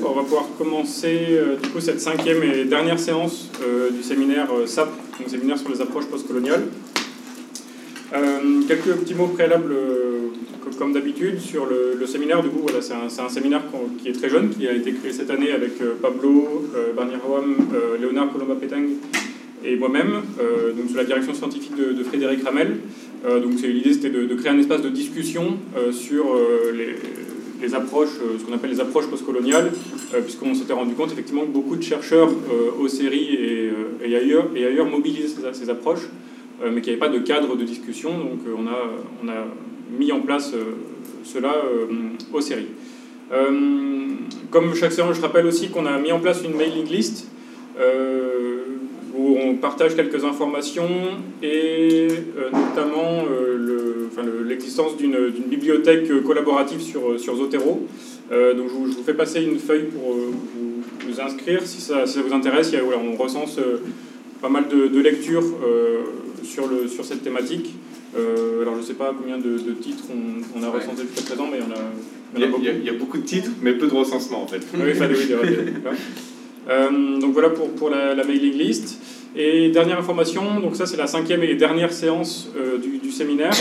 bon, 0.00 0.10
on 0.10 0.14
va 0.14 0.22
pouvoir 0.22 0.48
commencer 0.56 1.26
euh, 1.30 1.56
du 1.56 1.68
coup 1.70 1.80
cette 1.80 2.00
cinquième 2.00 2.42
et 2.42 2.64
dernière 2.64 2.98
séance 2.98 3.50
euh, 3.62 3.90
du 3.90 4.02
séminaire 4.02 4.48
SAP, 4.66 4.88
donc 5.18 5.28
séminaire 5.28 5.58
sur 5.58 5.70
les 5.70 5.80
approches 5.80 6.06
postcoloniales. 6.06 6.64
quelques 8.68 8.94
petits 9.00 9.14
mots 9.14 9.28
préalables, 9.28 9.74
comme 10.78 10.92
d'habitude, 10.92 11.40
sur 11.40 11.66
le, 11.66 12.06
séminaire. 12.06 12.42
Du 12.42 12.48
coup, 12.48 12.60
voilà, 12.62 12.80
c'est 12.82 12.94
un, 12.94 13.28
séminaire 13.28 13.62
qui 13.98 14.08
est 14.08 14.12
très 14.12 14.28
jeune, 14.28 14.50
qui 14.50 14.66
a 14.66 14.72
été 14.72 14.92
créé 14.92 15.12
cette 15.12 15.30
année 15.30 15.52
avec 15.52 15.78
Pablo, 16.00 16.66
Barnier 16.96 17.16
Léonard 18.00 18.32
Colomba-Pétang 18.32 18.84
et 19.64 19.76
moi-même, 19.76 20.22
donc 20.76 20.90
sous 20.90 20.96
la 20.96 21.04
direction 21.04 21.32
scientifique 21.32 21.74
de, 21.76 22.02
Frédéric 22.04 22.44
Ramel. 22.44 22.76
donc 23.24 23.60
l'idée 23.62 23.92
c'était 23.92 24.10
de, 24.10 24.34
créer 24.34 24.50
un 24.50 24.58
espace 24.58 24.82
de 24.82 24.90
discussion 24.90 25.56
sur 25.92 26.36
les 26.74 26.96
les 27.62 27.74
approches, 27.74 28.16
euh, 28.20 28.38
ce 28.38 28.44
qu'on 28.44 28.52
appelle 28.52 28.70
les 28.70 28.80
approches 28.80 29.06
postcoloniales, 29.06 29.72
euh, 30.14 30.20
puisqu'on 30.20 30.54
s'était 30.54 30.72
rendu 30.72 30.94
compte 30.94 31.12
effectivement 31.12 31.42
que 31.42 31.50
beaucoup 31.50 31.76
de 31.76 31.82
chercheurs 31.82 32.28
euh, 32.28 32.82
aux 32.82 32.88
séries 32.88 33.38
et, 34.04 34.16
ailleurs, 34.16 34.48
et 34.54 34.66
ailleurs 34.66 34.86
mobilisaient 34.86 35.52
ces, 35.52 35.70
approches, 35.70 36.08
mais 36.60 36.80
qu'il 36.80 36.92
n'y 36.92 37.00
avait 37.00 37.08
pas 37.08 37.08
de 37.08 37.18
cadre 37.18 37.56
de 37.56 37.64
discussion, 37.64 38.10
donc 38.10 38.40
on, 38.46 38.66
a, 38.66 38.78
on 39.24 39.28
a 39.28 39.46
mis 39.98 40.12
en 40.12 40.20
place 40.20 40.52
cela 41.24 41.54
aux 42.32 42.40
séries. 42.40 42.68
comme 44.50 44.74
chaque 44.74 44.92
séance, 44.92 45.16
je 45.16 45.22
rappelle 45.22 45.46
aussi 45.46 45.70
qu'on 45.70 45.86
a 45.86 45.98
mis 45.98 46.12
en 46.12 46.20
place 46.20 46.42
une 46.44 46.56
mailing 46.56 46.86
list 46.88 47.28
où 49.16 49.36
on 49.38 49.56
partage 49.56 49.94
quelques 49.94 50.24
informations 50.24 50.88
et 51.42 52.08
notamment 52.52 53.24
le, 53.26 54.10
l'existence 54.46 54.96
d'une 54.96 55.16
bibliothèque 55.46 56.22
collaborative 56.24 56.80
sur, 56.80 57.18
sur 57.18 57.36
Zotero. 57.36 57.86
Euh, 58.32 58.54
donc 58.54 58.68
je 58.68 58.74
vous, 58.74 59.02
fais 59.04 59.14
passer 59.14 59.42
une 59.42 59.58
feuille 59.58 59.84
pour 59.84 60.14
euh, 60.14 60.32
vous, 61.06 61.20
inscrire 61.20 61.60
si 61.66 61.80
ça, 61.80 62.06
ça, 62.06 62.22
vous 62.22 62.32
intéresse. 62.32 62.72
on 62.74 63.22
recense 63.22 63.58
euh, 63.58 63.78
pas 64.40 64.48
mal 64.48 64.64
de, 64.68 65.00
lectures 65.00 65.44
sur, 66.42 66.66
le, 66.66 66.88
sur 66.88 67.04
cette 67.04 67.22
thématique. 67.22 67.74
alors 68.16 68.74
je 68.74 68.80
ne 68.80 68.84
sais 68.84 68.94
pas 68.94 69.14
combien 69.16 69.38
de, 69.38 69.58
titres 69.80 70.04
on, 70.56 70.62
a 70.62 70.70
recensé 70.70 71.02
jusqu'à 71.06 71.22
présent, 71.26 71.46
mais 71.50 71.58
il 71.58 71.64
y 71.64 71.66
en 71.66 71.76
a, 71.76 71.80
il 72.34 72.40
y 72.40 72.44
a, 72.44 72.46
beaucoup. 72.48 72.62
Il 72.62 72.84
y 72.84 72.88
a, 72.88 72.92
beaucoup 72.94 73.18
de 73.18 73.24
titres, 73.24 73.50
mais 73.60 73.74
peu 73.74 73.86
de 73.86 73.94
recensements 73.94 74.42
en 74.42 74.46
fait. 74.46 74.62
oui, 74.74 74.92
il 74.94 74.96
oui, 76.68 77.20
donc 77.20 77.32
voilà 77.32 77.50
pour, 77.50 77.70
pour 77.70 77.90
la, 77.90 78.14
mailing 78.24 78.54
list. 78.54 78.98
Et 79.34 79.70
dernière 79.70 79.98
information, 79.98 80.42
donc 80.60 80.76
ça 80.76 80.84
c'est 80.84 80.98
la 80.98 81.06
cinquième 81.06 81.42
et 81.42 81.54
dernière 81.54 81.92
séance 81.92 82.50
euh, 82.56 82.76
du, 82.76 83.10
séminaire. 83.10 83.52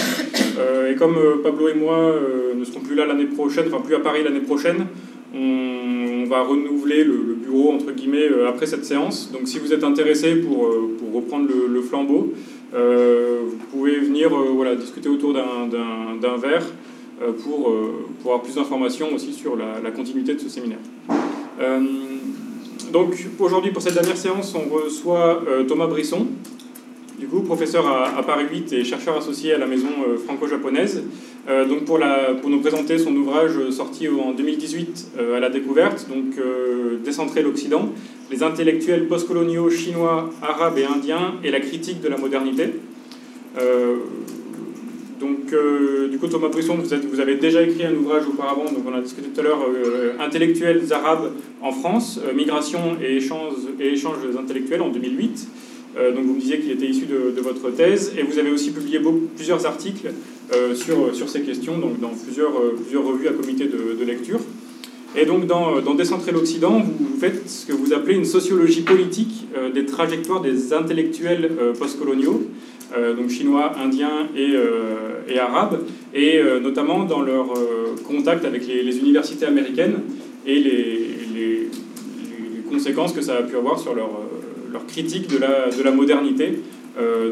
Euh, 0.60 0.92
et 0.92 0.96
comme 0.96 1.18
euh, 1.18 1.42
Pablo 1.42 1.70
et 1.70 1.74
moi 1.74 2.14
ne 2.56 2.64
serons 2.66 2.82
plus 2.82 2.96
là 2.96 3.06
l'année 3.06 3.26
prochaine, 3.26 3.66
enfin 3.68 3.82
plus 3.82 3.96
à 3.96 4.00
Paris 4.00 4.22
l'année 4.24 4.42
prochaine, 4.42 4.86
on, 5.34 6.26
va 6.26 6.44
renouveler 6.44 7.04
le, 7.04 7.36
bureau 7.36 7.74
entre 7.74 7.92
guillemets 7.92 8.28
après 8.48 8.66
cette 8.66 8.86
séance. 8.86 9.32
Donc 9.34 9.42
si 9.46 9.60
vous 9.60 9.74
êtes 9.74 9.84
intéressé 9.84 10.36
pour, 10.36 10.70
pour 10.98 11.14
reprendre 11.14 11.50
le, 11.50 11.82
flambeau, 11.82 12.34
vous 12.74 13.58
pouvez 13.72 13.98
venir 14.00 14.30
voilà, 14.30 14.76
discuter 14.76 15.10
autour 15.10 15.34
d'un 15.34 16.38
verre 16.38 16.66
pour, 17.44 17.76
pour 18.22 18.32
avoir 18.32 18.42
plus 18.44 18.56
d'informations 18.56 19.14
aussi 19.14 19.34
sur 19.34 19.58
la, 19.58 19.92
continuité 19.92 20.36
de 20.36 20.40
ce 20.40 20.48
séminaire 20.48 20.80
donc 22.92 23.16
aujourd'hui, 23.40 23.72
pour 23.72 23.82
cette 23.82 23.94
dernière 23.94 24.18
séance, 24.18 24.54
on 24.54 24.74
reçoit 24.74 25.44
euh, 25.48 25.64
Thomas 25.64 25.88
Brisson, 25.88 26.28
du 27.18 27.28
coup, 27.28 27.42
professeur 27.42 27.88
à, 27.88 28.22
Paris 28.24 28.46
8 28.52 28.74
et 28.74 28.84
chercheur 28.84 29.16
associé 29.18 29.54
à 29.54 29.58
la 29.58 29.68
maison 29.68 29.90
euh, 30.08 30.18
franco-japonaise. 30.18 31.04
Euh, 31.50 31.66
donc 31.66 31.86
pour, 31.86 31.98
la, 31.98 32.34
pour 32.42 32.50
nous 32.50 32.60
présenter 32.60 32.98
son 32.98 33.16
ouvrage 33.16 33.54
sorti 33.72 34.08
en 34.08 34.32
2018 34.32 35.12
à 35.36 35.40
la 35.40 35.50
découverte, 35.50 36.08
donc 36.10 36.36
Décentrer 37.04 37.42
l'Occident, 37.42 37.90
les 38.30 38.44
intellectuels 38.44 39.08
postcoloniaux 39.08 39.70
chinois, 39.70 40.30
arabes 40.42 40.78
et 40.78 40.86
indiens 40.86 41.36
et 41.44 41.52
la 41.52 41.60
critique 41.60 42.02
de 42.02 42.08
la 42.08 42.18
modernité. 42.18 42.74
Donc, 45.22 45.54
euh, 45.54 46.08
du 46.08 46.18
coup, 46.18 46.28
Thomas 46.28 46.48
Brisson, 46.48 46.76
vous, 46.76 46.90
vous, 47.12 47.20
avez 47.20 47.36
déjà 47.36 47.62
écrit 47.62 47.86
un 47.86 47.94
ouvrage 47.94 48.24
auparavant, 48.28 48.66
donc 48.66 48.84
on 48.88 48.94
a 48.94 49.02
discuté 49.02 49.30
tout 49.30 49.40
à 49.40 49.44
l'heure, 49.44 49.60
euh, 49.70 50.14
Intellectuels 50.20 50.82
arabes 50.92 51.32
en 51.62 51.72
France, 51.72 52.20
euh, 52.28 52.34
migration 52.34 52.98
et 53.00 53.18
échanges, 53.18 54.18
intellectuels 54.38 54.82
en 54.82 54.90
2008. 54.90 55.48
donc 56.16 56.26
vous 56.26 56.34
me 56.34 56.40
disiez 56.40 56.60
qu'il 56.60 56.72
était 56.72 56.88
issu 56.88 57.06
de, 57.06 57.42
votre 57.42 57.70
thèse, 57.70 58.14
et 58.18 58.24
vous 58.24 58.40
avez 58.40 58.50
aussi 58.50 58.72
publié 58.72 59.00
plusieurs 59.36 59.66
articles 59.66 60.12
sur, 60.74 61.30
ces 61.30 61.42
questions, 61.42 61.78
donc 61.78 62.00
dans 62.00 62.14
plusieurs, 62.26 62.54
revues 62.54 63.28
à 63.28 63.34
comité 63.34 63.66
de, 63.66 64.04
lecture. 64.06 64.40
Et 65.18 65.26
donc 65.26 65.48
dans 65.48 65.94
Décentrer 65.96 66.32
l'Occident, 66.32 66.82
vous 66.82 67.20
faites 67.20 67.50
ce 67.50 67.66
que 67.66 67.74
vous 67.74 67.92
appelez 67.94 68.16
une 68.16 68.26
sociologie 68.26 68.84
politique 68.84 69.48
des 69.74 69.86
trajectoires 69.86 70.42
des 70.42 70.72
intellectuels 70.74 71.52
postcoloniaux. 71.78 72.42
Euh, 72.98 73.14
donc 73.14 73.30
chinois, 73.30 73.72
indiens 73.82 74.28
et, 74.36 74.52
euh, 74.54 75.22
et 75.30 75.40
arabes, 75.40 75.80
et 76.14 76.40
euh, 76.40 76.60
notamment 76.60 77.06
dans 77.06 77.22
leur 77.22 77.54
contact 78.06 78.44
avec 78.44 78.68
les, 78.68 79.00
universités 79.00 79.46
américaines 79.46 80.00
et 80.46 80.60
les, 80.60 81.70
conséquences 82.70 83.12
que 83.12 83.22
ça 83.22 83.36
a 83.36 83.42
pu 83.44 83.58
avoir 83.58 83.78
sur 83.78 83.94
leur, 83.94 84.10
leur 84.72 84.86
critique 84.86 85.28
de 85.28 85.38
la, 85.38 85.70
de 85.70 85.84
la 85.84 85.92
modernité 85.92 86.60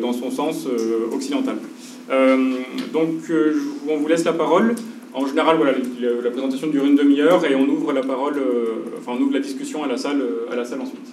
dans 0.02 0.12
son 0.12 0.30
sens 0.32 0.68
occidental. 1.14 1.56
donc 2.92 3.10
on 3.88 3.96
vous 3.96 4.08
laisse 4.10 4.26
la 4.26 4.34
parole. 4.34 4.76
En 5.14 5.26
général, 5.26 5.56
voilà, 5.56 5.72
la, 6.02 6.30
présentation 6.30 6.68
dure 6.68 6.84
une 6.84 6.98
demi-heure 6.98 7.46
et 7.46 7.56
on 7.56 7.70
ouvre 7.70 7.94
la 7.94 8.02
parole, 8.02 8.36
enfin 9.00 9.14
on 9.18 9.22
ouvre 9.22 9.34
la 9.34 9.40
discussion 9.40 9.82
à 9.82 9.88
la 9.88 9.96
salle, 9.96 10.22
à 10.52 10.58
la 10.58 10.66
salle 10.66 10.82
ensuite. 10.82 11.08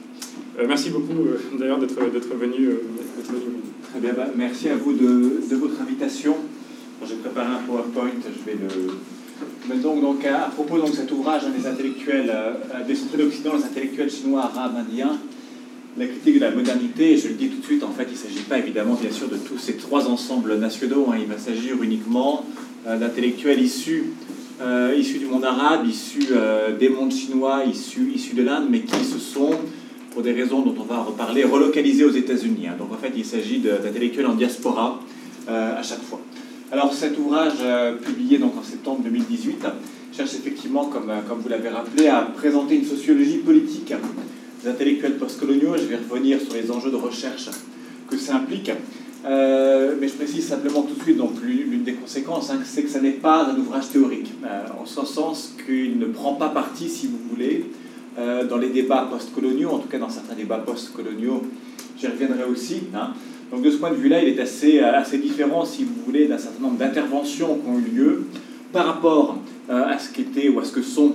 merci 0.67 0.91
beaucoup 0.91 1.23
d'ailleurs 1.57 1.79
d'être 1.79 2.35
venu. 2.35 2.71
Bah, 4.03 4.27
merci 4.37 4.69
à 4.69 4.77
vous 4.77 4.93
de, 4.93 5.55
votre 5.55 5.81
invitation. 5.81 6.37
J'ai 7.09 7.15
préparé 7.15 7.47
un 7.47 7.67
PowerPoint, 7.67 8.11
je 8.25 8.51
vais 8.51 8.59
le. 8.59 9.79
donc, 9.81 10.03
donc 10.03 10.25
à, 10.27 10.51
propos 10.51 10.79
de 10.79 10.93
cet 10.93 11.11
ouvrage 11.13 11.43
hein, 11.47 11.53
des 11.59 11.67
intellectuels 11.67 12.31
euh, 12.31 12.85
des 12.87 12.95
centres 12.95 13.17
d'Occident, 13.17 13.53
les 13.57 13.65
intellectuels 13.65 14.11
chinois, 14.11 14.51
arabes, 14.55 14.75
indiens, 14.77 15.17
la 15.97 16.07
critique 16.07 16.35
de 16.35 16.41
la 16.41 16.51
modernité, 16.51 17.17
je 17.17 17.29
le 17.29 17.35
dis 17.35 17.49
tout 17.49 17.61
de 17.61 17.65
suite, 17.65 17.83
en 17.85 17.91
fait, 17.91 18.05
il 18.09 18.13
ne 18.13 18.19
s'agit 18.19 18.45
pas 18.47 18.59
évidemment, 18.59 18.99
bien 19.01 19.11
sûr, 19.11 19.29
de 19.29 19.37
tous 19.37 19.57
ces 19.57 19.77
trois 19.77 20.09
ensembles 20.09 20.59
nationaux. 20.59 21.07
Hein. 21.11 21.17
il 21.19 21.27
va 21.27 21.39
s'agir 21.39 21.83
uniquement 21.83 22.45
euh, 22.87 22.99
d'intellectuels 22.99 23.63
issus, 23.63 24.13
euh, 24.61 24.95
issus 24.99 25.19
du 25.19 25.27
monde 25.27 25.45
arabe, 25.47 25.87
issus 25.87 26.29
des 26.79 26.91
mondes 26.91 27.13
chinois, 27.13 27.63
issus 27.65 28.35
de 28.35 28.43
l'Inde, 28.43 28.67
mais 28.71 28.81
qui 28.81 29.05
se 29.05 29.19
sont 29.19 29.53
pour 30.17 30.23
des 30.23 30.33
raisons 30.33 30.63
dont 30.63 30.75
on 30.81 30.85
va 30.85 31.03
reparler, 31.03 31.45
relocalisés 31.45 32.03
aux 32.03 32.11
États-Unis. 32.11 32.69
Hein. 32.69 32.77
Donc 32.79 32.91
en 32.91 32.97
fait, 32.97 33.13
il 33.15 33.25
s'agit 33.27 33.59
d'intellectuels 33.59 34.25
en 34.25 34.33
diaspora 34.33 34.99
euh, 35.47 35.79
à 35.79 35.83
chaque 35.83 36.01
fois. 36.01 36.23
Alors 36.73 36.95
cet 36.95 37.19
ouvrage, 37.19 37.59
euh, 37.61 37.97
publié 37.97 38.39
donc 38.39 38.57
en 38.59 38.63
septembre 38.63 39.03
2018, 39.05 39.67
cherche 40.17 40.33
effectivement, 40.33 40.87
comme, 40.87 41.11
euh, 41.11 41.21
comme 41.29 41.41
vous 41.41 41.51
l'avez 41.51 41.69
rappelé, 41.69 42.09
à 42.09 42.23
présenter 42.23 42.77
une 42.77 42.87
sociologie 42.87 43.37
politique 43.45 43.93
des 44.63 44.71
intellectuels 44.71 45.19
postcoloniaux. 45.19 45.77
Je 45.77 45.85
vais 45.85 45.99
revenir 46.09 46.41
sur 46.41 46.55
les 46.55 46.71
enjeux 46.71 46.91
de 46.91 46.97
recherche 46.97 47.51
que 48.09 48.17
ça 48.17 48.37
implique. 48.37 48.71
mais 49.23 50.09
je 50.09 50.15
précise 50.15 50.49
simplement 50.49 50.81
tout 50.81 50.95
de 50.95 51.03
suite, 51.03 51.19
donc 51.19 51.33
l'une 51.43 51.83
des 51.83 51.93
conséquences, 51.93 52.49
hein, 52.49 52.61
c'est 52.65 52.85
que 52.85 52.91
ça 52.91 53.03
n'est 53.03 53.21
pas 53.21 53.49
un 53.51 53.59
ouvrage 53.59 53.91
théorique, 53.91 54.33
en 54.81 54.87
ce 54.87 55.05
sens 55.05 55.55
qu'il 55.67 55.99
ne 55.99 56.07
prend 56.07 56.37
pas 56.37 56.49
parti, 56.49 56.89
si 56.89 57.07
vous 57.07 57.19
voulez, 57.29 57.67
euh, 58.19 58.45
dans 58.45 58.57
les 58.57 58.71
débats 58.71 59.07
post-coloniaux, 59.11 59.69
en 59.71 59.79
tout 59.79 59.89
cas 59.89 59.99
dans 59.99 60.09
certains 60.09 60.35
débats 60.35 60.57
post-coloniaux, 60.59 61.43
j'y 61.99 62.07
reviendrai 62.07 62.45
aussi. 62.45 62.85
Hein. 62.95 63.11
Donc 63.53 63.63
de 63.63 63.71
ce 63.71 63.77
point 63.77 63.91
de 63.91 63.97
vue-là, 63.97 64.23
il 64.23 64.29
est 64.29 64.41
assez, 64.41 64.81
euh, 64.81 64.95
assez 64.95 65.19
différent, 65.19 65.67
si 65.67 65.85
vous 65.85 65.95
voulez, 66.07 66.27
d'un 66.27 66.39
certain 66.39 66.63
nombre 66.63 66.79
d'interventions 66.79 67.57
qui 67.57 67.69
ont 67.69 67.79
eu 67.79 67.95
lieu 67.95 68.25
par 68.73 68.87
rapport 68.87 69.37
euh, 69.69 69.85
à 69.85 69.99
ce 69.99 70.11
qu'étaient 70.15 70.49
ou 70.49 70.59
à 70.61 70.65
ce 70.65 70.73
que 70.73 70.83
sont 70.83 71.15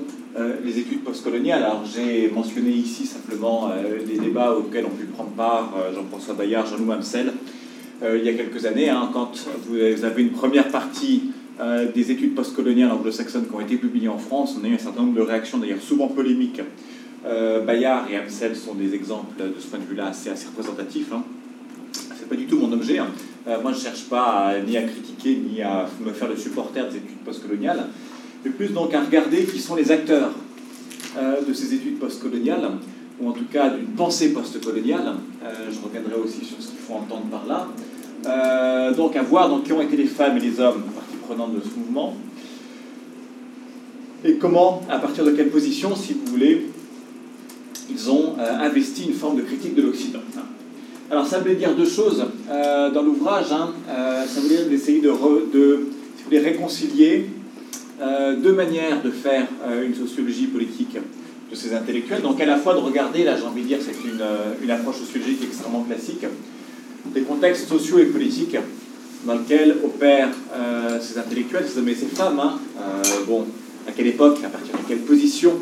les 0.63 0.79
études 0.79 1.03
postcoloniales. 1.03 1.61
Alors 1.61 1.83
j'ai 1.83 2.29
mentionné 2.29 2.69
ici 2.69 3.05
simplement 3.05 3.69
les 4.07 4.17
débats 4.17 4.53
auxquels 4.53 4.85
ont 4.85 4.97
pu 4.97 5.03
prendre 5.03 5.31
part 5.31 5.73
Jean-François 5.93 6.35
Bayard, 6.35 6.65
Jean-Louis 6.65 6.85
Mamsel, 6.85 7.33
il 8.01 8.23
y 8.23 8.29
a 8.29 8.33
quelques 8.33 8.65
années, 8.65 8.87
hein, 8.87 9.09
quand 9.11 9.33
vous 9.67 10.05
avez 10.05 10.21
une 10.21 10.29
première 10.29 10.69
partie 10.69 11.23
des 11.93 12.11
études 12.11 12.33
postcoloniales 12.33 12.91
anglo-saxonnes 12.91 13.47
qui 13.47 13.53
ont 13.53 13.59
été 13.59 13.75
publiées 13.75 14.07
en 14.07 14.17
France, 14.17 14.57
on 14.57 14.63
a 14.63 14.69
eu 14.69 14.75
un 14.75 14.77
certain 14.77 15.01
nombre 15.01 15.15
de 15.15 15.21
réactions, 15.21 15.57
d'ailleurs 15.57 15.81
souvent 15.81 16.07
polémiques, 16.07 16.61
euh, 17.25 17.61
Bayard 17.61 18.09
et 18.09 18.17
Amsel 18.17 18.55
sont 18.55 18.73
des 18.73 18.95
exemples 18.95 19.35
de 19.39 19.53
ce 19.59 19.67
point 19.67 19.79
de 19.79 19.85
vue-là 19.85 20.07
assez, 20.07 20.29
assez 20.29 20.47
représentatifs. 20.47 21.11
Hein. 21.13 21.23
C'est 21.91 22.27
pas 22.27 22.35
du 22.35 22.45
tout 22.45 22.57
mon 22.57 22.71
objet. 22.71 22.97
Hein. 22.97 23.07
Euh, 23.47 23.61
moi, 23.61 23.71
je 23.71 23.77
ne 23.77 23.83
cherche 23.83 24.05
pas 24.05 24.53
ni 24.65 24.77
à 24.77 24.83
critiquer 24.83 25.35
ni 25.35 25.61
à 25.61 25.87
me 26.03 26.11
faire 26.11 26.29
le 26.29 26.35
supporter 26.35 26.87
des 26.89 26.97
études 26.97 27.19
postcoloniales, 27.23 27.87
mais 28.43 28.51
plus 28.51 28.69
donc 28.69 28.93
à 28.93 29.01
regarder 29.01 29.43
qui 29.43 29.59
sont 29.59 29.75
les 29.75 29.91
acteurs 29.91 30.31
euh, 31.17 31.41
de 31.47 31.53
ces 31.53 31.73
études 31.75 31.99
postcoloniales, 31.99 32.71
ou 33.19 33.29
en 33.29 33.33
tout 33.33 33.45
cas 33.51 33.69
d'une 33.69 33.87
pensée 33.87 34.33
postcoloniale. 34.33 35.13
je 35.43 35.79
reviendrai 35.79 36.15
aussi 36.15 36.43
sur 36.43 36.59
ce 36.59 36.69
qu'il 36.69 36.79
faut 36.79 36.95
entendre 36.95 37.25
par 37.29 37.45
là. 37.45 38.91
donc 38.93 39.15
à 39.15 39.21
voir 39.21 39.49
donc, 39.49 39.65
qui 39.65 39.73
ont 39.73 39.81
été 39.81 39.95
les 39.95 40.05
femmes 40.05 40.37
et 40.37 40.39
les 40.39 40.59
hommes 40.59 40.83
partie 40.95 41.17
prenante 41.21 41.53
de 41.53 41.61
ce 41.61 41.77
mouvement. 41.77 42.15
et 44.25 44.37
comment, 44.37 44.81
à 44.89 44.97
partir 44.97 45.23
de 45.23 45.31
quelle 45.31 45.49
position, 45.49 45.95
si 45.95 46.13
vous 46.13 46.31
voulez, 46.31 46.65
ils 47.91 48.09
ont 48.09 48.35
investi 48.39 49.05
une 49.05 49.13
forme 49.13 49.37
de 49.37 49.41
critique 49.41 49.75
de 49.75 49.81
l'Occident. 49.81 50.19
Alors 51.09 51.25
ça 51.25 51.39
voulait 51.39 51.55
dire 51.55 51.75
deux 51.75 51.87
choses 51.87 52.23
dans 52.47 53.01
l'ouvrage. 53.01 53.51
Hein. 53.51 53.71
ça 53.87 54.39
voulait 54.39 54.57
dire 54.57 54.69
d'essayer 54.69 55.01
de, 55.01 56.37
réconcilier 56.37 57.25
deux 58.41 58.53
manières 58.53 59.01
de 59.03 59.11
faire 59.11 59.47
une 59.83 59.95
sociologie 59.95 60.47
politique 60.47 60.97
de 61.51 61.55
ces 61.55 61.73
intellectuels. 61.73 62.21
Donc 62.21 62.39
à 62.39 62.45
la 62.45 62.57
fois 62.57 62.73
de 62.73 62.79
regarder, 62.79 63.23
là 63.23 63.35
j'ai 63.35 63.43
envie 63.43 63.63
de 63.63 63.67
dire 63.67 63.79
c'est 63.81 64.07
une, 64.07 64.23
une 64.63 64.71
approche 64.71 64.99
sociologique 64.99 65.43
extrêmement 65.43 65.83
classique, 65.83 66.25
des 67.13 67.21
contextes 67.21 67.67
sociaux 67.67 67.99
et 67.99 68.05
politiques 68.05 68.57
dans 69.25 69.35
lesquels 69.35 69.75
opèrent 69.83 70.29
euh, 70.53 70.99
ces 70.99 71.17
intellectuels, 71.17 71.65
ces 71.67 71.79
hommes 71.79 71.89
et 71.89 71.95
ces 71.95 72.07
femmes. 72.07 72.39
Hein. 72.39 72.59
Euh, 72.79 73.25
bon, 73.27 73.45
à 73.87 73.91
quelle 73.91 74.07
époque, 74.07 74.39
à 74.43 74.49
partir 74.49 74.73
de 74.73 74.87
quelle 74.87 74.99
position, 74.99 75.53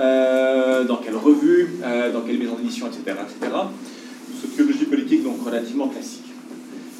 euh, 0.00 0.84
dans 0.84 0.96
quelle 0.96 1.16
revue, 1.16 1.68
dans 2.12 2.22
quelle 2.22 2.38
maison 2.38 2.56
d'édition, 2.56 2.86
etc., 2.86 3.16
etc. 3.20 3.52
Sociologie 4.40 4.84
politique 4.86 5.22
donc 5.22 5.44
relativement 5.44 5.88
classique. 5.88 6.24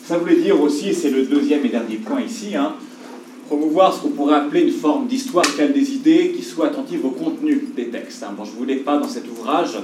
Ça 0.04 0.18
voulait 0.18 0.36
dire 0.36 0.60
aussi, 0.60 0.88
et 0.88 0.92
c'est 0.92 1.10
le 1.10 1.24
deuxième 1.24 1.64
et 1.64 1.68
dernier 1.68 1.96
point 1.96 2.20
ici, 2.20 2.56
hein, 2.56 2.74
promouvoir 3.46 3.94
ce 3.94 4.02
qu'on 4.02 4.10
pourrait 4.10 4.36
appeler 4.36 4.62
une 4.62 4.72
forme 4.72 5.06
d'histoire 5.06 5.44
des 5.56 5.92
idées 5.92 6.32
qui 6.36 6.42
soit 6.42 6.66
attentive 6.66 7.04
au 7.04 7.10
contenu 7.10 7.68
des 7.74 7.88
textes. 7.88 8.22
Hein. 8.22 8.34
Bon, 8.36 8.44
je 8.44 8.52
ne 8.52 8.56
voulais 8.56 8.76
pas 8.76 8.98
dans 8.98 9.08
cet 9.08 9.28
ouvrage 9.28 9.76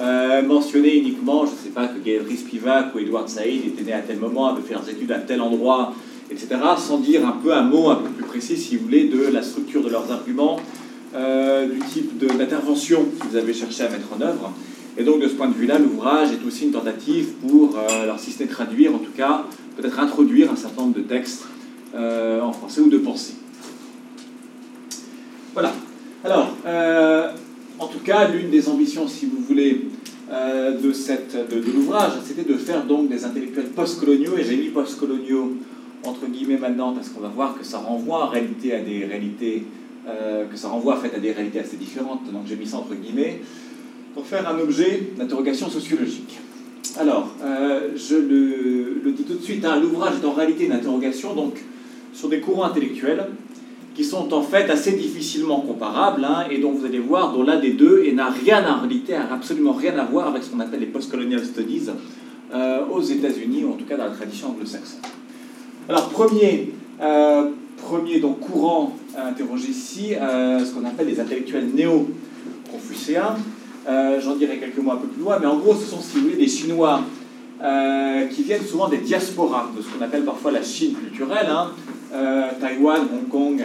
euh, 0.00 0.42
mentionner 0.42 0.96
uniquement, 0.96 1.44
je 1.44 1.50
ne 1.50 1.56
sais 1.56 1.70
pas, 1.70 1.88
que 1.88 1.98
Gaël 1.98 2.22
Spivak 2.36 2.94
ou 2.94 3.00
Edouard 3.00 3.28
Saïd 3.28 3.66
étaient 3.66 3.82
nés 3.82 3.92
à 3.92 4.00
tel 4.00 4.18
moment, 4.18 4.46
avaient 4.46 4.62
fait 4.62 4.74
leurs 4.74 4.88
études 4.88 5.10
à 5.10 5.18
tel 5.18 5.40
endroit, 5.40 5.92
etc., 6.30 6.48
sans 6.76 6.98
dire 6.98 7.26
un 7.26 7.32
peu 7.32 7.52
un 7.52 7.62
mot 7.62 7.90
un 7.90 7.96
peu 7.96 8.08
plus 8.10 8.24
précis, 8.24 8.56
si 8.56 8.76
vous 8.76 8.84
voulez, 8.84 9.08
de 9.08 9.32
la 9.32 9.42
structure 9.42 9.82
de 9.82 9.90
leurs 9.90 10.12
arguments, 10.12 10.60
euh, 11.14 11.66
du 11.66 11.78
type 11.80 12.18
d'intervention 12.18 13.06
qu'ils 13.20 13.38
avaient 13.38 13.54
cherché 13.54 13.84
à 13.84 13.88
mettre 13.88 14.08
en 14.16 14.20
œuvre. 14.20 14.52
Et 14.96 15.04
donc, 15.04 15.22
de 15.22 15.28
ce 15.28 15.34
point 15.34 15.48
de 15.48 15.54
vue-là, 15.54 15.78
l'ouvrage 15.78 16.30
est 16.32 16.46
aussi 16.46 16.64
une 16.64 16.72
tentative 16.72 17.28
pour, 17.46 17.76
euh, 17.76 18.02
alors 18.02 18.18
si 18.18 18.32
ce 18.32 18.42
n'est 18.42 18.48
traduire, 18.48 18.94
en 18.94 18.98
tout 18.98 19.12
cas, 19.16 19.44
peut-être 19.76 19.98
introduire 20.00 20.50
un 20.50 20.56
certain 20.56 20.82
nombre 20.82 20.96
de 20.96 21.02
textes 21.02 21.44
en 21.94 22.52
français 22.52 22.80
ou 22.82 22.90
de 22.90 22.98
pensée. 22.98 23.34
Voilà. 25.54 25.72
Alors, 26.22 26.54
en 27.78 27.86
tout 27.86 28.00
cas, 28.00 28.28
l'une 28.28 28.50
des 28.50 28.68
ambitions, 28.68 29.08
si 29.08 29.26
vous 29.26 29.38
voulez, 29.38 29.88
euh, 30.30 30.72
de, 30.72 31.60
de, 31.60 31.72
l'ouvrage, 31.72 32.12
c'était 32.22 32.42
de 32.42 32.58
faire 32.58 32.84
donc 32.84 33.08
des 33.08 33.24
intellectuels 33.24 33.68
post-coloniaux, 33.68 34.36
et 34.36 34.44
j'ai 34.44 34.56
mis 34.56 34.68
post-coloniaux 34.68 35.54
entre 36.04 36.26
guillemets 36.26 36.58
maintenant, 36.58 36.92
parce 36.92 37.08
qu'on 37.08 37.20
va 37.20 37.28
voir 37.28 37.58
que 37.58 37.64
ça 37.64 37.78
renvoie 37.78 38.24
en 38.24 38.28
réalité 38.28 38.74
à 38.74 38.80
des 38.80 39.06
réalités, 39.06 39.64
euh, 40.08 40.46
que 40.46 40.56
ça 40.56 40.68
renvoie 40.68 40.96
en 40.96 41.00
fait 41.00 41.14
à 41.14 41.18
des 41.18 41.32
réalités 41.32 41.60
assez 41.60 41.76
différentes, 41.76 42.32
donc 42.32 42.42
j'ai 42.46 42.56
mis 42.56 42.66
ça 42.66 42.78
entre 42.78 42.94
guillemets, 42.94 43.40
pour 44.14 44.26
faire 44.26 44.48
un 44.48 44.58
objet 44.58 45.10
d'interrogation 45.16 45.68
sociologique. 45.68 46.38
Alors, 46.98 47.28
euh, 47.42 47.90
je 47.94 48.16
le, 48.16 49.12
dis 49.12 49.24
tout 49.24 49.34
de 49.34 49.42
suite, 49.42 49.64
hein, 49.64 49.78
l'ouvrage 49.80 50.14
est 50.22 50.26
en 50.26 50.32
réalité 50.32 50.66
une 50.66 50.72
interrogation 50.72 51.34
donc, 51.34 51.62
sur 52.12 52.28
des 52.28 52.40
courants 52.40 52.64
intellectuels 52.64 53.26
qui 53.94 54.04
sont 54.04 54.32
en 54.32 54.42
fait 54.42 54.70
assez 54.70 54.92
difficilement 54.92 55.60
comparables, 55.60 56.24
hein, 56.24 56.44
et 56.50 56.58
dont 56.58 56.70
vous 56.70 56.86
allez 56.86 57.00
voir, 57.00 57.32
dont 57.32 57.42
l'un 57.42 57.58
des 57.58 57.72
deux 57.72 58.08
n'a 58.12 58.30
rien 58.30 58.64
en 58.68 58.78
réalité, 58.80 59.14
absolument 59.14 59.72
rien 59.72 59.98
à 59.98 60.04
voir 60.04 60.28
avec 60.28 60.44
ce 60.44 60.50
qu'on 60.50 60.60
appelle 60.60 60.80
les 60.80 60.86
post-colonial 60.86 61.44
studies 61.44 61.88
euh, 62.54 62.86
aux 62.86 63.02
États-Unis, 63.02 63.64
ou 63.64 63.70
en 63.70 63.74
tout 63.74 63.84
cas 63.84 63.96
dans 63.96 64.04
la 64.04 64.10
tradition 64.10 64.50
anglo-saxonne. 64.50 65.00
Alors, 65.88 66.08
premier, 66.10 66.72
euh, 67.00 67.50
premier 67.76 68.20
donc, 68.20 68.40
courant 68.40 68.96
interroger 69.26 69.68
ici, 69.68 70.14
euh, 70.14 70.64
ce 70.64 70.72
qu'on 70.72 70.84
appelle 70.84 71.06
les 71.06 71.20
intellectuels 71.20 71.68
néo-confucéens. 71.74 73.36
J'en 74.20 74.36
dirai 74.36 74.58
quelques 74.58 74.78
mots 74.78 74.92
un 74.92 74.96
peu 74.96 75.06
plus 75.06 75.22
loin, 75.22 75.38
mais 75.40 75.46
en 75.46 75.56
gros, 75.56 75.74
ce 75.74 75.86
sont, 75.86 76.00
si 76.00 76.18
vous 76.18 76.24
voulez, 76.24 76.36
des 76.36 76.48
Chinois 76.48 77.02
qui 78.30 78.42
viennent 78.42 78.64
souvent 78.64 78.88
des 78.88 78.98
diasporas, 78.98 79.70
de 79.74 79.80
ce 79.80 79.88
qu'on 79.88 80.04
appelle 80.04 80.24
parfois 80.24 80.50
la 80.52 80.62
Chine 80.62 80.94
culturelle, 80.94 81.48
hein, 81.48 81.70
Taïwan, 82.60 83.00
Hong 83.10 83.28
Kong, 83.30 83.64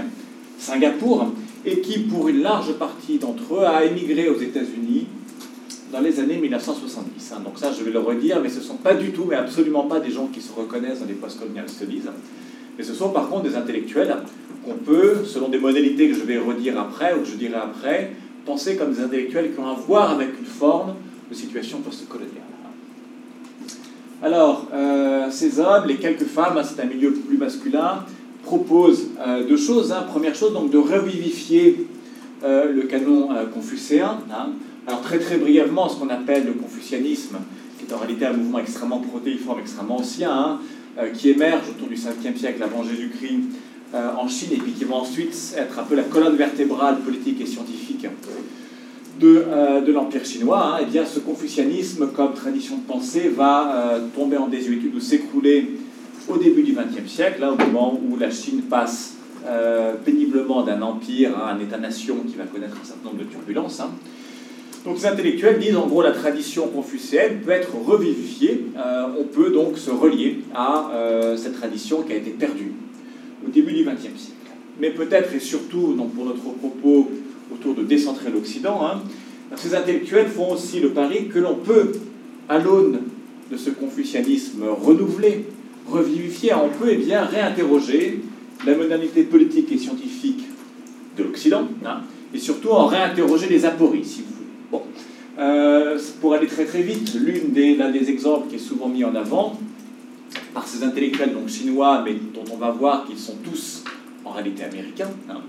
Singapour, 0.57 1.33
et 1.65 1.81
qui, 1.81 1.99
pour 1.99 2.29
une 2.29 2.41
large 2.41 2.73
partie 2.73 3.17
d'entre 3.17 3.55
eux, 3.55 3.65
a 3.65 3.83
émigré 3.83 4.29
aux 4.29 4.39
États-Unis 4.39 5.07
dans 5.93 6.01
les 6.01 6.19
années 6.19 6.37
1970. 6.37 7.33
Hein. 7.33 7.41
Donc 7.45 7.57
ça, 7.57 7.71
je 7.71 7.83
vais 7.83 7.91
le 7.91 7.99
redire, 7.99 8.41
mais 8.41 8.49
ce 8.49 8.57
ne 8.57 8.63
sont 8.63 8.77
pas 8.77 8.95
du 8.95 9.11
tout, 9.11 9.25
mais 9.29 9.35
absolument 9.35 9.83
pas 9.83 9.99
des 9.99 10.09
gens 10.09 10.27
qui 10.27 10.41
se 10.41 10.51
reconnaissent 10.51 10.99
dans 10.99 11.05
les 11.05 11.13
post-colonial 11.13 11.69
studies. 11.69 12.01
Mais 12.77 12.83
ce 12.83 12.93
sont 12.93 13.09
par 13.09 13.29
contre 13.29 13.43
des 13.43 13.55
intellectuels 13.55 14.15
qu'on 14.63 14.75
peut, 14.75 15.23
selon 15.25 15.49
des 15.49 15.59
modalités 15.59 16.09
que 16.09 16.15
je 16.15 16.23
vais 16.23 16.37
redire 16.37 16.79
après, 16.79 17.13
ou 17.13 17.21
que 17.21 17.27
je 17.27 17.35
dirai 17.35 17.55
après, 17.55 18.11
penser 18.45 18.75
comme 18.75 18.93
des 18.93 19.01
intellectuels 19.01 19.53
qui 19.53 19.59
ont 19.59 19.67
à 19.67 19.73
voir 19.73 20.11
avec 20.11 20.29
une 20.39 20.45
forme 20.45 20.95
de 21.29 21.35
situation 21.35 21.79
post-coloniale. 21.79 22.43
Alors, 24.21 24.67
euh, 24.73 25.29
ces 25.31 25.59
hommes, 25.59 25.85
les 25.85 25.97
quelques 25.97 26.25
femmes, 26.25 26.57
hein, 26.57 26.63
c'est 26.63 26.81
un 26.81 26.85
milieu 26.85 27.11
plus 27.11 27.37
masculin, 27.37 28.05
propose 28.43 29.09
euh, 29.19 29.45
deux 29.45 29.57
choses. 29.57 29.91
Hein. 29.91 30.05
Première 30.07 30.33
chose, 30.33 30.53
donc 30.53 30.71
de 30.71 30.77
revivifier 30.77 31.87
euh, 32.43 32.71
le 32.71 32.83
canon 32.83 33.29
confucéen. 33.53 34.19
Hein. 34.31 34.51
Alors 34.87 35.01
très 35.01 35.19
très 35.19 35.37
brièvement, 35.37 35.89
ce 35.89 35.97
qu'on 35.97 36.09
appelle 36.09 36.45
le 36.45 36.53
confucianisme, 36.53 37.37
qui 37.77 37.85
est 37.85 37.93
en 37.93 37.97
réalité 37.97 38.25
un 38.25 38.33
mouvement 38.33 38.59
extrêmement 38.59 38.99
protéiforme, 38.99 39.59
extrêmement 39.59 39.97
ancien, 39.97 40.59
qui 41.15 41.29
émerge 41.31 41.69
autour 41.69 41.87
du 41.87 41.95
5e 41.95 42.37
siècle 42.37 42.61
avant 42.61 42.83
Jésus-Christ 42.83 43.43
en 43.93 44.27
Chine, 44.27 44.49
et 44.53 44.57
puis 44.57 44.71
qui 44.71 44.85
va 44.85 44.95
ensuite 44.95 45.55
être 45.57 45.77
un 45.79 45.83
peu 45.83 45.95
la 45.95 46.03
colonne 46.03 46.35
vertébrale 46.35 46.99
politique 47.01 47.39
et 47.41 47.45
scientifique 47.45 48.07
de, 49.19 49.45
de 49.85 49.91
l'Empire 49.91 50.25
chinois, 50.25 50.79
et 50.79 50.83
eh 50.87 50.91
bien 50.91 51.05
ce 51.05 51.19
confucianisme 51.19 52.07
comme 52.07 52.33
tradition 52.33 52.77
de 52.77 52.81
pensée 52.81 53.29
va 53.29 53.99
tomber 54.15 54.37
en 54.37 54.47
désuétude 54.47 54.95
ou 54.95 54.99
s'écrouler 54.99 55.77
au 56.27 56.37
début 56.37 56.63
du 56.63 56.73
XXe 56.73 57.11
siècle, 57.11 57.41
là, 57.41 57.51
au 57.51 57.57
moment 57.57 57.99
où 58.09 58.17
la 58.17 58.31
Chine 58.31 58.61
passe 58.69 59.15
euh, 59.45 59.95
péniblement 60.05 60.63
d'un 60.63 60.81
empire 60.81 61.37
à 61.37 61.51
un 61.51 61.59
État-nation 61.59 62.15
qui 62.27 62.35
va 62.35 62.45
connaître 62.45 62.77
un 62.81 62.85
certain 62.85 63.09
nombre 63.09 63.19
de 63.19 63.25
turbulences. 63.25 63.81
Hein. 63.81 63.89
Donc 64.85 64.97
les 64.97 65.05
intellectuels 65.05 65.59
disent 65.59 65.75
en 65.75 65.87
gros 65.87 66.01
la 66.01 66.11
tradition 66.11 66.67
confucéenne 66.67 67.41
peut 67.41 67.51
être 67.51 67.71
revivifiée, 67.75 68.67
euh, 68.77 69.05
on 69.19 69.25
peut 69.25 69.49
donc 69.49 69.77
se 69.77 69.91
relier 69.91 70.39
à 70.53 70.91
euh, 70.93 71.37
cette 71.37 71.57
tradition 71.57 72.03
qui 72.03 72.13
a 72.13 72.15
été 72.15 72.31
perdue 72.31 72.71
au 73.45 73.49
début 73.49 73.73
du 73.73 73.83
XXe 73.83 74.19
siècle. 74.19 74.33
Mais 74.79 74.89
peut-être 74.89 75.33
et 75.33 75.39
surtout, 75.39 75.93
donc 75.93 76.13
pour 76.13 76.25
notre 76.25 76.41
propos 76.41 77.11
autour 77.53 77.75
de 77.75 77.83
décentrer 77.83 78.31
l'Occident, 78.31 78.85
hein, 78.85 79.01
ces 79.55 79.75
intellectuels 79.75 80.27
font 80.27 80.53
aussi 80.53 80.79
le 80.79 80.89
pari 80.89 81.27
que 81.27 81.39
l'on 81.39 81.55
peut, 81.55 81.91
à 82.49 82.57
l'aune 82.57 82.99
de 83.51 83.57
ce 83.57 83.69
confucianisme 83.69 84.63
renouvelé, 84.83 85.45
revivifier, 85.87 86.53
on 86.53 86.69
peut 86.69 86.89
eh 86.91 86.95
bien 86.95 87.23
réinterroger 87.23 88.21
la 88.65 88.75
modernité 88.75 89.23
politique 89.23 89.71
et 89.71 89.77
scientifique 89.77 90.43
de 91.17 91.23
l'Occident, 91.23 91.67
hein, 91.85 92.01
et 92.33 92.39
surtout 92.39 92.69
en 92.69 92.87
réinterroger 92.87 93.47
les 93.47 93.65
apories, 93.65 94.05
si 94.05 94.21
vous 94.21 94.33
voulez. 94.33 94.49
Bon. 94.71 94.81
Euh, 95.39 95.99
pour 96.21 96.33
aller 96.33 96.47
très 96.47 96.65
très 96.65 96.81
vite, 96.81 97.15
l'une 97.15 97.51
des, 97.51 97.75
l'un 97.75 97.91
des 97.91 98.09
exemples 98.09 98.49
qui 98.49 98.55
est 98.55 98.59
souvent 98.59 98.87
mis 98.87 99.03
en 99.03 99.15
avant 99.15 99.59
par 100.53 100.67
ces 100.67 100.83
intellectuels 100.83 101.35
chinois, 101.47 102.01
mais 102.05 102.13
dont 102.13 102.45
on 102.51 102.57
va 102.57 102.71
voir 102.71 103.05
qu'ils 103.05 103.17
sont 103.17 103.35
tous 103.43 103.83
en 104.25 104.31
réalité 104.31 104.63
américains, 104.63 105.11
hein, 105.29 105.41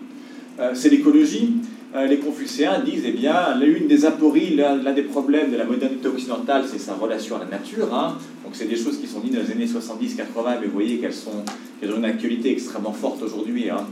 euh, 0.61 0.71
c'est 0.75 0.89
l'écologie. 0.89 1.55
Euh, 1.95 2.07
les 2.07 2.19
Confucéens 2.19 2.81
disent, 2.81 3.05
eh 3.07 3.13
bien, 3.13 3.57
l'une 3.61 3.87
des 3.87 4.05
apories, 4.05 4.57
l'un 4.57 4.93
des 4.93 5.03
problèmes 5.03 5.53
de 5.53 5.57
la 5.57 5.65
modernité 5.65 6.09
occidentale, 6.09 6.65
c'est 6.69 6.79
sa 6.79 6.95
relation 6.95 7.37
à 7.37 7.41
la 7.41 7.47
nature. 7.47 7.95
Hein. 7.95 8.19
Donc 8.45 8.55
c'est 8.55 8.69
des 8.69 8.77
choses 8.77 8.99
qui 8.99 9.07
sont 9.07 9.21
dites 9.21 9.35
dans 9.35 9.43
les 9.43 9.53
années 9.53 9.67
70-80, 9.67 10.59
mais 10.61 10.67
vous 10.67 10.73
voyez 10.73 10.99
qu'elles, 10.99 11.13
sont, 11.13 11.45
qu'elles 11.81 11.93
ont 11.93 11.99
une 11.99 12.05
actualité 12.05 12.51
extrêmement 12.51 12.93
forte 12.93 13.23
aujourd'hui 13.23 13.71
hein, 13.71 13.87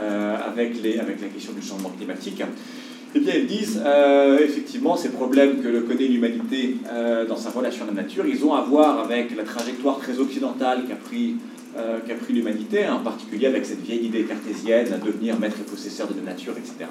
euh, 0.00 0.36
avec, 0.46 0.76
avec 0.76 1.20
la 1.20 1.28
question 1.28 1.52
du 1.52 1.66
changement 1.66 1.90
climatique. 1.90 2.42
Eh 3.14 3.20
bien, 3.20 3.34
ils 3.36 3.46
disent, 3.46 3.82
euh, 3.84 4.38
effectivement, 4.38 4.96
ces 4.96 5.08
problèmes 5.08 5.62
que 5.62 5.80
connaît 5.80 6.06
l'humanité 6.06 6.76
dans 7.28 7.36
sa 7.36 7.50
relation 7.50 7.84
à 7.84 7.88
la 7.88 8.02
nature, 8.02 8.26
ils 8.26 8.44
ont 8.44 8.54
à 8.54 8.62
voir 8.62 9.00
avec 9.00 9.34
la 9.36 9.44
trajectoire 9.44 9.98
très 9.98 10.18
occidentale 10.18 10.84
qu'a 10.88 10.96
pris 10.96 11.36
qu'a 12.08 12.14
pris 12.14 12.32
l'humanité, 12.32 12.88
en 12.88 12.98
particulier 13.04 13.46
avec 13.46 13.64
cette 13.64 13.82
vieille 13.82 14.06
idée 14.06 14.24
cartésienne 14.24 14.92
à 14.92 14.96
devenir 14.96 15.38
maître 15.38 15.58
et 15.60 15.70
possesseur 15.70 16.08
de 16.08 16.14
la 16.14 16.32
nature, 16.32 16.54
etc. 16.56 16.90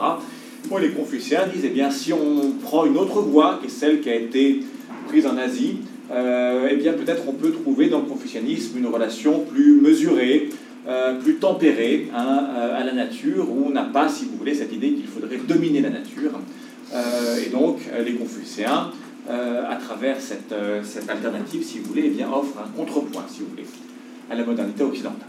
Moi, 0.70 0.80
les 0.80 0.92
Confucéens 0.92 1.48
disent, 1.54 1.66
eh 1.66 1.70
bien, 1.70 1.92
si 1.92 2.14
on 2.14 2.52
prend 2.62 2.86
une 2.86 2.98
autre 2.98 3.22
voie, 3.22 3.60
qui 3.62 3.68
est 3.68 3.70
celle 3.70 4.00
qui 4.00 4.10
a 4.10 4.16
été 4.16 4.62
prise 5.08 5.28
en 5.28 5.38
Asie, 5.38 5.80
euh, 6.12 6.70
eh 6.72 6.76
bien, 6.76 6.94
peut-être 6.94 7.24
on 7.28 7.34
peut 7.34 7.52
trouver 7.52 7.90
dans 7.90 8.00
le 8.00 8.06
confucianisme 8.06 8.78
une 8.78 8.88
relation 8.88 9.42
plus 9.42 9.80
mesurée, 9.82 10.50
euh, 10.88 11.20
plus 11.20 11.36
tempérée 11.36 12.08
hein, 12.16 12.48
euh, 12.56 12.80
à 12.80 12.82
la 12.82 12.94
nature, 12.94 13.52
où 13.52 13.66
on 13.66 13.72
n'a 13.72 13.84
pas, 13.84 14.08
si 14.08 14.24
vous 14.24 14.38
voulez, 14.38 14.56
cette 14.56 14.72
idée 14.72 14.94
qu'il 14.94 15.08
faudrait 15.08 15.36
dominer 15.36 15.82
la 15.82 15.90
nature. 15.90 16.32
et 17.46 17.50
donc, 17.50 17.82
les 18.06 18.14
Confucéens, 18.14 18.92
à 19.28 19.76
travers 19.76 20.16
cette, 20.22 20.54
alternative, 21.10 21.62
si 21.62 21.80
vous 21.80 21.90
voulez, 21.90 22.04
eh 22.06 22.10
bien, 22.10 22.30
offrent 22.32 22.60
un 22.60 22.70
contrepoint, 22.78 23.26
si 23.28 23.42
vous 23.42 23.48
voulez, 23.48 23.66
à 24.32 24.36
la 24.36 24.46
modernité 24.46 24.84
occidentale. 24.84 25.28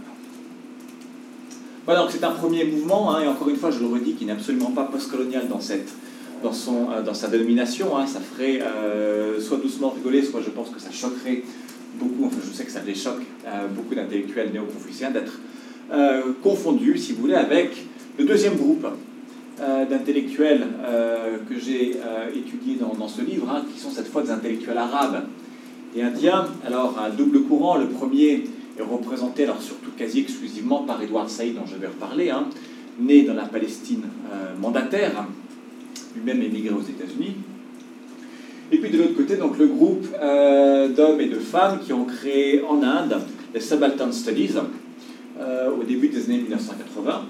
Voilà, 1.84 2.02
donc 2.02 2.12
c'est 2.12 2.22
un 2.22 2.30
premier 2.30 2.64
mouvement, 2.64 3.16
hein, 3.16 3.22
et 3.24 3.26
encore 3.26 3.48
une 3.48 3.56
fois, 3.56 3.72
je 3.72 3.80
le 3.80 3.86
redis, 3.86 4.12
qui 4.12 4.26
n'est 4.26 4.32
absolument 4.32 4.70
pas 4.70 4.84
postcolonial 4.84 5.48
dans, 5.48 5.60
cette, 5.60 5.88
dans, 6.40 6.52
son, 6.52 6.86
dans 7.04 7.14
sa 7.14 7.26
dénomination. 7.26 7.98
Hein. 7.98 8.06
ça 8.06 8.20
ferait 8.20 8.62
soit 9.40 9.56
doucement 9.56 9.90
rigoler, 9.90 10.22
soit 10.22 10.40
je 10.40 10.50
pense 10.50 10.70
que 10.70 10.78
ça 10.78 10.92
choquerait 10.92 11.42
beaucoup, 11.98 12.26
enfin 12.26 12.38
je 12.48 12.56
sais 12.56 12.64
que 12.64 12.70
ça 12.70 12.82
les 12.86 12.94
choque, 12.94 13.22
beaucoup 13.74 13.96
d'intellectuels 13.96 14.52
néo-confuciens 14.52 15.10
d'être 15.10 15.32
confondus, 16.42 16.98
si 16.98 17.12
vous 17.12 17.22
voulez, 17.22 17.34
avec 17.34 17.70
le 18.18 18.24
deuxième 18.24 18.56
groupe 18.56 18.86
euh, 19.60 19.84
d'intellectuels 19.86 20.64
euh, 20.84 21.38
que 21.48 21.58
j'ai 21.58 21.96
euh, 21.96 22.28
étudiés 22.32 22.76
dans, 22.76 23.08
ce 23.08 23.22
livre, 23.22 23.50
hein, 23.50 23.64
qui 23.72 23.80
sont 23.80 23.90
cette 23.90 24.06
fois 24.06 24.22
des 24.22 24.30
intellectuels 24.30 24.78
arabes 24.78 25.24
et 25.96 26.02
indiens. 26.02 26.46
Alors, 26.64 26.96
un 26.96 27.10
double 27.10 27.42
courant. 27.42 27.76
Le 27.76 27.88
premier 27.88 28.44
est 28.78 28.82
représenté, 28.82 29.42
alors 29.42 29.60
surtout 29.60 29.90
quasi 29.96 30.20
exclusivement 30.20 30.84
par 30.84 31.02
Edward 31.02 31.28
Said, 31.28 31.56
dont 31.56 31.66
je 31.66 31.74
vais 31.74 31.88
reparler, 31.88 32.30
hein, 32.30 32.46
né 33.00 33.22
dans 33.22 33.34
la 33.34 33.46
Palestine 33.46 34.02
mandataire, 34.60 35.26
lui-même 36.14 36.40
émigré 36.40 36.72
aux 36.72 36.82
États-Unis. 36.82 37.34
Et 38.70 38.78
puis 38.78 38.90
de 38.90 38.98
l'autre 38.98 39.16
côté, 39.16 39.36
donc, 39.36 39.58
le 39.58 39.66
groupe 39.66 40.06
d'hommes 40.96 41.20
et 41.20 41.28
de 41.28 41.38
femmes 41.40 41.80
qui 41.84 41.92
ont 41.92 42.04
créé 42.04 42.62
en 42.62 42.80
Inde 42.84 43.16
les 43.54 43.60
Subaltern 43.60 44.12
Studies 44.12 44.54
au 45.38 45.84
début 45.84 46.08
des 46.08 46.24
années 46.24 46.42
1980. 46.42 47.22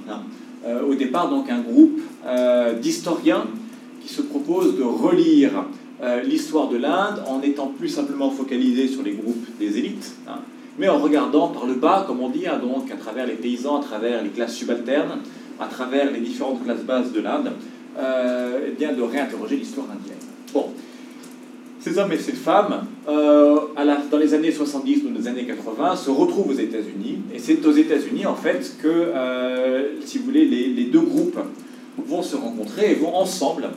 Euh, 0.67 0.83
au 0.83 0.95
départ 0.95 1.31
donc 1.31 1.49
un 1.51 1.61
groupe 1.61 2.01
euh, 2.27 2.75
d'historiens 2.75 3.47
qui 4.03 4.13
se 4.13 4.23
propose 4.23 4.77
de 4.77 4.83
relire 4.83 5.53
euh, 6.03 6.21
l'histoire 6.23 6.69
de 6.69 6.77
l'Inde 6.77 7.23
en 7.29 7.41
étant 7.43 7.69
plus 7.69 7.89
simplement 7.89 8.31
focalisé 8.31 8.89
sur 8.89 9.03
les 9.05 9.13
groupes 9.13 9.47
des 9.61 9.79
élites, 9.79 10.17
hein, 10.27 10.41
mais 10.77 10.89
en 10.89 10.99
regardant 10.99 11.49
par 11.49 11.65
le 11.67 11.75
bas, 11.75 12.05
comme 12.07 12.21
on 12.21 12.29
dit, 12.29 12.47
hein, 12.49 12.59
donc 12.61 12.91
à 12.91 12.97
travers 12.97 13.27
les 13.27 13.35
paysans, 13.35 13.81
à 13.81 13.85
travers 13.85 14.23
les 14.23 14.31
classes 14.31 14.55
subalternes, 14.55 15.21
à 15.61 15.67
travers 15.67 16.11
les 16.11 16.21
différentes 16.21 16.65
classes 16.65 16.85
basses 16.85 17.13
de 17.13 17.21
l'Inde, 17.21 17.53
eh 17.97 18.71
bien 18.79 18.93
de 18.93 19.03
réinterroger 19.03 19.57
l'histoire 19.57 19.87
indienne. 19.91 20.19
Bon, 20.55 20.67
ces 21.89 21.99
hommes 21.99 22.13
et 22.13 22.19
ces 22.19 22.33
femmes, 22.33 22.85
euh, 23.09 23.57
dans 24.11 24.19
les 24.19 24.35
années 24.35 24.53
70 24.53 25.03
ou 25.05 25.15
les 25.17 25.27
années 25.27 25.45
80, 25.45 25.97
se 25.97 26.11
retrouvent 26.11 26.51
aux 26.51 26.59
États-Unis. 26.59 27.19
Et 27.35 27.39
c'est 27.39 27.65
aux 27.65 27.73
États-Unis, 27.73 28.27
en 28.27 28.35
fait, 28.35 28.77
que, 28.83 28.89
euh, 28.89 30.01
si 30.05 30.19
vous 30.19 30.25
voulez, 30.25 30.45
les, 30.45 30.85
deux 30.85 31.01
groupes 31.01 31.39
vont 31.97 32.23
se 32.23 32.37
rencontrer 32.37 32.93
et 32.93 32.95
vont 32.95 33.15
ensemble 33.15 33.69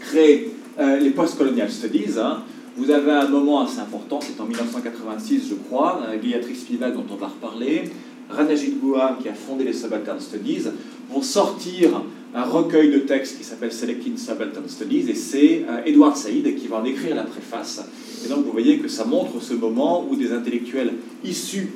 créer 0.00 0.50
euh, 0.78 0.98
les 0.98 1.10
post-colonial 1.10 1.70
studies. 1.70 2.18
Hein. 2.18 2.42
Vous 2.76 2.90
avez 2.90 3.12
un 3.12 3.28
moment 3.28 3.62
assez 3.62 3.80
important, 3.80 4.20
c'est 4.20 4.40
en 4.40 4.46
1986, 4.46 5.48
je 5.48 5.54
crois, 5.54 6.00
Gayatri 6.22 6.54
Spivak, 6.54 6.94
dont 6.94 7.06
on 7.10 7.16
va 7.16 7.28
reparler, 7.28 7.84
Ranajit 8.28 8.76
Guha, 8.82 9.18
qui 9.22 9.28
a 9.28 9.34
fondé 9.34 9.64
les 9.64 9.72
Subaltern 9.72 10.20
Studies, 10.20 10.64
vont 11.10 11.22
sortir 11.22 12.02
un 12.36 12.44
recueil 12.44 12.90
de 12.90 12.98
textes 12.98 13.38
qui 13.38 13.44
s'appelle 13.44 13.72
Selecting 13.72 14.18
Subaltern 14.18 14.68
Studies, 14.68 15.06
et 15.08 15.14
c'est 15.14 15.64
euh, 15.66 15.80
Edward 15.86 16.14
Said 16.18 16.54
qui 16.54 16.68
va 16.68 16.76
en 16.76 16.84
écrire 16.84 17.16
la 17.16 17.22
préface. 17.22 17.82
Et 18.24 18.28
donc 18.28 18.44
vous 18.44 18.52
voyez 18.52 18.78
que 18.78 18.88
ça 18.88 19.06
montre 19.06 19.42
ce 19.42 19.54
moment 19.54 20.06
où 20.08 20.16
des 20.16 20.32
intellectuels 20.32 20.92
issus 21.24 21.70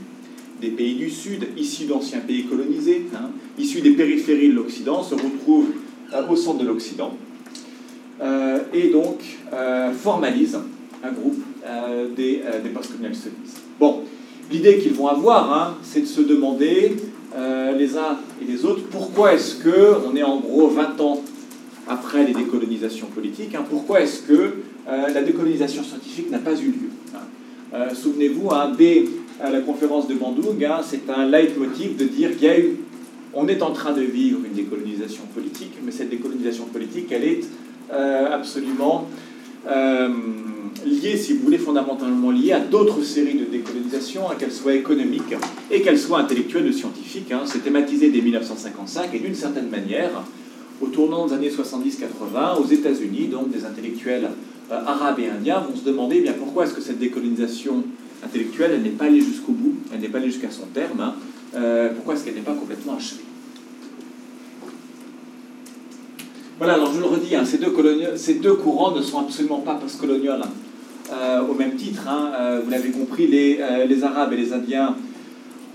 des 0.60 0.68
pays 0.68 0.96
du 0.96 1.08
Sud, 1.08 1.48
issus 1.56 1.86
d'anciens 1.86 2.20
pays 2.20 2.44
colonisés, 2.44 3.06
hein, 3.14 3.30
issus 3.58 3.80
des 3.80 3.92
périphéries 3.92 4.50
de 4.50 4.54
l'Occident, 4.54 5.02
se 5.02 5.14
retrouvent 5.14 5.70
euh, 6.12 6.28
au 6.28 6.36
centre 6.36 6.58
de 6.58 6.66
l'Occident, 6.66 7.16
euh, 8.20 8.58
et 8.74 8.90
donc 8.90 9.20
formalisent 9.94 10.60
un 11.02 11.12
groupe 11.12 11.42
des, 12.16 12.42
des 12.62 12.68
post-colonial 12.68 13.14
studies. 13.14 13.34
Bon, 13.80 14.02
l'idée 14.52 14.78
qu'ils 14.78 14.92
vont 14.92 15.08
avoir, 15.08 15.52
hein, 15.52 15.78
c'est 15.82 16.02
de 16.02 16.06
se 16.06 16.20
demander 16.20 16.92
euh, 17.36 17.72
les 17.76 17.96
uns 17.96 18.18
et 18.42 18.44
les 18.44 18.64
autres, 18.64 18.82
pourquoi 18.90 19.34
est-ce 19.34 19.56
que, 19.56 19.96
on 20.04 20.16
est 20.16 20.22
en 20.22 20.40
gros 20.40 20.68
20 20.68 21.00
ans 21.00 21.22
après 21.88 22.24
les 22.26 22.32
décolonisations 22.32 23.06
politiques, 23.06 23.54
hein, 23.54 23.64
pourquoi 23.68 24.00
est-ce 24.00 24.22
que 24.22 24.32
euh, 24.88 25.08
la 25.14 25.22
décolonisation 25.22 25.84
scientifique 25.84 26.30
n'a 26.30 26.38
pas 26.38 26.54
eu 26.54 26.66
lieu 26.66 26.90
hein? 27.14 27.18
euh, 27.74 27.94
Souvenez-vous, 27.94 28.50
hein, 28.50 28.72
dès 28.76 29.04
la 29.40 29.60
conférence 29.60 30.06
de 30.06 30.14
Bandung, 30.14 30.62
c'est 30.82 31.08
un 31.08 31.26
leitmotiv 31.26 31.96
de 31.96 32.04
dire 32.04 32.32
qu'il 32.32 32.46
y 32.46 32.50
a 32.50 32.58
eu, 32.58 32.76
on 33.32 33.48
est 33.48 33.62
en 33.62 33.70
train 33.70 33.92
de 33.92 34.02
vivre 34.02 34.40
une 34.44 34.52
décolonisation 34.52 35.22
politique, 35.34 35.78
mais 35.82 35.92
cette 35.92 36.10
décolonisation 36.10 36.64
politique, 36.64 37.10
elle 37.10 37.24
est 37.24 37.40
absolument 37.90 39.08
liée, 40.84 41.16
si 41.16 41.34
vous 41.34 41.44
voulez, 41.44 41.58
fondamentalement 41.58 42.30
liée 42.30 42.52
à 42.52 42.60
d'autres 42.60 43.02
séries 43.02 43.34
de 43.34 43.44
décolonisation, 43.44 44.22
qu'elles 44.38 44.52
soient 44.52 44.74
économiques 44.74 45.34
et 45.70 45.82
qu'elles 45.82 45.98
soient 45.98 46.20
intellectuelles 46.20 46.68
ou 46.68 46.72
scientifiques. 46.72 47.32
Hein. 47.32 47.42
C'est 47.44 47.62
thématisé 47.62 48.10
dès 48.10 48.20
1955 48.20 49.14
et 49.14 49.18
d'une 49.18 49.34
certaine 49.34 49.68
manière, 49.68 50.10
au 50.80 50.86
tournant 50.86 51.26
des 51.26 51.34
années 51.34 51.50
70-80, 51.50 52.60
aux 52.60 52.66
États-Unis, 52.66 53.28
donc 53.28 53.50
des 53.50 53.64
intellectuels 53.64 54.30
euh, 54.70 54.80
arabes 54.86 55.18
et 55.20 55.28
indiens 55.28 55.60
vont 55.60 55.76
se 55.76 55.84
demander 55.84 56.16
eh 56.18 56.22
bien, 56.22 56.32
pourquoi 56.32 56.64
est-ce 56.64 56.74
que 56.74 56.80
cette 56.80 56.98
décolonisation 56.98 57.82
intellectuelle, 58.24 58.72
elle 58.74 58.82
n'est 58.82 58.90
pas 58.90 59.06
allée 59.06 59.20
jusqu'au 59.20 59.52
bout, 59.52 59.74
elle 59.92 60.00
n'est 60.00 60.08
pas 60.08 60.18
allée 60.18 60.30
jusqu'à 60.30 60.50
son 60.50 60.66
terme, 60.72 61.00
hein. 61.00 61.14
euh, 61.54 61.92
pourquoi 61.94 62.14
est-ce 62.14 62.24
qu'elle 62.24 62.34
n'est 62.34 62.40
pas 62.40 62.54
complètement 62.54 62.96
achevée? 62.96 63.22
Voilà, 66.60 66.74
alors 66.74 66.92
je 66.92 67.00
le 67.00 67.06
redis, 67.06 67.34
hein, 67.34 67.44
ces, 67.46 68.34
deux 68.34 68.52
courants 68.52 68.94
ne 68.94 69.00
sont 69.00 69.20
absolument 69.20 69.60
pas 69.60 69.76
postcoloniaux. 69.76 70.32
Hein. 70.32 70.50
Euh, 71.10 71.40
au 71.48 71.54
même 71.54 71.74
titre, 71.74 72.06
hein, 72.06 72.32
euh, 72.38 72.60
vous 72.62 72.70
l'avez 72.70 72.90
compris, 72.90 73.26
les, 73.26 73.60
euh, 73.62 73.86
les, 73.86 74.04
Arabes 74.04 74.34
et 74.34 74.36
les 74.36 74.52
Indiens 74.52 74.94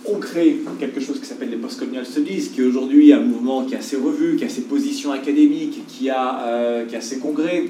ont 0.08 0.20
créé 0.20 0.62
quelque 0.80 1.00
chose 1.00 1.20
qui 1.20 1.26
s'appelle 1.26 1.50
les 1.50 1.58
postcolonial 1.58 2.06
studies, 2.06 2.52
qui 2.54 2.62
est 2.62 2.66
aujourd'hui 2.66 3.12
un 3.14 3.22
mouvement 3.22 3.64
qui 3.64 3.74
a 3.74 3.82
ses 3.82 3.96
revues, 3.96 4.36
qui 4.36 4.46
a 4.46 4.50
ses 4.50 4.62
positions 4.62 5.12
académiques, 5.12 5.88
qui 5.88 6.12
a, 6.12 6.86
qui 6.88 6.96
a 6.96 7.02
ses 7.02 7.18
congrès, 7.18 7.66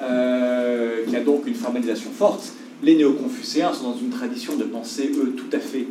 qui 0.00 1.16
a 1.16 1.20
donc 1.22 1.46
une 1.46 1.54
formalisation 1.54 2.08
forte. 2.16 2.54
Les 2.82 2.96
néo-confucéens 2.96 3.74
sont 3.74 3.90
dans 3.90 3.98
une 3.98 4.08
tradition 4.08 4.56
de 4.56 4.64
pensée, 4.64 5.12
eux, 5.18 5.34
tout 5.36 5.54
à 5.54 5.58
fait 5.58 5.86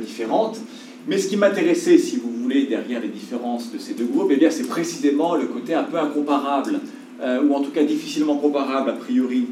différente. 0.00 0.58
Mais 1.06 1.18
ce 1.18 1.28
qui 1.28 1.36
m'intéressait, 1.36 1.98
si 1.98 2.16
vous 2.16 2.30
voulez, 2.30 2.66
derrière 2.66 3.00
les 3.00 3.08
différences 3.08 3.72
de 3.72 3.78
ces 3.78 3.94
deux 3.94 4.04
groupes, 4.06 4.30
eh 4.30 4.50
c'est 4.50 4.68
précisément 4.68 5.36
le 5.36 5.46
côté 5.46 5.74
un 5.74 5.84
peu 5.84 5.98
incomparable, 5.98 6.80
ou 7.20 7.54
en 7.54 7.60
tout 7.60 7.70
cas 7.70 7.82
difficilement 7.82 8.36
comparable 8.36 8.90
a 8.90 8.92
priori, 8.92 9.46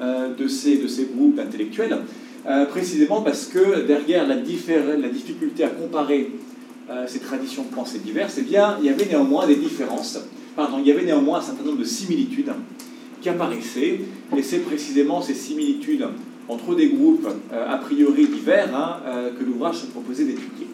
euh, 0.00 0.34
de, 0.34 0.48
ces, 0.48 0.78
de 0.78 0.88
ces 0.88 1.10
groupes 1.14 1.38
intellectuels, 1.38 1.98
euh, 2.46 2.64
précisément 2.64 3.20
parce 3.20 3.44
que 3.44 3.86
derrière 3.86 4.26
la, 4.26 4.36
la 4.36 5.08
difficulté 5.10 5.62
à 5.62 5.68
comparer 5.68 6.30
euh, 6.88 7.04
ces 7.06 7.18
traditions 7.18 7.64
de 7.64 7.74
pensée 7.74 7.98
diverses, 7.98 8.36
eh 8.38 8.42
bien, 8.42 8.78
il 8.80 8.86
y 8.86 8.88
avait 8.88 9.04
néanmoins 9.04 9.46
des 9.46 9.56
différences, 9.56 10.18
pardon, 10.56 10.78
il 10.78 10.86
y 10.88 10.90
avait 10.90 11.04
néanmoins 11.04 11.40
un 11.40 11.42
certain 11.42 11.64
nombre 11.64 11.80
de 11.80 11.84
similitudes 11.84 12.50
qui 13.20 13.28
apparaissaient, 13.28 14.00
et 14.34 14.42
c'est 14.42 14.60
précisément 14.60 15.20
ces 15.20 15.34
similitudes 15.34 16.06
entre 16.48 16.74
des 16.74 16.88
groupes 16.88 17.28
a 17.52 17.76
priori 17.76 18.26
divers 18.26 18.74
hein, 18.74 19.00
que 19.38 19.44
l'ouvrage 19.44 19.80
se 19.80 19.86
proposait 19.86 20.24
d'étudier. 20.24 20.69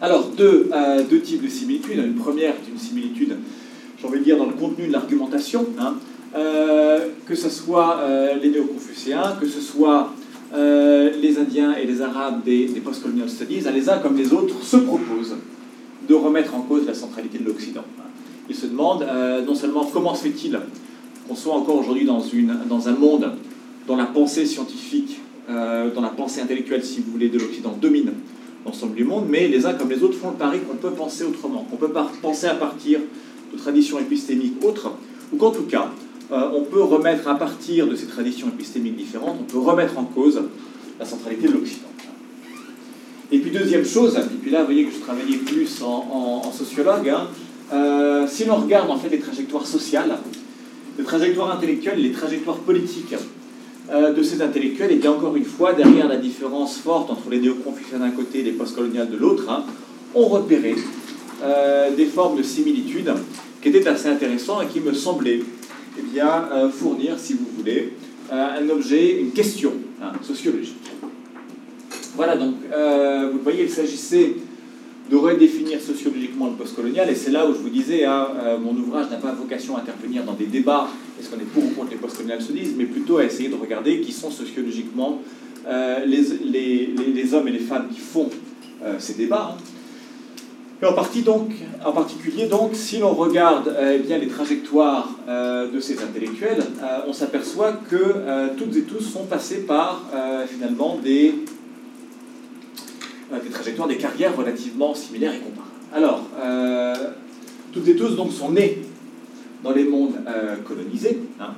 Alors, 0.00 0.28
deux, 0.36 0.70
deux, 1.10 1.20
types 1.20 1.42
de 1.42 1.48
similitudes. 1.48 1.98
Une 1.98 2.14
première 2.14 2.50
est 2.50 2.70
une 2.70 2.78
similitude, 2.78 3.36
j'ai 4.00 4.06
envie 4.06 4.20
de 4.20 4.24
dire, 4.24 4.36
dans 4.36 4.46
le 4.46 4.52
contenu 4.52 4.86
de 4.86 4.92
l'argumentation. 4.92 5.66
Hein. 5.78 5.94
Euh, 6.36 7.08
que 7.24 7.34
ce 7.34 7.48
soit 7.48 8.00
euh, 8.00 8.34
les 8.42 8.50
néo-confucéens, 8.50 9.36
que 9.40 9.46
ce 9.46 9.62
soit 9.62 10.12
euh, 10.54 11.10
les 11.22 11.38
Indiens 11.38 11.74
et 11.74 11.86
les 11.86 12.02
Arabes 12.02 12.44
des, 12.44 12.66
des 12.66 12.80
post-colonial 12.80 13.30
studies, 13.30 13.60
les 13.72 13.88
uns 13.88 13.98
comme 13.98 14.16
les 14.16 14.32
autres 14.34 14.62
se 14.62 14.76
proposent 14.76 15.36
de 16.06 16.14
remettre 16.14 16.54
en 16.54 16.60
cause 16.60 16.86
la 16.86 16.92
centralité 16.92 17.38
de 17.38 17.44
l'Occident. 17.44 17.84
Ils 18.50 18.56
se 18.56 18.66
demandent 18.66 19.06
non 19.46 19.54
seulement 19.54 19.84
comment 19.84 20.14
se 20.14 20.22
fait-il 20.22 20.58
qu'on 21.28 21.34
soit 21.34 21.54
encore 21.54 21.76
aujourd'hui 21.76 22.06
dans, 22.06 22.22
dans 22.66 22.88
un 22.88 22.94
monde 22.94 23.32
dont 23.86 23.96
la 23.96 24.06
pensée 24.06 24.46
scientifique, 24.46 25.20
dont 25.48 26.00
la 26.00 26.08
pensée 26.08 26.40
intellectuelle, 26.40 26.82
si 26.82 27.00
vous 27.00 27.12
voulez, 27.12 27.28
de 27.28 27.38
l'Occident 27.38 27.76
domine 27.78 28.12
l'ensemble 28.64 28.94
du 28.94 29.04
monde, 29.04 29.26
mais 29.28 29.48
les 29.48 29.66
uns 29.66 29.74
comme 29.74 29.90
les 29.90 30.02
autres 30.02 30.18
font 30.18 30.30
le 30.30 30.36
pari 30.36 30.60
qu'on 30.60 30.76
peut 30.76 30.90
penser 30.90 31.24
autrement, 31.24 31.66
qu'on 31.70 31.76
peut 31.76 31.92
penser 32.22 32.46
à 32.46 32.54
partir 32.54 33.00
de 33.52 33.58
traditions 33.58 33.98
épistémiques 33.98 34.62
autres, 34.64 34.90
ou 35.32 35.36
qu'en 35.36 35.50
tout 35.50 35.64
cas, 35.64 35.90
euh, 36.30 36.50
on 36.54 36.62
peut 36.62 36.82
remettre 36.82 37.28
à 37.28 37.36
partir 37.36 37.86
de 37.86 37.94
ces 37.94 38.06
traditions 38.06 38.48
épistémiques 38.48 38.96
différentes, 38.96 39.38
on 39.40 39.44
peut 39.44 39.58
remettre 39.58 39.98
en 39.98 40.04
cause 40.04 40.42
la 40.98 41.06
centralité 41.06 41.48
de 41.48 41.54
l'Occident. 41.54 41.88
Et 43.30 43.38
puis 43.38 43.50
deuxième 43.50 43.84
chose, 43.84 44.16
et 44.16 44.36
puis 44.40 44.50
là 44.50 44.60
vous 44.60 44.66
voyez 44.66 44.84
que 44.84 44.94
je 44.94 45.00
travaillais 45.00 45.36
plus 45.36 45.82
en, 45.82 46.50
sociologue, 46.50 47.08
hein, 47.08 47.28
euh, 47.72 48.26
si 48.26 48.44
l'on 48.46 48.56
regarde 48.56 48.90
en 48.90 48.96
fait 48.96 49.10
les 49.10 49.20
trajectoires 49.20 49.66
sociales, 49.66 50.18
les 50.98 51.04
trajectoires 51.04 51.54
intellectuelles, 51.54 52.00
les 52.00 52.12
trajectoires 52.12 52.56
politiques 52.56 53.14
euh, 53.90 54.12
de 54.12 54.22
ces 54.22 54.42
intellectuels, 54.42 54.92
et 54.92 54.96
bien 54.96 55.12
encore 55.12 55.36
une 55.36 55.44
fois, 55.44 55.72
derrière 55.72 56.08
la 56.08 56.16
différence 56.16 56.78
forte 56.78 57.10
entre 57.10 57.30
les 57.30 57.40
néo-confuciens 57.40 57.98
d'un 57.98 58.10
côté 58.10 58.40
et 58.40 58.42
les 58.42 58.52
postcoloniales 58.52 59.10
de 59.10 59.16
l'autre, 59.16 59.48
hein, 59.48 59.64
ont 60.14 60.26
repéré 60.26 60.74
des 61.96 62.06
formes 62.06 62.36
de 62.36 62.42
similitudes 62.42 63.12
qui 63.62 63.68
étaient 63.68 63.86
assez 63.86 64.08
intéressantes 64.08 64.64
et 64.64 64.66
qui 64.66 64.80
me 64.80 64.92
semblaient 64.92 65.40
eh 65.98 66.02
bien, 66.02 66.48
euh, 66.52 66.70
fournir, 66.70 67.18
si 67.18 67.34
vous 67.34 67.46
voulez, 67.56 67.92
euh, 68.32 68.60
un 68.60 68.68
objet, 68.70 69.20
une 69.20 69.32
question 69.32 69.72
hein, 70.02 70.12
sociologique. 70.22 70.76
Voilà, 72.14 72.36
donc, 72.36 72.54
euh, 72.72 73.30
vous 73.32 73.40
voyez, 73.42 73.64
il 73.64 73.70
s'agissait 73.70 74.36
de 75.10 75.16
redéfinir 75.16 75.80
sociologiquement 75.80 76.48
le 76.48 76.52
postcolonial, 76.52 77.08
et 77.08 77.14
c'est 77.14 77.30
là 77.30 77.46
où 77.46 77.54
je 77.54 77.58
vous 77.58 77.70
disais, 77.70 78.04
hein, 78.04 78.28
euh, 78.42 78.58
mon 78.58 78.76
ouvrage 78.76 79.10
n'a 79.10 79.16
pas 79.16 79.32
vocation 79.32 79.76
à 79.76 79.80
intervenir 79.80 80.24
dans 80.24 80.34
des 80.34 80.46
débats, 80.46 80.88
est-ce 81.18 81.30
qu'on 81.30 81.40
est 81.40 81.50
pour 81.52 81.64
ou 81.64 81.68
contre 81.68 81.90
les 81.90 81.96
postcoloniales 81.96 82.42
se 82.42 82.52
disent, 82.52 82.74
mais 82.76 82.84
plutôt 82.84 83.18
à 83.18 83.24
essayer 83.24 83.48
de 83.48 83.54
regarder 83.54 84.00
qui 84.00 84.12
sont 84.12 84.30
sociologiquement 84.30 85.22
euh, 85.66 86.04
les, 86.04 87.34
hommes 87.34 87.48
et 87.48 87.52
les 87.52 87.58
femmes 87.58 87.88
qui 87.92 88.00
font 88.00 88.28
euh, 88.84 88.96
ces 88.98 89.14
débats. 89.14 89.54
Hein. 89.54 89.62
Et 90.82 90.86
en, 90.86 90.92
partie 90.92 91.22
donc, 91.22 91.50
en 91.84 91.92
particulier, 91.92 92.46
donc, 92.46 92.74
si 92.74 92.98
l'on 92.98 93.12
regarde 93.12 93.74
eh 93.80 93.98
bien, 93.98 94.16
les 94.16 94.28
trajectoires 94.28 95.08
de 95.26 95.80
ces 95.80 96.00
intellectuels, 96.00 96.62
on 97.08 97.12
s'aperçoit 97.12 97.72
que 97.90 98.54
toutes 98.56 98.76
et 98.76 98.82
tous 98.82 99.00
sont 99.00 99.24
passés 99.24 99.66
par 99.66 100.08
finalement 100.46 100.96
des 101.02 101.34
des 103.30 103.50
trajectoires, 103.50 103.88
des 103.88 103.96
carrières 103.96 104.36
relativement 104.36 104.94
similaires 104.94 105.34
et 105.34 105.38
comparables. 105.38 105.68
Alors, 105.94 106.22
euh, 106.40 106.94
toutes 107.72 107.88
et 107.88 107.96
tous 107.96 108.16
donc 108.16 108.32
sont 108.32 108.52
nés 108.52 108.82
dans 109.62 109.72
les 109.72 109.84
mondes 109.84 110.14
euh, 110.26 110.56
colonisés. 110.56 111.18
Hein. 111.40 111.50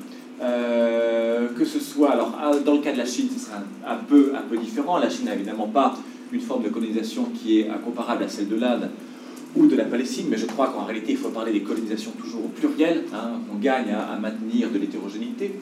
Euh, 0.42 1.48
que 1.56 1.64
ce 1.64 1.78
soit, 1.78 2.12
alors 2.12 2.32
dans 2.64 2.74
le 2.74 2.80
cas 2.80 2.92
de 2.92 2.98
la 2.98 3.04
Chine, 3.04 3.28
ce 3.32 3.46
sera 3.46 3.58
un, 3.86 3.96
peu, 3.96 4.32
un 4.34 4.42
peu 4.48 4.56
différent. 4.56 4.98
La 4.98 5.10
Chine 5.10 5.26
n'a 5.26 5.34
évidemment 5.34 5.68
pas 5.68 5.94
une 6.32 6.40
forme 6.40 6.62
de 6.62 6.70
colonisation 6.70 7.24
qui 7.24 7.60
est 7.60 7.68
incomparable 7.68 8.24
à 8.24 8.28
celle 8.28 8.48
de 8.48 8.56
l'Inde 8.56 8.88
ou 9.56 9.66
de 9.66 9.76
la 9.76 9.84
Palestine, 9.84 10.26
mais 10.30 10.38
je 10.38 10.46
crois 10.46 10.68
qu'en 10.68 10.84
réalité, 10.84 11.12
il 11.12 11.18
faut 11.18 11.30
parler 11.30 11.52
des 11.52 11.62
colonisations 11.62 12.12
toujours 12.12 12.44
au 12.44 12.48
pluriel. 12.48 13.04
Hein. 13.12 13.40
On 13.52 13.58
gagne 13.58 13.90
à, 13.90 14.12
à 14.12 14.18
maintenir 14.18 14.70
de 14.70 14.78
l'hétérogénéité. 14.78 15.60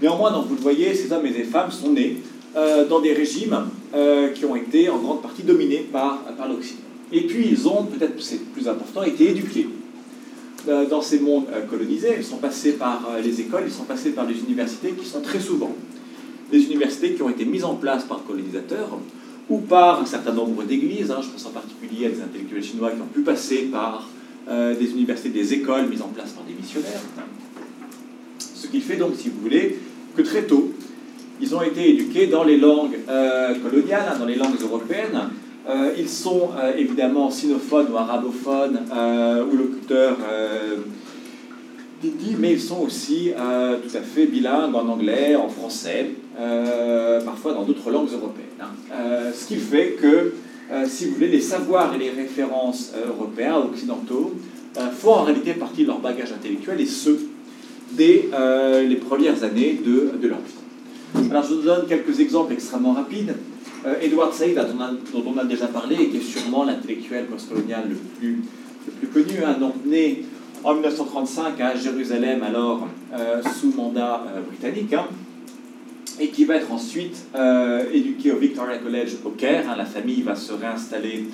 Néanmoins, 0.00 0.32
donc, 0.32 0.46
vous 0.46 0.54
le 0.54 0.60
voyez, 0.60 0.94
ces 0.94 1.12
hommes 1.12 1.26
et 1.26 1.32
ces 1.32 1.44
femmes 1.44 1.70
sont 1.70 1.90
nés 1.90 2.22
euh, 2.56 2.86
dans 2.86 3.00
des 3.00 3.12
régimes 3.12 3.66
euh, 3.94 4.28
qui 4.28 4.44
ont 4.44 4.54
été 4.54 4.88
en 4.88 4.98
grande 4.98 5.22
partie 5.22 5.42
dominés 5.42 5.88
par, 5.90 6.22
par 6.38 6.48
l'Occident. 6.48 6.82
Et 7.10 7.22
puis 7.22 7.48
ils 7.50 7.66
ont, 7.66 7.84
peut-être 7.84 8.22
c'est 8.22 8.44
plus 8.52 8.68
important, 8.68 9.02
été 9.02 9.30
éduqués 9.30 9.68
euh, 10.68 10.86
dans 10.86 11.02
ces 11.02 11.18
mondes 11.18 11.46
colonisés. 11.68 12.14
Ils 12.16 12.24
sont 12.24 12.36
passés 12.36 12.74
par 12.74 13.08
les 13.24 13.40
écoles, 13.40 13.64
ils 13.66 13.72
sont 13.72 13.82
passés 13.82 14.10
par 14.10 14.24
les 14.26 14.38
universités 14.38 14.90
qui 14.90 15.04
sont 15.04 15.20
très 15.20 15.40
souvent 15.40 15.74
des 16.52 16.62
universités 16.66 17.14
qui 17.14 17.22
ont 17.22 17.30
été 17.30 17.44
mises 17.44 17.64
en 17.64 17.74
place 17.74 18.04
par 18.04 18.22
colonisateurs 18.22 18.98
ou 19.50 19.58
par 19.58 20.02
un 20.02 20.06
certain 20.06 20.32
nombre 20.32 20.62
d'églises. 20.62 21.10
Hein. 21.10 21.22
je 21.22 21.30
pense 21.30 21.46
en 21.46 21.50
particulier 21.50 22.06
à 22.06 22.10
des 22.10 22.20
intellectuels 22.20 22.62
chinois 22.62 22.92
qui 22.92 23.00
ont 23.00 23.12
pu 23.12 23.22
passer 23.22 23.68
par 23.72 24.08
des 24.48 24.90
universités, 24.92 25.30
des 25.30 25.54
écoles 25.54 25.88
mises 25.88 26.02
en 26.02 26.08
place 26.08 26.30
par 26.30 26.44
des 26.44 26.52
missionnaires. 26.52 27.00
Ce 28.38 28.68
qui 28.68 28.80
fait 28.80 28.96
donc, 28.96 29.14
si 29.16 29.30
vous 29.30 29.40
voulez, 29.40 29.78
que 30.14 30.22
très 30.22 30.44
tôt, 30.44 30.72
ils 31.40 31.54
ont 31.54 31.62
été 31.62 31.90
éduqués 31.90 32.26
dans 32.26 32.44
les 32.44 32.56
langues 32.56 32.98
euh, 33.08 33.54
coloniales, 33.56 34.04
hein, 34.10 34.18
dans 34.18 34.26
les 34.26 34.36
langues 34.36 34.60
européennes. 34.60 35.30
Euh, 35.68 35.92
ils 35.98 36.08
sont 36.08 36.50
euh, 36.58 36.76
évidemment 36.76 37.30
sinophones 37.30 37.86
ou 37.92 37.96
arabophones 37.96 38.80
ou 39.50 39.56
locuteurs 39.56 40.16
didi, 42.02 42.36
mais 42.38 42.52
ils 42.52 42.60
sont 42.60 42.82
aussi 42.82 43.32
tout 43.32 43.96
à 43.96 44.00
fait 44.00 44.26
bilingues 44.26 44.74
en 44.74 44.86
anglais, 44.88 45.36
en 45.36 45.48
français, 45.48 46.10
parfois 47.24 47.54
dans 47.54 47.62
d'autres 47.62 47.90
langues 47.90 48.12
européennes. 48.12 48.44
Hein. 48.60 48.92
ce 49.32 49.46
qui 49.46 49.56
fait 49.56 49.96
que, 50.00 50.34
si 50.86 51.06
vous 51.06 51.14
voulez, 51.14 51.28
les 51.28 51.40
savoirs 51.40 51.94
et 51.94 51.98
les 51.98 52.10
références 52.10 52.92
européens, 53.08 53.56
occidentaux, 53.56 54.34
font 54.98 55.12
en 55.12 55.22
réalité 55.22 55.54
partie 55.54 55.82
de 55.82 55.88
leur 55.88 56.00
bagage 56.00 56.32
intellectuel 56.32 56.78
et 56.82 56.86
ce, 56.86 57.10
dès 57.92 58.28
les 58.86 58.96
premières 58.96 59.42
années 59.42 59.80
de, 59.82 60.10
de 60.20 60.28
leur 60.28 60.40
vie. 60.40 60.63
Alors 61.14 61.44
je 61.44 61.54
vous 61.54 61.62
donne 61.62 61.86
quelques 61.86 62.18
exemples 62.18 62.52
extrêmement 62.52 62.92
rapides. 62.92 63.34
Euh, 63.86 63.94
Edward 64.02 64.32
Said, 64.32 64.56
dont 64.56 65.24
on 65.26 65.38
a 65.38 65.44
déjà 65.44 65.68
parlé, 65.68 65.96
et 65.96 66.08
qui 66.08 66.16
est 66.16 66.20
sûrement 66.20 66.64
l'intellectuel 66.64 67.26
postcolonial 67.26 67.84
le 67.88 67.94
plus, 67.94 68.42
le 68.86 68.92
plus 68.92 69.24
connu, 69.24 69.44
hein, 69.44 69.56
donc 69.60 69.74
né 69.84 70.24
en 70.64 70.74
1935 70.74 71.60
à 71.60 71.76
Jérusalem, 71.76 72.42
alors 72.42 72.88
euh, 73.12 73.42
sous 73.42 73.72
mandat 73.72 74.24
euh, 74.34 74.40
britannique, 74.40 74.92
hein, 74.94 75.06
et 76.18 76.28
qui 76.28 76.44
va 76.44 76.56
être 76.56 76.72
ensuite 76.72 77.26
éduqué 77.92 78.30
au 78.30 78.36
Victoria 78.36 78.78
College 78.78 79.16
au 79.24 79.30
Caire. 79.30 79.64
Hein. 79.68 79.74
la 79.76 79.84
famille 79.84 80.22
va 80.22 80.36
se 80.36 80.52
réinstaller 80.52 81.24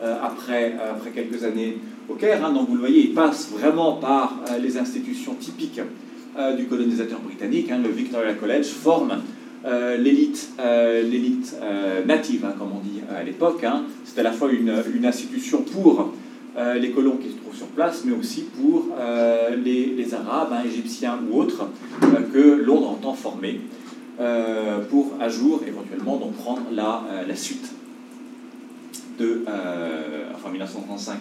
après, 0.00 0.76
après 0.88 1.10
quelques 1.10 1.42
années 1.42 1.78
au 2.08 2.14
Caire. 2.14 2.48
donc 2.52 2.68
vous 2.68 2.74
le 2.74 2.80
voyez, 2.80 3.08
il 3.08 3.14
passe 3.14 3.50
vraiment 3.50 3.94
par 3.94 4.36
les 4.62 4.78
institutions 4.78 5.34
typiques 5.34 5.80
euh, 6.38 6.54
du 6.54 6.66
colonisateur 6.66 7.18
britannique. 7.18 7.68
Hein, 7.72 7.80
le 7.82 7.90
Victoria 7.90 8.32
College 8.34 8.66
forme 8.66 9.22
euh, 9.64 9.96
l'élite 9.96 10.50
euh, 10.60 11.02
l'élite 11.02 11.56
native, 12.06 12.44
hein, 12.44 12.54
comme 12.56 12.68
on 12.76 12.80
dit 12.80 13.00
à 13.12 13.24
l'époque. 13.24 13.64
Hein. 13.64 13.82
C'est 14.04 14.20
à 14.20 14.22
la 14.22 14.30
fois 14.30 14.50
une, 14.52 14.70
institution 15.04 15.62
pour 15.62 16.12
les 16.74 16.90
colons 16.90 17.16
qui 17.16 17.30
se 17.30 17.36
trouvent 17.36 17.56
sur 17.56 17.66
place, 17.68 18.02
mais 18.04 18.12
aussi 18.12 18.42
pour 18.42 18.88
les, 19.64 20.14
Arabes, 20.14 20.54
Égyptiens 20.66 21.18
ou 21.30 21.38
autres, 21.38 21.68
que 22.32 22.38
Londres 22.38 22.90
entend 22.90 23.14
former 23.14 23.60
pour, 24.90 25.12
à 25.20 25.28
jour, 25.28 25.62
éventuellement, 25.66 26.16
donc 26.16 26.34
prendre 26.34 26.62
la, 26.72 27.36
suite 27.36 27.72
de, 29.20 29.44
enfin 30.34 30.50
1935, 30.50 31.18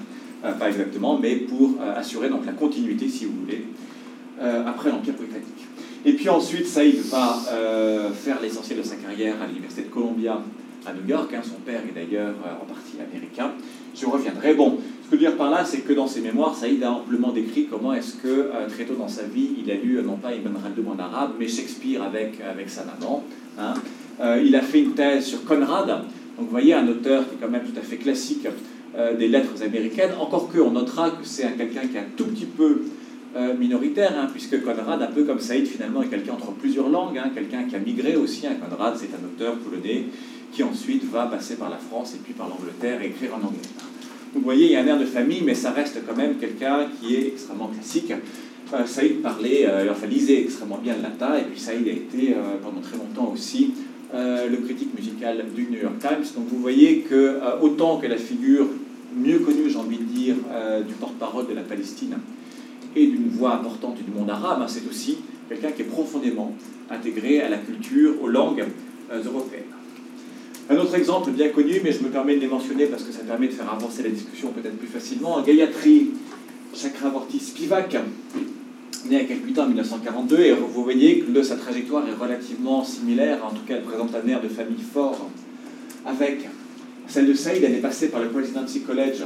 pas 0.57 0.67
exactement, 0.67 1.19
mais 1.21 1.35
pour 1.35 1.75
assurer 1.95 2.29
donc 2.29 2.45
la 2.45 2.53
continuité, 2.53 3.07
si 3.07 3.25
vous 3.25 3.33
voulez, 3.45 3.61
euh, 3.61 3.96
après 4.39 4.89
l'Empire 4.89 5.13
britannique. 5.13 5.67
Et 6.07 6.13
puis 6.13 6.29
ensuite, 6.29 6.67
Saïd 6.67 7.01
va 7.01 7.37
euh, 7.51 8.11
faire 8.11 8.41
l'essentiel 8.41 8.77
de 8.79 8.83
sa 8.83 8.95
carrière 8.95 9.35
à 9.41 9.47
l'Université 9.47 9.81
de 9.81 9.89
Columbia 9.89 10.41
à 10.85 10.93
New 10.93 11.05
York. 11.05 11.33
Hein. 11.33 11.41
son 11.43 11.59
père 11.65 11.81
est 11.81 11.93
d'ailleurs 11.93 12.33
euh, 12.45 12.63
en 12.63 12.65
partie 12.65 12.95
américain. 13.01 13.51
Je 13.93 14.05
reviendrai. 14.05 14.53
Bon, 14.53 14.77
ce 15.03 15.09
que 15.09 15.11
je 15.11 15.11
veux 15.11 15.17
dire 15.17 15.35
par 15.35 15.51
là, 15.51 15.65
c'est 15.65 15.79
que 15.79 15.91
dans 15.91 16.07
ses 16.07 16.21
mémoires, 16.21 16.55
Saïd 16.55 16.81
a 16.83 16.91
amplement 16.91 17.33
décrit 17.33 17.65
comment 17.65 17.93
est-ce 17.93 18.15
que 18.15 18.51
très 18.69 18.85
tôt 18.85 18.93
dans 18.93 19.09
sa 19.09 19.23
vie, 19.23 19.49
il 19.65 19.69
a 19.69 19.75
lu 19.75 19.99
non 20.01 20.15
pas 20.15 20.33
Ibn 20.33 20.47
Khaldun 20.47 20.91
en 20.91 20.99
arabe, 20.99 21.31
mais 21.37 21.49
Shakespeare 21.49 22.01
avec, 22.01 22.39
avec 22.39 22.69
sa 22.69 22.85
maman. 22.85 23.23
Hein. 23.59 23.73
il 24.41 24.55
a 24.55 24.61
fait 24.61 24.79
une 24.79 24.93
thèse 24.93 25.25
sur 25.25 25.43
Conrad. 25.43 25.87
Donc 25.87 26.45
vous 26.45 26.51
voyez, 26.51 26.73
un 26.73 26.87
auteur 26.87 27.27
qui 27.27 27.35
est 27.35 27.37
quand 27.41 27.51
même 27.51 27.63
tout 27.63 27.77
à 27.77 27.81
fait 27.81 27.97
classique 27.97 28.47
des 29.17 29.27
lettres 29.27 29.63
américaines. 29.63 30.11
Encore 30.19 30.49
que, 30.49 30.59
on 30.59 30.71
notera 30.71 31.09
que 31.09 31.25
c'est 31.25 31.57
quelqu'un 31.57 31.87
qui 31.87 31.97
a 31.97 32.01
un 32.01 32.15
tout 32.15 32.25
petit 32.25 32.45
peu 32.45 32.83
euh, 33.37 33.53
minoritaire, 33.53 34.13
hein, 34.17 34.27
puisque 34.31 34.63
Conrad, 34.63 34.99
un 34.99 35.11
peu 35.11 35.23
comme 35.23 35.39
Saïd, 35.39 35.67
finalement, 35.67 36.01
est 36.01 36.07
quelqu'un 36.07 36.33
entre 36.33 36.53
plusieurs 36.53 36.89
langues, 36.89 37.19
hein, 37.19 37.29
quelqu'un 37.35 37.65
qui 37.65 37.75
a 37.75 37.79
migré 37.79 38.15
aussi. 38.15 38.47
Hein. 38.47 38.53
Conrad, 38.59 38.97
c'est 38.97 39.09
un 39.13 39.23
auteur 39.23 39.57
polonais 39.57 40.05
qui 40.51 40.63
ensuite 40.63 41.03
va 41.03 41.27
passer 41.27 41.55
par 41.55 41.69
la 41.69 41.77
France 41.77 42.15
et 42.15 42.17
puis 42.17 42.33
par 42.33 42.49
l'Angleterre 42.49 42.99
et 43.03 43.07
écrire 43.07 43.35
en 43.35 43.45
anglais. 43.45 43.59
Vous 44.33 44.41
voyez, 44.41 44.65
il 44.65 44.71
y 44.71 44.75
a 44.75 44.81
un 44.81 44.87
air 44.87 44.97
de 44.97 45.05
famille, 45.05 45.43
mais 45.45 45.53
ça 45.53 45.69
reste 45.69 46.01
quand 46.07 46.15
même 46.15 46.37
quelqu'un 46.37 46.87
qui 46.99 47.13
est 47.13 47.27
extrêmement 47.27 47.67
classique. 47.67 48.11
Euh, 48.73 48.85
Saïd 48.87 49.21
parlait, 49.21 49.67
euh, 49.67 49.91
enfin 49.91 50.07
lisait 50.07 50.41
extrêmement 50.41 50.79
bien 50.79 50.95
le 50.95 51.03
latin, 51.03 51.37
et 51.37 51.43
puis 51.43 51.59
Saïd 51.59 51.87
a 51.87 51.91
été 51.91 52.35
pendant 52.63 52.81
très 52.81 52.97
longtemps 52.97 53.31
aussi 53.31 53.73
le 54.13 54.57
critique 54.65 54.95
musical 54.95 55.45
du 55.55 55.67
New 55.69 55.79
York 55.79 55.99
Times. 55.99 56.25
Donc 56.35 56.47
vous 56.49 56.59
voyez 56.59 57.01
que 57.01 57.39
autant 57.61 57.97
que 57.97 58.07
la 58.07 58.17
figure 58.17 58.65
mieux 59.15 59.39
connue, 59.39 59.69
j'ai 59.69 59.77
envie 59.77 59.97
de 59.97 60.05
dire, 60.05 60.35
du 60.87 60.93
porte-parole 60.95 61.47
de 61.47 61.53
la 61.53 61.61
Palestine, 61.61 62.15
d'une 63.05 63.29
voix 63.29 63.53
importante 63.53 63.97
du 64.03 64.11
monde 64.11 64.29
arabe, 64.29 64.61
hein, 64.61 64.67
c'est 64.67 64.87
aussi 64.89 65.19
quelqu'un 65.47 65.71
qui 65.71 65.83
est 65.83 65.85
profondément 65.85 66.53
intégré 66.89 67.41
à 67.41 67.49
la 67.49 67.57
culture, 67.57 68.21
aux 68.21 68.27
langues 68.27 68.65
euh, 69.11 69.23
européennes. 69.23 69.63
Un 70.69 70.77
autre 70.77 70.95
exemple 70.95 71.31
bien 71.31 71.49
connu, 71.49 71.79
mais 71.83 71.93
je 71.93 72.03
me 72.03 72.09
permets 72.09 72.35
de 72.35 72.41
les 72.41 72.47
mentionner 72.47 72.87
parce 72.87 73.03
que 73.03 73.13
ça 73.13 73.19
permet 73.19 73.47
de 73.47 73.53
faire 73.53 73.71
avancer 73.71 74.03
la 74.03 74.09
discussion 74.09 74.51
peut-être 74.51 74.77
plus 74.77 74.87
facilement, 74.87 75.41
Gayatri 75.41 76.09
Chakravorty 76.73 77.39
Spivak, 77.39 77.95
né 79.09 79.21
à 79.21 79.23
Calcutta 79.23 79.63
en 79.63 79.67
1942, 79.67 80.39
et 80.39 80.51
vous 80.51 80.83
voyez 80.83 81.19
que 81.19 81.41
sa 81.41 81.55
trajectoire 81.55 82.05
est 82.07 82.21
relativement 82.21 82.83
similaire, 82.83 83.45
en 83.45 83.51
tout 83.51 83.63
cas 83.65 83.75
elle 83.75 83.83
présente 83.83 84.13
un 84.13 84.27
air 84.27 84.41
de 84.41 84.49
famille 84.49 84.81
fort 84.81 85.29
avec 86.05 86.47
celle 87.07 87.27
de 87.27 87.33
Saïd, 87.33 87.63
elle 87.63 87.75
est 87.75 87.81
passée 87.81 88.09
par 88.09 88.21
le 88.21 88.27
Presidency 88.27 88.81
College 88.81 89.23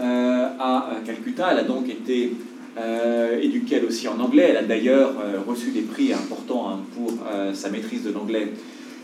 euh, 0.00 0.48
à 0.58 0.96
Calcutta, 1.04 1.48
elle 1.52 1.58
a 1.58 1.64
donc 1.64 1.88
été 1.88 2.32
euh, 2.78 3.38
éduquée 3.38 3.76
elle 3.76 3.84
aussi 3.84 4.08
en 4.08 4.18
anglais. 4.18 4.46
Elle 4.50 4.56
a 4.56 4.62
d'ailleurs 4.62 5.12
euh, 5.20 5.38
reçu 5.46 5.70
des 5.70 5.82
prix 5.82 6.12
importants 6.12 6.70
hein, 6.70 6.80
pour 6.94 7.12
euh, 7.30 7.52
sa 7.52 7.68
maîtrise 7.68 8.02
de 8.02 8.10
l'anglais 8.10 8.48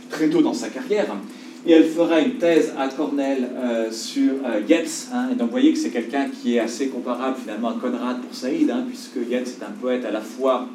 très 0.09 0.29
tôt 0.31 0.41
dans 0.41 0.55
sa 0.55 0.69
carrière. 0.69 1.07
Et 1.67 1.73
elle 1.73 1.85
fera 1.85 2.21
une 2.21 2.35
thèse 2.35 2.73
à 2.79 2.89
Cornell 2.89 3.49
sur 3.91 4.33
Yeats. 4.67 5.09
Hein. 5.13 5.31
et 5.33 5.35
donc 5.35 5.49
vous 5.49 5.51
voyez 5.51 5.73
que 5.73 5.79
c'est 5.79 5.91
quelqu'un 5.91 6.29
qui 6.31 6.55
est 6.55 6.61
assez 6.61 6.87
comparable 6.87 7.37
finalement 7.43 7.71
à 7.71 7.75
Conrad 7.75 8.23
pour 8.23 8.33
Saïd, 8.33 8.71
hein, 8.71 8.85
puisque 8.89 9.17
Yeats 9.29 9.41
est 9.41 9.63
un 9.63 9.73
poète 9.79 10.05
à 10.05 10.13
la 10.13 10.21
fois 10.21 10.69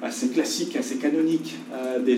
assez 0.00 0.28
classique, 0.28 0.76
assez 0.76 0.96
canonique 0.96 1.56
des, 2.06 2.14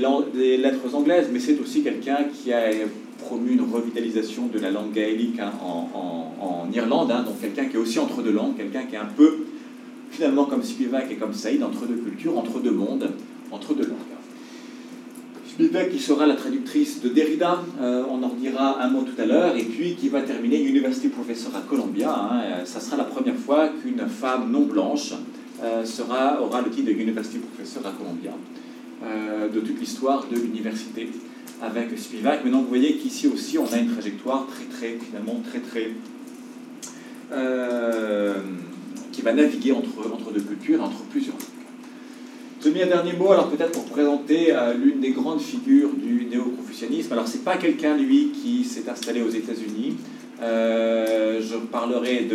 lettres 0.58 0.94
anglaises, 0.94 1.28
mais 1.32 1.40
c'est 1.40 1.58
aussi 1.58 1.82
quelqu'un 1.82 2.26
qui 2.30 2.52
a 2.52 2.70
promu 3.20 3.52
une 3.52 3.62
revitalisation 3.72 4.46
de 4.46 4.58
la 4.58 4.70
langue 4.70 4.92
gaélique 4.92 5.40
en, 5.40 5.88
en, 5.94 6.72
Irlande, 6.72 7.08
donc 7.08 7.40
quelqu'un 7.40 7.64
qui 7.64 7.76
est 7.76 7.80
aussi 7.80 7.98
entre 7.98 8.22
deux 8.22 8.30
langues, 8.30 8.56
quelqu'un 8.56 8.84
qui 8.84 8.94
est 8.94 8.98
un 8.98 9.08
peu 9.16 9.38
finalement 10.12 10.44
comme 10.44 10.62
Spivak 10.62 11.10
et 11.10 11.16
comme 11.16 11.34
Saïd, 11.34 11.62
entre 11.64 11.84
deux 11.84 11.96
cultures, 11.96 12.38
entre 12.38 12.60
deux 12.60 12.70
mondes, 12.70 13.10
entre 13.50 13.74
deux 13.74 13.86
langues. 13.86 13.96
Spivak 15.48 15.90
qui 15.90 15.98
sera 15.98 16.28
la 16.28 16.36
traductrice 16.36 17.00
de 17.02 17.08
Derrida, 17.08 17.60
on 17.80 18.22
en 18.22 18.34
dira 18.34 18.80
un 18.80 18.88
mot 18.88 19.02
tout 19.02 19.20
à 19.20 19.26
l'heure, 19.26 19.56
et 19.56 19.64
puis 19.64 19.96
qui 19.96 20.08
va 20.08 20.22
terminer 20.22 20.62
University 20.62 21.08
Professor 21.08 21.50
à 21.56 21.60
Columbia. 21.62 22.12
Hein, 22.12 22.64
ça 22.64 22.78
sera 22.78 22.96
la 22.96 23.04
première 23.04 23.36
fois 23.36 23.68
qu'une 23.68 24.06
femme 24.08 24.52
non 24.52 24.62
blanche 24.66 25.14
sera, 25.84 26.40
aura 26.40 26.62
le 26.62 26.70
titre 26.70 26.86
de 26.86 26.92
University 26.92 27.38
Professor 27.38 27.84
à 27.84 27.90
Columbia 27.90 28.32
de 29.52 29.60
toute 29.60 29.80
l'histoire 29.80 30.24
de 30.30 30.36
l'université 30.36 31.08
avec 31.62 31.98
Spivak. 31.98 32.44
Maintenant, 32.44 32.62
vous 32.62 32.68
voyez 32.68 32.96
qu'ici 32.96 33.28
aussi, 33.28 33.58
on 33.58 33.66
a 33.72 33.76
une 33.78 33.90
trajectoire 33.90 34.46
très, 34.46 34.64
très, 34.64 34.98
finalement, 34.98 35.40
très, 35.48 35.60
très. 35.60 35.90
Euh, 37.32 38.34
qui 39.12 39.22
va 39.22 39.32
naviguer 39.32 39.72
entre, 39.72 40.12
entre 40.12 40.32
deux 40.32 40.40
cultures, 40.40 40.82
entre 40.82 41.02
plusieurs 41.10 41.36
Je 42.64 42.68
un 42.68 42.86
dernier 42.86 43.12
mot, 43.12 43.32
alors 43.32 43.48
peut-être 43.48 43.72
pour 43.72 43.84
présenter 43.84 44.52
euh, 44.52 44.74
l'une 44.74 45.00
des 45.00 45.10
grandes 45.10 45.40
figures 45.40 45.90
du 45.92 46.26
néo-confucianisme. 46.30 47.12
Alors, 47.12 47.28
c'est 47.28 47.44
pas 47.44 47.56
quelqu'un, 47.56 47.96
lui, 47.96 48.32
qui 48.32 48.64
s'est 48.64 48.88
installé 48.88 49.22
aux 49.22 49.30
États-Unis. 49.30 49.96
Euh, 50.42 51.40
je 51.42 51.56
parlerai 51.56 52.26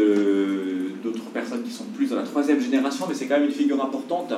d'autres 1.04 1.30
personnes 1.34 1.64
qui 1.64 1.72
sont 1.72 1.86
plus 1.96 2.10
dans 2.10 2.18
la 2.18 2.24
troisième 2.24 2.62
génération, 2.62 3.06
mais 3.08 3.16
c'est 3.16 3.26
quand 3.26 3.36
même 3.36 3.48
une 3.48 3.56
figure 3.56 3.84
importante 3.84 4.34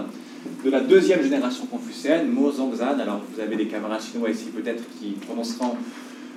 de 0.64 0.70
la 0.70 0.80
deuxième 0.80 1.22
génération 1.22 1.66
confucéenne, 1.66 2.30
Mo 2.30 2.52
Zongzan. 2.52 3.00
Alors, 3.00 3.22
vous 3.34 3.42
avez 3.42 3.56
des 3.56 3.66
camarades 3.66 4.02
chinois 4.02 4.30
ici 4.30 4.46
peut-être 4.56 4.84
qui 5.00 5.12
prononceront 5.26 5.76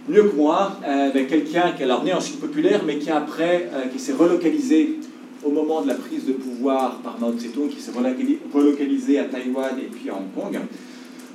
mieux 0.08 0.24
que 0.24 0.36
moi, 0.36 0.76
euh, 0.86 1.10
quelqu'un 1.12 1.72
qui 1.72 1.82
est 1.82 1.84
alors 1.84 2.02
né 2.02 2.12
en 2.12 2.20
Chine 2.20 2.36
populaire, 2.36 2.82
mais 2.84 2.98
qui 2.98 3.10
après, 3.10 3.70
euh, 3.72 3.86
qui 3.92 3.98
s'est 3.98 4.12
relocalisé 4.12 4.98
au 5.44 5.50
moment 5.50 5.82
de 5.82 5.88
la 5.88 5.94
prise 5.94 6.26
de 6.26 6.32
pouvoir 6.32 6.98
par 6.98 7.18
Mao 7.20 7.32
Tse-tung, 7.32 7.68
qui 7.68 7.80
s'est 7.80 7.92
relocalisé 8.52 9.18
à 9.18 9.24
Taïwan 9.24 9.78
et 9.78 9.86
puis 9.86 10.10
à 10.10 10.14
Hong 10.14 10.32
Kong. 10.34 10.58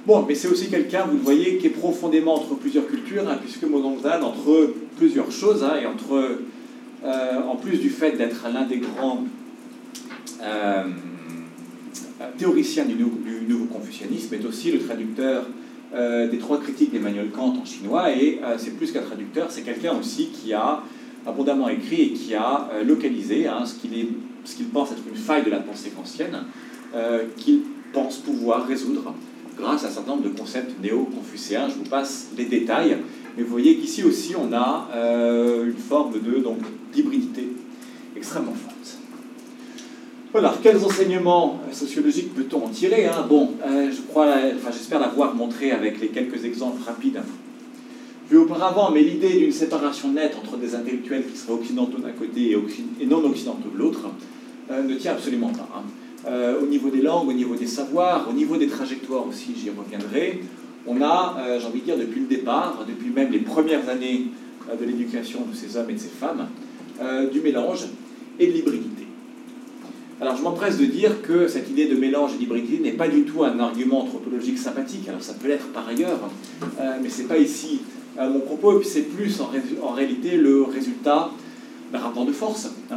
Bon, 0.06 0.24
mais 0.28 0.36
c'est 0.36 0.48
aussi 0.48 0.70
quelqu'un, 0.70 1.06
vous 1.06 1.18
le 1.18 1.24
voyez, 1.24 1.58
qui 1.58 1.68
est 1.68 1.72
profondément 1.72 2.36
entre 2.36 2.56
plusieurs 2.56 2.88
cultures, 2.88 3.28
hein, 3.28 3.38
puisque 3.42 3.64
Mo 3.64 3.82
Zongzan, 3.82 4.22
entre 4.22 4.74
plusieurs 4.98 5.32
choses, 5.32 5.64
hein, 5.64 5.74
et 5.82 5.86
entre, 5.86 6.40
euh, 7.04 7.42
en 7.48 7.56
plus 7.56 7.80
du 7.80 7.90
fait 7.90 8.12
d'être 8.12 8.46
l'un 8.54 8.66
des 8.66 8.78
grands 8.78 9.24
théoricien 12.38 12.86
du, 12.86 12.96
nouveau 12.96 13.66
confucianisme, 13.66 14.34
est 14.36 14.46
aussi 14.46 14.72
le 14.72 14.80
traducteur 14.80 15.46
euh, 15.94 16.28
des 16.28 16.40
trois 16.40 16.60
critiques 16.60 16.92
d'Emmanuel 16.92 17.30
Kant 17.30 17.56
en 17.62 17.66
chinois, 17.66 18.12
et 18.12 18.40
euh, 18.44 18.56
c'est 18.58 18.72
plus 18.72 18.92
qu'un 18.92 19.02
traducteur, 19.02 19.50
c'est 19.50 19.62
quelqu'un 19.62 19.94
aussi 19.98 20.28
qui 20.28 20.52
a 20.54 20.82
abondamment 21.26 21.70
écrit 21.70 22.02
et 22.02 22.10
qui 22.12 22.36
a 22.36 22.70
euh, 22.74 22.84
localisé 22.84 23.48
hein, 23.48 23.64
ce 23.66 23.76
qu'il 23.76 24.66
pense 24.74 24.92
être 24.92 25.04
une 25.10 25.16
faille 25.16 25.46
de 25.46 25.52
la 25.52 25.60
pensée 25.60 25.92
kantienne, 25.92 26.38
qu'il 27.38 27.62
pense 27.92 28.18
pouvoir 28.18 28.66
résoudre 28.68 29.14
grâce 29.58 29.84
à 29.84 29.88
un 29.88 29.92
certain 29.92 30.12
nombre 30.12 30.24
de 30.24 30.38
concepts 30.38 30.82
néo-confucéens. 30.82 31.70
Je 31.70 31.76
vous 31.76 31.90
passe 31.90 32.28
les 32.38 32.46
détails, 32.46 32.98
mais 33.38 33.44
vous 33.44 33.52
voyez 33.52 33.78
qu'ici 33.78 34.04
aussi 34.04 34.34
on 34.36 34.54
a 34.54 34.90
une 34.94 35.78
forme 35.78 36.14
de 36.14 36.20
d'hybridité 36.94 37.50
extrêmement 38.16 38.54
forte. 38.54 38.76
Voilà, 40.36 40.54
quels 40.62 40.84
enseignements 40.84 41.62
sociologiques 41.72 42.34
peut-on 42.34 42.66
en 42.66 42.68
tirer 42.68 43.06
hein? 43.06 43.26
Bon, 43.30 43.52
euh, 43.66 43.90
je 43.90 44.02
crois, 44.02 44.34
enfin, 44.58 44.70
j'espère 44.70 45.00
l'avoir 45.00 45.34
montré 45.34 45.72
avec 45.72 46.02
les 46.02 46.10
quelques 46.10 46.44
exemples 46.44 46.82
rapides 46.86 47.22
vus 48.30 48.40
auparavant, 48.40 48.92
mais 48.92 49.02
l'idée 49.02 49.40
d'une 49.40 49.54
séparation 49.54 50.12
nette 50.12 50.36
entre 50.36 50.58
des 50.58 50.76
intellectuels 50.76 51.26
qui 51.26 51.38
seraient 51.38 51.54
occidentaux 51.54 52.00
d'un 52.00 52.12
côté 52.12 52.52
et, 52.52 53.06
non 53.06 53.24
occidentaux 53.24 53.70
de 53.74 53.78
l'autre 53.78 54.10
euh, 54.72 54.84
ne 54.84 54.96
tient 54.96 55.14
absolument 55.14 55.54
pas. 55.54 55.70
Hein. 55.74 55.84
Euh, 56.28 56.62
au 56.62 56.66
niveau 56.66 56.90
des 56.90 57.02
langues, 57.02 57.30
au 57.30 57.34
niveau 57.34 57.56
des 57.56 57.68
savoirs, 57.68 58.28
au 58.30 58.34
niveau 58.34 58.58
des 58.58 58.68
trajectoires 58.68 59.28
aussi, 59.28 59.54
j'y 59.56 59.70
reviendrai, 59.70 60.42
on 60.88 61.02
a, 61.02 61.38
j'ai 61.60 61.66
envie 61.66 61.80
de 61.80 61.86
dire, 61.86 61.98
depuis 61.98 62.22
le 62.22 62.28
départ, 62.28 62.86
depuis 62.88 63.10
même 63.10 63.32
les 63.32 63.40
premières 63.40 63.90
années 63.90 64.28
de 64.80 64.86
l'éducation 64.86 65.42
de 65.50 65.56
ces 65.56 65.78
hommes 65.78 65.90
et 65.90 65.94
de 65.94 66.00
ces 66.00 66.10
femmes, 66.10 66.48
du 67.32 67.42
mélange 67.42 67.86
et 68.40 68.48
de 68.48 68.52
l'hybridité. 68.52 69.06
Alors 70.22 70.38
je 70.38 70.44
m'empresse 70.44 70.78
de 70.78 70.86
dire 70.86 71.22
que 71.22 71.48
cette 71.48 71.70
idée 71.70 71.88
de 71.88 71.96
mélange 71.96 72.36
et 72.36 72.38
d'hybridité 72.38 72.82
n'est 72.82 72.96
pas 72.96 73.10
du 73.10 73.24
tout 73.24 73.44
un 73.44 73.60
argument 73.60 74.04
anthropologique 74.04 74.58
sympathique, 74.58 75.10
alors 75.10 75.22
ça 75.22 75.34
peut 75.34 75.50
l'être 75.50 75.68
par 75.74 75.88
ailleurs, 75.90 76.20
euh, 76.80 76.94
mais 77.04 77.10
ce 77.10 77.22
n'est 77.22 77.28
pas 77.28 77.38
ici 77.38 77.82
euh, 78.18 78.30
mon 78.30 78.40
propos, 78.40 78.78
et 78.78 78.80
puis 78.80 78.88
c'est 78.88 79.02
plus 79.02 79.42
en, 79.42 79.90
réalité 79.90 80.38
le 80.38 80.64
résultat 80.64 81.32
d'un 81.92 82.00
rapport 82.00 82.26
de 82.26 82.32
force. 82.32 82.72
Hein. 82.92 82.96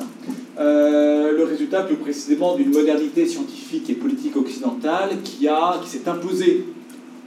Euh, 0.59 1.37
le 1.37 1.45
résultat 1.45 1.83
plus 1.83 1.97
précisément 1.97 2.57
d'une 2.57 2.71
modernité 2.71 3.27
scientifique 3.27 3.89
et 3.91 3.95
politique 3.95 4.37
occidentale 4.37 5.23
qui, 5.23 5.47
a, 5.47 5.79
qui 5.83 5.89
s'est 5.89 6.09
imposée 6.09 6.65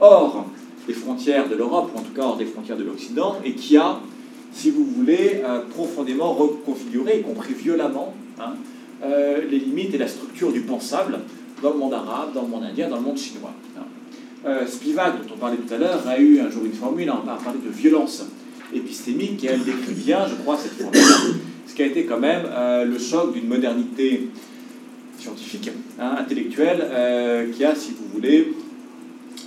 hors 0.00 0.46
des 0.86 0.92
frontières 0.92 1.48
de 1.48 1.54
l'Europe, 1.54 1.90
ou 1.94 1.98
en 1.98 2.02
tout 2.02 2.12
cas 2.12 2.22
hors 2.22 2.36
des 2.36 2.44
frontières 2.44 2.76
de 2.76 2.84
l'Occident, 2.84 3.36
et 3.44 3.54
qui 3.54 3.76
a, 3.76 4.00
si 4.52 4.70
vous 4.70 4.84
voulez, 4.84 5.42
profondément 5.70 6.32
reconfiguré, 6.34 7.20
y 7.20 7.22
compris 7.22 7.54
violemment, 7.54 8.12
hein, 8.38 8.54
euh, 9.04 9.40
les 9.50 9.58
limites 9.58 9.94
et 9.94 9.98
la 9.98 10.06
structure 10.06 10.52
du 10.52 10.60
pensable 10.60 11.18
dans 11.60 11.72
le 11.72 11.78
monde 11.78 11.94
arabe, 11.94 12.32
dans 12.34 12.42
le 12.42 12.48
monde 12.48 12.64
indien, 12.64 12.88
dans 12.88 12.96
le 12.96 13.02
monde 13.02 13.18
chinois. 13.18 13.52
Euh, 14.44 14.66
Spivak, 14.66 15.22
dont 15.22 15.34
on 15.34 15.38
parlait 15.38 15.56
tout 15.56 15.72
à 15.72 15.78
l'heure, 15.78 16.06
a 16.06 16.18
eu 16.18 16.40
un 16.40 16.50
jour 16.50 16.64
une 16.64 16.72
formule, 16.72 17.10
on 17.10 17.28
a 17.28 17.34
parlé 17.34 17.58
de 17.64 17.70
violence 17.70 18.24
épistémique, 18.74 19.42
et 19.44 19.48
elle 19.48 19.64
décrit 19.64 19.94
bien, 19.94 20.26
je 20.28 20.34
crois, 20.34 20.56
cette 20.56 20.72
formule, 20.72 21.40
ce 21.72 21.76
qui 21.76 21.82
a 21.82 21.86
été 21.86 22.04
quand 22.04 22.20
même 22.20 22.42
euh, 22.46 22.84
le 22.84 22.98
choc 22.98 23.32
d'une 23.32 23.48
modernité 23.48 24.28
scientifique, 25.18 25.70
hein, 25.98 26.16
intellectuelle, 26.18 26.86
qui 27.56 27.64
a, 27.64 27.74
si 27.74 27.92
vous 27.92 28.12
voulez, 28.12 28.52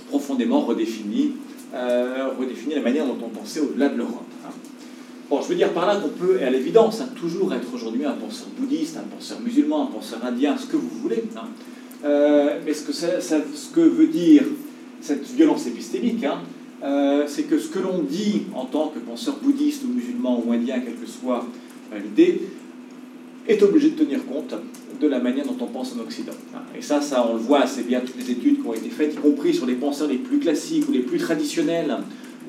profondément 0.08 0.62
redéfini, 0.62 1.34
redéfini 1.72 2.74
la 2.74 2.80
manière 2.80 3.06
dont 3.06 3.18
on 3.22 3.28
pensait 3.28 3.60
au-delà 3.60 3.90
de 3.90 3.98
l'Europe. 3.98 4.24
Bon, 5.28 5.40
je 5.40 5.48
veux 5.48 5.54
dire 5.54 5.72
par 5.72 5.86
là 5.86 5.96
qu'on 5.96 6.08
peut, 6.08 6.40
et 6.40 6.44
à 6.44 6.50
l'évidence, 6.50 7.00
hein, 7.00 7.08
toujours 7.14 7.52
être 7.54 7.72
aujourd'hui 7.72 8.04
un 8.04 8.14
penseur 8.14 8.48
bouddhiste, 8.58 8.96
un 8.96 9.14
penseur 9.14 9.40
musulman, 9.40 9.84
un 9.84 9.86
penseur 9.86 10.24
indien, 10.24 10.56
ce 10.56 10.66
que 10.66 10.76
vous 10.76 10.88
voulez. 11.02 11.24
Hein. 11.36 11.48
Euh, 12.04 12.60
mais 12.64 12.72
ce 12.72 12.84
que, 12.84 12.92
ça, 12.92 13.20
ce 13.20 13.74
que 13.74 13.80
veut 13.80 14.06
dire 14.06 14.42
cette 15.00 15.24
violence 15.32 15.66
épistémique, 15.66 16.24
hein, 16.24 16.38
euh, 16.82 17.24
c'est 17.26 17.44
que 17.44 17.58
ce 17.58 17.68
que 17.68 17.78
l'on 17.78 18.02
dit 18.02 18.42
en 18.54 18.66
tant 18.66 18.88
que 18.88 18.98
penseur 18.98 19.36
bouddhiste 19.42 19.84
ou 19.84 19.88
musulman 19.88 20.42
ou 20.44 20.52
indien, 20.52 20.80
quelle 20.80 20.94
que 20.94 21.06
soit 21.06 21.44
l'idée, 21.94 22.40
est 23.48 23.62
obligé 23.62 23.90
de 23.90 24.04
tenir 24.04 24.24
compte 24.26 24.54
de 25.00 25.06
la 25.06 25.20
manière 25.20 25.46
dont 25.46 25.56
on 25.60 25.66
pense 25.66 25.94
en 25.94 26.00
Occident. 26.00 26.32
Et 26.76 26.82
ça, 26.82 27.00
ça, 27.00 27.26
on 27.28 27.34
le 27.34 27.40
voit 27.40 27.62
assez 27.62 27.82
bien, 27.82 28.00
toutes 28.00 28.16
les 28.18 28.30
études 28.30 28.60
qui 28.60 28.66
ont 28.66 28.74
été 28.74 28.88
faites, 28.88 29.14
y 29.14 29.18
compris 29.18 29.54
sur 29.54 29.66
les 29.66 29.74
penseurs 29.74 30.08
les 30.08 30.16
plus 30.16 30.38
classiques 30.38 30.88
ou 30.88 30.92
les 30.92 31.00
plus 31.00 31.18
traditionnels, 31.18 31.96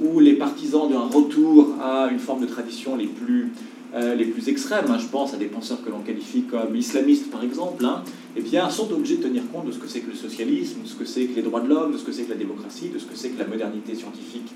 ou 0.01 0.19
les 0.19 0.33
partisans 0.33 0.89
d'un 0.89 1.01
retour 1.01 1.75
à 1.81 2.09
une 2.11 2.19
forme 2.19 2.41
de 2.41 2.45
tradition 2.45 2.95
les 2.95 3.07
plus, 3.07 3.51
euh, 3.95 4.15
les 4.15 4.25
plus 4.25 4.47
extrêmes, 4.49 4.85
hein, 4.89 4.97
je 4.99 5.07
pense 5.07 5.33
à 5.33 5.37
des 5.37 5.45
penseurs 5.45 5.83
que 5.83 5.89
l'on 5.89 5.99
qualifie 5.99 6.43
comme 6.43 6.75
islamistes 6.75 7.31
par 7.31 7.43
exemple, 7.43 7.83
hein, 7.85 8.03
eh 8.35 8.41
bien, 8.41 8.69
sont 8.69 8.91
obligés 8.91 9.17
de 9.17 9.23
tenir 9.23 9.43
compte 9.51 9.65
de 9.65 9.71
ce 9.71 9.79
que 9.79 9.87
c'est 9.87 10.01
que 10.01 10.11
le 10.11 10.15
socialisme, 10.15 10.83
de 10.83 10.87
ce 10.87 10.95
que 10.95 11.05
c'est 11.05 11.25
que 11.25 11.35
les 11.35 11.41
droits 11.41 11.61
de 11.61 11.69
l'homme, 11.69 11.93
de 11.93 11.97
ce 11.97 12.03
que 12.03 12.11
c'est 12.11 12.23
que 12.23 12.31
la 12.31 12.37
démocratie, 12.37 12.89
de 12.89 12.99
ce 12.99 13.05
que 13.05 13.15
c'est 13.15 13.29
que 13.29 13.39
la 13.39 13.47
modernité 13.47 13.95
scientifique 13.95 14.51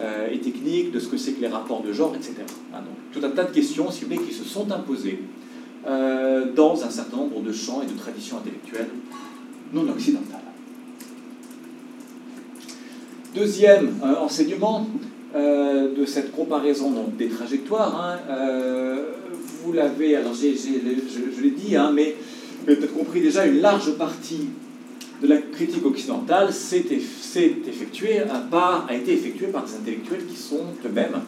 euh, 0.00 0.28
et 0.32 0.40
technique, 0.40 0.90
de 0.90 0.98
ce 0.98 1.06
que 1.06 1.16
c'est 1.16 1.32
que 1.32 1.40
les 1.40 1.46
rapports 1.48 1.82
de 1.82 1.92
genre, 1.92 2.14
etc. 2.16 2.34
Hein, 2.74 2.78
tout 3.12 3.20
un 3.24 3.30
tas 3.30 3.44
de 3.44 3.52
questions, 3.52 3.90
si 3.92 4.04
vous 4.04 4.10
voulez, 4.10 4.26
qui 4.26 4.34
se 4.34 4.42
sont 4.42 4.68
imposées 4.72 5.20
euh, 5.86 6.52
dans 6.52 6.82
un 6.82 6.90
certain 6.90 7.18
nombre 7.18 7.40
de 7.40 7.52
champs 7.52 7.80
et 7.82 7.86
de 7.86 7.96
traditions 7.96 8.38
intellectuelles 8.38 8.88
non 9.72 9.88
occidentales. 9.88 10.40
Deuxième 13.36 13.94
euh, 14.04 14.16
enseignement 14.20 14.86
de 15.34 16.06
cette 16.06 16.30
comparaison 16.30 16.92
des 17.18 17.28
trajectoires, 17.28 18.00
hein, 18.00 18.36
vous 19.64 19.72
l'avez, 19.72 20.14
alors 20.14 20.32
je, 20.32 21.42
l'ai 21.42 21.50
dit, 21.50 21.74
hein, 21.74 21.90
mais 21.92 22.14
vous 22.62 22.70
avez 22.70 22.76
peut-être 22.76 22.94
compris 22.94 23.20
déjà, 23.20 23.44
une 23.44 23.60
large 23.60 23.96
partie 23.98 24.50
de 25.22 25.28
la 25.28 25.38
critique 25.38 25.84
occidentale 25.84 26.52
s'est 26.52 26.84
effectuée, 26.90 28.20
a, 28.20 28.86
a 28.88 28.94
été 28.94 29.12
effectuée 29.14 29.46
par 29.46 29.64
des 29.64 29.74
intellectuels 29.74 30.26
qui 30.26 30.36
sont 30.36 30.64
eux-mêmes 30.84 31.20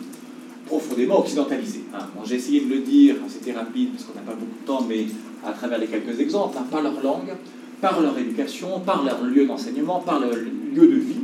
profondément 0.67 1.21
occidentalisés. 1.21 1.85
Hein. 1.95 2.07
J'ai 2.25 2.37
essayé 2.37 2.61
de 2.61 2.75
le 2.75 2.81
dire, 2.81 3.15
c'était 3.29 3.53
rapide 3.53 3.91
parce 3.93 4.05
qu'on 4.05 4.15
n'a 4.15 4.27
pas 4.27 4.35
beaucoup 4.35 4.61
de 4.61 4.67
temps, 4.67 4.85
mais 4.89 5.07
à 5.45 5.53
travers 5.53 5.79
les 5.79 5.87
quelques 5.87 6.19
exemples, 6.21 6.59
par 6.71 6.83
leur 6.83 7.01
langue, 7.03 7.33
par 7.81 8.01
leur 8.01 8.19
éducation, 8.19 8.81
par 8.81 9.05
leur 9.05 9.23
lieu 9.23 9.47
d'enseignement, 9.47 10.01
par 10.01 10.19
leur 10.19 10.35
lieu 10.35 10.89
de 10.89 10.97
vie 10.97 11.17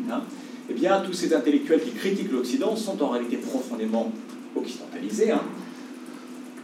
eh 0.70 0.74
bien, 0.74 1.00
tous 1.00 1.12
ces 1.12 1.34
intellectuels 1.34 1.82
qui 1.82 1.90
critiquent 1.90 2.32
l'Occident 2.32 2.76
sont 2.76 3.02
en 3.02 3.10
réalité 3.10 3.36
profondément 3.36 4.10
occidentalisés. 4.56 5.30
Hein. 5.30 5.42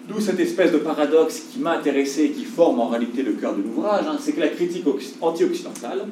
D'où 0.09 0.21
cette 0.21 0.41
espèce 0.41 0.73
de 0.73 0.79
paradoxe 0.79 1.43
qui 1.53 1.59
m'a 1.59 1.73
intéressé 1.73 2.25
et 2.25 2.31
qui 2.31 2.45
forme 2.45 2.81
en 2.81 2.89
réalité 2.89 3.23
le 3.23 3.33
cœur 3.33 3.55
de 3.55 3.63
l'ouvrage, 3.63 4.07
hein, 4.09 4.17
c'est 4.19 4.33
que 4.33 4.41
la 4.41 4.49
critique 4.49 4.85
anti-occidentale 5.21 6.07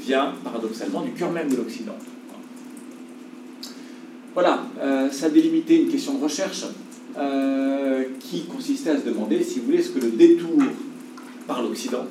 vient 0.00 0.32
paradoxalement 0.42 1.02
du 1.02 1.10
cœur 1.10 1.30
même 1.30 1.50
de 1.50 1.56
l'Occident. 1.56 1.96
Voilà, 4.32 4.64
euh, 4.80 5.10
ça 5.10 5.28
délimitait 5.28 5.76
une 5.76 5.88
question 5.90 6.14
de 6.14 6.24
recherche 6.24 6.64
euh, 7.18 8.04
qui 8.18 8.46
consistait 8.46 8.90
à 8.90 8.98
se 8.98 9.04
demander, 9.04 9.42
si 9.42 9.60
vous 9.60 9.66
voulez, 9.66 9.82
ce 9.82 9.90
que 9.90 10.00
le 10.00 10.12
détour 10.12 10.62
par 11.46 11.62
l'Occident 11.62 12.06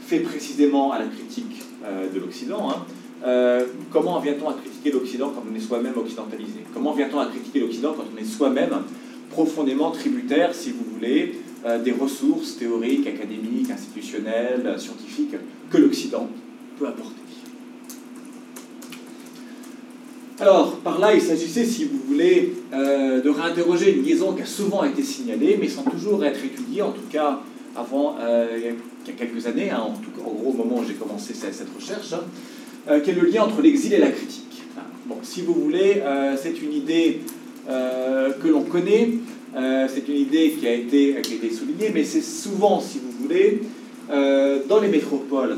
fait 0.00 0.20
précisément 0.20 0.90
à 0.90 0.98
la 0.98 1.06
critique 1.06 1.62
euh, 1.84 2.12
de 2.12 2.18
l'Occident. 2.18 2.68
Hein. 2.70 3.64
comment 3.92 4.18
vient-on 4.18 4.48
à 4.48 4.54
critiquer 4.54 4.90
l'Occident 4.90 5.30
quand 5.32 5.44
on 5.48 5.54
est 5.54 5.60
soi-même 5.60 5.96
occidentalisé? 5.96 6.60
Comment 6.74 6.92
vient-on 6.92 7.20
à 7.20 7.26
critiquer 7.26 7.60
l'Occident 7.60 7.94
quand 7.96 8.04
on 8.12 8.20
est 8.20 8.24
soi-même 8.24 8.82
profondément 9.30 9.90
tributaire, 9.90 10.54
si 10.54 10.70
vous 10.70 10.84
voulez, 10.94 11.40
des 11.84 11.90
ressources 11.90 12.56
théoriques, 12.58 13.06
académiques, 13.08 13.70
institutionnelles, 13.70 14.76
scientifiques 14.78 15.34
que 15.70 15.78
l'Occident 15.78 16.28
peut 16.78 16.86
apporter 16.86 17.26
Alors, 20.38 20.76
par 20.76 20.98
là, 20.98 21.14
il 21.14 21.22
s'agissait, 21.22 21.64
si 21.64 21.84
vous 21.84 21.98
voulez, 22.08 22.52
euh, 22.74 23.22
de 23.22 23.30
réinterroger 23.30 23.94
une 23.94 24.04
liaison 24.04 24.34
qui 24.34 24.42
a 24.42 24.46
souvent 24.46 24.84
été 24.84 25.02
signalée, 25.02 25.56
mais 25.58 25.68
sans 25.68 25.82
toujours 25.82 26.22
être 26.26 26.44
étudiée, 26.44 26.82
en 26.82 26.92
tout 26.92 27.08
cas 27.10 27.40
avant, 27.74 28.16
euh, 28.20 28.58
il 28.58 28.64
y 28.64 29.10
a 29.10 29.12
quelques 29.16 29.46
années, 29.46 29.70
hein, 29.70 29.80
en, 29.80 29.94
gros 30.20 30.50
au 30.50 30.52
moment 30.52 30.80
où 30.80 30.84
j'ai 30.84 30.94
commencé 30.94 31.32
cette, 31.32 31.68
recherche, 31.74 32.12
hein, 32.12 32.24
euh, 32.88 33.00
qui 33.00 33.10
est 33.10 33.14
le 33.14 33.26
lien 33.26 33.44
entre 33.44 33.62
l'exil 33.62 33.94
et 33.94 33.98
la 33.98 34.10
critique. 34.10 34.62
Bon, 35.06 35.16
si 35.22 35.40
vous 35.40 35.54
voulez, 35.54 36.02
c'est 36.36 36.60
une 36.60 36.72
idée 36.72 37.20
que 37.66 38.48
l'on 38.48 38.62
connaît, 38.62 39.10
c'est 39.88 40.08
une 40.08 40.16
idée 40.16 40.50
qui 40.58 40.66
a, 40.66 40.72
été, 40.72 41.16
qui 41.22 41.32
a 41.32 41.36
été 41.36 41.50
soulignée, 41.50 41.90
mais 41.92 42.04
c'est 42.04 42.22
souvent, 42.22 42.80
si 42.80 42.98
vous 42.98 43.10
voulez, 43.22 43.62
dans 44.68 44.80
les 44.80 44.88
métropoles 44.88 45.56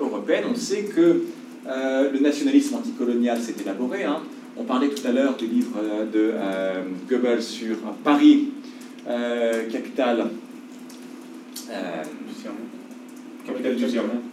européennes, 0.00 0.44
on 0.50 0.54
sait 0.54 0.84
que 0.84 1.22
euh, 1.66 2.10
le 2.10 2.18
nationalisme 2.20 2.76
anticolonial 2.76 3.38
s'est 3.40 3.54
élaboré. 3.60 4.04
Hein. 4.04 4.20
On 4.56 4.64
parlait 4.64 4.88
tout 4.88 5.06
à 5.06 5.12
l'heure 5.12 5.36
du 5.36 5.46
livre 5.46 5.76
euh, 5.78 6.04
de 6.04 6.32
euh, 6.34 6.82
Goebbels 7.08 7.42
sur 7.42 7.76
Paris, 8.02 8.48
capitale. 9.70 10.26
capitale 13.46 13.76
du 13.76 13.88
serment. 13.88 14.29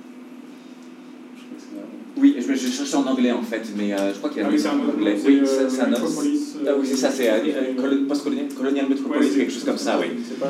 Oui, 2.20 2.36
je, 2.40 2.54
je 2.54 2.68
cherchais 2.68 2.96
en 2.96 3.06
anglais 3.06 3.32
en 3.32 3.44
fait, 3.44 3.64
mais 3.78 3.90
je 3.90 4.18
crois 4.18 4.30
qu'il 4.30 4.42
y 4.42 4.46
a 4.46 4.48
ah 4.48 4.52
oui, 4.52 4.64
un 4.66 4.94
anglais. 4.94 5.18
Oui, 5.26 5.42
c'est 5.46 5.82
un 5.82 5.94
Ah 5.94 6.72
oui, 6.80 6.88
c'est 6.88 6.96
ça, 6.96 7.12
c'est 7.12 7.30
post-colonial 8.08 8.90
metropolis, 8.90 9.36
quelque 9.36 9.52
chose 9.52 9.64
comme 9.64 9.78
ça, 9.78 10.00
oui. 10.00 10.08
Pas 10.40 10.48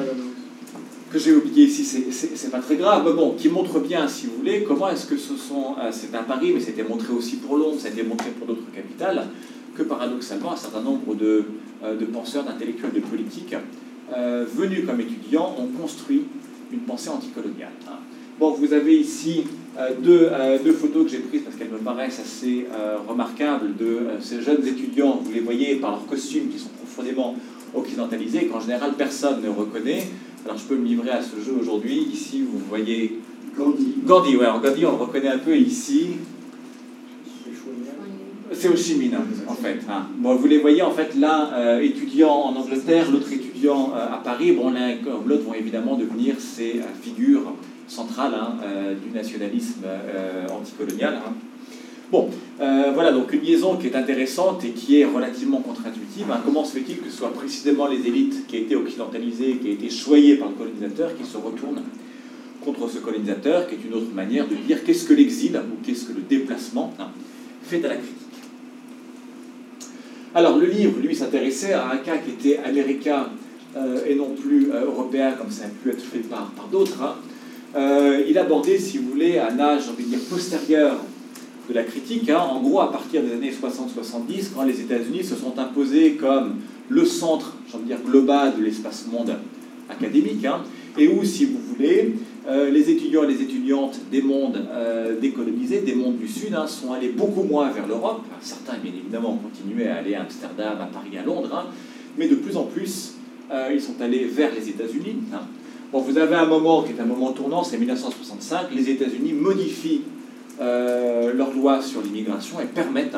que 1.12 1.19
j'ai 1.19 1.34
oublié 1.34 1.65
ici, 1.65 1.84
c'est 2.12 2.51
pas 2.51 2.60
très 2.60 2.75
grave, 2.75 3.03
mais 3.06 3.13
bon, 3.13 3.32
qui 3.32 3.49
montre 3.49 3.80
bien, 3.80 4.08
si 4.08 4.27
vous 4.27 4.38
voulez, 4.38 4.63
comment 4.63 4.89
est-ce 4.89 5.06
que 5.06 5.17
ce 5.17 5.36
sont, 5.36 5.75
euh, 5.80 5.89
c'est 5.91 6.13
un 6.15 6.23
Paris, 6.23 6.51
mais 6.53 6.60
c'était 6.60 6.84
montré 6.84 7.13
aussi 7.13 7.38
pour 7.38 7.58
Londres, 7.58 7.77
été 7.86 8.03
montré 8.03 8.30
pour 8.32 8.47
d'autres 8.47 8.69
capitales, 8.73 9.27
que 9.75 9.84
paradoxalement, 9.84 10.53
un 10.53 10.58
certain 10.58 10.82
nombre 10.82 11.15
de, 11.15 11.45
euh, 11.84 11.95
de 11.95 12.06
penseurs, 12.06 12.43
d'intellectuels, 12.43 12.91
de 12.93 12.99
politiques, 12.99 13.56
euh, 14.15 14.45
venus 14.53 14.86
comme 14.86 14.99
étudiants, 14.99 15.56
ont 15.58 15.67
construit 15.82 16.23
une 16.71 16.80
pensée 16.80 17.10
anticoloniale. 17.10 17.71
Hein. 17.88 17.99
Bon, 18.39 18.51
vous 18.51 18.73
avez 18.73 18.97
ici 18.99 19.45
deux, 20.01 20.29
deux, 20.63 20.73
photos 20.73 21.05
que 21.05 21.09
j'ai 21.09 21.19
prises 21.19 21.41
parce 21.41 21.55
qu'elles 21.55 21.69
me 21.69 21.77
paraissent 21.77 22.19
assez 22.19 22.65
remarquables 23.07 23.75
de 23.77 24.07
ces 24.19 24.41
jeunes 24.41 24.65
étudiants. 24.65 25.19
Vous 25.23 25.31
les 25.31 25.41
voyez 25.41 25.75
par 25.75 25.91
leurs 25.91 26.05
costumes 26.05 26.49
qui 26.49 26.57
sont 26.57 26.69
profondément 26.69 27.35
occidentalisés, 27.73 28.45
qu'en 28.45 28.59
général 28.59 28.93
personne 28.97 29.41
ne 29.41 29.49
reconnaît. 29.49 30.07
Alors 30.45 30.57
je 30.57 30.65
peux 30.65 30.75
me 30.75 30.85
livrer 30.85 31.11
à 31.11 31.21
ce 31.21 31.39
jeu 31.43 31.55
aujourd'hui. 31.59 32.07
Ici, 32.11 32.41
vous 32.41 32.59
voyez 32.69 33.19
Gandhi. 33.57 33.95
Gandhi, 34.05 34.35
ouais. 34.37 34.45
Gandhi, 34.45 34.85
on 34.85 34.91
le 34.91 34.97
reconnaît 34.97 35.29
un 35.29 35.39
peu 35.39 35.55
ici. 35.57 36.17
C'est 38.51 38.75
Chi 38.77 38.95
Minh, 38.95 39.11
en 39.47 39.53
fait. 39.55 39.79
Hein. 39.89 40.07
Bon, 40.17 40.35
vous 40.35 40.47
les 40.47 40.59
voyez, 40.59 40.81
en 40.81 40.91
fait, 40.91 41.11
euh, 41.21 41.81
étudiant 41.81 42.31
en 42.31 42.55
Angleterre, 42.55 43.11
l'autre 43.11 43.31
étudiant 43.31 43.91
euh, 43.93 44.13
à 44.13 44.21
Paris. 44.23 44.53
Bon, 44.53 44.71
l'un 44.71 44.97
comme 44.97 45.27
l'autre 45.27 45.43
vont 45.43 45.53
évidemment 45.53 45.97
devenir 45.97 46.35
ces 46.39 46.79
euh, 46.79 47.01
figures 47.01 47.53
centrales 47.88 48.34
hein, 48.34 48.56
du 49.04 49.15
nationalisme 49.15 49.86
anticolonial. 50.52 51.15
Hein. 51.15 51.34
Bon, 52.10 52.30
euh, 52.62 52.91
voilà 52.93 53.12
donc 53.12 53.34
une 53.34 53.41
liaison 53.41 53.76
qui 53.76 53.88
est 53.88 53.95
intéressante 53.95 54.63
et 54.63 54.69
qui 54.69 55.02
est 55.02 55.06
relativement 55.06 55.60
contre-intuitive. 55.60 56.32
Hein. 56.32 56.39
Comment 56.45 56.63
se 56.63 56.78
fait-il 56.78 57.00
que 57.00 57.10
ce 57.10 57.17
soit 57.17 57.34
précisément 57.34 57.86
les 57.88 58.08
élites 58.08 58.47
qui 58.47 58.56
aient 58.56 58.62
été 58.62 58.78
occidentalisées, 58.78 59.58
qui 59.58 59.69
aient 59.69 59.73
été 59.73 59.89
choyées 59.89 60.38
par 60.38 60.47
le 60.47 60.56
colonisateur, 60.56 61.17
qui 61.17 61.26
se 61.26 61.36
retournent 61.36 61.82
contre 62.63 62.89
ce 62.89 63.00
colonisateur, 63.00 63.67
qui 63.67 63.76
est 63.76 63.80
une 63.86 63.93
autre 63.93 64.13
manière 64.13 64.47
de 64.47 64.56
dire 64.56 64.86
qu'est-ce 64.86 65.06
que 65.06 65.13
l'exil 65.13 65.58
ou 65.58 65.86
qu'est-ce 65.86 66.06
que 66.06 66.13
le 66.13 66.21
déplacement 66.21 66.93
fait 67.63 67.84
à 67.84 67.89
la 67.89 67.95
critique. 67.95 68.15
Alors 70.34 70.58
le 70.58 70.67
livre, 70.67 71.02
lui, 71.02 71.13
s'intéressait 71.13 71.73
à 71.73 71.91
un 71.91 71.97
cas 71.97 72.19
qui 72.19 72.32
était 72.32 72.60
américain 72.60 73.28
euh, 73.76 74.06
et 74.08 74.15
non 74.15 74.34
plus 74.34 74.71
euh, 74.71 74.86
européen, 74.86 75.34
comme 75.34 75.52
ça 75.52 75.65
a 75.65 75.67
pu 75.67 75.89
être 75.89 76.04
fait 76.04 76.19
par, 76.19 76.52
par 76.52 76.67
d'autres. 76.69 77.17
Il 78.27 78.37
abordait, 78.37 78.77
si 78.77 78.97
vous 78.97 79.09
voulez, 79.09 79.39
un 79.39 79.59
âge, 79.59 79.83
on 79.89 80.01
dire, 80.01 80.19
postérieur 80.29 80.97
de 81.69 81.73
la 81.73 81.83
critique, 81.83 82.29
hein. 82.29 82.39
en 82.39 82.61
gros 82.61 82.79
à 82.79 82.91
partir 82.91 83.21
des 83.21 83.33
années 83.33 83.51
60-70, 83.51 84.51
quand 84.55 84.63
les 84.63 84.79
États-Unis 84.81 85.23
se 85.23 85.35
sont 85.35 85.57
imposés 85.59 86.13
comme 86.13 86.55
le 86.89 87.05
centre, 87.05 87.55
j'ai 87.71 87.77
dire, 87.85 87.99
global 88.05 88.53
de 88.57 88.63
l'espace 88.63 89.05
monde 89.11 89.35
académique, 89.89 90.45
hein, 90.45 90.61
et 90.97 91.07
où, 91.07 91.23
si 91.23 91.45
vous 91.45 91.59
voulez, 91.59 92.15
euh, 92.47 92.69
les 92.71 92.89
étudiants 92.89 93.23
et 93.23 93.27
les 93.27 93.41
étudiantes 93.41 93.99
des 94.09 94.21
mondes 94.21 94.65
euh, 94.71 95.19
décolonisés, 95.19 95.81
des 95.81 95.95
mondes 95.95 96.17
du 96.17 96.27
Sud, 96.27 96.53
hein, 96.55 96.65
sont 96.65 96.93
allés 96.93 97.09
beaucoup 97.09 97.43
moins 97.43 97.69
vers 97.71 97.87
l'Europe. 97.87 98.23
Certains, 98.41 98.77
bien 98.81 98.93
évidemment, 98.97 99.33
ont 99.33 99.49
continué 99.49 99.87
à 99.89 99.97
aller 99.97 100.15
à 100.15 100.21
Amsterdam, 100.21 100.77
à 100.81 100.85
Paris, 100.85 101.17
à 101.17 101.25
Londres, 101.25 101.67
mais 102.17 102.27
de 102.27 102.35
plus 102.35 102.55
en 102.55 102.63
plus, 102.63 103.15
euh, 103.51 103.69
ils 103.73 103.81
sont 103.81 104.01
allés 104.01 104.25
vers 104.25 104.51
les 104.55 104.69
États-Unis. 104.69 105.17
Bon, 105.89 106.02
vous 106.02 106.17
avez 106.17 106.36
un 106.36 106.45
moment 106.45 106.84
qui 106.84 106.91
est 106.91 107.00
un 107.00 107.06
moment 107.06 107.32
tournant, 107.32 107.63
c'est 107.63 107.78
1965, 107.78 108.67
les 108.76 108.89
États-Unis 108.89 109.32
modifient 109.32 110.02
euh, 110.60 111.32
leurs 111.32 111.54
lois 111.54 111.82
sur 111.82 112.02
l'immigration 112.02 112.60
et 112.60 112.65
permettent 112.65 113.15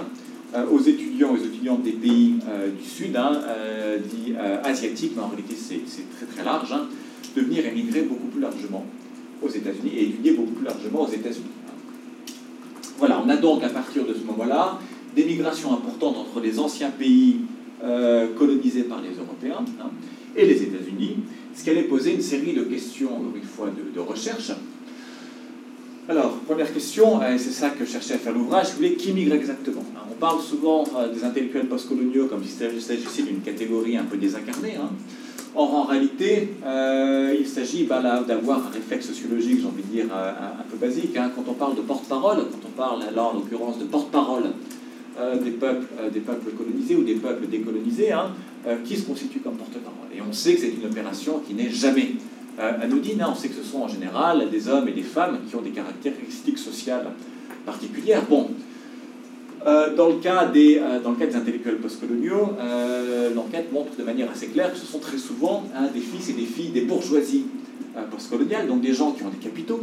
euh, 0.53 0.67
aux 0.71 0.79
étudiants 0.79 1.33
aux 1.33 1.37
étudiantes 1.37 1.81
des 1.81 1.93
pays 1.93 2.35
euh, 2.47 2.69
du 2.69 2.87
Sud, 2.87 3.15
hein, 3.15 3.41
dits 4.05 4.35
asiatiques, 4.63 5.13
mais 5.15 5.23
en 5.23 5.29
réalité 5.29 5.55
c'est 5.57 5.81
très 6.15 6.27
très 6.27 6.45
large, 6.45 6.71
hein, 6.71 6.85
de 7.35 7.41
venir 7.41 7.65
émigrer 7.65 8.03
beaucoup 8.03 8.27
plus 8.27 8.41
largement 8.41 8.85
aux 9.41 9.49
États-Unis 9.49 9.91
et 9.97 10.03
étudier 10.03 10.33
beaucoup 10.33 10.51
plus 10.51 10.65
largement 10.65 11.01
aux 11.01 11.11
États-Unis. 11.11 11.49
Voilà, 12.99 13.19
on 13.25 13.29
a 13.29 13.37
donc 13.37 13.63
à 13.63 13.69
partir 13.69 14.05
de 14.05 14.13
ce 14.13 14.23
moment-là 14.27 14.77
des 15.15 15.25
migrations 15.25 15.73
importantes 15.73 16.17
entre 16.17 16.39
les 16.39 16.59
anciens 16.59 16.91
pays 16.91 17.37
colonisés 18.37 18.83
par 18.83 19.01
les 19.01 19.17
Européens 19.17 19.65
hein, 19.81 19.89
et 20.35 20.45
les 20.45 20.61
États-Unis, 20.61 21.17
ce 21.59 21.65
qui 21.65 21.71
allait 21.71 21.83
poser 21.83 22.13
une 22.13 22.21
série 22.21 22.53
de 22.53 22.63
questions, 22.63 23.09
une 23.35 23.43
fois, 23.43 23.67
de, 23.67 23.99
recherche 23.99 24.51
alors, 26.07 26.31
première 26.39 26.73
question, 26.73 27.21
et 27.21 27.37
c'est 27.37 27.51
ça 27.51 27.69
que 27.69 27.85
je 27.85 27.91
cherchais 27.91 28.15
à 28.15 28.17
faire 28.17 28.33
l'ouvrage, 28.33 28.69
vous 28.71 28.77
voulez 28.77 28.95
qui 28.95 29.13
migre 29.13 29.35
exactement? 29.35 29.83
On 30.09 30.15
parle 30.15 30.41
souvent 30.41 30.83
euh, 30.97 31.13
des 31.13 31.23
intellectuels 31.23 31.67
postcoloniaux 31.67 32.25
comme 32.25 32.43
s'il 32.43 32.81
s'agissait 32.81 33.21
d'une 33.21 33.41
catégorie 33.41 33.95
un 33.95 34.05
peu 34.05 34.17
désincarnée. 34.17 34.73
Hein. 34.75 34.89
Or, 35.53 35.71
en 35.71 35.83
réalité, 35.83 36.55
euh, 36.65 37.35
il 37.39 37.47
s'agit 37.47 37.83
bah, 37.83 38.01
d'avoir 38.27 38.65
un 38.65 38.69
réflexe 38.71 39.05
sociologique, 39.05 39.59
j'ai 39.61 39.67
envie 39.67 39.83
de 39.83 39.87
dire, 39.87 40.05
euh, 40.11 40.31
un, 40.31 40.63
peu 40.67 40.77
basique. 40.77 41.15
Hein. 41.15 41.29
Quand 41.35 41.43
on 41.47 41.53
parle 41.53 41.75
de 41.75 41.81
porte-parole, 41.81 42.37
quand 42.37 42.67
on 42.67 42.71
parle 42.71 43.03
là 43.15 43.23
en 43.25 43.33
l'occurrence 43.33 43.77
de 43.77 43.83
porte-parole 43.83 44.45
des, 45.43 45.51
peuples, 45.51 46.51
colonisés 46.57 46.95
ou 46.95 47.03
des 47.03 47.15
peuples 47.15 47.45
décolonisés, 47.47 48.13
hein, 48.13 48.31
qui 48.85 48.97
se 48.97 49.03
constitue 49.03 49.39
comme 49.39 49.55
porte-parole? 49.55 50.09
Et 50.15 50.21
on 50.21 50.33
sait 50.33 50.55
que 50.55 50.61
c'est 50.61 50.73
une 50.73 50.85
opération 50.85 51.41
qui 51.47 51.53
n'est 51.53 51.69
jamais 51.69 52.15
euh, 52.59 52.81
anodines. 52.81 53.21
Hein. 53.21 53.29
On 53.31 53.35
sait 53.35 53.47
que 53.47 53.55
ce 53.55 53.63
sont 53.63 53.79
en 53.79 53.87
général 53.87 54.49
des 54.51 54.67
hommes 54.67 54.87
et 54.89 54.91
des 54.91 55.03
femmes 55.03 55.39
qui 55.47 55.55
ont 55.55 55.61
des 55.61 55.69
caractéristiques 55.69 56.57
sociales 56.57 57.07
particulières. 57.65 58.23
Bon, 58.29 58.49
euh, 59.65 59.95
dans, 59.95 60.09
le 60.09 60.15
cas 60.15 60.45
des, 60.45 60.77
euh, 60.77 60.99
dans 60.99 61.11
le 61.11 61.15
cas 61.15 61.27
des 61.27 61.37
intellectuels 61.37 61.77
postcoloniaux, 61.77 62.57
l'enquête 63.33 63.71
montre 63.71 63.95
de 63.97 64.03
manière 64.03 64.29
assez 64.29 64.47
claire 64.47 64.73
que 64.73 64.77
ce 64.77 64.85
sont 64.85 64.99
très 64.99 65.17
souvent 65.17 65.63
hein, 65.73 65.87
des 65.93 66.01
fils 66.01 66.29
et 66.29 66.33
des 66.33 66.45
filles 66.45 66.71
des 66.71 66.81
bourgeoisies 66.81 67.45
postcoloniales, 68.11 68.67
donc 68.67 68.81
des 68.81 68.93
gens 68.93 69.11
qui 69.11 69.23
ont 69.23 69.29
des 69.29 69.37
capitaux 69.37 69.81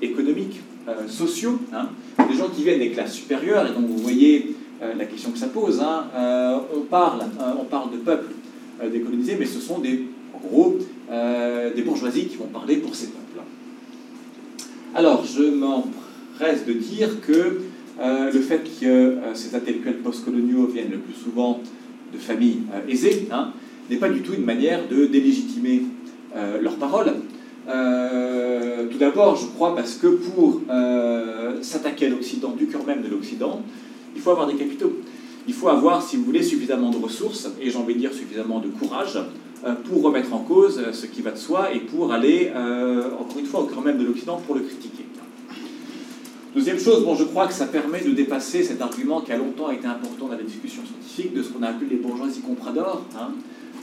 économiques, 0.00 0.60
sociaux, 1.08 1.58
hein, 1.72 1.88
des 2.28 2.36
gens 2.36 2.48
qui 2.48 2.62
viennent 2.62 2.80
des 2.80 2.90
classes 2.90 3.14
supérieures, 3.14 3.66
et 3.66 3.72
donc 3.72 3.86
vous 3.86 3.98
voyez 3.98 4.54
la 4.96 5.04
question 5.06 5.30
que 5.30 5.38
ça 5.38 5.48
pose. 5.48 5.80
on, 5.80 6.80
parle, 6.90 7.20
on 7.60 7.64
parle 7.64 7.92
de 7.92 7.98
peuples 7.98 8.32
décolonisés, 8.90 9.36
mais 9.38 9.46
ce 9.46 9.60
sont 9.60 9.78
des, 9.78 10.04
en 10.34 10.46
gros, 10.46 10.78
euh, 11.10 11.74
des 11.74 11.82
bourgeoisies 11.82 12.26
qui 12.26 12.36
vont 12.36 12.46
parler 12.46 12.76
pour 12.76 12.94
ces 12.94 13.08
peuples. 13.08 13.20
Alors, 14.94 15.24
je 15.24 15.42
m'empresse 15.42 16.64
de 16.66 16.72
dire 16.72 17.20
que 17.20 17.60
euh, 18.00 18.32
le 18.32 18.40
fait 18.40 18.62
que 18.80 18.86
euh, 18.86 19.34
ces 19.34 19.54
intellectuels 19.54 19.98
postcoloniaux 19.98 20.66
viennent 20.66 20.90
le 20.90 20.98
plus 20.98 21.14
souvent 21.14 21.60
de 22.12 22.18
familles 22.18 22.62
aisées 22.88 23.28
hein, 23.30 23.52
n'est 23.90 23.96
pas 23.96 24.08
du 24.08 24.22
tout 24.22 24.34
une 24.34 24.44
manière 24.44 24.80
de 24.88 25.06
délégitimer 25.06 25.82
leurs 26.60 26.76
paroles. 26.76 27.12
tout 27.66 28.98
d'abord, 28.98 29.36
je 29.36 29.46
crois 29.46 29.74
parce 29.76 29.94
que 29.94 30.08
pour 30.08 30.62
s'attaquer 31.60 32.06
à 32.06 32.08
l'Occident, 32.08 32.50
du 32.58 32.66
cœur 32.66 32.84
même 32.84 33.02
de 33.02 33.08
l'Occident, 33.08 33.62
il 34.14 34.20
faut 34.20 34.30
avoir 34.30 34.46
des 34.46 34.54
capitaux. 34.54 34.92
Il 35.46 35.54
faut 35.54 35.68
avoir, 35.68 36.02
si 36.02 36.16
vous 36.16 36.24
voulez, 36.24 36.42
suffisamment 36.42 36.90
de 36.90 36.96
ressources, 36.96 37.48
et 37.60 37.70
j'ai 37.70 37.76
envie 37.76 37.94
de 37.94 38.00
dire 38.00 38.12
suffisamment 38.12 38.60
de 38.60 38.68
courage, 38.68 39.18
euh, 39.64 39.74
pour 39.88 40.02
remettre 40.02 40.32
en 40.34 40.40
cause 40.40 40.78
euh, 40.78 40.92
ce 40.92 41.06
qui 41.06 41.22
va 41.22 41.30
de 41.30 41.38
soi 41.38 41.72
et 41.72 41.78
pour 41.78 42.12
aller, 42.12 42.52
euh, 42.54 43.10
encore 43.18 43.38
une 43.38 43.46
fois, 43.46 43.60
au 43.60 43.64
cœur 43.64 43.80
même 43.80 43.96
de 43.96 44.04
l'Occident 44.04 44.38
pour 44.44 44.54
le 44.54 44.60
critiquer. 44.60 45.06
Deuxième 46.54 46.78
chose, 46.78 47.02
bon, 47.02 47.14
je 47.14 47.24
crois 47.24 47.46
que 47.46 47.54
ça 47.54 47.66
permet 47.66 48.02
de 48.02 48.10
dépasser 48.10 48.62
cet 48.62 48.82
argument 48.82 49.22
qui 49.22 49.32
a 49.32 49.38
longtemps 49.38 49.70
été 49.70 49.86
important 49.86 50.26
dans 50.26 50.36
la 50.36 50.42
discussion 50.42 50.82
scientifique 50.84 51.34
de 51.34 51.42
ce 51.42 51.48
qu'on 51.48 51.62
a 51.62 51.68
appelé 51.68 51.90
les 51.90 51.96
bourgeoisies 51.96 52.42
compradors. 52.42 53.04
Hein. 53.18 53.32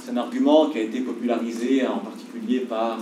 C'est 0.04 0.12
un 0.12 0.18
argument 0.18 0.70
qui 0.70 0.78
a 0.78 0.82
été 0.82 1.00
popularisé 1.00 1.86
en 1.86 1.98
particulier 1.98 2.60
par, 2.60 3.00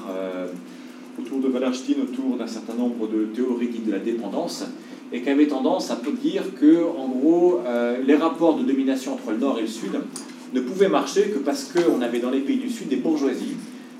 autour 1.19 1.39
de 1.39 1.47
Wallerstein, 1.49 1.95
autour 2.01 2.35
d'un 2.37 2.47
certain 2.47 2.73
nombre 2.73 3.07
de 3.07 3.25
théories 3.25 3.67
de 3.85 3.91
la 3.91 3.99
dépendance, 3.99 4.65
et 5.11 5.21
qui 5.21 5.29
avait 5.29 5.47
tendance 5.47 5.91
à 5.91 5.99
dire 6.21 6.43
que, 6.59 6.83
en 6.83 7.07
gros, 7.07 7.61
euh, 7.65 7.97
les 8.05 8.15
rapports 8.15 8.57
de 8.57 8.63
domination 8.63 9.13
entre 9.13 9.31
le 9.31 9.37
Nord 9.37 9.57
et 9.57 9.61
le 9.61 9.67
Sud 9.67 9.91
ne 10.53 10.61
pouvaient 10.61 10.89
marcher 10.89 11.29
que 11.29 11.39
parce 11.39 11.71
qu'on 11.71 12.01
avait 12.01 12.19
dans 12.19 12.29
les 12.29 12.41
pays 12.41 12.57
du 12.57 12.69
Sud 12.69 12.87
des 12.89 12.97
bourgeoisies 12.97 13.55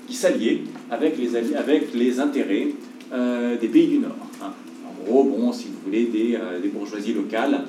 qui 0.06 0.14
s'alliaient 0.14 0.62
avec 0.90 1.16
les, 1.18 2.20
intérêts 2.20 2.68
euh, 3.12 3.56
des 3.58 3.68
pays 3.68 3.88
du 3.88 3.98
Nord. 3.98 4.16
Hein. 4.42 4.52
En 4.88 5.10
gros, 5.10 5.24
bon, 5.24 5.52
si 5.52 5.66
vous 5.66 5.78
voulez, 5.84 6.06
des, 6.06 6.38
des 6.62 6.68
bourgeoisies 6.68 7.14
locales 7.14 7.64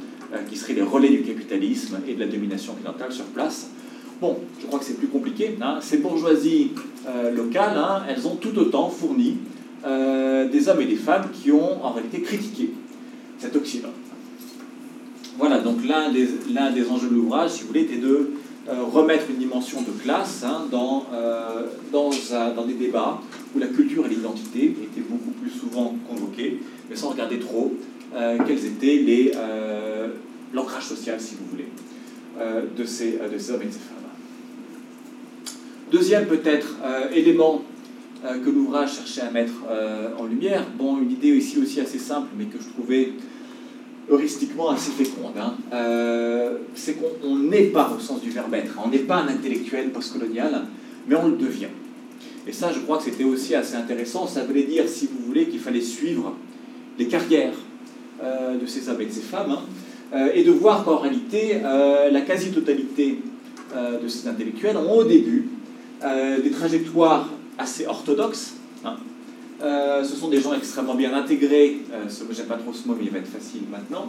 qui 0.49 0.55
seraient 0.55 0.73
les 0.73 0.81
relais 0.81 1.09
du 1.09 1.23
capitalisme 1.23 1.99
et 2.07 2.13
de 2.13 2.19
la 2.19 2.27
domination 2.27 2.73
occidentale 2.73 3.11
sur 3.11 3.25
place. 3.25 3.69
Bon, 4.21 4.37
je 4.59 4.67
crois 4.67 4.77
que 4.77 4.85
c'est 4.85 4.99
plus 4.99 5.07
compliqué. 5.07 5.57
Hein. 5.61 5.79
Ces 5.81 5.97
bourgeoisies 5.97 6.73
euh, 7.07 7.31
locales, 7.31 7.75
hein, 7.75 8.03
elles 8.07 8.27
ont 8.27 8.35
tout 8.35 8.55
autant 8.59 8.87
fourni 8.87 9.37
euh, 9.83 10.47
des 10.47 10.69
hommes 10.69 10.81
et 10.81 10.85
des 10.85 10.95
femmes 10.95 11.29
qui 11.33 11.51
ont 11.51 11.83
en 11.83 11.89
réalité 11.89 12.21
critiqué 12.21 12.69
cet. 13.41 13.57
Voilà, 15.37 15.59
donc 15.59 15.77
l'un 15.85 16.11
des, 16.11 16.89
enjeux 16.89 17.09
de 17.09 17.15
l'ouvrage, 17.15 17.51
si 17.51 17.61
vous 17.61 17.67
voulez, 17.69 17.81
était 17.81 17.97
de 17.97 18.31
euh, 18.69 18.83
remettre 18.83 19.25
une 19.29 19.37
dimension 19.37 19.81
de 19.81 19.91
classe 20.03 20.43
hein, 20.43 20.67
dans, 20.69 21.07
dans, 21.91 22.65
des 22.65 22.73
débats 22.73 23.19
où 23.55 23.59
la 23.59 23.67
culture 23.67 24.05
et 24.05 24.09
l'identité 24.09 24.65
étaient 24.65 25.07
beaucoup 25.09 25.31
plus 25.31 25.49
souvent 25.49 25.95
convoquées, 26.07 26.59
mais 26.89 26.95
sans 26.95 27.09
regarder 27.09 27.39
trop 27.39 27.73
quels 28.45 28.65
étaient 28.65 28.97
les 28.97 29.31
l'ancrage 30.53 30.85
social, 30.85 31.19
si 31.19 31.35
vous 31.35 31.45
voulez, 31.49 31.67
de, 32.77 32.85
ces, 32.85 33.19
de 33.33 33.37
ces 33.37 33.51
hommes 33.51 33.61
et 33.61 33.67
de 33.67 33.71
ces 33.71 33.79
femmes. 33.79 34.01
Deuxième 35.91 36.25
peut-être 36.25 36.77
euh, 36.85 37.09
élément 37.13 37.63
euh, 38.23 38.39
que 38.39 38.49
l'ouvrage 38.49 38.95
cherchait 38.95 39.21
à 39.21 39.29
mettre 39.29 39.51
euh, 39.69 40.07
en 40.17 40.25
lumière, 40.25 40.65
bon, 40.77 40.97
une 41.01 41.11
idée 41.11 41.35
ici 41.35 41.59
aussi 41.59 41.81
assez 41.81 41.99
simple, 41.99 42.29
mais 42.37 42.45
que 42.45 42.57
je 42.63 42.69
trouvais 42.69 43.11
heuristiquement 44.09 44.69
assez 44.69 44.91
féconde, 44.91 45.33
hein, 45.37 45.55
c'est 46.75 46.95
qu'on 46.95 47.35
n'est 47.35 47.65
pas 47.65 47.93
au 47.95 47.99
sens 47.99 48.21
du 48.21 48.29
verbe 48.29 48.53
être, 48.53 48.73
on 48.83 48.89
n'est 48.89 48.99
pas 48.99 49.17
un 49.17 49.27
intellectuel 49.27 49.91
postcolonial, 49.91 50.63
mais 51.07 51.15
on 51.15 51.27
le 51.27 51.37
devient. 51.37 51.67
Et 52.47 52.51
ça, 52.51 52.71
je 52.73 52.79
crois 52.79 52.97
que 52.97 53.03
c'était 53.03 53.23
aussi 53.23 53.53
assez 53.55 53.75
intéressant. 53.75 54.27
Ça 54.27 54.43
voulait 54.43 54.63
dire, 54.63 54.87
si 54.87 55.07
vous 55.07 55.25
voulez, 55.25 55.47
qu'il 55.47 55.59
fallait 55.59 55.81
suivre 55.81 56.35
les 56.97 57.07
carrières 57.07 57.53
de 58.21 58.65
ces 58.65 58.89
hommes 58.89 59.01
et 59.01 59.05
de 59.05 59.11
ces 59.11 59.21
femmes, 59.21 59.57
hein, 60.13 60.27
et 60.33 60.43
de 60.43 60.51
voir 60.51 60.83
qu'en 60.83 60.97
réalité, 60.97 61.59
la 61.61 62.21
quasi-totalité 62.21 63.19
de 63.75 64.07
ces 64.07 64.27
intellectuels 64.27 64.77
ont 64.77 64.97
au 64.97 65.03
début 65.03 65.47
euh, 66.03 66.41
des 66.41 66.49
trajectoires 66.49 67.29
assez 67.59 67.85
orthodoxes. 67.85 68.55
Hein. 68.83 68.95
Euh, 69.61 70.03
ce 70.03 70.15
sont 70.15 70.29
des 70.29 70.39
gens 70.39 70.53
extrêmement 70.53 70.95
bien 70.95 71.13
intégrés, 71.13 71.77
euh, 71.93 72.09
j'aime 72.31 72.47
pas 72.47 72.55
trop 72.55 72.73
ce 72.73 72.87
mot, 72.87 72.95
mais 72.97 73.05
il 73.05 73.11
va 73.11 73.19
être 73.19 73.27
facile 73.27 73.61
maintenant, 73.71 74.07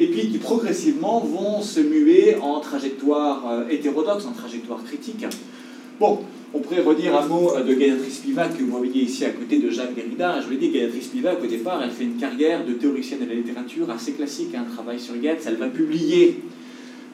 et 0.00 0.08
puis 0.08 0.28
qui 0.28 0.38
progressivement 0.38 1.20
vont 1.20 1.62
se 1.62 1.80
muer 1.80 2.36
en 2.40 2.58
trajectoire 2.60 3.44
euh, 3.48 3.68
hétérodoxe, 3.70 4.26
en 4.26 4.32
trajectoire 4.32 4.82
critique. 4.82 5.24
Bon, 6.00 6.20
on 6.52 6.60
pourrait 6.60 6.82
redire 6.82 7.16
un 7.16 7.26
mot 7.26 7.52
de 7.56 7.74
Gayatri 7.74 8.10
Spivak 8.10 8.56
que 8.56 8.62
vous 8.62 8.76
voyez 8.76 9.02
ici 9.02 9.24
à 9.24 9.30
côté 9.30 9.58
de 9.58 9.70
Jacques 9.70 9.94
Derrida. 9.94 10.40
Je 10.40 10.46
vous 10.46 10.54
dis, 10.54 10.70
Gayatri 10.70 11.02
Spivak, 11.02 11.42
au 11.42 11.46
départ, 11.46 11.80
elle 11.82 11.90
fait 11.90 12.04
une 12.04 12.16
carrière 12.16 12.64
de 12.64 12.72
théoricienne 12.72 13.20
de 13.20 13.26
la 13.26 13.34
littérature 13.34 13.90
assez 13.90 14.12
classique, 14.12 14.54
un 14.54 14.64
travail 14.64 14.98
sur 14.98 15.14
Goethe. 15.16 15.44
Elle 15.46 15.56
va 15.56 15.66
publier 15.66 16.40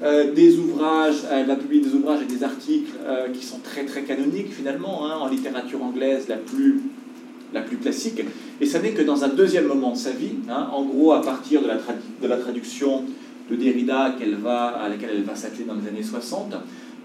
euh, 0.03 0.33
des 0.33 0.59
ouvrages, 0.59 1.23
elle 1.31 1.51
a 1.51 1.57
publié 1.57 1.83
des 1.83 1.94
ouvrages 1.94 2.20
et 2.23 2.27
des 2.27 2.42
articles 2.42 2.92
euh, 3.07 3.29
qui 3.29 3.44
sont 3.44 3.59
très 3.59 3.85
très 3.85 4.03
canoniques 4.03 4.53
finalement, 4.53 5.07
hein, 5.07 5.18
en 5.20 5.29
littérature 5.29 5.83
anglaise 5.83 6.27
la 6.29 6.37
plus, 6.37 6.81
la 7.55 7.62
plus 7.62 7.79
classique. 7.79 8.21
Et 8.61 8.67
ça 8.67 8.81
n'est 8.81 8.90
que 8.90 9.03
dans 9.03 9.25
un 9.25 9.29
deuxième 9.29 9.67
moment 9.67 9.93
de 9.93 9.97
sa 9.97 10.11
vie, 10.11 10.33
hein, 10.51 10.69
en 10.73 10.85
gros 10.85 11.12
à 11.12 11.23
partir 11.23 11.62
de 11.62 12.29
la, 12.29 12.37
traduction 12.37 13.05
de 13.51 13.57
Derrida 13.57 14.17
qu'elle 14.19 14.35
va, 14.35 14.67
à 14.67 14.88
laquelle 14.88 15.11
elle 15.14 15.23
va 15.23 15.35
s'atteler 15.35 15.64
dans 15.64 15.75
les 15.75 15.88
années 15.88 16.03
60, 16.03 16.55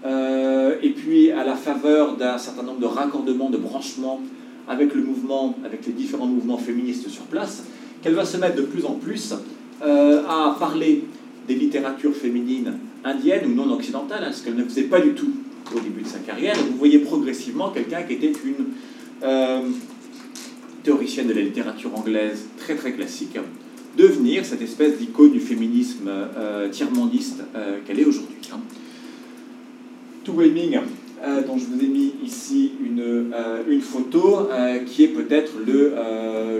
euh, 0.04 0.74
et 0.82 0.90
puis 0.90 1.30
à 1.30 1.44
la 1.44 1.54
faveur 1.54 2.16
d'un 2.16 2.38
certain 2.38 2.62
nombre 2.62 2.80
de 2.80 2.86
raccordements, 2.86 3.50
de 3.50 3.58
branchements 3.58 4.20
avec 4.68 4.94
le 4.94 5.02
mouvement, 5.02 5.54
avec 5.64 5.86
les 5.86 5.92
différents 5.92 6.26
mouvements 6.26 6.58
féministes 6.58 7.08
sur 7.08 7.22
place, 7.22 7.64
qu'elle 8.02 8.14
va 8.14 8.24
se 8.24 8.36
mettre 8.36 8.56
de 8.56 8.62
plus 8.62 8.84
en 8.84 8.94
plus 8.94 9.34
à 9.82 10.56
parler 10.58 11.04
des 11.48 11.54
littératures 11.54 12.14
féminines 12.14 12.74
indiennes 13.04 13.46
ou 13.46 13.54
non 13.54 13.72
occidentales, 13.72 14.24
hein, 14.24 14.32
ce 14.32 14.44
qu'elle 14.44 14.56
ne 14.56 14.64
faisait 14.64 14.84
pas 14.84 15.00
du 15.00 15.14
tout 15.14 15.32
au 15.74 15.80
début 15.80 16.02
de 16.02 16.06
sa 16.06 16.18
carrière. 16.18 16.56
vous 16.56 16.76
voyez 16.78 16.98
progressivement 16.98 17.70
quelqu'un 17.70 18.02
qui 18.02 18.14
était 18.14 18.32
une 18.44 18.66
euh, 19.22 19.62
théoricienne 20.82 21.28
de 21.28 21.34
la 21.34 21.42
littérature 21.42 21.94
anglaise 21.96 22.46
très 22.58 22.74
très 22.74 22.92
classique, 22.92 23.36
devenir 23.96 24.44
cette 24.44 24.62
espèce 24.62 24.98
d'icône 24.98 25.32
du 25.32 25.40
féminisme 25.40 26.08
euh, 26.08 26.68
tiers-mondiste 26.68 27.42
euh, 27.54 27.78
qu'elle 27.86 28.00
est 28.00 28.04
aujourd'hui. 28.04 28.36
Hein. 28.52 28.60
To 30.24 30.34
euh, 30.38 31.42
dont 31.46 31.58
je 31.58 31.64
vous 31.66 31.84
ai 31.84 31.88
mis 31.88 32.14
ici 32.24 32.72
une, 32.82 33.32
une 33.68 33.80
photo, 33.80 34.48
qui 34.86 35.04
est 35.04 35.08
peut-être 35.08 35.52
le, 35.66 35.92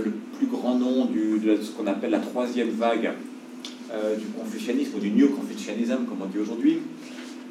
le, 0.04 0.12
plus 0.36 0.46
grand 0.46 0.74
nom 0.74 1.06
de 1.06 1.56
ce 1.62 1.70
qu'on 1.70 1.86
appelle 1.86 2.10
la 2.10 2.18
troisième 2.18 2.70
vague 2.70 3.10
euh, 3.92 4.14
du 4.14 4.26
confucianisme, 4.26 4.92
ou 4.96 5.00
du 5.00 5.10
New 5.10 5.30
Confucianism, 5.30 6.04
comme 6.08 6.18
on 6.22 6.26
dit 6.26 6.38
aujourd'hui, 6.38 6.78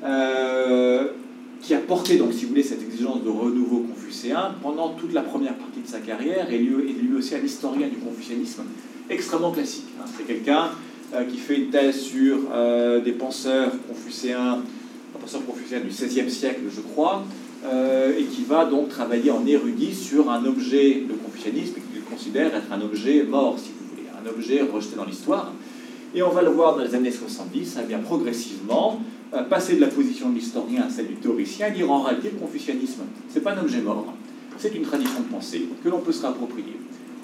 euh, 0.06 1.10
qui 1.62 1.74
a 1.74 1.80
porté, 1.80 2.18
donc, 2.18 2.34
si 2.34 2.44
vous 2.44 2.50
voulez, 2.50 2.64
cette 2.64 2.82
exigence 2.82 3.24
de 3.24 3.30
renouveau 3.30 3.80
confucéen 3.80 4.56
pendant 4.62 4.90
toute 4.90 5.14
la 5.14 5.22
première 5.22 5.56
partie 5.56 5.82
de 5.82 5.88
sa 5.88 6.00
carrière, 6.00 6.52
et 6.52 6.58
lui, 6.58 7.16
aussi 7.18 7.36
un 7.36 7.44
historien 7.44 7.88
du 7.88 7.98
confucianisme 7.98 8.64
extrêmement 9.10 9.52
classique. 9.52 9.88
Hein. 10.00 10.06
C'est 10.18 10.26
quelqu'un 10.26 10.70
euh, 11.14 11.26
qui 11.26 11.38
fait 11.38 11.58
une 11.58 11.70
thèse 11.70 12.00
sur 12.00 12.38
des 13.04 13.12
penseurs 13.12 13.72
confucéens, 13.88 14.62
un 15.16 15.20
penseur 15.20 15.46
confucéen 15.46 15.80
du 15.82 15.88
XVIe 15.88 16.30
siècle, 16.30 16.62
je 16.74 16.82
crois, 16.82 17.24
et 18.18 18.24
qui 18.24 18.46
va 18.46 18.66
donc 18.66 18.90
travailler 18.90 19.32
en 19.32 19.46
érudit 19.46 19.94
sur 19.94 20.32
un 20.32 20.46
objet, 20.46 21.04
le 21.08 21.16
confucianisme, 21.16 21.74
qu'il 21.74 22.02
considère 22.04 22.56
être 22.56 22.72
un 22.72 22.82
objet 22.82 23.24
mort, 23.24 23.58
si 23.60 23.72
vous 23.72 23.90
voulez, 23.90 24.08
un 24.10 24.30
objet 24.30 24.62
rejeté 24.62 24.96
dans 24.96 25.06
l'histoire. 25.06 25.52
Et 26.16 26.24
on 26.24 26.30
va 26.30 26.42
le 26.42 26.50
voir 26.50 26.76
dans 26.76 26.84
les 26.84 26.96
années 26.96 27.12
70, 27.12 27.66
ça 27.66 27.84
vient 27.84 28.00
progressivement 28.00 29.00
euh, 29.00 29.19
passer 29.50 29.76
de 29.76 29.82
la 29.82 29.88
position 29.88 30.30
de 30.30 30.36
l'historien 30.36 30.84
à 30.84 30.90
celle 30.90 31.08
du 31.08 31.16
théoricien 31.16 31.70
dire 31.70 31.92
en 31.92 32.02
réalité 32.02 32.32
le 32.34 32.40
confucianisme, 32.40 33.02
c'est 33.30 33.42
pas 33.42 33.54
un 33.54 33.62
objet 33.62 33.82
mort, 33.82 34.14
c'est 34.58 34.74
une 34.76 34.82
tradition 34.82 35.20
de 35.20 35.32
pensée 35.32 35.68
que 35.84 35.90
l'on 35.90 36.00
peut 36.00 36.12
se 36.12 36.22
réapproprier, 36.22 36.78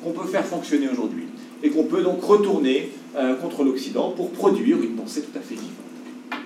qu'on 0.04 0.12
peut 0.12 0.28
faire 0.28 0.46
fonctionner 0.46 0.88
aujourd'hui 0.90 1.26
et 1.64 1.70
qu'on 1.70 1.84
peut 1.84 2.02
donc 2.02 2.24
retourner 2.24 2.92
euh, 3.16 3.36
contre 3.36 3.64
l'Occident 3.64 4.12
pour 4.12 4.32
produire 4.32 4.82
une 4.82 4.96
pensée 4.96 5.22
tout 5.22 5.38
à 5.38 5.42
fait 5.42 5.56
vivante. 5.56 6.46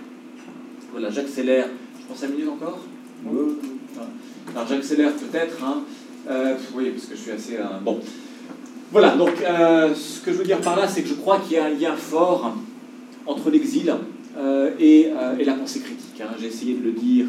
Voilà, 0.91 1.09
j'accélère. 1.09 1.67
Je 1.99 2.05
pense 2.07 2.17
5 2.17 2.31
minutes 2.31 2.49
encore? 2.49 2.79
Alors 4.55 4.67
j'accélère 4.67 5.13
peut-être. 5.13 5.63
Hein. 5.63 5.83
Euh, 6.29 6.55
oui, 6.75 6.91
parce 6.91 7.05
que 7.05 7.15
je 7.15 7.21
suis 7.21 7.31
assez. 7.31 7.57
bon. 7.83 7.99
Voilà, 8.91 9.15
donc 9.15 9.33
euh, 9.41 9.93
ce 9.93 10.19
que 10.21 10.31
je 10.31 10.37
veux 10.37 10.43
dire 10.43 10.59
par 10.61 10.75
là, 10.75 10.87
c'est 10.87 11.03
que 11.03 11.09
je 11.09 11.13
crois 11.13 11.39
qu'il 11.39 11.57
y 11.57 11.59
a 11.59 11.65
un 11.65 11.69
lien 11.69 11.95
fort 11.95 12.55
entre 13.27 13.51
l'exil 13.51 13.93
euh, 14.39 14.71
euh, 14.79 15.37
et, 15.37 15.43
la 15.43 15.53
pensée 15.53 15.79
critique. 15.79 16.21
Hein. 16.21 16.29
J'ai 16.39 16.47
essayé 16.47 16.75
de 16.75 16.83
le 16.83 16.91
dire 16.91 17.27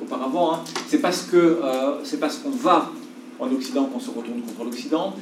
auparavant. 0.00 0.54
Hein. 0.54 0.60
C'est 0.88 1.00
parce 1.00 1.22
que 1.22 1.58
c'est 2.04 2.20
parce 2.20 2.38
qu'on 2.38 2.50
va 2.50 2.90
en 3.40 3.50
Occident 3.50 3.84
qu'on 3.86 4.00
se 4.00 4.10
retourne 4.10 4.40
contre 4.42 4.64
l'Occident. 4.64 5.14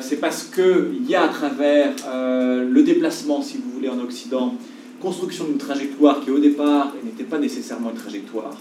c'est 0.00 0.16
parce 0.16 0.44
qu'il 0.44 1.08
y 1.08 1.14
a 1.14 1.24
à 1.24 1.28
travers 1.28 1.92
le 2.14 2.82
déplacement, 2.82 3.42
si 3.42 3.58
vous 3.58 3.70
voulez, 3.70 3.88
en 3.88 3.98
Occident, 4.00 4.54
construction 5.00 5.44
d'une 5.44 5.58
trajectoire 5.58 6.20
qui 6.20 6.30
au 6.30 6.38
départ 6.38 6.94
n'était 7.04 7.24
pas 7.24 7.38
nécessairement 7.38 7.90
une 7.90 7.96
trajectoire 7.96 8.56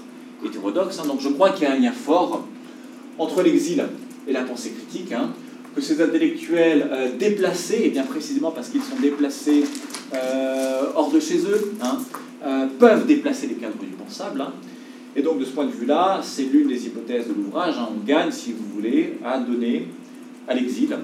hétérodoxe. 0.46 1.00
Hein. 1.00 1.08
Donc 1.08 1.22
je 1.22 1.30
crois 1.30 1.52
qu'il 1.52 1.64
y 1.64 1.68
a 1.68 1.74
un 1.74 1.80
lien 1.80 1.92
fort 1.92 2.46
entre 3.18 3.42
l'exil 3.42 3.86
et 4.28 4.34
la 4.34 4.44
pensée 4.44 4.72
critique 4.72 5.14
que 5.76 5.82
ces 5.82 6.02
intellectuels 6.02 6.88
euh, 6.90 7.10
déplacés, 7.18 7.82
et 7.86 7.90
bien 7.90 8.04
précisément 8.04 8.52
parce 8.52 8.70
qu'ils 8.70 8.82
sont 8.82 8.96
déplacés 9.02 9.66
euh, 10.14 10.84
hors 10.96 11.12
de 11.12 11.20
chez 11.20 11.40
eux, 11.40 11.74
hein, 11.82 11.98
euh, 12.46 12.68
peuvent 12.80 13.06
déplacer 13.06 13.48
les 13.48 13.56
cadres 13.56 13.78
du 13.78 13.88
pensable. 13.88 14.42
Hein. 14.42 14.54
Et 15.18 15.22
donc 15.22 15.40
de 15.40 15.46
ce 15.46 15.52
point 15.52 15.66
de 15.66 15.72
vue-là, 15.72 16.22
c'est 16.24 16.44
l'une 16.44 16.70
des 16.70 16.86
hypothèses 16.86 17.28
de 17.28 17.34
l'ouvrage. 17.34 17.76
Hein. 17.78 17.90
on 17.92 18.06
gagne, 18.06 18.32
si 18.32 18.54
vous 18.54 18.66
voulez, 18.74 19.18
à 19.24 19.38
donner 19.40 19.88
à 20.48 20.54
l'exil 20.54 20.96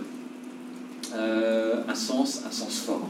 un 1.14 1.96
sens, 1.96 2.44
un 2.48 2.52
sens 2.52 2.84
fort, 2.86 3.10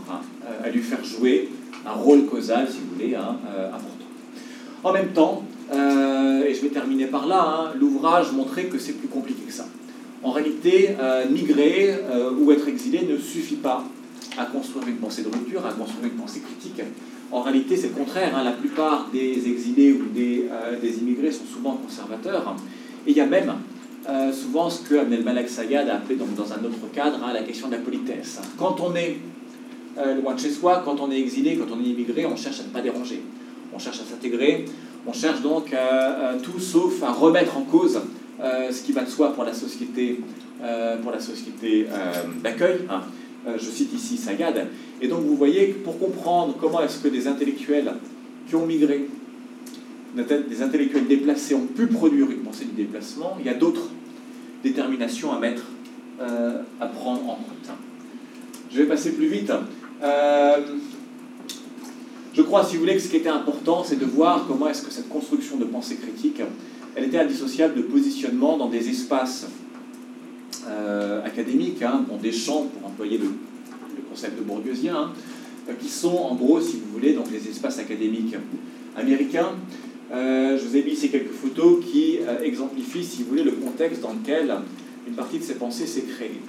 à 0.63 0.69
lui 0.69 0.81
faire 0.81 1.03
jouer 1.03 1.49
un 1.85 1.91
rôle 1.91 2.25
causal, 2.25 2.67
si 2.67 2.77
vous 2.79 2.95
voulez, 2.95 3.15
important. 3.15 4.05
En 4.83 4.91
même 4.91 5.09
temps, 5.09 5.43
et 5.71 6.53
je 6.53 6.61
vais 6.61 6.69
terminer 6.69 7.05
par 7.05 7.27
là, 7.27 7.73
l'ouvrage 7.79 8.31
montrait 8.31 8.65
que 8.65 8.79
c'est 8.79 8.93
plus 8.93 9.07
compliqué 9.07 9.41
que 9.43 9.53
ça 9.53 9.65
en 10.23 10.31
réalité, 10.31 10.89
euh, 10.99 11.27
migrer 11.29 11.95
euh, 12.11 12.31
ou 12.37 12.51
être 12.51 12.67
exilé 12.67 13.07
ne 13.09 13.17
suffit 13.17 13.55
pas 13.55 13.83
à 14.37 14.45
construire 14.45 14.87
une 14.87 14.97
pensée 14.97 15.23
de 15.23 15.29
rupture, 15.29 15.65
à 15.65 15.73
construire 15.73 16.05
une 16.05 16.19
pensée 16.19 16.41
critique. 16.41 16.81
En 17.31 17.41
réalité, 17.41 17.75
c'est 17.75 17.87
le 17.87 17.95
contraire. 17.95 18.35
Hein. 18.37 18.43
La 18.43 18.51
plupart 18.51 19.09
des 19.11 19.47
exilés 19.49 19.93
ou 19.93 20.05
des, 20.13 20.47
des, 20.81 20.99
immigrés 20.99 21.31
sont 21.31 21.45
souvent 21.45 21.73
conservateurs. 21.73 22.55
Et 23.07 23.11
il 23.11 23.17
y 23.17 23.21
a 23.21 23.25
même 23.25 23.53
souvent 24.33 24.69
ce 24.69 24.81
que 24.81 24.95
Abdel 24.95 25.23
Malek 25.23 25.49
Sayad 25.49 25.87
a 25.87 25.95
appelé 25.95 26.17
dans 26.17 26.25
un 26.25 26.65
autre 26.65 26.91
cadre 26.93 27.19
hein, 27.23 27.33
la 27.33 27.43
question 27.43 27.67
de 27.67 27.73
la 27.73 27.79
politesse. 27.79 28.39
Quand 28.57 28.81
on 28.81 28.95
est 28.95 29.17
loin 30.21 30.35
de 30.35 30.39
chez 30.39 30.49
soi, 30.49 30.81
quand 30.83 30.99
on 30.99 31.09
est 31.09 31.19
exilé, 31.19 31.55
quand 31.55 31.73
on 31.73 31.79
est 31.79 31.87
immigré, 31.87 32.25
on 32.25 32.35
cherche 32.35 32.59
à 32.59 32.63
ne 32.63 32.69
pas 32.69 32.81
déranger. 32.81 33.21
On 33.73 33.79
cherche 33.79 34.01
à 34.01 34.03
s'intégrer, 34.03 34.65
on 35.07 35.13
cherche 35.13 35.41
donc 35.41 35.73
tout 36.43 36.59
sauf 36.59 37.01
à 37.03 37.11
remettre 37.13 37.57
en 37.57 37.61
cause 37.61 38.01
euh, 38.41 38.71
ce 38.71 38.81
qui 38.81 38.91
va 38.91 39.03
de 39.03 39.09
soi 39.09 39.33
pour 39.33 39.43
la 39.43 39.53
société, 39.53 40.19
euh, 40.63 40.97
pour 40.97 41.11
la 41.11 41.19
euh, 41.19 42.13
d'accueil. 42.43 42.79
Hein. 42.89 43.01
je 43.55 43.69
cite 43.69 43.93
ici 43.93 44.17
Sagad. 44.17 44.67
Et 44.99 45.07
donc 45.07 45.21
vous 45.21 45.35
voyez, 45.35 45.67
pour 45.67 45.99
comprendre 45.99 46.57
comment 46.59 46.81
est-ce 46.81 46.99
que 46.99 47.07
des 47.07 47.27
intellectuels 47.27 47.93
qui 48.47 48.55
ont 48.55 48.65
migré, 48.65 49.07
des 50.15 50.61
intellectuels 50.61 51.07
déplacés 51.07 51.53
ont 51.53 51.67
pu 51.67 51.85
produire 51.85 52.31
une 52.31 52.39
pensée 52.39 52.65
du 52.65 52.71
déplacement, 52.71 53.37
il 53.39 53.45
y 53.45 53.49
a 53.49 53.53
d'autres 53.53 53.89
déterminations 54.63 55.31
à 55.31 55.39
mettre, 55.39 55.63
à 56.19 56.85
prendre 56.87 57.23
en 57.23 57.35
compte. 57.35 57.69
Je 58.71 58.77
vais 58.77 58.87
passer 58.87 59.13
plus 59.13 59.27
vite. 59.27 59.51
je 62.33 62.41
crois, 62.41 62.63
si 62.65 62.75
vous 62.75 62.81
voulez, 62.81 62.95
que 62.95 63.01
ce 63.01 63.07
qui 63.07 63.17
était 63.17 63.29
important, 63.29 63.83
c'est 63.83 63.99
de 63.99 64.05
voir 64.05 64.45
comment 64.47 64.67
est-ce 64.67 64.81
que 64.81 64.91
cette 64.91 65.09
construction 65.09 65.57
de 65.57 65.65
pensée 65.65 65.95
critique 65.95 66.41
elle 66.95 67.05
était 67.05 67.19
indissociable 67.19 67.75
de 67.75 67.81
positionnement 67.83 68.57
dans 68.57 68.69
des 68.69 68.89
espaces 68.89 69.47
euh, 70.67 71.25
académiques, 71.25 71.81
hein, 71.81 72.05
des 72.21 72.31
champs, 72.31 72.65
pour 72.65 72.89
employer 72.89 73.17
le, 73.17 73.27
concept 74.09 74.37
de 74.37 74.43
bourdieuxien, 74.43 74.95
hein, 74.95 75.73
qui 75.79 75.87
sont 75.87 76.15
en 76.15 76.35
gros, 76.35 76.59
si 76.59 76.77
vous 76.77 76.91
voulez, 76.91 77.13
dans 77.13 77.23
des 77.23 77.49
espaces 77.49 77.79
académiques 77.79 78.35
américains. 78.97 79.53
Euh, 80.11 80.57
je 80.57 80.67
vous 80.67 80.75
ai 80.75 80.83
mis 80.83 80.91
ici 80.91 81.09
quelques 81.09 81.31
photos 81.31 81.83
qui 81.85 82.17
euh, 82.19 82.41
exemplifient, 82.43 83.05
si 83.05 83.23
vous 83.23 83.29
voulez, 83.29 83.43
le 83.43 83.53
contexte 83.53 84.01
dans 84.01 84.11
lequel 84.11 84.53
une 85.07 85.13
partie 85.13 85.39
de 85.39 85.43
ces 85.43 85.55
pensées 85.55 85.87
s'est 85.87 86.03
créée. 86.03 86.41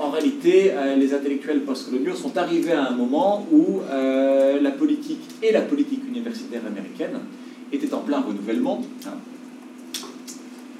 en 0.00 0.10
réalité, 0.10 0.72
les 0.96 1.12
intellectuels 1.12 1.60
postcoloniaux 1.60 2.14
sont 2.14 2.38
arrivés 2.38 2.72
à 2.72 2.86
un 2.86 2.96
moment 2.96 3.46
où 3.52 3.80
la 3.90 4.70
politique 4.70 5.20
et 5.42 5.52
la 5.52 5.60
politique 5.60 6.00
universitaire 6.08 6.62
américaine 6.66 7.20
était 7.72 7.92
en 7.94 8.00
plein 8.00 8.20
renouvellement. 8.20 8.82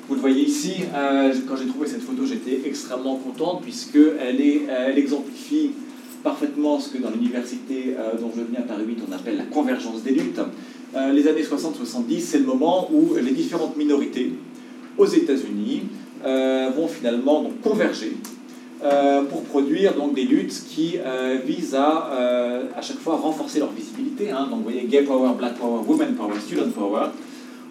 Vous 0.08 0.14
le 0.14 0.20
voyez 0.20 0.42
ici, 0.42 0.76
euh, 0.94 1.34
quand 1.46 1.56
j'ai 1.56 1.66
trouvé 1.66 1.86
cette 1.86 2.02
photo, 2.02 2.24
j'étais 2.24 2.66
extrêmement 2.66 3.16
contente 3.16 3.60
puisqu'elle 3.62 4.40
elle 4.40 4.98
exemplifie 4.98 5.72
parfaitement 6.22 6.80
ce 6.80 6.88
que 6.90 6.98
dans 6.98 7.10
l'université 7.10 7.94
euh, 7.98 8.18
dont 8.18 8.30
je 8.34 8.40
viens, 8.50 8.62
Paris 8.62 8.84
8, 8.86 9.00
on 9.06 9.12
appelle 9.12 9.36
la 9.36 9.44
convergence 9.44 10.02
des 10.02 10.12
luttes. 10.12 10.40
Euh, 10.96 11.12
les 11.12 11.28
années 11.28 11.42
60-70, 11.42 12.20
c'est 12.20 12.38
le 12.38 12.46
moment 12.46 12.88
où 12.90 13.16
les 13.16 13.32
différentes 13.32 13.76
minorités 13.76 14.32
aux 14.96 15.06
États-Unis 15.06 15.82
vont 16.24 16.88
finalement 16.88 17.48
converger 17.62 18.16
euh, 18.82 19.22
pour 19.24 19.42
produire 19.42 19.94
donc, 19.94 20.14
des 20.14 20.22
luttes 20.22 20.62
qui 20.68 20.98
euh, 20.98 21.38
visent 21.44 21.74
à 21.74 22.10
euh, 22.12 22.62
à 22.76 22.80
chaque 22.80 22.98
fois 22.98 23.16
renforcer 23.16 23.58
leur 23.58 23.72
visibilité. 23.72 24.30
Hein. 24.30 24.46
Donc 24.48 24.58
vous 24.58 24.64
voyez 24.64 24.84
Gay 24.84 25.02
Power, 25.02 25.30
Black 25.36 25.56
Power, 25.56 25.80
Women 25.84 26.14
Power, 26.14 26.38
Student 26.38 26.70
Power, 26.70 27.06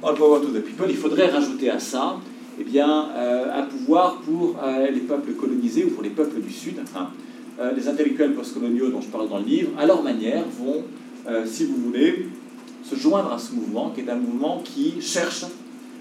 All 0.04 0.16
Power 0.16 0.42
to 0.42 0.48
the 0.48 0.62
People. 0.62 0.88
Il 0.90 0.98
faudrait 0.98 1.28
rajouter 1.28 1.70
à 1.70 1.80
ça 1.80 2.18
eh 2.60 2.64
bien, 2.64 3.10
un 3.54 3.62
pouvoir 3.64 4.20
pour 4.22 4.56
les 4.92 5.02
peuples 5.02 5.34
colonisés 5.34 5.86
ou 5.86 5.92
pour 5.92 6.02
les 6.02 6.10
peuples 6.10 6.42
du 6.42 6.52
Sud. 6.52 6.78
Hein. 6.96 7.10
les 7.76 7.88
intellectuels 7.88 8.34
postcoloniaux 8.34 8.90
dont 8.90 9.00
je 9.00 9.10
parle 9.10 9.30
dans 9.30 9.38
le 9.38 9.46
livre, 9.46 9.70
à 9.78 9.86
leur 9.86 10.02
manière, 10.02 10.44
vont, 10.60 10.84
si 11.46 11.66
vous 11.66 11.76
voulez, 11.76 12.30
se 12.84 12.96
joindre 12.96 13.32
à 13.32 13.38
ce 13.38 13.54
mouvement 13.54 13.92
qui 13.92 14.02
est 14.02 14.10
un 14.10 14.16
mouvement 14.16 14.64
qui 14.64 14.96
cherche 15.02 15.46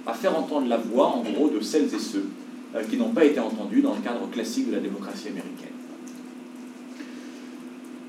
à 0.07 0.15
faire 0.15 0.39
entendre 0.39 0.67
la 0.67 0.79
voix, 0.79 1.09
en 1.09 1.23
gros, 1.23 1.51
de 1.51 1.61
celles 1.61 1.95
et 1.95 1.99
ceux 1.99 2.21
euh, 2.21 2.46
qui 2.83 2.97
n'ont 2.97 3.11
pas 3.11 3.25
été 3.25 3.41
entendus 3.41 3.81
dans 3.81 3.95
le 3.95 4.01
cadre 4.01 4.29
classique 4.31 4.69
de 4.69 4.75
la 4.75 4.81
démocratie 4.81 5.29
américaine. 5.29 5.71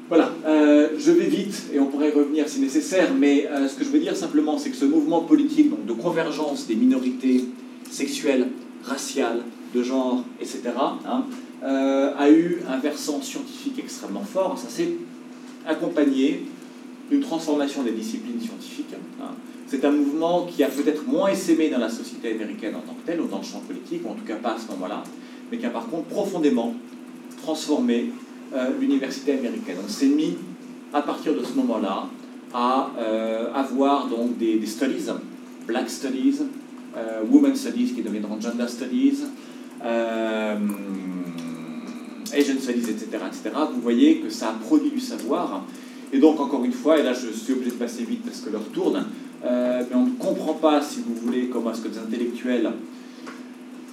Voilà, 0.10 0.32
euh, 0.46 0.90
je 0.98 1.12
vais 1.12 1.26
vite 1.26 1.66
et 1.74 1.80
on 1.80 1.88
pourrait 1.88 2.12
revenir 2.12 2.48
si 2.48 2.62
nécessaire, 2.62 3.14
mais 3.14 3.46
euh, 3.48 3.68
ce 3.68 3.76
que 3.76 3.84
je 3.84 3.90
veux 3.90 4.00
dire 4.00 4.16
simplement, 4.16 4.58
c'est 4.58 4.70
que 4.70 4.78
ce 4.78 4.86
mouvement 4.86 5.22
politique 5.22 5.70
de 5.86 5.94
convergence 5.94 6.66
des 6.66 6.76
minorités 6.76 7.44
sexuelles, 7.92 8.48
raciales, 8.84 9.44
de 9.76 9.84
genre, 9.84 10.24
etc., 10.40 10.62
hein, 11.06 11.26
a 11.62 12.30
eu 12.30 12.62
un 12.70 12.78
versant 12.78 13.22
scientifique 13.22 13.80
extrêmement 13.80 14.24
fort. 14.24 14.58
Ça 14.58 14.70
s'est 14.70 14.94
accompagné 15.68 16.46
d'une 17.10 17.22
transformation 17.22 17.84
des 17.84 17.92
disciplines 17.92 18.40
scientifiques. 18.40 18.94
Hein, 19.22 19.32
c'est 19.68 19.84
un 19.84 19.92
mouvement 19.92 20.46
qui 20.46 20.64
a 20.64 20.68
peut-être 20.68 21.06
moins 21.06 21.30
essaimé 21.30 21.70
dans 21.70 21.78
la 21.78 21.90
société 21.90 22.32
américaine 22.32 22.76
en 22.76 22.80
tant 22.80 22.94
que 22.94 23.06
telle, 23.06 23.20
ou 23.20 23.28
dans 23.28 23.40
le 23.40 23.44
champ 23.44 23.60
politique, 23.60 24.02
ou 24.06 24.12
en 24.12 24.14
tout 24.14 24.24
cas 24.26 24.36
pas 24.36 24.54
à 24.54 24.58
ce 24.58 24.72
moment-là, 24.72 25.04
mais 25.52 25.58
qui 25.58 25.66
a 25.66 25.70
par 25.70 25.88
contre 25.88 26.06
profondément 26.06 26.74
transformé 27.44 28.12
euh, 28.56 28.70
l'université 28.80 29.34
américaine. 29.34 29.76
On 29.86 29.90
s'est 29.90 30.08
mis, 30.08 30.38
à 30.94 31.02
partir 31.02 31.34
de 31.34 31.44
ce 31.44 31.54
moment-là, 31.54 32.08
à 32.54 32.92
euh, 32.98 33.54
avoir 33.54 34.08
donc 34.08 34.38
des, 34.38 34.66
studies, 34.66 35.10
Black 35.68 35.90
Studies, 35.90 36.40
euh, 36.96 37.24
Women 37.30 37.56
Studies 37.56 37.94
qui 37.94 38.02
deviendront 38.02 38.40
Gender 38.40 38.68
Studies, 38.70 39.26
Asian 42.34 42.60
Studies, 42.60 42.90
etc., 42.90 43.06
etc. 43.28 43.50
Vous 43.74 43.82
voyez 43.82 44.20
que 44.20 44.30
ça 44.30 44.50
a 44.50 44.54
produit 44.54 44.92
du 44.92 45.02
savoir. 45.02 45.66
Et 46.14 46.20
donc, 46.20 46.40
encore 46.40 46.64
une 46.64 46.72
fois, 46.72 46.98
et 46.98 47.04
là 47.04 47.12
je 47.12 47.28
suis 47.28 47.52
obligé 47.52 47.72
de 47.72 47.76
passer 47.76 48.04
vite 48.04 48.24
parce 48.24 48.40
que 48.40 48.50
l'heure 48.50 48.64
tourne, 48.74 49.06
euh, 49.46 49.84
mais 49.90 49.96
on 49.96 50.06
ne 50.06 50.12
comprend 50.12 50.54
pas, 50.54 50.82
si 50.82 51.02
vous 51.02 51.14
voulez, 51.16 51.48
comment 51.48 51.72
est-ce 51.72 51.82
que 51.82 51.90
des 51.90 52.00
intellectuels 52.00 52.72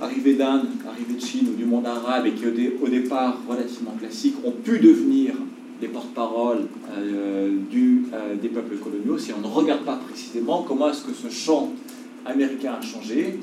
arrivés 0.01 0.34
d'Inde, 0.34 0.66
arrivés 0.88 1.14
de 1.14 1.20
Chine 1.20 1.49
ou 1.53 1.57
du 1.57 1.64
monde 1.64 1.86
arabe 1.86 2.26
et 2.26 2.32
qui 2.32 2.45
au, 2.47 2.88
départ 2.88 3.38
relativement 3.49 3.95
classiques 3.99 4.36
ont 4.45 4.51
pu 4.51 4.78
devenir 4.78 5.34
les 5.80 5.88
porte-parole 5.88 6.66
euh, 6.97 7.51
euh, 7.74 8.34
des 8.40 8.49
peuples 8.49 8.76
coloniaux 8.76 9.18
si 9.18 9.32
on 9.32 9.40
ne 9.40 9.53
regarde 9.53 9.82
pas 9.82 9.99
précisément 10.09 10.64
comment 10.66 10.90
est-ce 10.90 11.03
que 11.03 11.12
ce 11.12 11.32
champ 11.32 11.70
américain 12.26 12.74
a 12.80 12.84
changé 12.84 13.38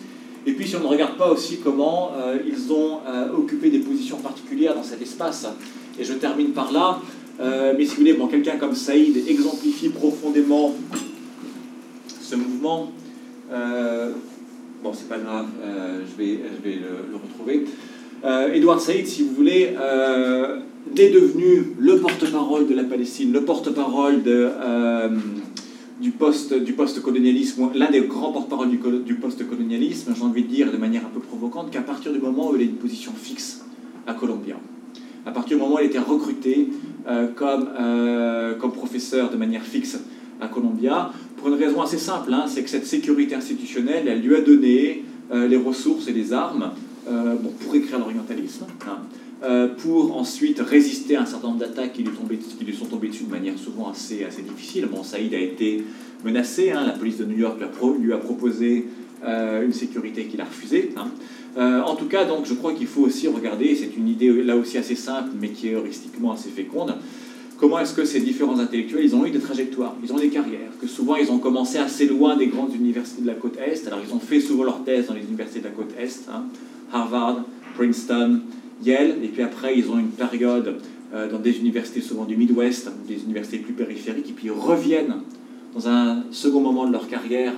et 0.46 0.54
puis 0.54 0.68
si 0.68 0.76
on 0.76 0.80
ne 0.80 0.88
regarde 0.88 1.18
pas 1.18 1.30
aussi 1.30 1.60
comment 1.64 2.12
ils 2.48 2.74
ont 2.74 3.00
occupé 3.38 3.70
des 3.70 3.78
positions 3.78 4.18
particulières 4.18 4.74
dans 4.74 4.82
cet 4.82 5.00
espace. 5.00 5.48
Et 6.00 6.04
je 6.04 6.14
termine 6.14 6.50
par 6.50 6.72
là. 6.72 7.00
mais 7.78 7.86
si 7.86 7.92
vous 7.92 7.98
voulez, 7.98 8.14
bon, 8.14 8.26
quelqu'un 8.26 8.58
comme 8.58 8.74
Saïd 8.74 9.16
exemplifie 9.28 9.90
profondément 9.90 10.74
ce 12.32 12.38
mouvement, 12.38 12.92
euh, 13.52 14.12
bon, 14.82 14.94
c'est 14.94 15.10
pas 15.10 15.18
grave, 15.18 15.48
euh, 15.62 16.00
je 16.10 16.24
vais, 16.24 16.40
le, 16.64 17.18
retrouver. 17.18 17.66
Euh, 18.24 18.54
Edouard 18.54 18.80
Saïd, 18.80 19.06
si 19.06 19.24
vous 19.24 19.36
voulez, 19.36 19.76
est 20.96 21.10
devenu 21.10 21.74
le 21.78 21.98
porte-parole 21.98 22.68
de 22.68 22.74
la 22.74 22.86
Palestine, 22.86 23.34
le 23.34 23.42
porte-parole 23.42 24.24
du 26.00 26.12
post 26.12 26.54
du 26.54 26.72
post-colonialisme, 26.72 27.70
l'un 27.76 27.92
des 27.92 28.02
grands 28.02 28.32
porte-parole 28.32 28.70
du, 28.70 29.16
post-colonialisme, 29.16 30.14
j'ai 30.16 30.24
envie 30.24 30.44
de 30.44 30.48
dire 30.48 30.72
de 30.72 30.78
manière 30.78 31.06
un 31.06 31.10
peu 31.14 31.20
provocante, 31.20 31.70
qu'à 31.70 31.82
partir 31.82 32.14
du 32.14 32.20
moment 32.20 32.52
où 32.52 32.56
il 32.56 32.62
a 32.62 32.66
une 32.66 32.78
position 32.78 33.12
fixe 33.12 33.66
à 34.08 34.14
Columbia, 34.14 34.56
à 35.26 35.32
partir 35.32 35.58
du 35.58 35.64
moment 35.64 35.76
où 35.76 35.80
il 35.80 35.88
été 35.88 36.00
recruté 36.00 36.70
comme 37.36 38.72
professeur 38.72 39.30
de 39.30 39.36
manière 39.36 39.64
fixe 39.64 40.00
à 40.42 40.48
Columbia, 40.48 41.12
pour 41.38 41.48
une 41.48 41.56
raison 41.56 41.82
assez 41.82 41.98
simple, 41.98 42.34
hein, 42.34 42.46
c'est 42.48 42.64
que 42.64 42.70
cette 42.70 42.86
sécurité 42.86 43.36
institutionnelle, 43.36 44.08
elle 44.08 44.22
lui 44.22 44.36
a 44.36 44.42
donné 44.42 45.04
euh, 45.32 45.48
les 45.48 45.58
ressources 45.58 46.08
et 46.08 46.12
les 46.12 46.34
armes 46.34 46.72
euh, 47.08 47.36
pour 47.60 47.76
écrire 47.76 48.00
l'orientalisme, 48.00 48.66
hein, 48.88 48.98
euh, 49.44 49.68
pour 49.68 50.18
ensuite 50.18 50.60
résister 50.60 51.16
à 51.16 51.22
un 51.22 51.26
certain 51.26 51.48
nombre 51.48 51.60
d'attaques 51.60 51.94
qui, 51.94 52.04
lui 52.04 52.74
sont 52.74 52.86
tombées 52.86 53.08
dessus 53.08 53.24
de 53.24 53.32
manière 53.32 53.58
souvent 53.58 53.90
assez, 53.90 54.24
assez 54.24 54.42
difficile. 54.42 54.88
Bon, 54.92 55.04
Saïd 55.04 55.34
a 55.34 55.40
été 55.40 55.84
menacé, 56.24 56.72
hein, 56.72 56.84
la 56.86 56.94
police 56.94 57.18
de 57.18 57.26
New 57.26 57.38
York 57.38 57.58
lui 58.00 58.14
a, 58.14 58.18
proposé 58.18 58.88
une 59.24 59.74
sécurité 59.74 60.26
qu'il 60.26 60.42
a 60.42 60.46
refusée. 60.46 60.90
en 61.56 61.96
tout 61.96 62.06
cas, 62.06 62.26
donc, 62.26 62.46
je 62.46 62.56
crois 62.56 62.74
qu'il 62.74 62.88
faut 62.88 63.02
aussi 63.02 63.28
regarder, 63.28 63.76
c'est 63.76 63.96
une 63.96 64.08
idée 64.08 64.32
là 64.44 64.56
aussi 64.56 64.78
assez 64.80 64.96
simple, 64.96 65.30
mais 65.40 65.50
qui 65.50 65.70
est 65.70 65.74
heuristiquement 65.76 66.32
assez 66.32 66.50
féconde, 66.50 66.96
comment 67.62 67.80
est-ce 67.80 67.94
que 67.94 68.06
ces 68.06 68.20
différents 68.20 68.60
intellectuels, 68.60 69.06
ils 69.06 69.16
ont 69.16 69.24
eu 69.24 69.30
des 69.30 69.40
trajectoires, 69.40 69.96
ils 70.04 70.12
ont 70.12 70.18
des 70.18 70.30
carrières, 70.30 70.72
que 70.82 70.88
souvent 70.88 71.16
ils 71.16 71.32
ont 71.32 71.38
commencé 71.38 71.78
assez 71.78 72.08
loin 72.08 72.36
des 72.36 72.48
grandes 72.48 72.74
universités 72.74 73.22
de 73.22 73.28
la 73.28 73.36
côte 73.36 73.56
Est, 73.58 73.86
alors 73.86 74.00
ils 74.06 74.12
ont 74.14 74.20
fait 74.20 74.40
souvent 74.40 74.64
leur 74.64 74.84
thèse 74.84 75.06
dans 75.06 75.14
les 75.14 75.22
universités 75.22 75.60
de 75.60 75.66
la 75.66 75.70
côte 75.70 75.92
Est, 76.00 76.28
hein, 76.34 76.46
Harvard, 76.92 77.44
Princeton, 77.76 78.42
Yale, 78.84 79.18
et 79.24 79.28
puis 79.28 79.44
après 79.44 79.78
ils 79.78 79.88
ont 79.92 80.00
une 80.00 80.10
période 80.10 80.78
euh, 81.14 81.30
dans 81.30 81.38
des 81.38 81.60
universités 81.60 82.02
souvent 82.02 82.26
du 82.26 82.36
Midwest, 82.36 82.90
des 83.08 83.24
universités 83.24 83.60
plus 83.60 83.74
périphériques, 83.74 84.30
et 84.32 84.34
puis 84.34 84.48
ils 84.48 84.52
reviennent 84.52 85.18
dans 85.76 85.88
un 85.88 86.24
second 86.32 86.62
moment 86.62 86.88
de 86.88 86.92
leur 86.92 87.08
carrière 87.08 87.54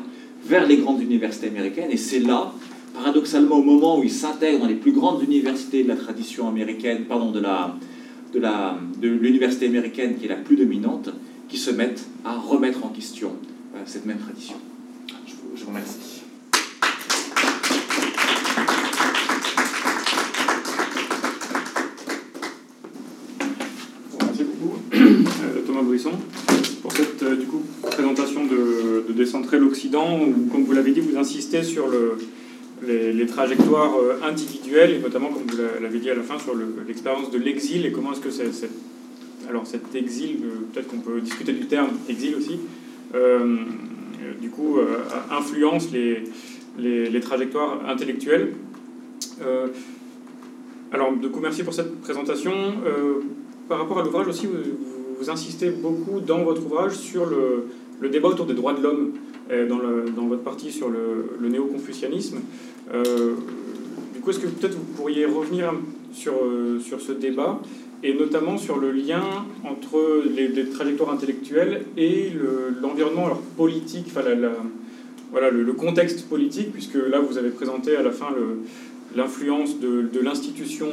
vers 0.45 0.67
les 0.67 0.75
grandes 0.75 1.01
universités 1.01 1.47
américaines, 1.47 1.91
et 1.91 1.97
c'est 1.97 2.19
là, 2.19 2.51
paradoxalement, 2.93 3.55
au 3.55 3.63
moment 3.63 3.99
où 3.99 4.03
ils 4.03 4.11
s'intègrent 4.11 4.59
dans 4.59 4.67
les 4.67 4.75
plus 4.75 4.91
grandes 4.91 5.23
universités 5.23 5.81
de 5.83 5.87
la 5.87 5.95
tradition 5.95 6.49
américaine, 6.49 7.05
pardon, 7.07 7.31
de 7.31 7.39
la 7.39 7.77
de 8.39 9.07
l'université 9.07 9.67
américaine 9.67 10.17
qui 10.17 10.25
est 10.25 10.29
la 10.29 10.35
plus 10.35 10.55
dominante, 10.55 11.09
qui 11.49 11.57
se 11.57 11.71
mettent 11.71 12.05
à 12.25 12.35
remettre 12.35 12.85
en 12.85 12.89
question 12.89 13.33
cette 13.85 14.05
même 14.05 14.19
tradition. 14.19 14.55
Je 15.25 15.33
vous, 15.33 15.55
je 15.55 15.63
vous 15.63 15.69
remercie. 15.69 16.13
pour 26.81 26.91
cette 26.91 27.21
euh, 27.23 27.35
du 27.35 27.45
coup, 27.45 27.61
présentation 27.81 28.45
de, 28.45 29.05
de 29.07 29.13
Décentrer 29.13 29.59
l'Occident, 29.59 30.19
où, 30.19 30.49
comme 30.51 30.63
vous 30.63 30.73
l'avez 30.73 30.91
dit, 30.91 30.99
vous 30.99 31.17
insistez 31.17 31.63
sur 31.63 31.87
le, 31.87 32.17
les, 32.85 33.25
trajectoires 33.25 33.95
euh, 33.97 34.19
individuelles, 34.23 34.91
et 34.91 34.99
notamment, 34.99 35.29
comme 35.29 35.43
vous 35.43 35.57
l'avez 35.81 35.99
dit 35.99 36.09
à 36.09 36.15
la 36.15 36.21
fin, 36.21 36.39
sur 36.39 36.53
l'expérience 36.87 37.31
de 37.31 37.37
l'exil, 37.37 37.85
et 37.85 37.91
comment 37.91 38.13
est-ce 38.13 38.21
que 38.21 38.31
c'est, 38.31 38.69
alors 39.49 39.65
cet 39.65 39.93
exil, 39.95 40.37
euh, 40.43 40.47
peut-être 40.73 40.87
qu'on 40.87 40.99
peut 40.99 41.19
discuter 41.21 41.53
du 41.53 41.65
terme 41.67 41.91
exil 42.09 42.35
aussi, 42.35 42.59
du 44.41 44.49
coup, 44.49 44.79
influence 45.29 45.91
les, 45.91 46.23
les, 46.79 47.19
trajectoires 47.19 47.87
intellectuelles. 47.87 48.53
alors, 50.91 51.13
du 51.13 51.29
coup, 51.29 51.39
merci 51.39 51.63
pour 51.63 51.75
cette 51.75 52.01
présentation. 52.01 52.51
par 53.69 53.77
rapport 53.77 53.99
à 53.99 54.03
l'ouvrage 54.03 54.27
aussi, 54.27 54.47
vous, 54.47 54.55
vous 55.19 55.29
insistez 55.29 55.69
beaucoup 55.69 56.19
dans 56.19 56.43
votre 56.43 56.65
ouvrage 56.65 56.95
sur 56.95 57.27
le, 57.27 57.67
le 57.99 58.09
débat 58.09 58.29
autour 58.29 58.45
des 58.45 58.53
droits 58.53 58.73
de 58.73 58.81
l'homme, 58.81 59.13
euh, 59.51 59.67
dans, 59.67 60.25
votre 60.27 60.41
partie 60.41 60.71
sur 60.71 60.89
le, 60.89 61.35
le 61.39 61.49
néo-confucianisme. 61.49 62.39
Euh, 62.93 63.33
du 64.13 64.21
coup, 64.21 64.29
est-ce 64.29 64.39
que 64.39 64.47
peut-être 64.47 64.75
vous 64.75 64.93
pourriez 64.95 65.25
revenir 65.25 65.73
sur, 66.13 66.33
euh, 66.33 66.79
sur 66.79 67.01
ce 67.01 67.11
débat, 67.11 67.59
et 68.03 68.13
notamment 68.13 68.57
sur 68.57 68.77
le 68.77 68.91
lien 68.91 69.21
entre 69.65 70.23
les, 70.33 70.69
trajectoires 70.69 71.11
intellectuelles 71.11 71.83
et 71.97 72.31
l'environnement 72.81 73.29
politique, 73.57 74.07
voilà, 75.31 75.51
le, 75.51 75.73
contexte 75.73 76.27
politique, 76.29 76.71
puisque 76.71 76.95
là, 76.95 77.19
vous 77.19 77.37
avez 77.37 77.49
présenté 77.49 77.97
à 77.97 78.01
la 78.01 78.11
fin 78.11 78.27
l'influence 79.15 79.79
de 79.79 80.19
l'institution, 80.21 80.87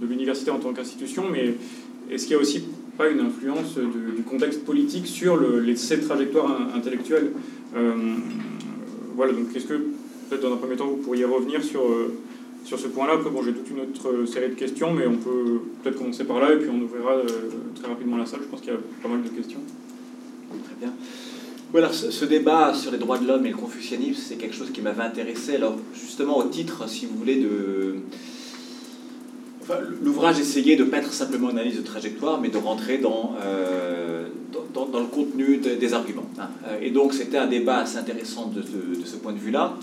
de 0.00 0.06
l'université 0.06 0.50
en 0.50 0.58
tant 0.58 0.72
qu'institution, 0.72 1.24
mais 1.30 1.54
est-ce 2.10 2.24
qu'il 2.24 2.32
y 2.32 2.38
a 2.38 2.40
aussi 2.40 2.64
pas 2.96 3.08
une 3.08 3.20
influence 3.20 3.76
du 3.76 4.22
contexte 4.22 4.64
politique 4.64 5.06
sur 5.06 5.36
le, 5.36 5.60
les, 5.60 5.76
ces 5.76 6.00
trajectoires 6.00 6.68
intellectuelles. 6.74 7.32
Euh, 7.76 7.92
voilà, 9.14 9.32
donc 9.32 9.54
est-ce 9.54 9.66
que, 9.66 9.74
peut-être 9.74 10.42
dans 10.42 10.52
un 10.52 10.56
premier 10.56 10.76
temps, 10.76 10.86
vous 10.86 10.96
pourriez 10.96 11.24
revenir 11.24 11.62
sur, 11.62 11.82
euh, 11.82 12.14
sur 12.64 12.78
ce 12.78 12.88
point-là? 12.88 13.14
Après, 13.14 13.30
bon, 13.30 13.42
j'ai 13.42 13.52
toute 13.52 13.70
une 13.70 13.80
autre 13.80 14.26
série 14.26 14.48
de 14.48 14.54
questions, 14.54 14.92
mais 14.92 15.06
on 15.06 15.16
peut 15.16 15.60
peut-être 15.82 15.98
commencer 15.98 16.24
par 16.24 16.40
là, 16.40 16.52
et 16.52 16.56
puis 16.56 16.68
on 16.70 16.80
ouvrira 16.80 17.12
euh, 17.12 17.26
très 17.74 17.88
rapidement 17.88 18.16
la 18.16 18.26
salle. 18.26 18.40
Je 18.42 18.48
pense 18.48 18.60
qu'il 18.60 18.72
y 18.72 18.76
a 18.76 18.80
pas 19.02 19.08
mal 19.08 19.22
de 19.22 19.28
questions. 19.28 19.60
Très 20.64 20.74
bien. 20.80 20.92
Voilà, 21.72 21.92
ce, 21.92 22.24
débat 22.24 22.72
sur 22.74 22.92
les 22.92 22.98
droits 22.98 23.18
de 23.18 23.26
l'homme 23.26 23.44
et 23.44 23.50
le 23.50 23.56
confucianisme, 23.56 24.22
c'est 24.28 24.36
quelque 24.36 24.54
chose 24.54 24.70
qui 24.70 24.80
m'avait 24.80 25.02
intéressé. 25.02 25.56
Alors, 25.56 25.76
justement, 25.92 26.38
au 26.38 26.44
titre, 26.44 26.88
si 26.88 27.06
vous 27.06 27.16
voulez, 27.18 27.36
de 27.36 27.96
L'ouvrage 30.02 30.38
essayait 30.38 30.76
de 30.76 30.84
ne 30.84 30.90
pas 30.90 30.98
être 30.98 31.12
simplement 31.12 31.50
une 31.50 31.58
analyse 31.58 31.78
de 31.78 31.82
trajectoire, 31.82 32.40
mais 32.40 32.48
de 32.48 32.58
rentrer 32.58 32.98
dans, 32.98 33.34
euh, 33.44 34.26
dans, 34.72 35.00
le 35.00 35.06
contenu 35.06 35.56
des 35.58 35.94
arguments. 35.94 36.28
Hein. 36.38 36.48
Euh, 36.68 36.78
et 36.80 36.90
donc 36.90 37.14
c'était 37.14 37.38
un 37.38 37.46
débat 37.46 37.78
assez 37.78 37.98
intéressant 37.98 38.46
de, 38.46 38.62
ce 39.04 39.16
point 39.16 39.32
de 39.32 39.38
vue-là. 39.38 39.74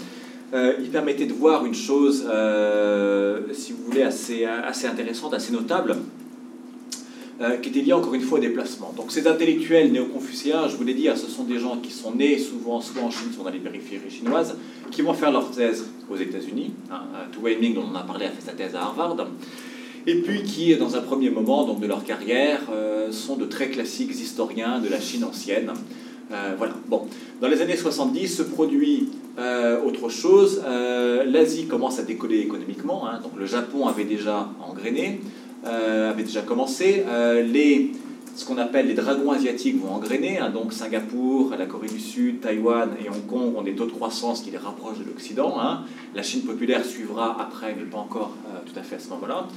Euh, 0.54 0.76
il 0.82 0.90
permettait 0.90 1.26
de 1.26 1.34
voir 1.34 1.66
une 1.66 1.74
chose, 1.74 2.26
si 3.52 3.74
vous 3.74 3.84
voulez, 3.86 4.04
assez, 4.04 4.46
intéressante, 4.86 5.34
assez 5.34 5.52
notable, 5.52 5.98
qui 7.62 7.70
était 7.70 7.82
liée 7.82 7.94
encore 7.94 8.14
une 8.14 8.22
fois 8.22 8.38
au 8.38 8.42
déplacement. 8.42 8.94
Donc 8.96 9.12
ces 9.12 9.28
intellectuels 9.28 9.92
néo-confucéens, 9.92 10.70
je 10.70 10.78
voulais 10.78 10.94
dire, 10.94 11.18
ce 11.18 11.28
sont 11.28 11.44
des 11.44 11.60
gens 11.60 11.78
qui 11.78 11.92
sont 11.92 12.14
nés 12.14 12.38
souvent 12.38 12.80
soit 12.80 13.02
en 13.02 13.12
Chine, 13.12 13.34
soit 13.34 13.44
dans 13.44 13.50
les 13.50 13.60
périphéries 13.60 14.10
chinoises, 14.10 14.56
qui 14.92 15.02
vont 15.02 15.14
faire 15.14 15.32
leur 15.32 15.52
thèse 15.52 15.88
aux 16.10 16.16
États-Unis. 16.16 16.72
Hein. 16.90 17.02
Ming, 17.60 17.74
dont 17.74 17.84
on 17.92 17.96
a 17.96 18.04
parlé, 18.04 18.28
a 18.28 18.30
fait 18.30 18.46
sa 18.46 18.54
thèse 18.54 18.76
à 18.76 18.84
Harvard 18.84 19.18
et 20.06 20.16
puis 20.16 20.44
qui, 20.44 20.76
dans 20.76 20.96
un 20.96 21.02
premier 21.02 21.30
moment 21.30 21.66
donc, 21.66 21.80
de 21.80 21.88
leur 21.88 22.04
carrière, 22.04 22.62
euh, 22.72 23.12
sont 23.12 23.36
de 23.36 23.46
très 23.46 23.70
classiques 23.70 24.12
historiens 24.12 24.80
de 24.80 24.90
la 24.90 25.00
Chine 25.00 25.24
ancienne. 25.24 25.72
Euh, 26.32 26.56
voilà. 26.58 26.74
Bon. 26.88 27.08
Dans 27.42 27.48
les 27.48 27.62
années 27.62 27.78
70 27.78 28.28
se 28.28 28.44
produit 28.44 29.10
euh, 29.38 29.82
autre 29.82 30.10
chose. 30.10 30.62
L'Asie 31.26 31.68
commence 31.68 32.00
à 32.00 32.04
décoller 32.04 32.40
économiquement. 32.40 33.08
Hein. 33.08 33.20
donc 33.22 33.34
le 33.38 33.46
Japon 33.46 33.88
avait 33.88 34.04
déjà 34.04 34.50
engrainé, 34.68 35.22
avait 35.66 36.24
déjà 36.24 36.42
commencé. 36.42 37.04
les, 37.52 37.92
ce 38.36 38.46
qu'on 38.46 38.58
appelle 38.58 38.88
les 38.88 38.94
dragons 38.94 39.32
asiatiques 39.32 39.82
vont 39.82 39.94
engrainer. 39.94 40.38
Hein. 40.38 40.50
donc 40.50 40.74
Singapour, 40.74 41.54
la 41.58 41.66
Corée 41.66 41.88
du 41.88 42.00
Sud, 42.00 42.42
Taïwan 42.42 42.92
et 43.04 43.10
Hong 43.10 43.26
Kong 43.28 43.56
ont 43.58 43.62
des 43.62 43.74
taux 43.74 43.86
de 43.86 43.92
croissance 43.92 44.42
qui 44.42 44.52
les 44.52 44.58
rapprochent 44.58 45.00
de 45.00 45.06
l'Occident. 45.06 45.56
Hein. 45.60 45.82
La 46.16 46.24
Chine 46.24 46.42
populaire 46.42 46.86
suivra 46.86 47.42
après, 47.42 47.76
mais 47.78 47.86
pas 47.86 48.00
encore 48.00 48.34
tout 48.66 48.80
à 48.80 48.84
fait 48.84 48.96
à 48.96 49.00
ce 49.00 49.10
moment-là. 49.10 49.48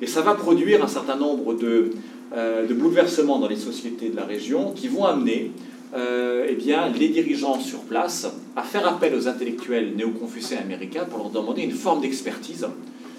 Et 0.00 0.06
ça 0.06 0.22
va 0.22 0.34
produire 0.34 0.84
un 0.84 0.88
certain 0.88 1.16
nombre 1.16 1.54
de, 1.54 1.90
euh, 2.36 2.66
de 2.66 2.74
bouleversements 2.74 3.38
dans 3.38 3.48
les 3.48 3.56
sociétés 3.56 4.10
de 4.10 4.16
la 4.16 4.24
région 4.24 4.72
qui 4.72 4.86
vont 4.88 5.04
amener 5.04 5.50
euh, 5.96 6.46
eh 6.48 6.54
bien, 6.54 6.88
les 6.90 7.08
dirigeants 7.08 7.58
sur 7.58 7.80
place 7.80 8.28
à 8.54 8.62
faire 8.62 8.86
appel 8.86 9.14
aux 9.14 9.26
intellectuels 9.26 9.94
néo-confucéens 9.96 10.60
américains 10.60 11.04
pour 11.04 11.18
leur 11.18 11.30
demander 11.30 11.62
une 11.62 11.72
forme 11.72 12.02
d'expertise 12.02 12.66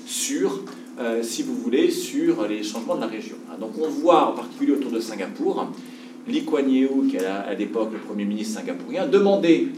sur, 0.06 0.64
euh, 1.00 1.22
si 1.24 1.44
vous 1.44 1.56
voulez, 1.56 1.90
sur 1.90 2.48
les 2.48 2.64
changements 2.64 2.96
de 2.96 3.02
la 3.02 3.08
région. 3.08 3.36
Donc 3.60 3.72
on 3.82 3.90
voit 3.90 4.30
en 4.30 4.34
particulier 4.34 4.74
autour 4.74 4.92
de 4.92 5.00
Singapour, 5.00 5.72
Lee 6.28 6.46
Kuan 6.46 6.70
Yew, 6.70 7.08
qui 7.10 7.18
est 7.18 7.26
à 7.26 7.54
l'époque 7.56 7.90
le 7.92 8.00
Premier 8.00 8.26
ministre 8.26 8.60
singapourien, 8.60 9.08
demander 9.08 9.70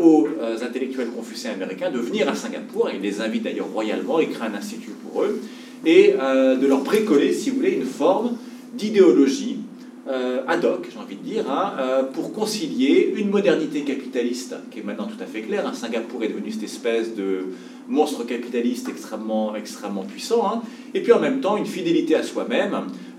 aux 0.00 0.28
intellectuels 0.62 1.08
confucéens 1.10 1.52
américains 1.52 1.90
de 1.90 1.98
venir 1.98 2.28
à 2.28 2.34
Singapour, 2.34 2.90
il 2.92 3.00
les 3.00 3.20
invite 3.20 3.44
d'ailleurs 3.44 3.68
royalement, 3.72 4.18
il 4.18 4.28
crée 4.28 4.46
un 4.46 4.54
institut 4.54 4.90
pour 4.90 5.22
eux, 5.22 5.40
et 5.86 6.14
euh, 6.18 6.56
de 6.56 6.66
leur 6.66 6.82
précoller, 6.82 7.32
si 7.32 7.50
vous 7.50 7.56
voulez, 7.56 7.72
une 7.72 7.84
forme 7.84 8.36
d'idéologie 8.74 9.58
euh, 10.06 10.42
ad 10.46 10.64
hoc, 10.64 10.86
j'ai 10.92 10.98
envie 10.98 11.16
de 11.16 11.22
dire, 11.22 11.50
hein, 11.50 11.72
euh, 11.78 12.02
pour 12.02 12.32
concilier 12.32 13.14
une 13.16 13.30
modernité 13.30 13.82
capitaliste 13.82 14.54
qui 14.70 14.80
est 14.80 14.82
maintenant 14.82 15.06
tout 15.06 15.22
à 15.22 15.26
fait 15.26 15.40
claire. 15.40 15.66
Hein. 15.66 15.72
Singapour 15.72 16.22
est 16.24 16.28
devenu 16.28 16.50
cette 16.50 16.64
espèce 16.64 17.14
de 17.14 17.46
monstre 17.88 18.24
capitaliste 18.24 18.88
extrêmement, 18.88 19.56
extrêmement 19.56 20.02
puissant, 20.02 20.46
hein, 20.46 20.62
et 20.92 21.00
puis 21.00 21.12
en 21.12 21.20
même 21.20 21.40
temps 21.40 21.56
une 21.56 21.66
fidélité 21.66 22.14
à 22.16 22.22
soi-même. 22.22 22.74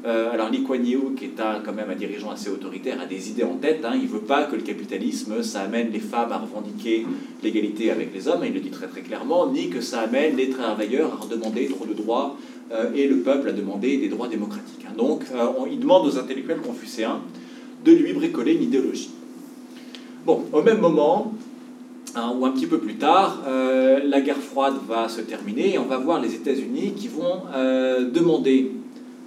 alors 0.05 0.51
Lee 0.51 0.63
Kuan 0.63 0.85
Yew, 0.85 1.15
qui 1.17 1.25
est 1.25 1.39
un, 1.39 1.61
quand 1.65 1.73
même 1.73 1.89
un 1.89 1.95
dirigeant 1.95 2.29
assez 2.29 2.49
autoritaire, 2.51 3.01
a 3.01 3.07
des 3.07 3.29
idées 3.31 3.43
en 3.43 3.55
tête. 3.55 3.83
il 3.95 4.03
ne 4.03 4.07
veut 4.07 4.19
pas 4.19 4.43
que 4.43 4.55
le 4.55 4.61
capitalisme, 4.61 5.41
ça 5.41 5.61
amène 5.61 5.91
les 5.91 5.99
femmes 5.99 6.31
à 6.31 6.37
revendiquer 6.37 7.05
l'égalité 7.41 7.89
avec 7.89 8.13
les 8.13 8.27
hommes, 8.27 8.43
il 8.45 8.53
le 8.53 8.59
dit 8.59 8.69
très 8.69 8.87
très 8.87 9.01
clairement, 9.01 9.51
ni 9.51 9.69
que 9.69 9.81
ça 9.81 10.01
amène 10.01 10.35
les 10.35 10.49
travailleurs 10.49 11.13
à 11.13 11.23
redemander 11.23 11.65
trop 11.67 11.85
de 11.87 11.93
droits 11.93 12.37
et 12.95 13.07
le 13.07 13.17
peuple 13.17 13.49
a 13.49 13.51
demandé 13.51 13.97
des 13.97 14.07
droits 14.07 14.27
démocratiques. 14.27 14.85
Hein. 14.87 14.93
Donc 14.97 15.23
euh, 15.33 15.47
il 15.71 15.79
demande 15.79 16.07
aux 16.07 16.17
intellectuels 16.17 16.59
confucéens 16.59 17.21
de 17.83 17.91
lui 17.91 18.13
bricoler 18.13 18.53
une 18.53 18.63
idéologie. 18.63 19.11
Bon, 20.25 20.43
au 20.51 20.61
même 20.61 20.79
moment, 20.79 21.33
hein, 22.15 22.33
ou 22.35 22.45
un 22.45 22.51
petit 22.51 22.65
peu 22.65 22.79
plus 22.79 22.95
tard, 22.95 23.43
euh, 23.47 23.99
la 24.03 24.21
guerre 24.21 24.37
froide 24.37 24.75
va 24.87 25.07
se 25.07 25.21
terminer 25.21 25.73
et 25.75 25.77
on 25.77 25.85
va 25.85 25.97
voir 25.97 26.19
les 26.19 26.33
États-Unis 26.33 26.93
qui 26.95 27.07
vont 27.07 27.43
demander 28.11 28.71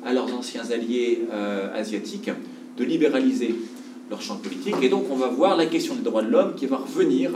à 0.05 0.13
leurs 0.13 0.33
anciens 0.35 0.69
alliés 0.71 1.23
asiatiques 1.75 2.31
de 2.77 2.85
libéraliser 2.85 3.55
leur 4.11 4.21
champ 4.21 4.37
politique. 4.37 4.77
Et 4.83 4.89
donc 4.89 5.05
on 5.11 5.17
va 5.17 5.29
voir 5.29 5.57
la 5.57 5.67
question 5.67 5.95
des 5.95 6.03
droits 6.03 6.23
de 6.23 6.31
l'homme 6.31 6.55
qui 6.57 6.67
va 6.67 6.79
revenir 6.79 7.31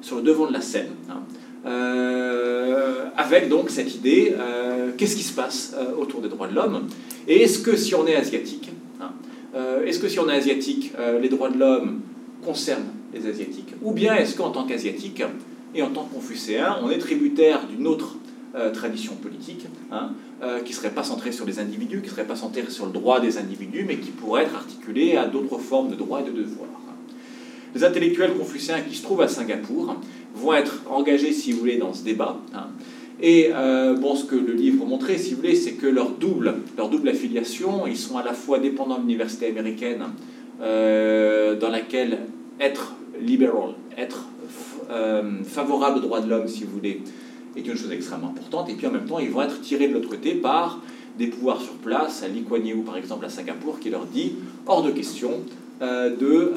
sur 0.00 0.16
le 0.16 0.22
devant 0.22 0.46
de 0.46 0.52
la 0.52 0.60
scène. 0.60 0.88
Hein. 1.10 1.20
Euh, 1.64 3.04
avec 3.16 3.48
donc 3.48 3.70
cette 3.70 3.94
idée, 3.94 4.34
euh, 4.36 4.90
qu'est-ce 4.96 5.16
qui 5.16 5.22
se 5.22 5.32
passe 5.32 5.74
euh, 5.76 5.94
autour 5.96 6.20
des 6.20 6.28
droits 6.28 6.48
de 6.48 6.54
l'homme? 6.54 6.88
Et 7.28 7.42
est-ce 7.42 7.60
que 7.60 7.76
si 7.76 7.94
on 7.94 8.06
est 8.06 8.16
asiatique, 8.16 8.70
hein, 9.00 9.12
est-ce 9.86 9.98
que 9.98 10.08
si 10.08 10.18
on 10.18 10.28
est 10.28 10.36
asiatique, 10.36 10.92
les 11.20 11.28
droits 11.28 11.50
de 11.50 11.58
l'homme 11.58 12.00
concernent 12.44 12.90
les 13.14 13.28
asiatiques? 13.28 13.74
Ou 13.82 13.92
bien 13.92 14.14
est-ce 14.16 14.34
qu'en 14.34 14.50
tant 14.50 14.64
qu'asiatique 14.64 15.22
et 15.74 15.82
en 15.82 15.90
tant 15.90 16.04
que 16.04 16.14
confucéen, 16.14 16.78
on 16.82 16.90
est 16.90 16.98
tributaire 16.98 17.66
d'une 17.68 17.86
autre 17.86 18.16
tradition 18.72 19.14
politique 19.14 19.66
hein, 19.92 20.10
qui 20.64 20.72
ne 20.72 20.76
serait 20.76 20.90
pas 20.90 21.04
centrée 21.04 21.32
sur 21.32 21.46
les 21.46 21.58
individus, 21.60 22.00
qui 22.00 22.06
ne 22.06 22.10
serait 22.10 22.26
pas 22.26 22.34
centrée 22.34 22.64
sur 22.70 22.86
le 22.86 22.92
droit 22.92 23.20
des 23.20 23.38
individus, 23.38 23.84
mais 23.86 23.98
qui 23.98 24.10
pourrait 24.10 24.44
être 24.44 24.54
articulée 24.54 25.16
à 25.16 25.26
d'autres 25.26 25.58
formes 25.58 25.90
de 25.90 25.96
droits 25.96 26.22
et 26.22 26.24
de 26.24 26.32
devoirs? 26.32 26.68
Les 27.74 27.84
intellectuels 27.84 28.34
confucéens 28.34 28.80
qui 28.80 28.96
se 28.96 29.02
trouvent 29.02 29.22
à 29.22 29.28
Singapour 29.28 29.96
vont 30.34 30.54
être 30.54 30.82
engagés, 30.88 31.32
si 31.32 31.52
vous 31.52 31.60
voulez, 31.60 31.76
dans 31.76 31.92
ce 31.92 32.04
débat. 32.04 32.38
Hein. 32.54 32.68
Et 33.22 33.50
euh, 33.54 33.94
bon, 33.94 34.16
ce 34.16 34.24
que 34.24 34.34
le 34.34 34.52
livre 34.52 34.84
montrait, 34.84 35.16
si 35.16 35.30
vous 35.30 35.36
voulez, 35.36 35.54
c'est 35.54 35.74
que 35.74 35.86
leur 35.86 36.10
double, 36.10 36.54
leur 36.76 36.88
double 36.88 37.08
affiliation, 37.08 37.86
ils 37.86 37.96
sont 37.96 38.18
à 38.18 38.24
la 38.24 38.32
fois 38.32 38.58
dépendants 38.58 38.96
de 38.96 39.02
l'université 39.02 39.46
américaine, 39.46 40.02
euh, 40.60 41.56
dans 41.56 41.68
laquelle 41.68 42.18
être 42.58 42.96
libéral, 43.20 43.74
être 43.96 44.26
euh, 44.90 45.44
favorable 45.44 45.98
aux 45.98 46.00
droits 46.00 46.20
de 46.20 46.28
l'homme, 46.28 46.48
si 46.48 46.64
vous 46.64 46.72
voulez, 46.72 47.00
est 47.56 47.64
une 47.64 47.76
chose 47.76 47.92
extrêmement 47.92 48.30
importante. 48.30 48.68
Et 48.70 48.74
puis 48.74 48.88
en 48.88 48.90
même 48.90 49.06
temps, 49.06 49.20
ils 49.20 49.30
vont 49.30 49.42
être 49.42 49.60
tirés 49.60 49.86
de 49.86 49.94
l'autre 49.94 50.08
côté 50.08 50.34
par 50.34 50.80
des 51.16 51.28
pouvoirs 51.28 51.60
sur 51.60 51.74
place, 51.74 52.24
à 52.24 52.28
Lee 52.28 52.42
Kuan 52.42 52.66
Yew 52.66 52.82
par 52.82 52.96
exemple 52.96 53.24
à 53.24 53.28
Singapour, 53.28 53.78
qui 53.78 53.90
leur 53.90 54.06
dit 54.06 54.32
hors 54.66 54.82
de 54.82 54.90
question 54.90 55.30
de 55.80 56.52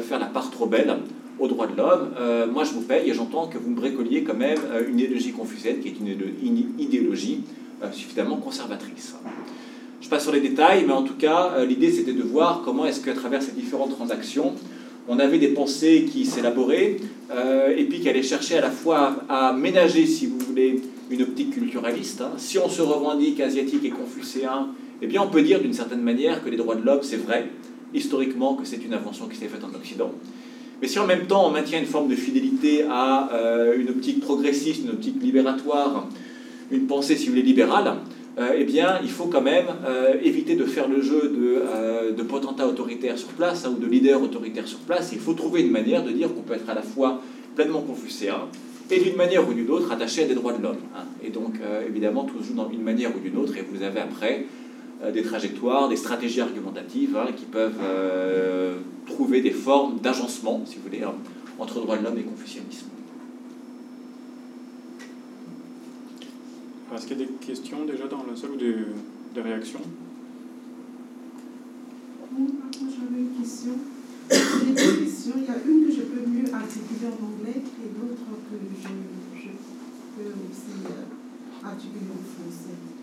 faire 0.00 0.18
la 0.18 0.26
part 0.26 0.50
trop 0.50 0.66
belle 0.66 0.96
aux 1.38 1.48
droits 1.48 1.66
de 1.66 1.76
l'homme. 1.76 2.10
moi, 2.52 2.64
je 2.64 2.72
vous 2.72 2.82
paye 2.82 3.08
et 3.10 3.14
j'entends 3.14 3.46
que 3.46 3.58
vous 3.58 3.70
me 3.70 3.76
bricoliez 3.76 4.22
quand 4.24 4.36
même 4.36 4.58
une 4.88 4.98
idéologie 4.98 5.32
confucienne 5.32 5.80
qui 5.80 5.88
est 5.88 5.94
une 6.00 6.74
idéologie 6.78 7.42
suffisamment 7.92 8.36
conservatrice. 8.36 9.14
Je 10.00 10.08
passe 10.08 10.22
sur 10.22 10.32
les 10.32 10.40
détails, 10.40 10.84
mais 10.86 10.92
en 10.92 11.02
tout 11.02 11.16
cas, 11.16 11.64
l'idée 11.64 11.92
c'était 11.92 12.12
de 12.12 12.22
voir 12.22 12.62
comment 12.64 12.86
est-ce 12.86 13.00
qu'à 13.00 13.14
travers 13.14 13.42
ces 13.42 13.52
différentes 13.52 13.90
transactions, 13.90 14.54
on 15.08 15.18
avait 15.18 15.38
des 15.38 15.48
pensées 15.48 16.06
qui 16.12 16.26
s'élaboraient, 16.26 16.98
euh, 17.30 17.74
et 17.76 17.84
puis 17.84 18.00
qui 18.00 18.08
allaient 18.08 18.22
chercher 18.22 18.58
à 18.58 18.60
la 18.60 18.70
fois 18.70 19.16
à, 19.28 19.54
ménager, 19.54 20.06
si 20.06 20.26
vous 20.26 20.38
voulez, 20.38 20.82
une 21.10 21.22
optique 21.22 21.50
culturaliste. 21.52 22.20
Hein. 22.20 22.32
Si 22.36 22.58
on 22.58 22.68
se 22.68 22.82
revendique 22.82 23.40
asiatique 23.40 23.84
et 23.84 23.90
confucéen, 23.90 24.68
eh 25.00 25.06
bien 25.06 25.22
on 25.22 25.28
peut 25.28 25.42
dire 25.42 25.60
d'une 25.60 25.72
certaine 25.72 26.02
manière 26.02 26.44
que 26.44 26.50
les 26.50 26.58
droits 26.58 26.74
de 26.74 26.84
l'homme, 26.84 27.00
c'est 27.02 27.16
vrai, 27.16 27.48
historiquement, 27.94 28.54
que 28.54 28.66
c'est 28.66 28.84
une 28.84 28.92
invention 28.92 29.26
qui 29.28 29.36
s'est 29.36 29.48
faite 29.48 29.64
en 29.64 29.74
Occident. 29.74 30.12
Mais 30.80 30.88
si 30.88 30.98
en 30.98 31.06
même 31.06 31.26
temps 31.26 31.46
on 31.46 31.50
maintient 31.50 31.78
une 31.78 31.86
forme 31.86 32.08
de 32.08 32.14
fidélité 32.14 32.84
à 32.88 33.32
euh, 33.32 33.78
une 33.78 33.88
optique 33.88 34.20
progressiste, 34.20 34.84
une 34.84 34.90
optique 34.90 35.20
libératoire, 35.20 36.08
une 36.70 36.86
pensée, 36.86 37.16
si 37.16 37.26
vous 37.26 37.32
voulez, 37.32 37.42
libérale, 37.42 37.94
euh, 38.38 38.54
eh 38.56 38.64
bien, 38.64 39.00
il 39.02 39.10
faut 39.10 39.26
quand 39.26 39.40
même 39.40 39.66
euh, 39.86 40.14
éviter 40.22 40.54
de 40.54 40.64
faire 40.64 40.88
le 40.88 41.02
jeu 41.02 41.34
de, 41.34 42.12
de 42.12 42.22
potentats 42.22 42.68
autoritaires 42.68 43.18
sur 43.18 43.28
place 43.28 43.64
hein, 43.64 43.74
ou 43.76 43.80
de 43.80 43.86
leaders 43.86 44.22
autoritaires 44.22 44.68
sur 44.68 44.78
place. 44.78 45.10
Il 45.12 45.18
faut 45.18 45.32
trouver 45.32 45.62
une 45.62 45.72
manière 45.72 46.04
de 46.04 46.12
dire 46.12 46.32
qu'on 46.32 46.42
peut 46.42 46.54
être 46.54 46.68
à 46.68 46.74
la 46.74 46.82
fois 46.82 47.20
pleinement 47.56 47.80
confucéen 47.80 48.42
et 48.90 49.00
d'une 49.00 49.16
manière 49.16 49.46
ou 49.48 49.52
d'une 49.52 49.70
autre 49.70 49.90
attaché 49.90 50.22
à 50.22 50.26
des 50.26 50.34
droits 50.34 50.52
de 50.52 50.62
l'homme. 50.62 50.78
Hein. 50.96 51.04
Et 51.22 51.30
donc, 51.30 51.54
évidemment, 51.86 52.24
tout 52.24 52.40
se 52.40 52.48
joue 52.48 52.54
dans 52.54 52.70
une 52.70 52.82
manière 52.82 53.10
ou 53.14 53.18
d'une 53.18 53.36
autre, 53.36 53.54
et 53.56 53.64
vous 53.70 53.82
avez 53.82 54.00
après 54.00 54.46
des 55.12 55.22
trajectoires, 55.22 55.88
des 55.88 55.96
stratégies 55.96 56.40
argumentatives 56.40 57.16
hein, 57.16 57.32
qui 57.36 57.44
peuvent 57.44 57.78
trouver 59.06 59.40
des 59.40 59.52
formes 59.52 59.98
d'agencement, 60.00 60.62
si 60.66 60.76
vous 60.76 60.82
voulez, 60.82 61.02
entre 61.58 61.80
droits 61.80 61.98
de 61.98 62.04
l'homme 62.04 62.18
et 62.18 62.22
confucianisme. 62.22 62.86
Est-ce 66.94 67.06
qu'il 67.06 67.20
y 67.20 67.22
a 67.22 67.26
des 67.26 67.32
questions 67.34 67.84
déjà 67.84 68.06
dans 68.06 68.24
la 68.24 68.34
salle 68.34 68.52
ou 68.52 68.56
des, 68.56 68.74
des 69.34 69.40
réactions? 69.42 69.80
Moi, 72.32 72.48
j'avais 72.72 73.20
une 73.20 73.38
question. 73.38 73.72
J'ai 74.30 74.72
deux 74.72 75.04
questions. 75.04 75.34
Il 75.36 75.44
y 75.44 75.48
a 75.48 75.56
une 75.66 75.86
que 75.86 75.92
je 75.92 76.00
peux 76.00 76.26
mieux 76.26 76.52
articuler 76.52 77.06
en 77.06 77.24
anglais 77.26 77.60
et 77.60 77.88
l'autre 77.92 78.24
que 78.50 78.56
je, 78.82 78.88
je, 79.38 79.48
peux 80.16 80.30
aussi 80.30 80.86
euh, 80.86 81.66
articuler 81.66 82.08
en 82.10 82.22
français. 82.24 82.97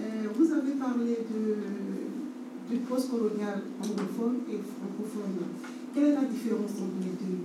Euh, 0.00 0.28
vous 0.34 0.52
avez 0.52 0.72
parlé 0.72 1.18
de, 1.30 2.74
du 2.74 2.80
post-colonial 2.82 3.62
anglophone 3.80 4.40
et 4.48 4.58
francophone. 4.58 5.46
Quelle 5.94 6.04
est 6.04 6.14
la 6.14 6.22
différence 6.22 6.70
entre 6.70 7.00
les 7.02 7.26
deux? 7.26 7.38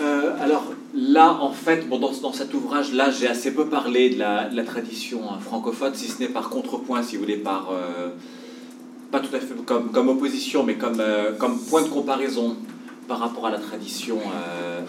Euh, 0.00 0.36
alors 0.40 0.72
là, 0.94 1.38
en 1.40 1.52
fait, 1.52 1.88
bon, 1.88 1.98
dans, 1.98 2.12
dans 2.20 2.32
cet 2.32 2.54
ouvrage-là, 2.54 3.10
j'ai 3.10 3.28
assez 3.28 3.52
peu 3.52 3.66
parlé 3.66 4.10
de 4.10 4.18
la, 4.18 4.64
tradition 4.64 5.22
hein, 5.30 5.38
francophone, 5.40 5.94
si 5.94 6.08
ce 6.08 6.20
n'est 6.20 6.28
par 6.28 6.50
contrepoint, 6.50 7.02
si 7.02 7.16
vous 7.16 7.22
voulez, 7.22 7.36
par 7.36 7.70
euh, 7.72 8.10
pas 9.10 9.20
tout 9.20 9.34
à 9.34 9.40
fait 9.40 9.54
comme, 9.64 9.90
comme 9.90 10.08
opposition, 10.08 10.64
mais 10.64 10.74
comme, 10.74 11.02
comme 11.38 11.58
point 11.58 11.82
de 11.82 11.88
comparaison 11.88 12.56
par 13.06 13.18
rapport 13.20 13.46
à 13.46 13.50
la 13.50 13.58
tradition, 13.58 14.18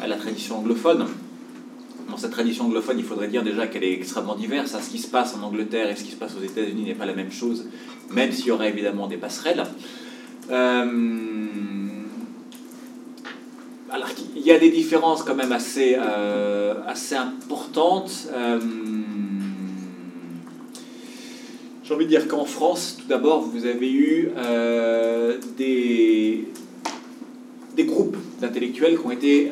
à 0.01 0.07
la 0.07 0.17
tradition 0.17 0.59
anglophone. 0.59 1.05
Dans 2.09 2.17
cette 2.17 2.31
tradition 2.31 2.65
anglophone, 2.65 2.97
il 2.99 3.05
faudrait 3.05 3.27
dire 3.27 3.43
déjà 3.43 3.67
qu'elle 3.67 3.83
est 3.83 3.93
extrêmement 3.93 4.35
diverse. 4.35 4.73
Hein. 4.75 4.79
Ce 4.81 4.89
qui 4.89 4.97
se 4.97 5.07
passe 5.07 5.35
en 5.35 5.43
Angleterre 5.43 5.89
et 5.89 5.95
ce 5.95 6.03
qui 6.03 6.11
se 6.11 6.15
passe 6.15 6.35
aux 6.35 6.43
États-Unis 6.43 6.83
n'est 6.83 6.95
pas 6.95 7.05
la 7.05 7.13
même 7.13 7.31
chose, 7.31 7.67
même 8.11 8.31
s'il 8.31 8.47
y 8.47 8.51
aurait 8.51 8.69
évidemment 8.69 9.07
des 9.07 9.17
passerelles. 9.17 9.63
alors, 13.91 14.09
il 14.35 14.41
y 14.41 14.51
a 14.51 14.59
des 14.59 14.69
différences 14.71 15.23
quand 15.23 15.35
même 15.35 15.51
assez, 15.51 15.97
euh, 15.99 16.75
assez 16.87 17.15
importantes. 17.15 18.27
Euh, 18.33 18.59
j'ai 21.89 21.95
envie 21.95 22.05
de 22.05 22.09
dire 22.11 22.27
qu'en 22.27 22.45
France, 22.45 22.97
tout 23.01 23.07
d'abord, 23.07 23.41
vous 23.41 23.65
avez 23.65 23.91
eu 23.91 24.29
euh, 24.37 25.39
des, 25.57 26.45
des 27.79 27.85
groupes 27.85 28.17
d'intellectuels 28.41 28.97
qui 28.97 29.05
ont 29.05 29.11
été 29.11 29.51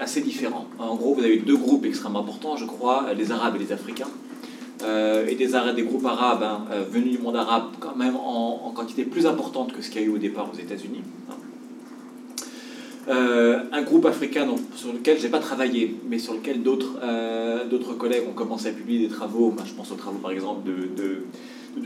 assez 0.00 0.20
différents. 0.20 0.66
En 0.78 0.94
gros, 0.94 1.14
vous 1.14 1.24
avez 1.24 1.36
eu 1.36 1.40
deux 1.40 1.56
groupes 1.56 1.84
extrêmement 1.84 2.20
importants, 2.20 2.56
je 2.56 2.66
crois, 2.66 3.06
les 3.16 3.30
Arabes 3.32 3.56
et 3.56 3.60
les 3.66 3.72
Africains. 3.72 4.12
et 5.30 5.34
des, 5.34 5.48
des 5.78 5.82
groupes 5.82 6.06
arabes 6.06 6.42
hein, 6.42 6.60
venus 6.90 7.12
du 7.16 7.18
monde 7.18 7.36
arabe 7.36 7.68
quand 7.80 7.96
même 7.96 8.16
en, 8.16 8.72
quantité 8.76 9.04
plus 9.04 9.26
importante 9.26 9.72
que 9.72 9.80
ce 9.82 9.88
qu'il 9.90 10.02
y 10.02 10.04
a 10.04 10.06
eu 10.08 10.10
au 10.10 10.18
départ 10.18 10.48
aux 10.52 10.58
États-Unis. 10.58 11.02
Hein. 11.30 11.36
Euh, 13.08 13.60
un 13.70 13.82
groupe 13.82 14.04
africain 14.06 14.48
sur 14.74 14.92
lequel 14.92 15.18
je 15.18 15.24
n'ai 15.24 15.28
pas 15.28 15.38
travaillé, 15.38 15.94
mais 16.08 16.18
sur 16.18 16.34
lequel 16.34 16.62
d'autres 16.62 16.98
euh, 17.04 17.94
collègues 17.96 18.24
ont 18.28 18.32
commencé 18.32 18.68
à 18.68 18.72
publier 18.72 19.06
des 19.06 19.14
travaux. 19.14 19.54
je 19.64 19.72
pense 19.74 19.92
aux 19.92 19.96
travaux 19.96 20.18
par 20.18 20.32
exemple 20.32 20.66
de, 20.66 21.02
de, 21.02 21.22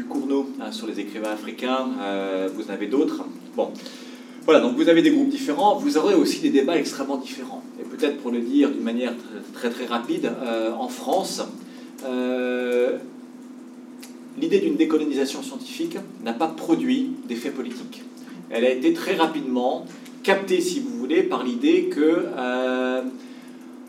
Cournot 0.08 0.48
hein, 0.60 0.72
sur 0.72 0.86
les 0.86 0.98
écrivains 0.98 1.32
africains. 1.32 1.88
Euh, 2.00 2.48
vous 2.54 2.70
en 2.70 2.70
avez 2.70 2.86
d'autres. 2.86 3.24
Bon. 3.54 3.70
Voilà, 4.44 4.60
donc 4.60 4.76
vous 4.76 4.88
avez 4.88 5.02
des 5.02 5.10
groupes 5.10 5.28
différents, 5.28 5.76
vous 5.76 5.96
aurez 5.98 6.14
aussi 6.14 6.40
des 6.40 6.50
débats 6.50 6.76
extrêmement 6.78 7.18
différents. 7.18 7.62
Et 7.80 7.84
peut-être 7.84 8.18
pour 8.18 8.30
le 8.30 8.40
dire 8.40 8.70
d'une 8.70 8.82
manière 8.82 9.12
très 9.52 9.70
très, 9.70 9.86
rapide, 9.86 10.32
en 10.78 10.88
France, 10.88 11.42
l'idée 14.40 14.58
d'une 14.58 14.76
décolonisation 14.76 15.42
scientifique 15.42 15.98
n'a 16.24 16.32
pas 16.32 16.48
produit 16.48 17.10
d'effet 17.28 17.50
politique. 17.50 18.02
Elle 18.50 18.64
a 18.64 18.70
été 18.70 18.92
très 18.92 19.14
rapidement 19.14 19.84
capté, 20.22 20.60
si 20.60 20.80
vous 20.80 20.90
voulez, 20.98 21.22
par 21.22 21.44
l'idée 21.44 21.84
que 21.84 22.26
euh, 22.36 23.02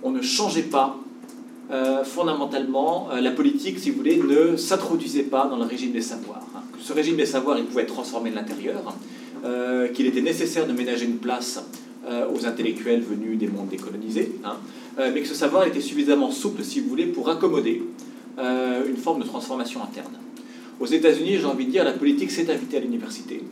on 0.03 0.11
ne 0.11 0.21
changeait 0.21 0.63
pas 0.63 0.97
euh, 1.71 2.03
fondamentalement 2.03 3.09
euh, 3.11 3.21
la 3.21 3.31
politique, 3.31 3.79
si 3.79 3.89
vous 3.89 3.97
voulez, 3.97 4.17
ne 4.17 4.55
s'introduisait 4.55 5.23
pas 5.23 5.47
dans 5.47 5.57
le 5.57 5.65
régime 5.65 5.91
des 5.91 6.01
savoirs. 6.01 6.45
Ce 6.79 6.93
régime 6.93 7.15
des 7.15 7.25
savoirs, 7.25 7.57
il 7.57 7.65
pouvait 7.65 7.83
être 7.83 7.93
transformé 7.93 8.29
de 8.29 8.35
l'intérieur, 8.35 8.95
qu'il 9.93 10.05
était 10.05 10.21
nécessaire 10.21 10.67
de 10.67 10.73
ménager 10.73 11.05
une 11.05 11.17
place 11.17 11.63
aux 12.07 12.45
intellectuels 12.45 13.01
venus 13.01 13.37
des 13.37 13.47
mondes 13.47 13.69
décolonisés, 13.69 14.31
hein, 14.43 14.57
mais 14.97 15.21
que 15.21 15.27
ce 15.27 15.33
savoir 15.33 15.65
était 15.65 15.81
suffisamment 15.81 16.31
souple, 16.31 16.63
si 16.63 16.79
vous 16.79 16.89
voulez, 16.89 17.07
pour 17.07 17.29
accommoder 17.29 17.81
une 18.37 18.97
forme 18.97 19.21
de 19.21 19.25
transformation 19.25 19.81
interne. 19.83 20.13
Aux 20.81 20.87
États-Unis, 20.87 21.37
j'ai 21.39 21.45
envie 21.45 21.67
de 21.67 21.71
dire, 21.71 21.83
la 21.83 21.93
politique 21.93 22.31
s'est 22.31 22.51
invitée 22.51 22.77
à 22.77 22.79
l'université. 22.79 23.43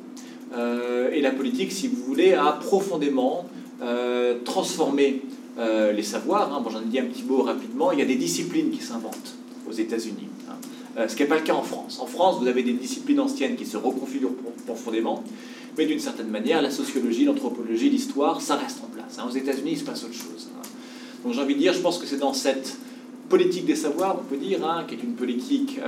Euh, 0.56 1.12
et 1.12 1.22
la 1.22 1.30
politique, 1.30 1.72
si 1.72 1.88
vous 1.88 2.04
voulez, 2.04 2.34
a 2.34 2.54
profondément 2.54 3.46
euh, 3.84 4.40
transformé 4.44 5.22
euh, 5.60 5.92
les 5.92 6.02
savoirs. 6.02 6.52
Hein. 6.52 6.62
Bon, 6.64 6.72
J'en 6.72 6.82
ai 6.82 6.86
dit 6.86 7.00
un 7.00 7.06
petit 7.06 7.24
mot 7.24 7.44
rapidement. 7.44 7.92
Il 7.92 8.00
y 8.00 8.02
a 8.02 8.06
des 8.06 8.16
disciplines 8.16 8.72
qui 8.72 8.82
s'inventent 8.82 9.36
aux 9.70 9.74
États-Unis. 9.74 10.28
Hein. 10.50 11.08
ce 11.08 11.16
qui 11.16 11.22
n'est 11.22 11.30
pas 11.30 11.36
le 11.36 11.44
cas 11.44 11.54
en 11.54 11.62
France. 11.62 12.00
En 12.02 12.08
France, 12.08 12.40
vous 12.40 12.48
avez 12.48 12.64
des 12.64 12.74
disciplines 12.74 13.20
anciennes 13.20 13.56
qui 13.56 13.68
se 13.68 13.78
reconfigurent 13.78 14.34
profondément, 14.66 15.24
mais 15.80 15.86
d'une 15.86 16.00
certaine 16.00 16.28
manière, 16.28 16.62
la 16.62 16.70
sociologie, 16.70 17.24
l'anthropologie, 17.24 17.90
l'histoire, 17.90 18.42
ça 18.42 18.58
reste 18.58 18.80
en 18.84 18.88
place. 18.88 19.18
Hein. 19.18 19.24
Aux 19.30 19.34
États-Unis, 19.34 19.72
il 19.72 19.78
se 19.78 19.86
passe 19.86 20.04
autre 20.04 20.14
chose. 20.14 20.50
Donc 21.24 21.34
j'ai 21.34 21.42
envie 21.42 21.56
de 21.56 21.60
dire, 21.60 21.72
je 21.72 21.80
pense 21.80 21.98
que 21.98 22.06
c'est 22.06 22.18
dans 22.18 22.34
cette 22.34 22.78
politique 23.30 23.66
des 23.66 23.78
savoirs, 23.78 24.18
on 24.20 24.26
peut 24.26 24.36
dire, 24.36 24.60
qui 24.90 24.96
est 24.96 25.04
une 25.04 25.14
politique 25.14 25.80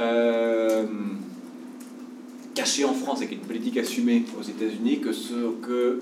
caché 2.53 2.85
en 2.85 2.93
France 2.93 3.21
et 3.21 3.27
qui 3.27 3.33
est 3.33 3.37
une 3.37 3.43
politique 3.43 3.77
assumée 3.77 4.23
aux 4.39 4.43
États-Unis 4.43 5.01
que 5.01 5.99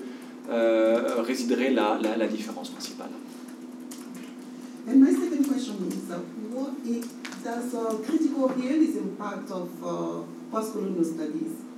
euh, 0.50 1.22
résiderait 1.22 1.72
la, 1.72 2.26
différence 2.26 2.70
principale. 2.70 3.10
And 4.88 5.00
my 5.00 5.12
second 5.12 5.44
question 5.44 5.74
is, 5.88 6.10
uh, 6.10 6.18
what 6.52 6.72
does 7.44 7.74
uh, 7.74 7.94
critical 8.04 8.48
realism 8.48 9.16
part 9.16 9.48
of 9.50 9.68
uh, 9.84 10.22
post-colonial 10.50 11.04
studies? 11.04 11.69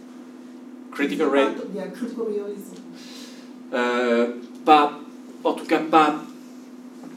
Critical, 0.93 1.31
realism? 1.31 1.75
yeah, 1.75 1.87
critical 1.89 2.27
realism. 2.27 2.77
Euh, 3.73 4.33
pas, 4.65 5.01
en 5.43 5.55
tout 5.55 5.65
cas 5.65 5.79
pas. 5.79 6.17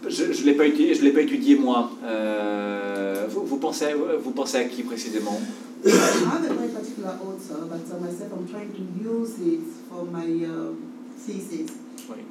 Je 0.07 0.23
ne 0.23 0.45
l'ai 0.45 0.53
pas, 0.53 0.65
étudié, 0.65 1.11
pas 1.11 1.21
étudié 1.21 1.57
moi. 1.57 1.91
Euh, 2.03 3.25
vous, 3.29 3.43
vous, 3.45 3.57
pensez, 3.57 3.87
vous 4.23 4.31
pensez 4.31 4.57
à 4.57 4.63
qui 4.65 4.83
précisément? 4.83 5.37
I 5.85 5.89
have 5.89 6.43
a 6.43 6.53
very 6.53 6.69
particular 6.69 7.17
author, 7.21 7.65
but 7.67 7.85
uh, 7.91 7.99
myself, 7.99 8.31
I'm 8.33 8.47
trying 8.47 8.71
to 8.71 8.81
use 9.03 9.37
it 9.39 9.61
for 9.89 10.05
my 10.05 10.25
uh, 10.45 10.73
thesis. 11.17 11.71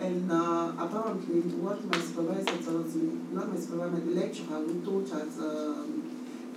And 0.01 0.31
uh, 0.31 0.73
apparently, 0.79 1.41
what 1.61 1.85
my 1.85 1.99
supervisor 1.99 2.59
tells 2.63 2.95
me, 2.95 3.11
not 3.33 3.53
my 3.53 3.61
supervisor, 3.61 3.91
my 3.91 4.21
lecturer 4.23 4.63
who 4.63 4.81
taught 4.83 5.21
at 5.21 5.35
um, 5.39 6.03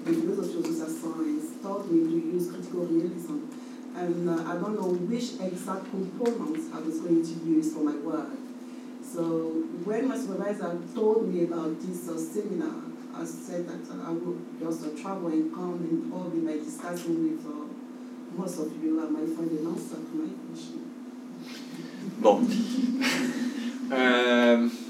the 0.05 0.11
University 0.13 0.59
of 0.59 0.65
Social 0.65 0.87
Science, 0.87 1.61
taught 1.61 1.91
me 1.91 1.99
to 2.01 2.27
use 2.33 2.49
critical 2.51 2.85
realism. 2.85 3.41
And 3.97 4.29
uh, 4.29 4.43
I 4.45 4.53
don't 4.61 4.75
know 4.79 4.93
which 5.09 5.41
exact 5.41 5.89
components 5.89 6.69
I 6.71 6.79
was 6.79 6.99
going 7.01 7.23
to 7.23 7.33
use 7.49 7.73
for 7.73 7.79
my 7.79 7.95
work. 7.97 8.29
So 9.03 9.23
when 9.83 10.07
my 10.07 10.17
supervisor 10.17 10.77
told 10.93 11.33
me 11.33 11.45
about 11.45 11.81
this 11.81 12.07
uh, 12.07 12.17
seminar, 12.17 12.83
I 13.15 13.25
said 13.25 13.67
that 13.67 13.89
I 14.05 14.11
would 14.11 14.59
just 14.59 14.85
uh, 14.85 14.89
travel 15.01 15.27
and 15.29 15.51
come 15.51 15.81
and 15.81 16.13
all 16.13 16.29
be 16.29 16.41
by 16.41 16.63
discussing 16.63 17.23
with 17.25 17.45
uh, 17.47 17.67
most 18.37 18.59
of 18.59 18.71
you, 18.83 19.01
I 19.01 19.09
might 19.09 19.35
find 19.35 19.49
an 19.49 19.65
answer 19.65 19.95
to 19.95 20.13
my 20.13 20.29
question. 20.45 20.83
Bon. 22.21 22.45
Euh, 23.89 24.69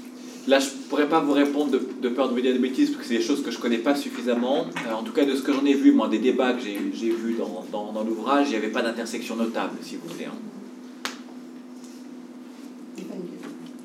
là, 0.48 0.58
je 0.58 0.66
ne 0.66 0.82
pourrais 0.88 1.08
pas 1.08 1.20
vous 1.20 1.32
répondre 1.32 1.70
de, 1.70 2.08
peur 2.08 2.28
de 2.28 2.34
vous 2.34 2.40
dire 2.40 2.52
des 2.52 2.58
bêtises, 2.58 2.90
parce 2.90 3.02
que 3.02 3.08
c'est 3.08 3.18
des 3.18 3.22
choses 3.24 3.42
que 3.42 3.50
je 3.50 3.56
ne 3.56 3.62
connais 3.62 3.78
pas 3.78 3.94
suffisamment. 3.94 4.66
Euh, 4.86 4.92
en 4.94 5.02
tout 5.02 5.12
cas, 5.12 5.24
de 5.24 5.34
ce 5.36 5.42
que 5.42 5.52
j'en 5.52 5.64
ai 5.64 5.74
vu, 5.74 5.92
moi, 5.92 6.08
des 6.08 6.18
débats 6.18 6.54
que 6.54 6.60
j'ai 6.62 7.10
vus 7.10 7.34
dans, 7.38 7.64
dans, 7.70 7.92
dans 7.92 8.04
l'ouvrage, 8.04 8.48
il 8.48 8.50
n'y 8.50 8.56
avait 8.56 8.72
pas 8.72 8.82
d'intersection 8.82 9.36
notable, 9.36 9.76
si 9.82 9.96
vous 9.96 10.08
voulez. 10.12 10.24
hein. 10.26 10.32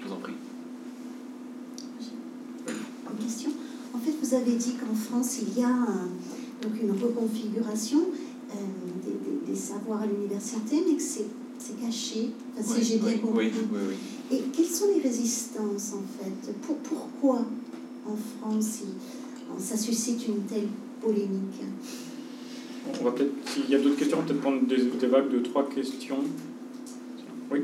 Je 0.02 0.08
vous 0.08 0.14
en 0.14 0.18
prie. 0.18 0.34
Une 2.68 3.24
question. 3.26 3.52
En 3.94 4.00
fait, 4.00 4.14
vous 4.22 4.34
avez 4.34 4.54
dit 4.56 4.74
qu'en 4.76 4.96
France, 4.96 5.40
il 5.42 5.60
y 5.60 5.64
a 5.64 5.70
donc 6.62 6.74
une 6.82 6.92
reconfiguration 6.92 8.00
euh, 8.00 8.56
des, 9.06 9.12
des- 9.12 9.52
des 9.54 9.56
savoirs 9.60 10.02
à 10.02 10.06
l'université, 10.06 10.84
mais 10.88 10.96
que 10.96 11.02
c'est 11.02 11.26
c'est 11.64 11.80
caché, 11.82 12.32
enfin, 12.60 12.76
si 12.76 12.84
j'ai 12.84 12.98
bien 12.98 13.08
oui, 13.14 13.20
compris. 13.22 13.52
oui, 13.54 13.68
oui, 13.72 13.80
oui. 14.32 14.38
Et 14.38 14.42
quelles 14.52 14.66
sont 14.66 14.88
les 14.94 15.02
résistances, 15.02 15.94
en 15.94 16.04
fait? 16.24 16.54
Pour, 16.62 16.76
Pourquoi, 16.78 17.46
en 18.06 18.16
France, 18.40 18.80
il- 18.84 19.64
ça 19.64 19.78
suscite 19.78 20.28
une 20.28 20.42
telle 20.44 20.68
polémique? 21.02 21.62
On 23.00 23.04
va 23.06 23.12
peut-être, 23.12 23.32
s'il 23.50 23.70
y 23.70 23.76
a 23.76 23.80
d'autres 23.80 23.96
questions, 23.96 24.18
on 24.18 24.22
va 24.22 24.28
peut-être 24.28 24.42
prendre 24.42 24.66
des, 24.68 24.78
des 24.84 25.08
vagues 25.08 25.32
de 25.32 25.40
trois 25.40 25.70
questions. 25.70 26.18
Oui. 27.52 27.62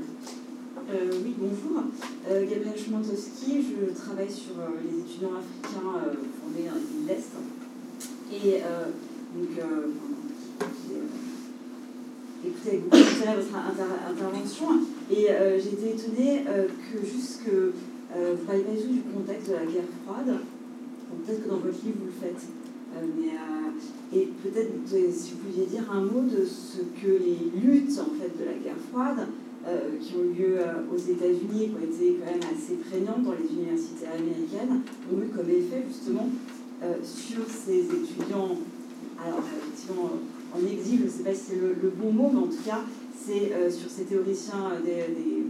Euh, 0.91 1.11
oui, 1.23 1.33
bonjour. 1.37 1.83
Euh, 2.29 2.41
Gabrielle 2.49 2.79
Schmantowski, 2.79 3.61
je 3.63 3.93
travaille 3.93 4.31
sur 4.31 4.53
euh, 4.59 4.79
les 4.83 4.99
étudiants 5.01 5.35
africains 5.35 5.87
euh, 5.97 6.13
fondés 6.41 6.67
dans 6.69 6.75
les 6.75 6.81
pays 6.81 7.03
de 7.03 7.07
l'Est. 7.07 7.31
Et 8.31 8.61
euh, 8.63 8.85
donc, 9.35 9.59
écouté 12.47 12.69
avec 12.69 12.83
beaucoup 12.83 12.97
d'intérêt 12.97 13.35
votre 13.35 13.55
inter- 13.55 14.01
intervention. 14.09 14.67
Et 15.11 15.29
euh, 15.29 15.59
j'ai 15.59 15.73
été 15.73 15.89
étonnée 15.95 16.45
euh, 16.47 16.67
que 16.67 17.05
jusque. 17.05 17.49
Euh, 17.49 18.33
vous 18.35 18.41
ne 18.41 18.47
parlez 18.47 18.63
pas 18.63 18.71
du 18.71 19.01
contexte 19.13 19.49
de 19.49 19.53
la 19.53 19.65
guerre 19.65 19.91
froide. 20.03 20.39
Peut-être 21.25 21.43
que 21.43 21.49
dans 21.49 21.57
votre 21.57 21.77
livre 21.85 21.97
vous 21.99 22.05
le 22.07 22.19
faites. 22.19 22.43
Euh, 22.95 23.05
mais, 23.17 24.17
et 24.17 24.27
peut-être 24.43 24.71
si 25.13 25.33
vous 25.33 25.37
pouviez 25.45 25.65
dire 25.65 25.85
un 25.91 26.01
mot 26.01 26.21
de 26.21 26.43
ce 26.43 26.79
que 26.99 27.11
les 27.11 27.61
luttes 27.61 27.99
en 27.99 28.09
fait, 28.17 28.33
de 28.39 28.45
la 28.45 28.57
guerre 28.63 28.81
froide 28.91 29.27
qui 30.01 30.15
ont 30.15 30.23
eu 30.23 30.33
lieu 30.33 30.57
aux 30.91 30.97
États-Unis, 30.97 31.69
qui 31.69 31.75
ont 31.75 31.83
été 31.83 32.17
quand 32.17 32.31
même 32.31 32.49
assez 32.49 32.73
prégnantes 32.89 33.23
dans 33.23 33.33
les 33.33 33.53
universités 33.53 34.07
américaines, 34.07 34.81
ont 35.13 35.21
eu 35.21 35.27
comme 35.27 35.49
effet 35.49 35.83
justement 35.87 36.27
sur 37.03 37.45
ces 37.47 37.81
étudiants, 37.81 38.57
alors 39.23 39.43
effectivement 39.45 40.11
en 40.55 40.65
exil, 40.65 40.99
je 40.99 41.05
ne 41.05 41.09
sais 41.09 41.23
pas 41.23 41.33
si 41.33 41.41
c'est 41.51 41.55
le, 41.55 41.75
le 41.81 41.89
bon 41.89 42.11
mot, 42.11 42.29
mais 42.33 42.39
en 42.39 42.47
tout 42.47 42.63
cas, 42.65 42.81
c'est 43.25 43.53
euh, 43.53 43.69
sur 43.69 43.89
ces 43.89 44.03
théoriciens 44.03 44.71
euh, 44.73 44.81
des, 44.81 45.13
des- 45.13 45.45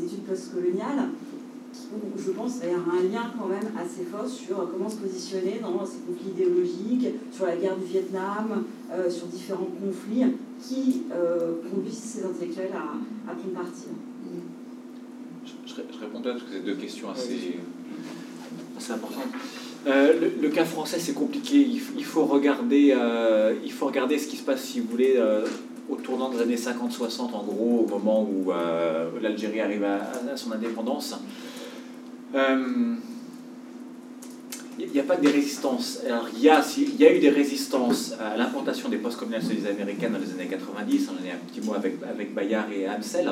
des 0.00 0.04
études 0.06 0.24
postcoloniales, 0.24 1.10
où 1.92 2.18
je 2.18 2.30
pense 2.30 2.54
qu'il 2.60 2.68
y 2.70 2.72
a 2.72 2.76
un 2.76 3.02
lien 3.02 3.30
quand 3.38 3.48
même 3.48 3.70
assez 3.78 4.04
fort 4.04 4.26
sur 4.28 4.70
comment 4.70 4.88
se 4.88 4.96
positionner 4.96 5.60
dans 5.60 5.84
ces 5.84 5.98
conflits 6.06 6.30
idéologiques, 6.30 7.08
sur 7.32 7.46
la 7.46 7.56
guerre 7.56 7.76
du 7.76 7.84
Vietnam, 7.84 8.64
euh, 8.92 9.10
sur 9.10 9.26
différents 9.26 9.68
conflits 9.82 10.24
qui 10.60 11.02
euh, 11.12 11.56
conduisent 11.70 11.94
ces 11.98 12.24
intellectuels 12.24 12.70
à, 12.74 13.30
à 13.30 13.34
prendre 13.34 13.54
parti. 13.54 13.84
Je, 15.44 15.52
je 15.70 15.74
ré- 15.76 15.84
je 15.92 15.98
réponds 15.98 16.20
là 16.22 16.32
parce 16.32 16.44
que 16.44 16.50
c'est 16.52 16.64
deux 16.64 16.76
questions 16.76 17.10
assez, 17.10 17.58
assez 18.78 18.92
importantes. 18.92 19.24
Euh, 19.86 20.30
le, 20.40 20.48
cas 20.48 20.64
français, 20.64 20.98
c'est 20.98 21.12
compliqué. 21.12 21.56
Il, 21.58 22.04
faut 22.04 22.24
regarder, 22.24 22.94
euh, 22.96 23.54
il 23.64 23.72
faut 23.72 23.86
regarder 23.86 24.18
ce 24.18 24.28
qui 24.28 24.36
se 24.36 24.42
passe, 24.42 24.62
si 24.62 24.80
vous 24.80 24.88
voulez, 24.88 25.14
euh, 25.16 25.46
au 25.90 25.96
tournant 25.96 26.30
des 26.30 26.40
années 26.40 26.56
50-60, 26.56 27.34
en 27.34 27.42
gros, 27.42 27.86
au 27.86 27.88
moment 27.88 28.22
où 28.22 28.50
euh, 28.50 29.10
l'Algérie 29.20 29.60
arrive 29.60 29.84
à, 29.84 30.36
son 30.36 30.52
indépendance. 30.52 31.18
Il 34.76 34.90
n'y 34.92 34.98
a 34.98 35.04
pas 35.04 35.16
de 35.16 35.28
résistance. 35.28 36.00
Alors, 36.06 36.28
il 36.34 36.42
y 36.42 36.48
a, 36.48 37.14
eu 37.14 37.20
des 37.20 37.30
résistances 37.30 38.14
à 38.18 38.36
l'implantation 38.36 38.88
des 38.88 38.96
post-communal 38.96 39.42
studies 39.42 39.68
américaines 39.68 40.12
dans 40.12 40.18
les 40.18 40.30
années 40.32 40.48
90. 40.48 41.10
On 41.10 41.12
en 41.12 41.28
a 41.28 41.34
un 41.34 41.38
petit 41.46 41.60
mot 41.60 41.74
avec, 41.74 42.34
Bayard 42.34 42.72
et 42.72 42.86
Amsel. 42.86 43.30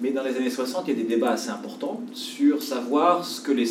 Mais 0.00 0.10
dans 0.10 0.24
les 0.24 0.36
années 0.36 0.50
60, 0.50 0.84
il 0.88 0.94
y 0.94 1.00
a 1.00 1.02
des 1.02 1.08
débats 1.08 1.32
assez 1.32 1.50
importants 1.50 2.00
sur 2.12 2.62
savoir 2.62 3.24
ce 3.24 3.40
que 3.40 3.52
les 3.52 3.68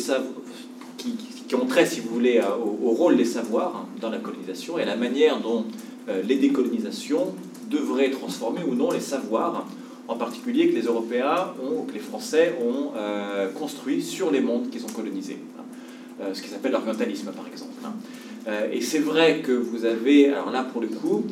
qui, 0.96 1.16
qui 1.52 1.56
ont 1.56 1.66
trait, 1.66 1.84
si 1.84 2.00
vous 2.00 2.08
voulez, 2.08 2.38
à- 2.38 2.56
au, 2.56 2.92
rôle 2.92 3.14
des 3.18 3.26
savoirs 3.26 3.86
dans 4.00 4.08
la 4.08 4.16
colonisation 4.16 4.78
et 4.78 4.86
la 4.86 4.96
manière 4.96 5.38
dont 5.38 5.66
euh, 6.08 6.22
les 6.26 6.36
décolonisations 6.36 7.34
devraient 7.70 8.08
transformer 8.10 8.62
ou 8.66 8.74
non 8.74 8.90
les 8.90 9.00
savoirs, 9.00 9.66
en 10.08 10.16
particulier 10.16 10.70
que 10.70 10.74
les 10.74 10.86
Européens 10.86 11.48
ont, 11.62 11.82
que 11.82 11.92
les 11.92 12.00
Français 12.00 12.54
ont 12.58 12.92
euh, 12.96 13.50
construit 13.50 14.00
sur 14.02 14.30
les 14.30 14.40
mondes 14.40 14.70
qu'ils 14.70 14.82
ont 14.86 14.94
colonisés. 14.94 15.40
hein. 15.58 15.62
Euh, 16.22 16.32
ce 16.32 16.40
qui 16.40 16.48
s'appelle 16.48 16.72
l'orientalisme, 16.72 17.30
par 17.32 17.46
exemple. 17.46 17.72
hein. 17.84 17.92
Euh, 18.48 18.68
et 18.72 18.80
c'est 18.80 19.00
vrai 19.00 19.40
que 19.40 19.52
vous 19.52 19.84
avez, 19.84 20.28
alors 20.28 20.50
là 20.50 20.62
pour 20.64 20.80
le 20.80 20.88
coup, 20.88 21.26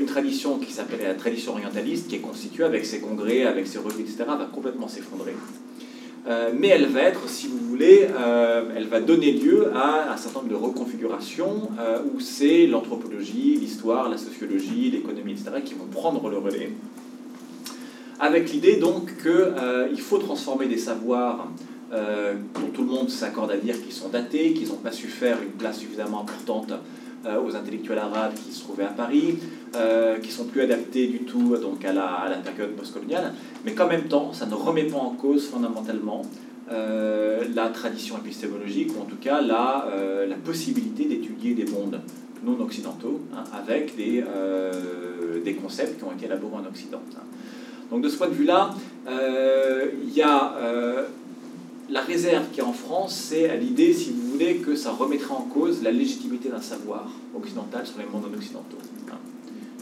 une 0.00 0.06
tradition 0.06 0.58
qui 0.58 0.72
s'appelle 0.72 1.00
la 1.02 1.14
tradition 1.14 1.52
orientaliste, 1.52 2.06
qui 2.08 2.14
est 2.14 2.20
constituée 2.20 2.64
avec 2.64 2.86
ses 2.86 3.00
congrès, 3.00 3.42
avec 3.42 3.66
ses 3.66 3.78
revues, 3.78 4.02
etc., 4.02 4.18
va 4.26 4.48
complètement 4.50 4.86
s'effondrer. 4.88 5.34
Euh, 6.26 6.50
mais 6.54 6.68
elle 6.68 6.86
va 6.86 7.02
être, 7.02 7.28
si 7.28 7.46
vous 7.46 7.58
voulez, 7.58 8.08
euh, 8.18 8.70
elle 8.76 8.86
va 8.86 9.00
donner 9.00 9.32
lieu 9.32 9.70
à 9.74 10.12
un 10.12 10.16
certain 10.16 10.40
nombre 10.40 10.50
de 10.50 10.56
reconfigurations 10.56 11.70
euh, 11.78 12.00
où 12.14 12.20
c'est 12.20 12.66
l'anthropologie, 12.66 13.56
l'histoire, 13.56 14.08
la 14.08 14.18
sociologie, 14.18 14.90
l'économie, 14.90 15.32
etc., 15.32 15.50
qui 15.64 15.74
vont 15.74 15.86
prendre 15.86 16.28
le 16.28 16.38
relais. 16.38 16.70
Avec 18.20 18.52
l'idée 18.52 18.76
donc 18.76 19.12
qu'il 19.22 20.00
faut 20.00 20.18
transformer 20.18 20.66
des 20.66 20.78
savoirs 20.78 21.48
dont 21.90 22.68
tout 22.74 22.82
le 22.82 22.88
monde 22.88 23.08
s'accorde 23.08 23.52
à 23.52 23.56
dire 23.56 23.80
qu'ils 23.80 23.92
sont 23.92 24.08
datés, 24.08 24.52
qu'ils 24.52 24.68
n'ont 24.68 24.74
pas 24.74 24.90
su 24.90 25.06
faire 25.06 25.38
une 25.40 25.52
place 25.52 25.78
suffisamment 25.78 26.20
importante 26.20 26.72
aux 27.24 27.54
intellectuels 27.54 27.98
arabes 27.98 28.32
qui 28.34 28.52
se 28.52 28.62
trouvaient 28.64 28.84
à 28.84 28.88
Paris, 28.88 29.38
euh, 29.76 30.18
qui 30.18 30.30
sont 30.30 30.44
plus 30.44 30.62
adaptés 30.62 31.06
du 31.06 31.20
tout 31.20 31.56
donc 31.56 31.84
à 31.84 31.92
la, 31.92 32.06
à 32.06 32.28
la 32.28 32.36
période 32.36 32.70
postcoloniale, 32.76 33.34
mais 33.64 33.72
qu'en 33.72 33.86
même 33.86 34.04
temps, 34.08 34.32
ça 34.32 34.46
ne 34.46 34.54
remet 34.54 34.84
pas 34.84 34.98
en 34.98 35.10
cause 35.10 35.46
fondamentalement 35.46 36.22
euh, 36.70 37.44
la 37.54 37.68
tradition 37.68 38.18
épistémologique, 38.18 38.90
ou 38.96 39.00
en 39.02 39.04
tout 39.04 39.16
cas 39.20 39.40
la, 39.40 39.86
euh, 39.88 40.26
la 40.26 40.36
possibilité 40.36 41.04
d'étudier 41.06 41.54
des 41.54 41.64
mondes 41.64 42.00
non 42.44 42.60
occidentaux, 42.60 43.20
hein, 43.34 43.44
avec 43.52 43.96
des, 43.96 44.22
euh, 44.26 45.40
des 45.44 45.54
concepts 45.54 45.98
qui 45.98 46.04
ont 46.04 46.12
été 46.12 46.26
élaborés 46.26 46.56
en 46.56 46.66
Occident. 46.66 47.00
hein. 47.16 47.22
Donc 47.90 48.02
de 48.02 48.08
ce 48.08 48.16
point 48.16 48.28
de 48.28 48.34
vue-là, 48.34 48.74
il 49.06 50.12
y 50.14 50.20
a 50.20 50.54
la 51.90 52.00
réserve 52.02 52.44
qui 52.52 52.60
est 52.60 52.64
en 52.64 52.74
France, 52.74 53.14
c'est 53.30 53.48
à 53.48 53.56
l'idée, 53.56 53.94
si 53.94 54.10
vous 54.10 54.32
voulez, 54.32 54.56
que 54.56 54.76
ça 54.76 54.90
remettrait 54.90 55.32
en 55.34 55.42
cause 55.42 55.82
la 55.82 55.90
légitimité 55.90 56.50
d'un 56.50 56.60
savoir 56.60 57.08
occidental 57.34 57.86
sur 57.86 57.98
les 57.98 58.04
mondes 58.04 58.30
non 58.30 58.36
occidentaux. 58.36 58.76
hein. 59.10 59.16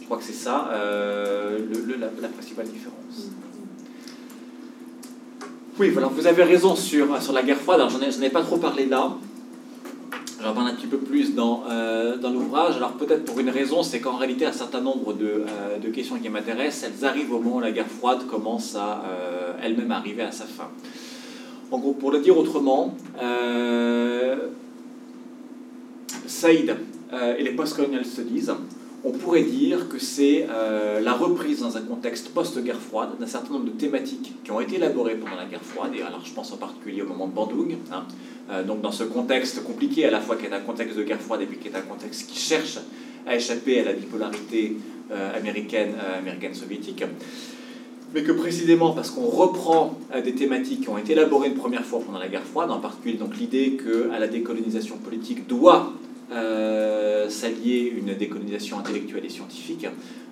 Je 0.07 0.09
crois 0.09 0.19
que 0.19 0.25
c'est 0.33 0.41
ça 0.41 0.69
euh, 0.71 1.59
la, 1.99 2.29
principale 2.29 2.69
différence. 2.69 3.27
Oui, 5.81 5.91
voilà, 5.91 6.07
vous 6.07 6.29
avez 6.29 6.45
raison 6.45 6.77
sur, 6.77 7.21
sur 7.21 7.33
la 7.33 7.43
guerre 7.43 7.59
froide. 7.59 7.81
Alors, 7.81 7.91
j'en 7.91 8.01
ai, 8.01 8.25
ai 8.25 8.31
pas 8.31 8.43
trop 8.43 8.57
parlé 8.57 8.87
là. 8.87 9.17
J'en 10.41 10.55
parle 10.55 10.69
un 10.69 10.75
petit 10.75 10.87
peu 10.87 10.99
plus 10.99 11.35
dans, 11.35 11.65
euh, 11.69 12.19
dans 12.19 12.31
l'ouvrage. 12.31 12.77
Alors, 12.77 12.93
peut-être 12.93 13.25
pour 13.25 13.41
une 13.41 13.51
raison, 13.51 13.83
c'est 13.83 13.99
qu'en 13.99 14.15
réalité, 14.15 14.47
un 14.47 14.53
certain 14.53 14.81
nombre 14.81 15.13
de, 15.13 15.27
euh, 15.27 15.79
de 15.83 15.89
questions 15.89 16.21
qui 16.21 16.29
m'intéressent, 16.29 16.89
elles 16.89 17.05
arrivent 17.05 17.33
au 17.33 17.41
moment 17.41 17.57
où 17.57 17.61
la 17.61 17.73
guerre 17.73 17.89
froide 17.89 18.29
commence 18.29 18.77
à 18.77 19.03
elle-même 19.61 19.91
arriver 19.91 20.23
à 20.23 20.31
sa 20.31 20.45
fin. 20.45 20.69
En 21.73 21.81
gros, 21.81 21.95
pour 21.95 22.13
le 22.13 22.21
dire 22.21 22.39
autrement, 22.39 22.95
Saïd 26.29 26.77
et 27.13 27.43
les 27.43 27.51
post-colonial 27.51 28.05
studies, 28.05 28.51
on 29.07 29.13
pourrait 29.13 29.45
dire 29.45 29.89
que 29.89 30.01
c'est 30.01 30.47
euh, 30.51 31.01
la 31.01 31.13
reprise 31.13 31.61
dans 31.61 31.77
un 31.77 31.83
contexte 31.83 32.31
post-guerre 32.31 32.81
froide 32.81 33.11
d'un 33.21 33.27
certain 33.27 33.53
nombre 33.53 33.67
de 33.67 33.71
thématiques 33.71 34.35
qui 34.43 34.51
ont 34.51 34.61
été 34.61 34.77
élaborées 34.77 35.15
pendant 35.15 35.37
la 35.37 35.45
guerre 35.45 35.63
froide, 35.63 35.93
et 35.97 36.03
alors 36.03 36.25
je 36.25 36.33
pense 36.33 36.53
en 36.53 36.57
particulier 36.57 37.03
au 37.03 37.07
moment 37.07 37.29
de 37.29 37.33
Bandung, 37.33 37.77
hein. 37.93 38.05
Euh, 38.51 38.63
donc 38.63 38.81
dans 38.81 38.93
ce 38.93 39.05
contexte 39.05 39.63
compliqué 39.65 40.05
à 40.07 40.11
la 40.11 40.21
fois 40.21 40.37
qui 40.37 40.47
est 40.47 40.53
un 40.53 40.61
contexte 40.61 40.97
de 40.97 41.03
guerre 41.03 41.21
froide 41.21 41.43
et 41.43 41.47
puis 41.47 41.59
qui 41.59 41.69
est 41.69 41.77
un 41.77 41.81
contexte 41.83 42.29
qui 42.29 42.39
cherche 42.39 42.79
à 43.27 43.35
échapper 43.35 43.81
à 43.81 43.85
la 43.85 43.93
bipolarité 43.93 44.77
euh, 45.11 45.37
américaine, 45.37 45.95
euh, 46.01 46.19
américaine-soviétique, 46.19 47.05
mais 48.13 48.23
que 48.23 48.33
précisément 48.33 48.93
parce 48.93 49.11
qu'on 49.11 49.27
reprend 49.27 49.99
des 50.25 50.35
thématiques 50.35 50.83
qui 50.83 50.89
ont 50.89 50.99
été 50.99 51.13
élaborées 51.13 51.49
une 51.49 51.55
première 51.55 51.85
fois 51.85 52.01
pendant 52.05 52.19
la 52.19 52.29
guerre 52.29 52.45
froide, 52.45 52.71
en 52.71 52.81
particulier 52.81 53.17
donc 53.17 53.37
l'idée 53.37 53.77
qu'à 53.77 54.19
la 54.19 54.29
décolonisation 54.29 54.97
politique 54.97 55.47
doit 55.47 55.93
euh, 56.33 57.29
s'allier 57.29 57.93
une 57.97 58.15
décolonisation 58.15 58.79
intellectuelle 58.79 59.25
et 59.25 59.29
scientifique, 59.29 59.87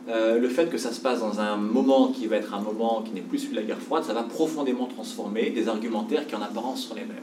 euh, 0.08 0.38
le 0.38 0.48
fait 0.48 0.70
que 0.70 0.76
ça 0.76 0.92
se 0.92 1.00
passe 1.00 1.20
dans 1.20 1.40
un 1.40 1.56
moment 1.56 2.08
qui 2.08 2.26
va 2.26 2.36
être 2.36 2.52
un 2.52 2.60
moment 2.60 3.02
qui 3.02 3.12
n'est 3.12 3.22
plus 3.22 3.38
celui 3.38 3.52
de 3.52 3.60
la 3.60 3.62
guerre 3.62 3.80
froide, 3.80 4.04
ça 4.04 4.12
va 4.12 4.22
profondément 4.22 4.86
transformer 4.86 5.50
des 5.50 5.68
argumentaires 5.68 6.26
qui 6.26 6.34
en 6.34 6.42
apparence 6.42 6.86
sont 6.86 6.94
les 6.94 7.02
mêmes. 7.02 7.22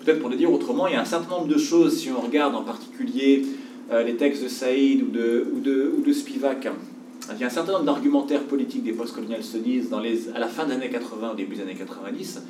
peut-être 0.00 0.20
pour 0.20 0.28
le 0.28 0.36
dire 0.36 0.52
autrement, 0.52 0.88
il 0.88 0.94
y 0.94 0.96
a 0.96 1.00
un 1.00 1.04
certain 1.04 1.30
nombre 1.36 1.48
de 1.48 1.58
choses, 1.58 1.98
si 1.98 2.10
on 2.10 2.20
regarde 2.20 2.54
en 2.56 2.62
particulier 2.62 3.44
euh, 3.92 4.02
les 4.02 4.16
textes 4.16 4.42
de 4.42 4.48
Saïd 4.48 5.02
ou 5.02 5.10
de, 5.10 5.46
ou 5.54 5.60
de, 5.60 5.94
ou 5.96 6.02
de 6.02 6.12
Spivak, 6.12 6.68
il 7.30 7.40
y 7.40 7.44
a 7.44 7.46
un 7.46 7.50
certain 7.50 7.72
nombre 7.72 7.84
d'argumentaires 7.84 8.42
politiques 8.42 8.82
des 8.82 8.92
post-colonial 8.92 9.44
studies 9.44 9.82
dans 9.82 10.00
les, 10.00 10.28
à 10.30 10.40
la 10.40 10.48
fin 10.48 10.66
des 10.66 10.72
années 10.72 10.90
80, 10.90 11.32
au 11.32 11.34
début 11.36 11.54
des 11.54 11.62
années 11.62 11.76
90, 11.76 12.42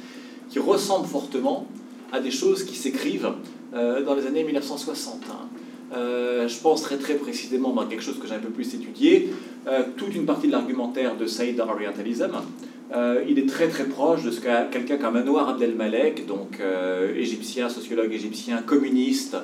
qui 0.49 0.59
ressemblent 0.59 1.07
fortement 1.07 1.66
à 2.11 2.20
des 2.20 2.30
choses 2.30 2.64
qui 2.64 2.76
s'écrivent 2.76 3.32
euh, 3.75 4.03
dans 4.03 4.14
les 4.14 4.27
années 4.27 4.45
1960. 4.45 5.23
Hein. 5.31 5.49
Euh, 5.95 6.47
je 6.47 6.61
pense 6.61 6.83
très 6.83 6.97
précisément 6.97 7.73
dans 7.73 7.87
quelque 7.87 8.03
chose 8.03 8.18
que 8.18 8.27
j'ai 8.27 8.35
un 8.35 8.39
peu 8.39 8.51
plus 8.51 8.75
étudié, 8.75 9.31
euh, 9.66 9.85
toute 9.97 10.14
une 10.14 10.27
partie 10.27 10.47
de 10.47 10.53
l'argumentaire 10.53 11.16
de 11.16 11.27
Saïd 11.27 11.59
Orientalism. 11.59 12.33
il 13.27 13.39
est 13.39 13.49
très 13.49 13.68
très 13.68 13.85
proche 13.85 14.25
de 14.25 14.31
ce 14.31 14.41
qu'a 14.41 14.64
quelqu'un 14.64 14.99
comme 14.99 15.16
Anwar 15.16 15.49
Abdelmalek, 15.49 16.27
donc 16.27 16.61
égyptien, 17.16 17.70
sociologue 17.70 18.12
égyptien, 18.12 18.61
communiste, 18.61 19.37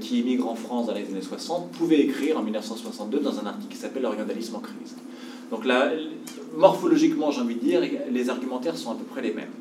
qui 0.00 0.20
immigre 0.20 0.48
en 0.48 0.54
France 0.54 0.86
dans 0.86 0.94
les 0.94 1.04
années 1.04 1.20
60, 1.20 1.72
pouvait 1.72 2.00
écrire 2.00 2.38
en 2.38 2.42
1962 2.42 3.18
dans 3.18 3.38
un 3.40 3.46
article 3.46 3.74
qui 3.74 3.78
s'appelle 3.78 4.02
L'orientalisme 4.02 4.56
en 4.56 4.60
crise. 4.60 4.96
Donc 5.50 5.66
là, 5.66 5.90
morphologiquement, 6.56 7.30
j'ai 7.30 7.42
envie 7.42 7.56
de 7.56 7.60
dire, 7.60 7.82
les 8.10 8.30
argumentaires 8.30 8.78
sont 8.78 8.92
à 8.92 8.94
peu 8.94 9.04
près 9.04 9.20
les 9.20 9.34
mêmes. 9.34 9.54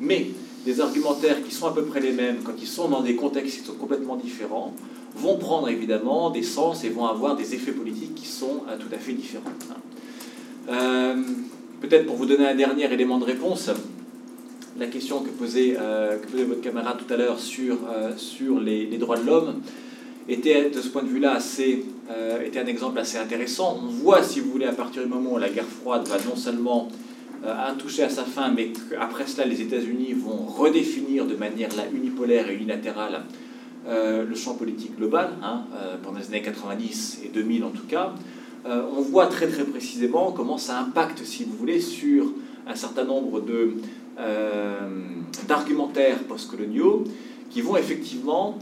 Mais 0.00 0.26
des 0.64 0.80
argumentaires 0.80 1.42
qui 1.42 1.52
sont 1.52 1.66
à 1.66 1.72
peu 1.72 1.84
près 1.84 2.00
les 2.00 2.12
mêmes, 2.12 2.38
quand 2.44 2.52
ils 2.60 2.66
sont 2.66 2.88
dans 2.88 3.02
des 3.02 3.16
contextes 3.16 3.60
qui 3.60 3.64
sont 3.64 3.74
complètement 3.74 4.16
différents, 4.16 4.72
vont 5.16 5.36
prendre 5.36 5.68
évidemment 5.68 6.30
des 6.30 6.42
sens 6.42 6.84
et 6.84 6.88
vont 6.88 7.06
avoir 7.06 7.36
des 7.36 7.54
effets 7.54 7.72
politiques 7.72 8.14
qui 8.14 8.26
sont 8.26 8.62
euh, 8.68 8.76
tout 8.78 8.92
à 8.94 8.98
fait 8.98 9.12
différents. 9.12 9.44
Euh, 10.70 11.14
peut-être 11.80 12.06
pour 12.06 12.16
vous 12.16 12.26
donner 12.26 12.46
un 12.46 12.54
dernier 12.54 12.90
élément 12.92 13.18
de 13.18 13.24
réponse, 13.24 13.70
la 14.78 14.86
question 14.86 15.20
que 15.20 15.28
posait, 15.30 15.76
euh, 15.78 16.18
que 16.18 16.28
posait 16.28 16.44
votre 16.44 16.60
camarade 16.62 16.96
tout 16.96 17.12
à 17.12 17.16
l'heure 17.16 17.38
sur, 17.38 17.78
sur 18.16 18.60
les, 18.60 18.86
les, 18.86 18.98
droits 18.98 19.18
de 19.18 19.26
l'homme 19.26 19.60
était 20.28 20.70
de 20.70 20.80
ce 20.80 20.88
point 20.88 21.02
de 21.02 21.08
vue-là 21.08 21.34
assez, 21.34 21.84
était 22.44 22.60
un 22.60 22.66
exemple 22.66 22.98
assez 22.98 23.18
intéressant. 23.18 23.80
On 23.82 23.88
voit, 23.88 24.22
si 24.22 24.40
vous 24.40 24.50
voulez, 24.50 24.66
à 24.66 24.72
partir 24.72 25.02
du 25.02 25.08
moment 25.08 25.32
où 25.32 25.38
la 25.38 25.50
guerre 25.50 25.66
froide 25.66 26.06
va 26.06 26.16
non 26.26 26.36
seulement 26.36 26.88
a 27.44 27.72
touché 27.72 28.02
à 28.02 28.08
sa 28.08 28.24
fin, 28.24 28.50
mais 28.50 28.72
qu'après 28.90 29.26
cela, 29.26 29.46
les 29.46 29.60
États-Unis 29.60 30.12
vont 30.12 30.46
redéfinir 30.46 31.26
de 31.26 31.34
manière 31.34 31.70
unipolaire 31.92 32.48
et 32.48 32.54
unilatérale 32.54 33.22
euh, 33.86 34.24
le 34.24 34.34
champ 34.36 34.54
politique 34.54 34.96
global, 34.96 35.30
hein, 35.42 35.64
euh, 35.74 35.96
pendant 36.02 36.18
les 36.18 36.28
années 36.28 36.42
90 36.42 37.22
et 37.24 37.28
2000 37.28 37.64
en 37.64 37.70
tout 37.70 37.86
cas, 37.86 38.12
on 38.64 39.00
voit 39.00 39.26
très 39.26 39.48
très 39.48 39.64
précisément 39.64 40.30
comment 40.30 40.56
ça 40.56 40.78
impacte, 40.78 41.24
si 41.24 41.42
vous 41.42 41.56
voulez, 41.56 41.80
sur 41.80 42.26
un 42.64 42.76
certain 42.76 43.02
nombre 43.02 43.40
de, 43.40 43.74
d'argumentaires 45.48 46.18
postcoloniaux 46.28 47.02
qui 47.50 47.60
vont 47.60 47.76
effectivement 47.76 48.56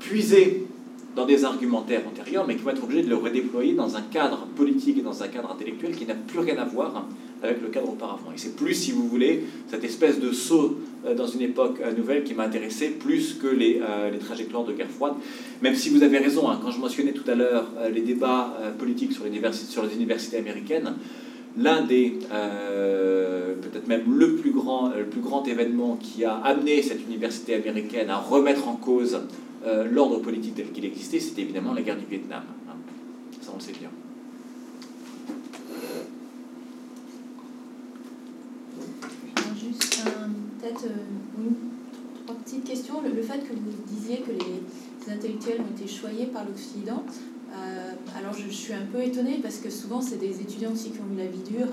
puiser 0.00 0.66
dans 1.16 1.26
des 1.26 1.44
argumentaires 1.44 2.02
antérieurs, 2.06 2.46
mais 2.46 2.56
qui 2.56 2.62
vont 2.62 2.70
être 2.70 2.84
obligés 2.84 3.02
de 3.02 3.08
le 3.08 3.16
redéployer 3.16 3.74
dans 3.74 3.96
un 3.96 4.02
cadre 4.02 4.46
politique 4.56 4.98
et 4.98 5.02
dans 5.02 5.22
un 5.22 5.28
cadre 5.28 5.50
intellectuel 5.50 5.94
qui 5.96 6.06
n'a 6.06 6.14
plus 6.14 6.38
rien 6.38 6.56
à 6.58 6.64
voir 6.64 7.06
avec 7.42 7.62
le 7.62 7.68
cadre 7.68 7.90
auparavant. 7.90 8.30
Et 8.34 8.38
c'est 8.38 8.54
plus, 8.56 8.74
si 8.74 8.92
vous 8.92 9.06
voulez, 9.08 9.44
cette 9.68 9.84
espèce 9.84 10.20
de 10.20 10.30
saut 10.32 10.76
euh, 11.06 11.14
dans 11.14 11.26
une 11.26 11.40
époque 11.40 11.80
euh, 11.82 11.92
nouvelle 11.92 12.22
qui 12.22 12.34
m'a 12.34 12.44
intéressé 12.44 12.90
plus 12.90 13.34
que 13.34 13.46
les, 13.46 13.80
euh, 13.82 14.10
les, 14.10 14.18
trajectoires 14.18 14.64
de 14.64 14.72
guerre 14.72 14.90
froide. 14.90 15.14
Même 15.62 15.74
si 15.74 15.88
vous 15.88 16.02
avez 16.02 16.18
raison, 16.18 16.50
hein, 16.50 16.60
quand 16.62 16.70
je 16.70 16.78
mentionnais 16.78 17.12
tout 17.12 17.28
à 17.30 17.34
l'heure 17.34 17.66
les 17.92 18.02
débats 18.02 18.54
politiques 18.78 19.12
sur, 19.12 19.24
sur, 19.52 19.82
les 19.82 19.94
universités 19.94 20.38
américaines, 20.38 20.94
l'un 21.56 21.82
des, 21.82 22.18
peut-être 22.30 23.88
même 23.88 24.02
le 24.16 24.36
plus, 24.36 24.52
grand, 24.52 24.90
le 24.96 25.04
plus 25.04 25.20
grand 25.20 25.46
événement 25.46 25.98
qui 26.00 26.24
a 26.24 26.34
amené 26.34 26.82
cette 26.82 27.04
université 27.06 27.54
américaine 27.54 28.08
à 28.08 28.16
remettre 28.16 28.68
en 28.68 28.76
cause 28.76 29.20
euh, 29.64 29.84
l'ordre 29.90 30.20
politique 30.20 30.54
tel 30.54 30.72
qu'il 30.72 30.84
existait, 30.84 31.20
c'était 31.20 31.42
évidemment 31.42 31.74
la 31.74 31.82
guerre 31.82 31.98
du 31.98 32.06
Vietnam. 32.06 32.42
Hein. 32.68 32.74
Ça, 33.42 33.50
on 33.52 33.56
le 33.56 33.60
sait 33.60 33.72
bien. 33.72 33.90
Juste 39.60 40.02
peut-être 40.60 40.84
euh, 40.84 41.50
trois 42.24 42.36
petites 42.36 42.64
questions. 42.64 43.02
Le, 43.02 43.22
fait 43.22 43.40
que 43.40 43.52
vous 43.52 43.72
disiez 43.86 44.18
que 44.20 44.30
les, 44.30 45.12
intellectuels 45.12 45.60
ont 45.60 45.76
été 45.76 45.90
choyés 45.90 46.26
par 46.26 46.44
l'Occident, 46.44 47.04
euh, 47.52 47.92
alors 48.16 48.32
je, 48.32 48.44
je, 48.44 48.54
suis 48.54 48.72
un 48.72 48.86
peu 48.92 49.02
étonnée 49.02 49.40
parce 49.42 49.56
que 49.56 49.68
souvent 49.68 50.00
c'est 50.00 50.18
des 50.18 50.40
étudiants 50.40 50.72
aussi 50.72 50.90
qui 50.90 50.98
ont 51.00 51.14
eu 51.14 51.18
la 51.18 51.26
vie 51.26 51.42
dure 51.42 51.66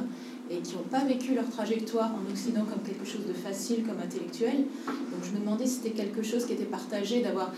et 0.50 0.58
qui 0.58 0.76
n'ont 0.76 0.90
pas 0.90 1.04
vécu 1.04 1.34
leur 1.34 1.50
trajectoire 1.50 2.12
en 2.14 2.32
Occident 2.32 2.62
comme 2.62 2.84
quelque 2.84 3.06
chose 3.06 3.26
de 3.28 3.34
facile, 3.34 3.84
comme 3.84 4.00
intellectuel. 4.04 4.66
Donc 4.86 5.24
je 5.24 5.32
me 5.32 5.40
demandais 5.40 5.66
si 5.66 5.76
c'était 5.82 5.92
quelque 5.92 6.24
chose 6.24 6.46
qui 6.46 6.54
était 6.54 6.66
partagé, 6.66 7.22
d'avoir, 7.22 7.52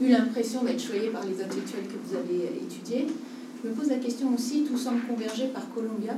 eu 0.00 0.08
l'impression 0.08 0.62
d'être 0.64 0.82
choyé 0.82 1.08
par 1.08 1.24
les 1.24 1.42
intellectuels 1.42 1.86
que 1.86 1.98
vous 2.08 2.16
avez 2.16 2.60
étudiés. 2.62 3.06
Je 3.62 3.68
me 3.68 3.74
pose 3.74 3.88
la 3.88 3.98
question 3.98 4.34
aussi, 4.34 4.64
tout 4.64 4.76
semble 4.76 5.02
converger 5.06 5.48
par 5.48 5.72
Columbia. 5.72 6.14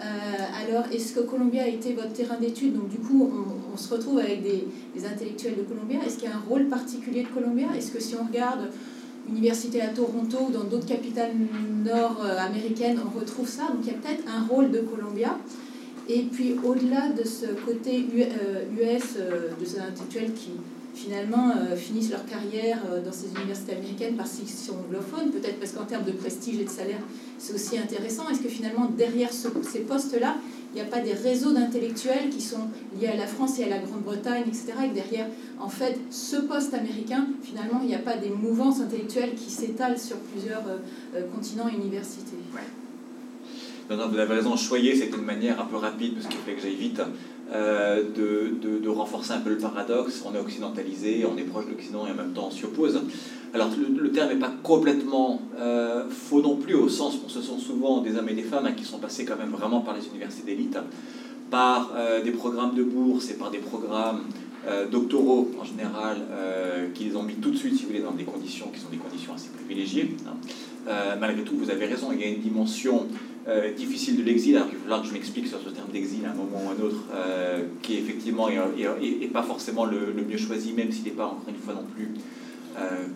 Euh, 0.00 0.02
alors, 0.02 0.84
est-ce 0.92 1.12
que 1.12 1.20
Columbia 1.20 1.64
a 1.64 1.68
été 1.68 1.92
votre 1.92 2.12
terrain 2.12 2.38
d'étude? 2.38 2.74
Donc, 2.74 2.88
du 2.88 2.98
coup, 2.98 3.30
on, 3.72 3.76
se 3.76 3.92
retrouve 3.92 4.18
avec 4.18 4.42
des, 4.42 4.66
des 4.94 5.06
intellectuels 5.06 5.56
de 5.56 5.62
Columbia. 5.62 5.98
Est-ce 6.06 6.16
qu'il 6.16 6.28
y 6.28 6.32
a 6.32 6.36
un 6.36 6.42
rôle 6.48 6.66
particulier 6.66 7.24
de 7.24 7.28
Columbia? 7.28 7.66
Est-ce 7.76 7.90
que 7.90 8.00
si 8.00 8.14
on 8.14 8.24
regarde 8.24 8.70
université 9.28 9.80
à 9.80 9.88
Toronto 9.88 10.38
ou 10.48 10.52
dans 10.52 10.64
d'autres 10.64 10.86
capitales 10.86 11.32
nord-américaines, 11.84 12.98
on 13.04 13.18
retrouve 13.18 13.48
ça. 13.48 13.68
Donc 13.68 13.78
il 13.82 13.88
y 13.88 13.90
a 13.90 13.98
peut-être 13.98 14.24
un 14.28 14.46
rôle 14.46 14.70
de 14.70 14.80
Columbia. 14.80 15.38
Et 16.08 16.22
puis 16.22 16.56
au-delà 16.62 17.08
de 17.08 17.24
ce 17.24 17.46
côté 17.64 18.00
US, 18.00 18.10
euh, 18.20 18.64
euh, 19.18 19.50
de 19.58 19.64
ces 19.64 19.78
intellectuels 19.78 20.32
qui 20.34 20.50
finalement 20.94 21.50
euh, 21.50 21.74
finissent 21.74 22.10
leur 22.10 22.24
carrière 22.26 22.78
dans 23.04 23.10
ces 23.10 23.28
universités 23.34 23.72
américaines 23.72 24.14
parce 24.16 24.32
qu'ils 24.32 24.48
sont 24.48 24.76
anglophones, 24.86 25.30
peut-être 25.30 25.58
parce 25.58 25.72
qu'en 25.72 25.84
termes 25.84 26.04
de 26.04 26.12
prestige 26.12 26.60
et 26.60 26.64
de 26.64 26.70
salaire, 26.70 27.00
c'est 27.38 27.54
aussi 27.54 27.78
intéressant. 27.78 28.28
Est-ce 28.28 28.40
que 28.40 28.48
finalement 28.48 28.86
derrière 28.96 29.30
ces 29.32 29.80
postes-là, 29.80 30.36
il 30.74 30.82
n'y 30.82 30.88
a 30.88 30.90
pas 30.90 31.00
des 31.00 31.12
réseaux 31.12 31.52
d'intellectuels 31.52 32.30
qui 32.30 32.40
sont 32.40 32.68
liés 32.98 33.06
à 33.06 33.16
la 33.16 33.28
France 33.28 33.60
et 33.60 33.64
à 33.64 33.68
la 33.68 33.78
Grande-Bretagne, 33.78 34.42
etc. 34.48 34.72
Et 34.86 34.94
derrière, 34.94 35.26
en 35.60 35.68
fait, 35.68 35.98
ce 36.10 36.36
poste 36.36 36.74
américain, 36.74 37.28
finalement, 37.42 37.80
il 37.82 37.88
n'y 37.88 37.94
a 37.94 38.00
pas 38.00 38.16
des 38.16 38.30
mouvances 38.30 38.80
intellectuelles 38.80 39.34
qui 39.36 39.50
s'étalent 39.50 39.98
sur 39.98 40.16
plusieurs 40.16 40.66
euh, 40.66 40.78
euh, 41.14 41.22
continents 41.32 41.68
et 41.68 41.76
universités. 41.76 42.38
Non, 43.88 43.96
non, 43.96 44.08
vous 44.08 44.18
avez 44.18 44.34
raison, 44.34 44.56
choyer, 44.56 44.96
c'était 44.96 45.16
une 45.16 45.24
manière 45.24 45.60
un 45.60 45.66
peu 45.66 45.76
rapide, 45.76 46.14
parce 46.14 46.26
qu'il 46.26 46.38
fallait 46.38 46.56
que 46.56 46.62
j'aille 46.62 46.74
vite, 46.74 47.00
euh, 47.52 48.02
de, 48.02 48.54
de, 48.60 48.78
de, 48.78 48.88
renforcer 48.88 49.32
un 49.32 49.40
peu 49.40 49.50
le 49.50 49.58
paradoxe. 49.58 50.24
On 50.26 50.34
est 50.34 50.40
occidentalisé, 50.40 51.24
on 51.24 51.36
est 51.36 51.42
proche 51.42 51.66
de 51.66 51.70
l'Occident 51.72 52.06
et 52.06 52.10
en 52.10 52.14
même 52.14 52.32
temps 52.32 52.48
on 52.48 52.50
s'y 52.50 52.64
oppose. 52.64 53.00
Alors 53.54 53.70
le, 53.78 54.10
terme 54.10 54.30
n'est 54.30 54.40
pas 54.40 54.52
complètement 54.64 55.40
euh, 55.60 56.10
faux 56.10 56.42
non 56.42 56.56
plus, 56.56 56.74
au 56.74 56.88
sens 56.88 57.14
où 57.24 57.28
ce 57.30 57.40
sont 57.40 57.58
souvent 57.58 58.00
des 58.00 58.16
hommes 58.16 58.28
et 58.28 58.34
des 58.34 58.42
femmes 58.42 58.66
hein, 58.66 58.72
qui 58.76 58.84
sont 58.84 58.98
passés 58.98 59.24
quand 59.24 59.36
même 59.36 59.50
vraiment 59.50 59.80
par 59.80 59.94
les 59.96 60.04
universités 60.08 60.44
d'élite, 60.44 60.76
par 61.52 61.92
euh, 61.94 62.20
des 62.20 62.32
programmes 62.32 62.74
de 62.74 62.82
bourse 62.82 63.30
et 63.30 63.34
par 63.34 63.52
des 63.52 63.58
programmes 63.58 64.22
euh, 64.66 64.88
doctoraux 64.88 65.52
en 65.60 65.62
général, 65.62 66.16
qui 66.94 67.04
les 67.04 67.16
ont 67.16 67.22
mis 67.22 67.34
tout 67.34 67.50
de 67.50 67.56
suite, 67.56 67.76
si 67.76 67.82
vous 67.82 67.88
voulez, 67.90 68.00
dans 68.00 68.10
des 68.10 68.24
conditions 68.24 68.66
qui 68.74 68.80
sont 68.80 68.88
des 68.90 68.96
conditions 68.96 69.34
assez 69.34 69.50
privilégiées. 69.50 70.16
Hein. 70.26 71.16
malgré 71.20 71.42
tout, 71.42 71.56
vous 71.56 71.70
avez 71.70 71.86
raison, 71.86 72.08
il 72.12 72.20
y 72.20 72.24
a 72.24 72.28
une 72.28 72.40
dimension 72.40 73.06
difficile 73.76 74.16
de 74.16 74.22
l'exil, 74.22 74.56
alors 74.56 74.68
il 74.72 74.88
va 74.88 74.98
que 74.98 75.06
je 75.06 75.12
m'explique 75.12 75.46
sur 75.46 75.58
ce 75.60 75.68
terme 75.68 75.90
d'exil 75.92 76.24
à 76.24 76.30
un 76.30 76.34
moment 76.34 76.60
ou 76.64 76.68
à 76.70 76.72
un 76.72 76.86
autre, 76.86 77.02
qui 77.82 77.94
effectivement 77.94 78.48
n'est 78.48 79.26
pas 79.28 79.42
forcément 79.42 79.84
le, 79.84 80.12
le, 80.16 80.24
mieux 80.24 80.38
choisi, 80.38 80.72
même 80.72 80.90
s'il 80.90 81.04
n'est 81.04 81.10
pas 81.10 81.26
encore 81.26 81.48
une 81.48 81.56
fois 81.56 81.74
non 81.74 81.86
plus 81.94 82.08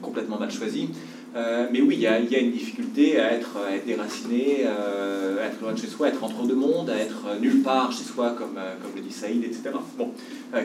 complètement 0.03 0.39
mal 0.39 0.51
choisi. 0.51 0.89
Euh, 1.37 1.67
mais 1.71 1.83
oui, 1.83 1.97
il 1.97 2.01
y, 2.01 2.07
a, 2.07 2.19
une 2.19 2.53
difficulté 2.53 3.21
à 3.21 3.35
être, 3.35 3.59
déraciné, 3.87 4.65
euh, 4.65 5.43
à 5.43 5.49
être 5.49 5.61
loin 5.61 5.73
de 5.73 5.79
chez 5.79 5.87
soi, 5.87 6.07
à 6.07 6.11
être 6.11 6.25
entre 6.25 6.47
deux 6.47 6.55
mondes, 6.55 6.89
à 6.89 6.97
être 6.97 7.39
nulle 7.41 7.63
part 7.63 7.93
chez 7.93 8.05
soi, 8.05 8.35
comme, 8.37 8.59
le 8.97 9.03
dit 9.03 9.13
Saïd, 9.13 9.45
etc. 9.45 9.71
Bon, 9.99 10.13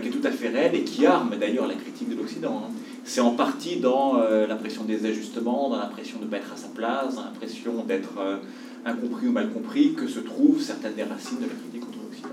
qui 0.02 0.08
est 0.08 0.12
tout 0.12 0.26
à 0.26 0.32
fait 0.32 0.50
réel 0.50 0.76
et 0.76 0.84
qui 0.84 1.06
arme 1.06 1.32
d'ailleurs 1.40 1.68
la 1.68 1.76
critique 1.76 2.10
de 2.10 2.16
l'Occident. 2.16 2.64
Hein. 2.66 2.72
C'est 3.04 3.20
en 3.20 3.32
partie 3.32 3.78
dans 3.78 4.18
l'impression 4.48 4.86
des 4.86 5.06
ajustements, 5.06 5.70
dans 5.70 5.78
l'impression 5.78 6.20
de 6.20 6.26
ne 6.26 6.30
pas 6.30 6.38
être 6.38 6.54
à 6.54 6.58
sa 6.58 6.70
place, 6.70 7.16
dans 7.16 7.24
l'impression 7.26 7.84
d'être 7.86 8.40
incompris 8.86 9.28
ou 9.28 9.32
mal 9.32 9.52
compris, 9.52 9.94
que 9.94 10.08
se 10.08 10.20
trouvent 10.20 10.62
certaines 10.62 10.96
des 10.96 11.04
racines 11.04 11.40
de 11.40 11.44
la 11.44 11.50
critique 11.50 11.82
contre 11.82 12.00
l'Occident. 12.02 12.30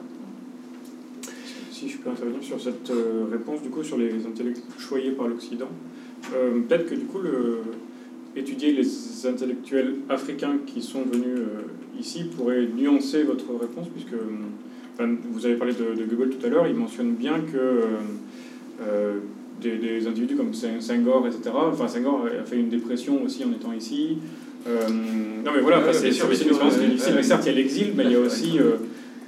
Si 1.73 1.89
je 1.89 1.99
peux 1.99 2.11
intervenir 2.11 2.45
sur 2.45 2.61
cette 2.61 2.93
réponse, 3.33 3.63
du 3.63 3.71
coup, 3.71 3.83
sur 3.83 3.99
les 3.99 4.25
intellectuels 4.25 4.65
choyés 4.79 5.11
par 5.11 5.27
l'Occident. 5.27 5.69
Euh, 6.35 6.61
peut-être 6.69 6.87
que 6.87 6.95
du 6.95 7.05
coup, 7.07 7.19
le, 7.19 7.61
étudier 8.37 8.73
les 8.73 9.27
intellectuels 9.27 9.95
africains 10.09 10.59
qui 10.67 10.83
sont 10.83 11.03
venus 11.03 11.39
euh, 11.39 11.99
ici 11.99 12.25
pourrait 12.25 12.67
nuancer 12.77 13.23
votre 13.23 13.47
réponse, 13.61 13.89
puisque 13.89 14.15
vous 15.33 15.47
avez 15.47 15.55
parlé 15.55 15.73
de, 15.73 15.99
de, 15.99 16.05
Google 16.05 16.31
tout 16.31 16.45
à 16.45 16.51
l'heure, 16.51 16.67
il 16.67 16.75
mentionne 16.75 17.15
bien 17.15 17.41
que 17.41 17.57
euh, 18.83 19.19
des, 19.63 19.79
des, 19.79 20.07
individus 20.07 20.37
comme 20.37 20.53
Senghor, 20.53 21.27
etc., 21.27 21.51
enfin 21.55 21.89
Senghor 21.89 22.27
a 22.27 22.45
fait 22.45 22.57
une 22.57 22.69
dépression 22.69 23.23
aussi 23.25 23.45
en 23.45 23.51
étant 23.53 23.73
ici. 23.73 24.19
non 24.67 25.53
mais 25.55 25.63
voilà, 25.63 25.91
c'est 25.93 26.09
une 26.09 26.15
expérience 26.33 26.79
difficile, 26.79 27.25
certes 27.25 27.47
il 27.47 27.53
y 27.53 27.53
a 27.53 27.57
l'exil, 27.57 27.93
mais 27.97 28.05
il 28.05 28.13
y 28.13 28.15
a 28.15 28.21
aussi 28.21 28.59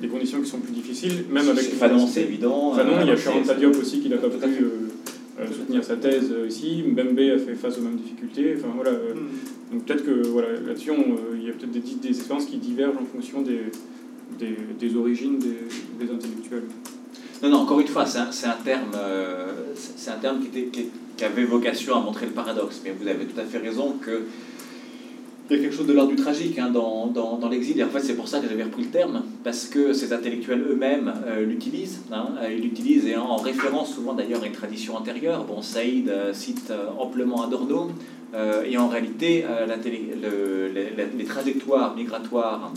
des 0.02 0.08
conditions 0.08 0.40
qui 0.40 0.50
sont 0.50 0.58
plus 0.58 0.72
difficiles, 0.72 1.24
même 1.30 1.48
avec 1.48 1.62
Fanon, 1.62 2.06
c'est 2.06 2.22
évident. 2.22 2.74
Fanon, 2.74 2.98
il 3.00 3.06
y 3.06 3.10
a 3.10 3.12
euh, 3.12 3.16
Sharon 3.16 3.40
Diop 3.58 3.76
aussi 3.80 4.00
qui 4.00 4.08
n'a 4.08 4.16
pas 4.16 4.28
pu 4.28 4.34
euh, 4.34 4.48
euh, 4.48 4.81
soutenir 5.46 5.82
sa 5.84 5.96
thèse 5.96 6.30
euh, 6.32 6.46
ici. 6.46 6.82
Mbembe 6.86 7.18
a 7.18 7.38
fait 7.38 7.54
face 7.54 7.78
aux 7.78 7.82
mêmes 7.82 7.96
difficultés. 7.96 8.54
Enfin 8.58 8.68
voilà. 8.74 8.90
euh, 8.90 9.14
donc 9.72 9.84
peut-être 9.84 10.04
que 10.04 10.26
voilà, 10.28 10.48
là-dessus, 10.66 10.90
on, 10.90 11.12
euh, 11.14 11.36
il 11.36 11.44
y 11.46 11.50
a 11.50 11.52
peut-être 11.52 11.70
des, 11.72 11.80
des 11.80 12.08
expériences 12.08 12.46
qui 12.46 12.58
divergent 12.58 12.98
en 13.00 13.04
fonction 13.04 13.42
des, 13.42 13.60
des, 14.38 14.56
des 14.78 14.96
origines 14.96 15.38
des, 15.38 16.04
des 16.04 16.12
intellectuels. 16.12 16.64
Non, 17.42 17.48
non, 17.50 17.56
encore 17.58 17.80
une 17.80 17.88
fois, 17.88 18.06
c'est 18.06 18.18
un, 18.18 18.30
c'est 18.30 18.46
un 18.46 18.56
terme, 18.64 18.90
euh, 18.96 19.46
c'est 19.74 19.98
c'est 19.98 20.10
un 20.10 20.18
terme 20.18 20.40
qui, 20.40 20.46
était- 20.48 20.68
qui- 20.70 20.90
qui 21.16 21.24
avait 21.24 21.44
vocation 21.44 21.96
à 21.96 22.00
montrer 22.00 22.26
le 22.26 22.32
paradoxe. 22.32 22.80
Mais 22.84 22.94
vous 22.98 23.06
avez 23.08 23.24
tout 23.24 23.38
à 23.40 23.44
fait 23.44 23.58
raison 23.58 23.96
que 24.00 24.22
il 25.52 25.56
y 25.56 25.60
a 25.60 25.64
quelque 25.64 25.76
chose 25.76 25.86
de 25.86 25.92
l'ordre 25.92 26.10
du 26.10 26.16
tragique 26.16 26.58
hein, 26.58 26.70
dans, 26.70 27.06
dans, 27.08 27.48
l'exil. 27.48 27.78
Et 27.78 27.84
en 27.84 27.88
fait, 27.88 28.00
c'est 28.00 28.14
pour 28.14 28.28
ça 28.28 28.40
que 28.40 28.48
j'avais 28.48 28.62
repris 28.62 28.84
le 28.84 28.88
terme, 28.88 29.22
parce 29.44 29.66
que 29.66 29.92
ces 29.92 30.12
intellectuels 30.12 30.62
eux-mêmes 30.62 31.12
euh, 31.26 31.44
l'utilisent. 31.44 32.00
hein, 32.10 32.28
euh, 32.42 32.52
ils 32.52 32.62
l'utilisent 32.62 33.06
et 33.06 33.16
en, 33.16 33.24
en 33.24 33.36
référence 33.36 33.94
souvent 33.94 34.14
d'ailleurs 34.14 34.42
à 34.42 34.46
une 34.46 34.52
tradition 34.52 34.96
antérieure. 34.96 35.44
Bon, 35.44 35.60
Saïd 35.60 36.08
euh, 36.08 36.32
cite 36.32 36.72
amplement 36.98 37.42
Adorno. 37.42 37.90
et 38.66 38.78
en 38.78 38.88
réalité, 38.88 39.44
les, 39.84 41.24
trajectoires 41.24 41.94
migratoires 41.94 42.72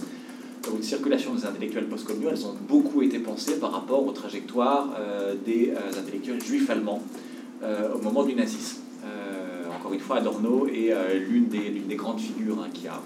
ou 0.72 0.78
de 0.78 0.84
circulation 0.84 1.34
des 1.34 1.46
intellectuels 1.46 1.86
postcoloniaux, 1.86 2.30
elles 2.32 2.46
ont 2.46 2.56
beaucoup 2.68 3.02
été 3.02 3.20
pensées 3.20 3.58
par 3.60 3.72
rapport 3.72 4.06
aux 4.06 4.12
trajectoires 4.12 4.90
des 5.46 5.72
intellectuels 5.98 6.44
juifs 6.44 6.70
allemands 6.70 7.02
au 7.64 8.02
moment 8.04 8.24
du 8.24 8.36
nazisme. 8.36 8.85
Encore 9.86 9.94
une 9.94 10.00
fois, 10.00 10.18
Adorno 10.18 10.66
est 10.66 10.92
euh, 10.92 11.20
l'une 11.30 11.46
des, 11.46 11.96
grandes 11.96 12.20
figures 12.20 12.60
hein, 12.60 12.70
qui, 12.74 12.88
a, 12.88 13.00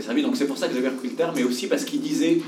servi. 0.00 0.22
Donc 0.22 0.34
c'est 0.34 0.48
pour 0.48 0.58
ça 0.58 0.66
que 0.66 0.74
j'avais 0.74 0.88
repris 0.88 1.10
le 1.10 1.14
terme, 1.14 1.34
mais 1.36 1.44
aussi 1.44 1.68
parce 1.68 1.84
qu'il 1.84 2.00
disait 2.00 2.40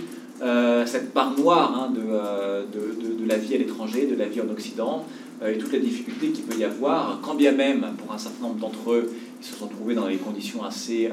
euh, 0.42 0.84
cette 0.84 1.12
part 1.12 1.38
noire 1.38 1.72
hein, 1.80 1.92
de, 1.94 2.02
euh, 2.04 2.64
de, 2.66 3.24
la 3.24 3.36
vie 3.36 3.54
à 3.54 3.58
l'étranger, 3.58 4.08
de 4.08 4.16
la 4.16 4.26
vie 4.26 4.40
en 4.40 4.48
Occident, 4.48 5.06
euh, 5.42 5.54
et 5.54 5.58
toutes 5.58 5.70
les 5.70 5.78
difficultés 5.78 6.30
qu'il 6.30 6.42
peut 6.42 6.58
y 6.58 6.64
avoir, 6.64 7.20
quand 7.22 7.36
bien 7.36 7.52
même, 7.52 7.86
pour 7.98 8.12
un 8.12 8.18
certain 8.18 8.48
nombre 8.48 8.58
d'entre 8.58 8.90
eux, 8.90 9.12
ils 9.40 9.46
se 9.46 9.54
sont 9.54 9.68
trouvés 9.68 9.94
dans 9.94 10.08
des 10.08 10.16
conditions 10.16 10.64
assez, 10.64 11.08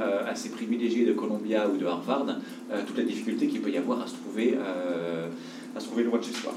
privilégiées 0.51 1.05
de 1.05 1.13
Columbia 1.13 1.69
ou 1.71 1.77
de 1.77 1.85
Harvard, 1.85 2.25
toutes 2.87 2.97
les 2.97 3.03
difficultés 3.03 3.45
qu'il 3.45 3.61
peut 3.61 3.69
y 3.69 3.77
avoir 3.77 4.01
à 4.01 4.07
se 4.07 4.15
trouver, 4.15 4.55
à 5.75 5.79
se 5.79 5.85
trouver 5.85 6.03
loin 6.03 6.17
de 6.17 6.23
chez 6.23 6.33
soi. 6.33 6.53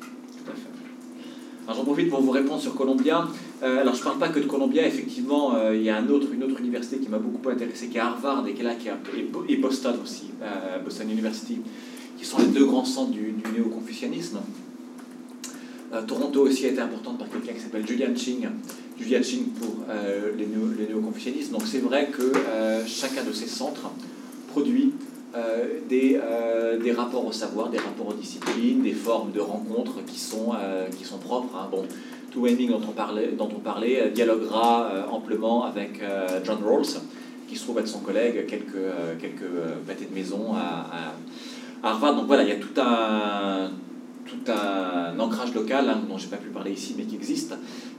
Tout 0.00 0.50
à 0.50 0.54
fait. 0.54 1.76
J'en 1.76 1.84
profite 1.84 2.10
pour 2.10 2.20
vous 2.22 2.32
répondre 2.32 2.60
sur 2.60 2.74
Columbia. 2.74 3.28
Euh, 3.62 3.80
alors 3.80 3.94
je 3.94 4.00
ne 4.00 4.04
parle 4.04 4.18
pas 4.18 4.28
que 4.28 4.40
de 4.40 4.46
Columbia, 4.46 4.84
effectivement, 4.86 5.54
euh, 5.54 5.76
il 5.76 5.82
y 5.82 5.90
a 5.90 5.98
une 6.00 6.10
autre 6.10 6.26
université 6.58 6.98
qui 6.98 7.08
m'a 7.08 7.18
beaucoup 7.18 7.48
intéressé, 7.48 7.86
qui 7.86 7.96
est 7.96 8.00
Harvard 8.00 8.44
et 8.48 8.54
qui 8.54 8.60
est 8.60 8.64
là, 8.64 8.74
qui 8.74 8.88
et 9.48 9.56
Boston 9.56 9.94
aussi, 10.02 10.30
euh, 10.42 10.78
Boston 10.80 11.08
University, 11.10 11.58
qui 12.18 12.24
sont 12.24 12.38
les 12.38 12.46
deux 12.46 12.64
grands 12.64 12.84
centres 12.84 13.12
du, 13.12 13.32
du 13.32 13.52
néo-confucianisme. 13.52 14.40
Toronto 16.06 16.40
aussi 16.46 16.64
a 16.64 16.68
été 16.70 16.80
importante 16.80 17.18
par 17.18 17.28
quelqu'un 17.28 17.52
qui 17.52 17.60
s'appelle 17.60 17.86
Julian 17.86 18.16
Ching, 18.16 18.48
Julian 18.98 19.22
Ching 19.22 19.44
pour 19.60 19.84
les, 20.38 20.46
néo- 20.46 20.72
les 20.78 20.86
néo-confucianistes. 20.86 21.52
Donc 21.52 21.64
c'est 21.66 21.80
vrai 21.80 22.06
que 22.10 22.32
chacun 22.86 23.22
de 23.24 23.32
ces 23.32 23.46
centres 23.46 23.90
produit 24.48 24.94
des, 25.90 26.18
rapports 26.96 27.26
au 27.26 27.32
savoir, 27.32 27.68
des 27.68 27.76
rapports 27.76 28.08
aux 28.08 28.14
disciplines, 28.14 28.80
des 28.80 28.94
formes 28.94 29.32
de 29.32 29.40
rencontres 29.40 30.02
qui 30.06 30.18
sont, 30.18 30.52
qui 30.96 31.04
sont 31.04 31.18
propres. 31.18 31.54
hein. 31.56 31.68
Bon, 31.70 31.84
To 32.32 32.40
Weming, 32.40 32.70
dont 32.70 32.80
on 32.88 32.92
parlait, 32.92 33.32
dont 33.36 33.48
on 33.54 33.60
parlait 33.60 34.00
euh, 34.00 34.08
dialoguera 34.08 34.86
euh, 34.86 35.02
amplement 35.10 35.64
avec 35.64 36.00
euh, 36.00 36.40
John 36.42 36.58
Rawls, 36.64 37.00
qui 37.46 37.56
se 37.56 37.64
trouve 37.64 37.78
être 37.78 37.88
son 37.88 38.00
collègue 38.00 38.46
quelques, 38.46 38.72
quelques 39.20 39.42
de 39.42 40.14
maison 40.14 40.54
à, 40.54 41.12
Harvard. 41.82 42.16
Donc 42.16 42.26
voilà, 42.26 42.44
il 42.44 42.48
y 42.48 42.52
a 42.52 42.56
tout 42.56 42.80
un, 42.80 43.70
ancrage 45.18 45.52
local 45.52 45.90
hein, 45.90 46.00
dont 46.08 46.16
je 46.16 46.24
n'ai 46.24 46.30
pas 46.30 46.38
pu 46.38 46.48
parler 46.48 46.72
ici, 46.72 46.94
mais 46.96 47.04
qui 47.04 47.16
existe. 47.16 47.54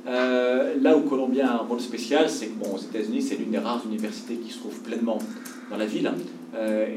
Là 0.07 0.97
où 0.97 1.01
Columbia 1.01 1.51
a 1.51 1.53
un 1.53 1.57
rôle 1.57 1.79
spécial, 1.79 2.27
c'est 2.27 2.47
que 2.47 2.53
États-Unis, 2.79 3.21
c'est 3.21 3.35
l'une 3.35 3.51
des 3.51 3.59
rares 3.59 3.83
universités 3.85 4.37
qui 4.37 4.51
se 4.51 4.57
trouve 4.57 4.79
pleinement 4.79 5.19
dans 5.69 5.77
la 5.77 5.85
ville, 5.85 6.11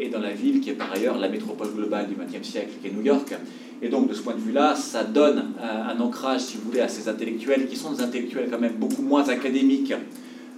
et 0.00 0.08
dans 0.08 0.20
la 0.20 0.32
ville 0.32 0.60
qui 0.60 0.70
est 0.70 0.74
par 0.74 0.92
ailleurs 0.92 1.18
la 1.18 1.28
métropole 1.28 1.72
globale 1.74 2.08
du 2.08 2.14
XXe 2.14 2.46
siècle, 2.46 2.72
qui 2.80 2.88
est 2.88 2.90
New 2.90 3.02
York. 3.02 3.34
Et 3.82 3.88
donc, 3.88 4.08
de 4.08 4.14
ce 4.14 4.22
point 4.22 4.34
de 4.34 4.40
vue-là, 4.40 4.74
ça 4.74 5.04
donne 5.04 5.52
un, 5.62 5.90
un 5.90 6.00
ancrage, 6.00 6.40
si 6.40 6.56
vous 6.56 6.64
voulez, 6.64 6.80
à 6.80 6.88
ces 6.88 7.08
intellectuels, 7.08 7.66
qui 7.66 7.76
sont 7.76 7.92
des 7.92 8.02
intellectuels 8.02 8.48
quand 8.50 8.58
même 8.58 8.74
beaucoup 8.74 9.02
moins 9.02 9.28
académiques 9.28 9.92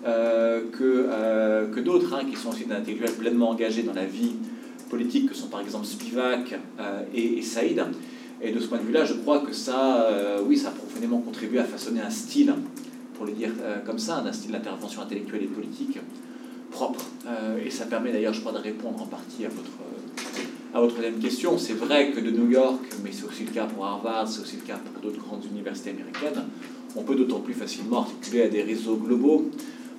euh, 0.07 0.63
que, 0.71 1.07
euh, 1.11 1.69
que 1.69 1.81
d'autres, 1.81 2.15
hein, 2.15 2.25
qui 2.31 2.37
sont 2.37 2.51
aussi 2.51 2.65
des 2.65 2.75
intellectuels 2.75 3.13
pleinement 3.13 3.51
engagés 3.51 3.83
dans 3.83 3.95
la 3.95 4.05
vie 4.05 4.35
politique, 4.89 5.29
que 5.29 5.35
sont 5.35 5.49
par 5.49 5.61
exemple 5.61 5.87
Spivak 5.87 6.59
euh, 6.79 7.03
et, 7.15 7.39
et 7.39 7.43
Saïd. 7.43 7.83
Et 8.41 8.53
de 8.53 8.61
ce 8.61 8.69
point 8.69 8.79
de 8.79 8.85
vue-là, 8.85 9.05
je 9.05 9.15
crois 9.15 9.41
que 9.41 9.53
ça, 9.53 10.03
euh, 10.03 10.41
oui, 10.47 10.57
ça 10.57 10.69
a 10.69 10.71
profondément 10.71 11.19
contribué 11.19 11.59
à 11.59 11.65
façonner 11.65 12.01
un 12.01 12.11
style, 12.11 12.55
pour 13.15 13.27
le 13.27 13.33
dire 13.33 13.51
euh, 13.61 13.81
comme 13.85 13.99
ça, 13.99 14.23
un 14.25 14.33
style 14.33 14.53
d'intervention 14.53 15.03
intellectuelle 15.03 15.43
et 15.43 15.47
politique 15.47 15.99
propre. 16.71 17.05
Euh, 17.27 17.59
et 17.65 17.71
ça 17.71 17.87
permet 17.87 18.13
d'ailleurs, 18.13 18.35
je 18.35 18.41
crois, 18.41 18.53
de 18.53 18.59
répondre 18.59 19.03
en 19.03 19.07
partie 19.07 19.45
à 19.45 19.49
votre, 19.49 19.69
euh, 19.81 20.77
à 20.77 20.81
votre 20.81 20.97
deuxième 20.97 21.19
question. 21.19 21.59
C'est 21.59 21.75
vrai 21.75 22.11
que 22.13 22.21
de 22.21 22.31
New 22.31 22.51
York, 22.51 22.81
mais 23.03 23.11
c'est 23.13 23.25
aussi 23.25 23.45
le 23.45 23.51
cas 23.51 23.67
pour 23.67 23.85
Harvard, 23.85 24.29
c'est 24.29 24.41
aussi 24.43 24.57
le 24.57 24.63
cas 24.63 24.79
pour 24.79 25.03
d'autres 25.03 25.23
grandes 25.23 25.45
universités 25.45 25.91
américaines, 25.91 26.45
on 26.97 27.03
peut 27.03 27.15
d'autant 27.15 27.41
plus 27.41 27.55
facilement 27.55 28.01
articuler 28.01 28.43
à 28.43 28.49
des 28.49 28.63
réseaux 28.63 28.97
globaux. 28.97 29.51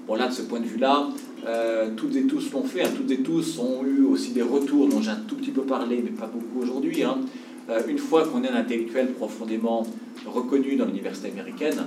Bon, 0.07 0.15
là, 0.15 0.27
de 0.27 0.33
ce 0.33 0.41
point 0.41 0.59
de 0.59 0.65
vue-là, 0.65 1.07
euh, 1.45 1.91
toutes 1.95 2.15
et 2.15 2.23
tous 2.23 2.51
l'ont 2.51 2.63
fait. 2.63 2.81
hein. 2.83 2.89
Toutes 2.95 3.11
et 3.11 3.19
tous 3.19 3.59
ont 3.59 3.83
eu 3.85 4.01
aussi 4.03 4.31
des 4.31 4.41
retours 4.41 4.87
dont 4.89 5.01
j'ai 5.01 5.11
un 5.11 5.21
tout 5.27 5.35
petit 5.35 5.51
peu 5.51 5.61
parlé, 5.61 6.01
mais 6.03 6.09
pas 6.09 6.25
beaucoup 6.27 6.61
aujourd'hui. 6.63 7.03
hein. 7.03 7.17
Une 7.87 7.99
fois 7.99 8.27
qu'on 8.27 8.43
est 8.43 8.49
un 8.49 8.55
intellectuel 8.55 9.11
profondément 9.13 9.85
reconnu 10.25 10.75
dans 10.75 10.85
l'université 10.85 11.29
américaine, 11.29 11.77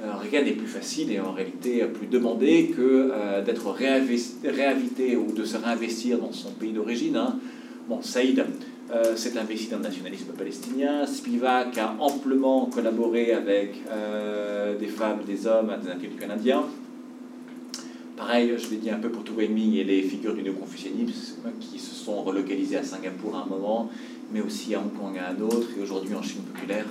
rien 0.00 0.42
n'est 0.42 0.52
plus 0.52 0.66
facile 0.66 1.10
et 1.12 1.20
en 1.20 1.32
réalité 1.32 1.84
plus 1.84 2.06
demandé 2.06 2.72
que 2.76 3.10
euh, 3.12 3.42
d'être 3.42 3.70
réinvité 3.70 5.16
ou 5.16 5.32
de 5.32 5.44
se 5.44 5.56
réinvestir 5.56 6.18
dans 6.18 6.32
son 6.32 6.50
pays 6.52 6.72
d'origine. 6.72 7.16
hein. 7.16 7.36
Bon, 7.88 8.02
Saïd 8.02 8.44
euh, 8.92 9.16
s'est 9.16 9.36
investi 9.38 9.68
dans 9.68 9.78
le 9.78 9.84
nationalisme 9.84 10.32
palestinien. 10.36 11.06
Spivak 11.06 11.76
a 11.78 11.96
amplement 11.98 12.66
collaboré 12.66 13.32
avec 13.32 13.74
euh, 13.90 14.78
des 14.78 14.86
femmes, 14.86 15.20
des 15.26 15.46
hommes, 15.46 15.72
des 15.82 15.90
intellectuels 15.90 16.30
indiens. 16.30 16.64
Pareil, 18.16 18.52
je 18.56 18.70
l'ai 18.70 18.76
dit 18.76 18.90
un 18.90 18.98
peu 18.98 19.10
pour 19.10 19.24
Tuwei 19.24 19.48
et 19.76 19.84
les 19.84 20.02
figures 20.02 20.34
du 20.34 20.42
néo-confucianisme 20.42 21.42
qui 21.60 21.78
se 21.78 21.94
sont 21.94 22.22
relocalisées 22.22 22.76
à 22.76 22.82
Singapour 22.82 23.36
à 23.36 23.42
un 23.42 23.46
moment, 23.46 23.90
mais 24.32 24.40
aussi 24.40 24.74
à 24.74 24.80
Hong 24.80 24.92
Kong 24.92 25.16
à 25.16 25.30
un 25.30 25.40
autre, 25.40 25.68
et 25.78 25.82
aujourd'hui 25.82 26.14
en 26.14 26.22
Chine 26.22 26.42
populaire. 26.42 26.86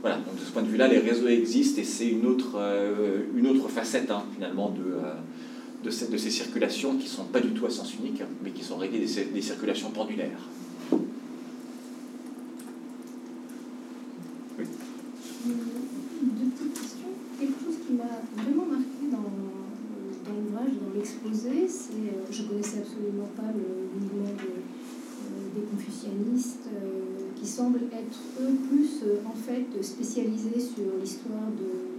Voilà, 0.00 0.16
donc 0.16 0.34
de 0.36 0.40
ce 0.40 0.50
point 0.50 0.62
de 0.62 0.68
vue-là, 0.68 0.88
les 0.88 0.98
réseaux 0.98 1.28
existent 1.28 1.80
et 1.80 1.84
c'est 1.84 2.08
une 2.08 2.24
autre, 2.26 2.52
euh, 2.56 3.18
une 3.36 3.46
autre 3.46 3.68
facette 3.68 4.10
hein, 4.10 4.24
finalement 4.34 4.70
de, 4.70 4.80
euh, 4.80 5.12
de, 5.84 5.90
ces, 5.90 6.08
de 6.08 6.16
ces 6.16 6.30
circulations 6.30 6.96
qui 6.96 7.04
ne 7.04 7.08
sont 7.10 7.24
pas 7.24 7.40
du 7.40 7.50
tout 7.50 7.66
à 7.66 7.70
sens 7.70 7.94
unique, 7.94 8.22
mais 8.42 8.50
qui 8.50 8.64
sont 8.64 8.78
réglées 8.78 9.00
des, 9.00 9.06
cir- 9.06 9.30
des 9.32 9.42
circulations 9.42 9.90
pendulaires. 9.90 10.40
Deux 15.46 16.50
petites 16.50 16.74
questions. 16.74 17.08
Quelque 17.38 17.58
chose 17.64 17.76
qui 17.86 17.92
m'a 17.94 18.20
vraiment 18.42 18.66
marqué 18.66 19.04
dans, 19.10 19.18
dans 19.20 20.36
l'ouvrage, 20.38 20.72
dans 20.80 20.92
l'exposé, 20.98 21.66
c'est, 21.68 21.92
euh, 21.92 22.24
je 22.30 22.42
ne 22.42 22.48
connaissais 22.48 22.78
absolument 22.78 23.28
pas 23.36 23.48
le 23.52 24.00
mouvement 24.00 24.32
de- 24.36 24.60
euh, 24.60 25.48
des 25.56 25.64
confucianistes, 25.70 26.68
euh, 26.72 27.09
qui 27.40 27.46
semblent 27.46 27.84
être 27.92 28.20
eux 28.42 28.54
plus 28.68 29.00
euh, 29.02 29.16
en 29.26 29.34
fait 29.34 29.82
spécialisés 29.82 30.60
sur 30.60 30.84
l'histoire 31.00 31.48
de, 31.58 31.90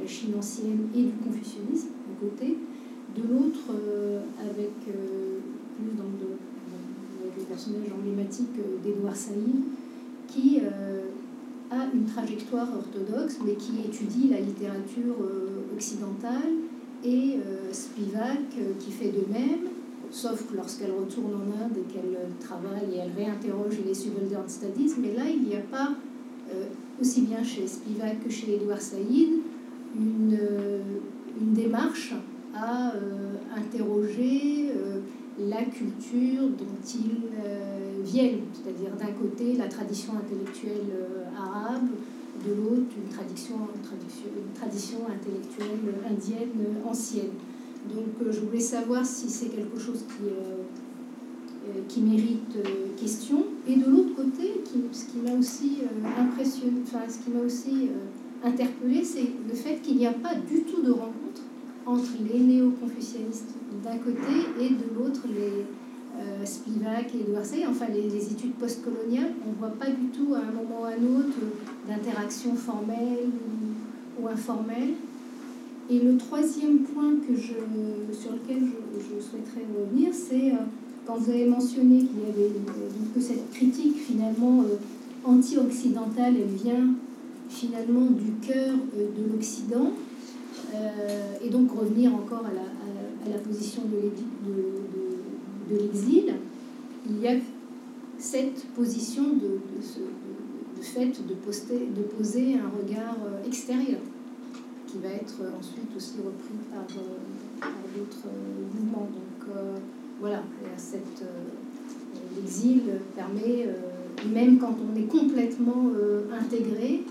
la 0.00 0.06
Chine 0.06 0.32
ancienne 0.38 0.88
et 0.94 1.02
du 1.02 1.12
confucianisme 1.24 1.88
d'un 2.06 2.28
côté, 2.28 2.56
de 3.16 3.22
l'autre 3.22 3.70
euh, 3.70 4.20
avec 4.40 4.70
euh, 4.88 5.38
plus 5.76 5.96
dans 5.96 6.04
le, 6.04 6.38
avec 7.20 7.38
le 7.38 7.44
personnage 7.44 7.92
emblématique 7.92 8.56
d'Édouard 8.82 9.16
Saïd, 9.16 9.64
qui 10.28 10.60
a 11.70 11.86
une 11.92 12.04
trajectoire 12.04 12.68
orthodoxe, 12.72 13.38
mais 13.44 13.54
qui 13.54 13.72
étudie 13.84 14.28
la 14.28 14.40
littérature 14.40 15.16
occidentale, 15.74 16.52
et 17.04 17.38
Spivak 17.72 18.56
qui 18.78 18.92
fait 18.92 19.10
de 19.10 19.32
même, 19.32 19.66
sauf 20.10 20.46
que 20.46 20.56
lorsqu'elle 20.56 20.92
retourne 20.92 21.34
en 21.34 21.64
Inde 21.64 21.76
et 21.76 21.92
qu'elle 21.92 22.16
euh, 22.16 22.28
travaille 22.40 22.94
et 22.94 22.98
elle 22.98 23.12
réinterroge 23.16 23.78
les 23.86 23.94
Subaltern 23.94 24.48
Studies, 24.48 24.92
mais 24.98 25.14
là 25.14 25.22
il 25.28 25.42
n'y 25.42 25.54
a 25.54 25.60
pas, 25.60 25.90
euh, 26.52 26.64
aussi 27.00 27.22
bien 27.22 27.42
chez 27.42 27.66
Spivak 27.66 28.24
que 28.24 28.30
chez 28.30 28.56
Edouard 28.56 28.80
Saïd, 28.80 29.40
une, 29.96 30.36
euh, 30.40 30.80
une 31.40 31.52
démarche 31.52 32.14
à 32.54 32.92
interroger 33.56 34.72
la 35.38 35.62
culture 35.62 36.48
dont 36.48 36.82
ils 36.84 38.02
viennent, 38.02 38.40
c'est-à-dire 38.52 38.90
d'un 38.98 39.12
côté 39.12 39.56
la 39.56 39.68
tradition 39.68 40.14
intellectuelle 40.14 40.90
arabe, 41.38 41.88
de 42.44 42.54
l'autre 42.54 42.90
une 42.96 43.08
tradition, 43.08 43.54
une 43.54 44.52
tradition, 44.52 44.98
intellectuelle 45.06 45.94
indienne 46.04 46.48
ancienne. 46.84 47.30
Donc 47.88 48.14
euh, 48.22 48.32
je 48.32 48.40
voulais 48.40 48.60
savoir 48.60 49.04
si 49.04 49.28
c'est 49.28 49.48
quelque 49.48 49.78
chose 49.78 50.04
qui, 50.06 50.28
euh, 50.28 51.80
qui 51.88 52.00
mérite 52.00 52.56
question. 53.00 53.44
Et 53.66 53.76
de 53.76 53.90
l'autre 53.90 54.14
côté, 54.16 54.60
ce 54.92 55.04
qui 55.06 55.18
m'a 55.18 55.32
aussi 55.38 55.78
impressionné, 56.18 56.80
enfin, 56.82 57.00
ce 57.08 57.18
qui 57.18 57.30
m'a 57.30 57.40
aussi 57.40 57.88
interpellé, 58.42 59.04
c'est 59.04 59.28
le 59.48 59.54
fait 59.54 59.80
qu'il 59.80 59.96
n'y 59.96 60.06
a 60.06 60.12
pas 60.12 60.34
du 60.34 60.62
tout 60.62 60.82
de 60.82 60.90
rencontre 60.90 61.42
entre 61.86 62.10
les 62.30 62.40
néo-confucianistes 62.40 63.54
d'un 63.84 63.98
côté 63.98 64.32
et 64.60 64.70
de 64.70 64.84
l'autre 64.94 65.22
les 65.28 65.64
euh, 66.18 66.44
Spivak 66.44 67.14
et 67.14 67.20
Edouard 67.20 67.44
enfin 67.68 67.86
les, 67.92 68.32
études 68.32 68.54
postcoloniales. 68.54 69.32
On 69.46 69.50
ne 69.50 69.56
voit 69.56 69.78
pas 69.78 69.90
du 69.90 70.08
tout 70.08 70.34
à 70.34 70.38
un 70.38 70.52
moment 70.52 70.82
ou 70.82 70.84
à 70.84 70.88
un 70.88 71.18
autre 71.18 71.38
d'interaction 71.88 72.54
formelle 72.54 73.30
ou, 74.20 74.28
informelle. 74.28 74.94
Et 75.90 75.98
le 75.98 76.16
troisième 76.16 76.80
point 76.80 77.16
que 77.26 77.34
je, 77.34 77.54
sur 78.16 78.32
lequel 78.32 78.62
je, 78.94 79.20
souhaiterais 79.20 79.66
revenir, 79.76 80.10
c'est 80.12 80.52
euh, 80.52 80.56
quand 81.04 81.16
vous 81.16 81.30
avez 81.30 81.46
mentionné 81.46 81.98
qu'il 81.98 82.20
y 82.20 82.30
avait 82.30 82.52
que 83.14 83.20
cette 83.20 83.50
critique 83.50 83.96
finalement 83.96 84.62
euh, 84.62 84.76
anti-occidentale, 85.24 86.34
vient 86.62 86.94
finalement 87.48 88.06
du 88.06 88.32
cœur 88.46 88.74
euh, 88.96 89.08
de 89.18 89.32
l'Occident, 89.32 89.92
euh, 90.74 91.44
et 91.44 91.50
donc 91.50 91.72
revenir 91.72 92.14
encore 92.14 92.46
à 92.46 92.52
la, 92.54 92.60
à, 93.26 93.36
la 93.36 93.38
position 93.38 93.82
de 93.84 95.76
l'exil, 95.76 96.34
il 97.08 97.20
y 97.20 97.28
a 97.28 97.34
cette 98.18 98.66
position 98.76 99.22
de, 99.22 99.58
de, 99.58 100.82
fait 100.82 101.06
de, 101.06 102.00
de 102.00 102.02
poser 102.16 102.54
un 102.54 102.70
regard 102.78 103.16
euh, 103.24 103.46
extérieur, 103.46 104.00
qui 104.90 104.98
va 104.98 105.08
être 105.08 105.40
ensuite 105.58 105.96
aussi 105.96 106.16
repris 106.18 106.54
par, 106.72 106.84
par 107.60 107.70
d'autres 107.96 108.26
mouvements. 108.74 109.08
Donc 109.12 109.54
voilà, 110.20 110.42
cette 110.76 111.24
l'exil 112.36 112.82
permet, 113.14 113.68
même 114.32 114.58
quand 114.58 114.74
on 114.80 114.98
est 114.98 115.06
complètement 115.06 115.90
intégré, 116.32 117.04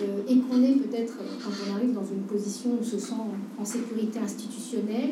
euh, 0.00 0.22
et 0.28 0.38
qu'on 0.38 0.62
est 0.62 0.74
peut-être, 0.74 1.14
euh, 1.20 1.36
quand 1.44 1.50
on 1.68 1.74
arrive 1.74 1.92
dans 1.92 2.04
une 2.04 2.22
position 2.22 2.70
où 2.70 2.78
on 2.80 2.84
se 2.84 2.98
sent 2.98 3.12
en 3.58 3.64
sécurité 3.64 4.18
institutionnelle, 4.18 5.10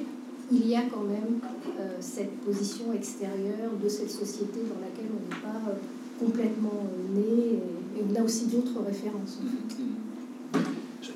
il 0.50 0.66
y 0.66 0.74
a 0.74 0.82
quand 0.82 1.02
même 1.02 1.40
euh, 1.78 1.96
cette 2.00 2.32
position 2.40 2.92
extérieure 2.94 3.72
de 3.82 3.88
cette 3.88 4.10
société 4.10 4.60
dans 4.60 4.80
laquelle 4.80 5.10
on 5.12 5.28
n'est 5.28 5.42
pas 5.42 5.74
complètement 6.18 6.86
né, 7.14 7.58
et, 7.96 8.02
on 8.10 8.20
a 8.20 8.24
aussi 8.24 8.46
d'autres 8.46 8.80
références. 8.86 9.40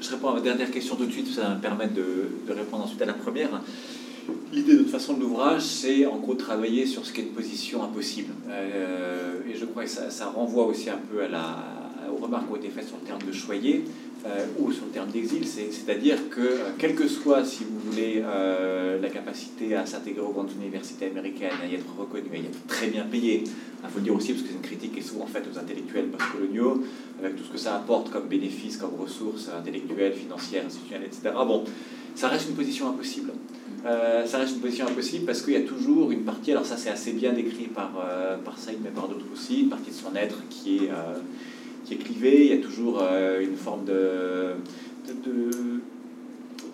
Je, 0.01 0.11
réponds 0.11 0.29
à 0.29 0.33
votre 0.33 0.45
dernière 0.45 0.71
question 0.71 0.97
tout 0.97 1.07
de 1.07 1.13
suite, 1.13 1.29
ça 1.29 1.43
va 1.43 1.55
me 1.55 1.61
permettre 1.61 1.95
de, 1.95 2.53
répondre 2.53 2.85
ensuite 2.85 3.03
à 3.03 3.07
la 3.07 3.15
première. 3.15 3.61
L'idée 4.53 4.75
de 4.75 4.79
toute 4.79 4.91
façon 4.91 5.15
de 5.15 5.21
l'ouvrage, 5.21 5.63
c'est 5.63 6.07
en 6.07 6.17
gros 6.17 6.35
travailler 6.35 6.87
sur 6.87 7.05
ce 7.05 7.13
qui 7.13 7.21
est 7.21 7.25
une 7.25 7.31
position 7.31 7.83
impossible. 7.83 8.33
et 8.49 9.57
je 9.57 9.65
crois 9.65 9.85
que 9.85 9.91
ça, 9.91 10.27
renvoie 10.27 10.67
aussi 10.67 10.91
un 10.91 11.01
peu 11.11 11.23
à 11.23 11.29
la, 11.29 11.57
aux 12.13 12.23
remarques 12.23 12.47
qui 12.47 12.53
ont 12.53 12.57
été 12.57 12.69
faites 12.69 12.87
sur 12.87 12.97
le 12.99 13.07
terme 13.07 13.23
de 13.27 13.33
choyer 13.33 13.85
euh, 13.85 14.12
ou 14.59 14.71
sur 14.71 14.85
le 14.85 14.91
terme 14.91 15.11
d'exil, 15.11 15.45
c'est-à-dire 15.47 16.29
que, 16.31 16.41
euh, 16.41 16.57
quelle 16.79 16.95
que 16.95 17.09
soit, 17.09 17.45
si 17.45 17.65
vous 17.65 17.91
voulez, 17.91 18.23
euh, 18.25 19.01
la 19.01 19.09
capacité 19.09 19.75
à 19.75 19.85
s'intégrer 19.85 20.23
aux 20.23 20.31
grandes 20.31 20.53
universités 20.53 21.07
américaines, 21.07 21.51
à 21.63 21.67
y 21.67 21.75
être 21.75 21.87
reconnu, 21.99 22.29
à 22.33 22.37
y 22.37 22.47
être 22.47 22.67
très 22.69 22.87
bien 22.87 23.05
payé, 23.05 23.43
il 23.45 23.91
faut 23.91 23.99
le 23.99 24.05
dire 24.05 24.15
aussi 24.15 24.33
parce 24.33 24.43
que 24.43 24.49
c'est 24.51 24.55
une 24.55 24.63
critique 24.63 24.93
qui 24.93 25.01
est 25.01 25.03
souvent 25.03 25.27
faite 25.27 25.45
aux 25.53 25.59
intellectuels 25.59 26.07
postcoloniaux, 26.07 26.85
avec 27.19 27.37
tout 27.37 27.45
ce 27.45 27.51
que 27.51 27.59
ça 27.59 27.77
apporte 27.77 28.11
comme 28.11 28.29
bénéfices, 28.29 28.77
comme 28.77 28.95
ressources 29.01 29.49
intellectuelles, 29.49 30.13
financières, 30.13 30.67
institutionnelles, 30.67 31.09
etc. 31.09 31.35
Bon, 31.45 31.65
ça 32.15 32.29
reste 32.29 32.49
une 32.49 32.55
position 32.55 32.89
impossible. 32.91 33.33
ça 33.83 34.39
reste 34.39 34.55
une 34.55 34.61
position 34.61 34.87
impossible 34.87 35.25
parce 35.25 35.43
qu'il 35.43 35.55
y 35.55 35.57
a 35.57 35.63
toujours 35.63 36.13
une 36.13 36.23
partie, 36.23 36.53
alors 36.53 36.65
ça 36.65 36.77
c'est 36.77 36.91
assez 36.91 37.13
bien 37.13 37.33
décrit 37.33 37.67
par, 37.67 37.91
par 38.45 38.57
Saïd 38.57 38.79
mais 38.85 38.91
par 38.91 39.09
d'autres 39.09 39.27
aussi, 39.33 39.63
une 39.63 39.69
partie 39.69 39.91
de 39.91 39.97
son 39.97 40.15
être 40.15 40.43
qui 40.49 40.77
est, 40.85 40.91
clivé, 41.97 42.47
il 42.47 42.57
y 42.57 42.59
a 42.59 42.63
toujours 42.63 43.01
euh, 43.03 43.41
une 43.41 43.57
forme 43.57 43.85
de, 43.85 44.55
de, 45.25 45.81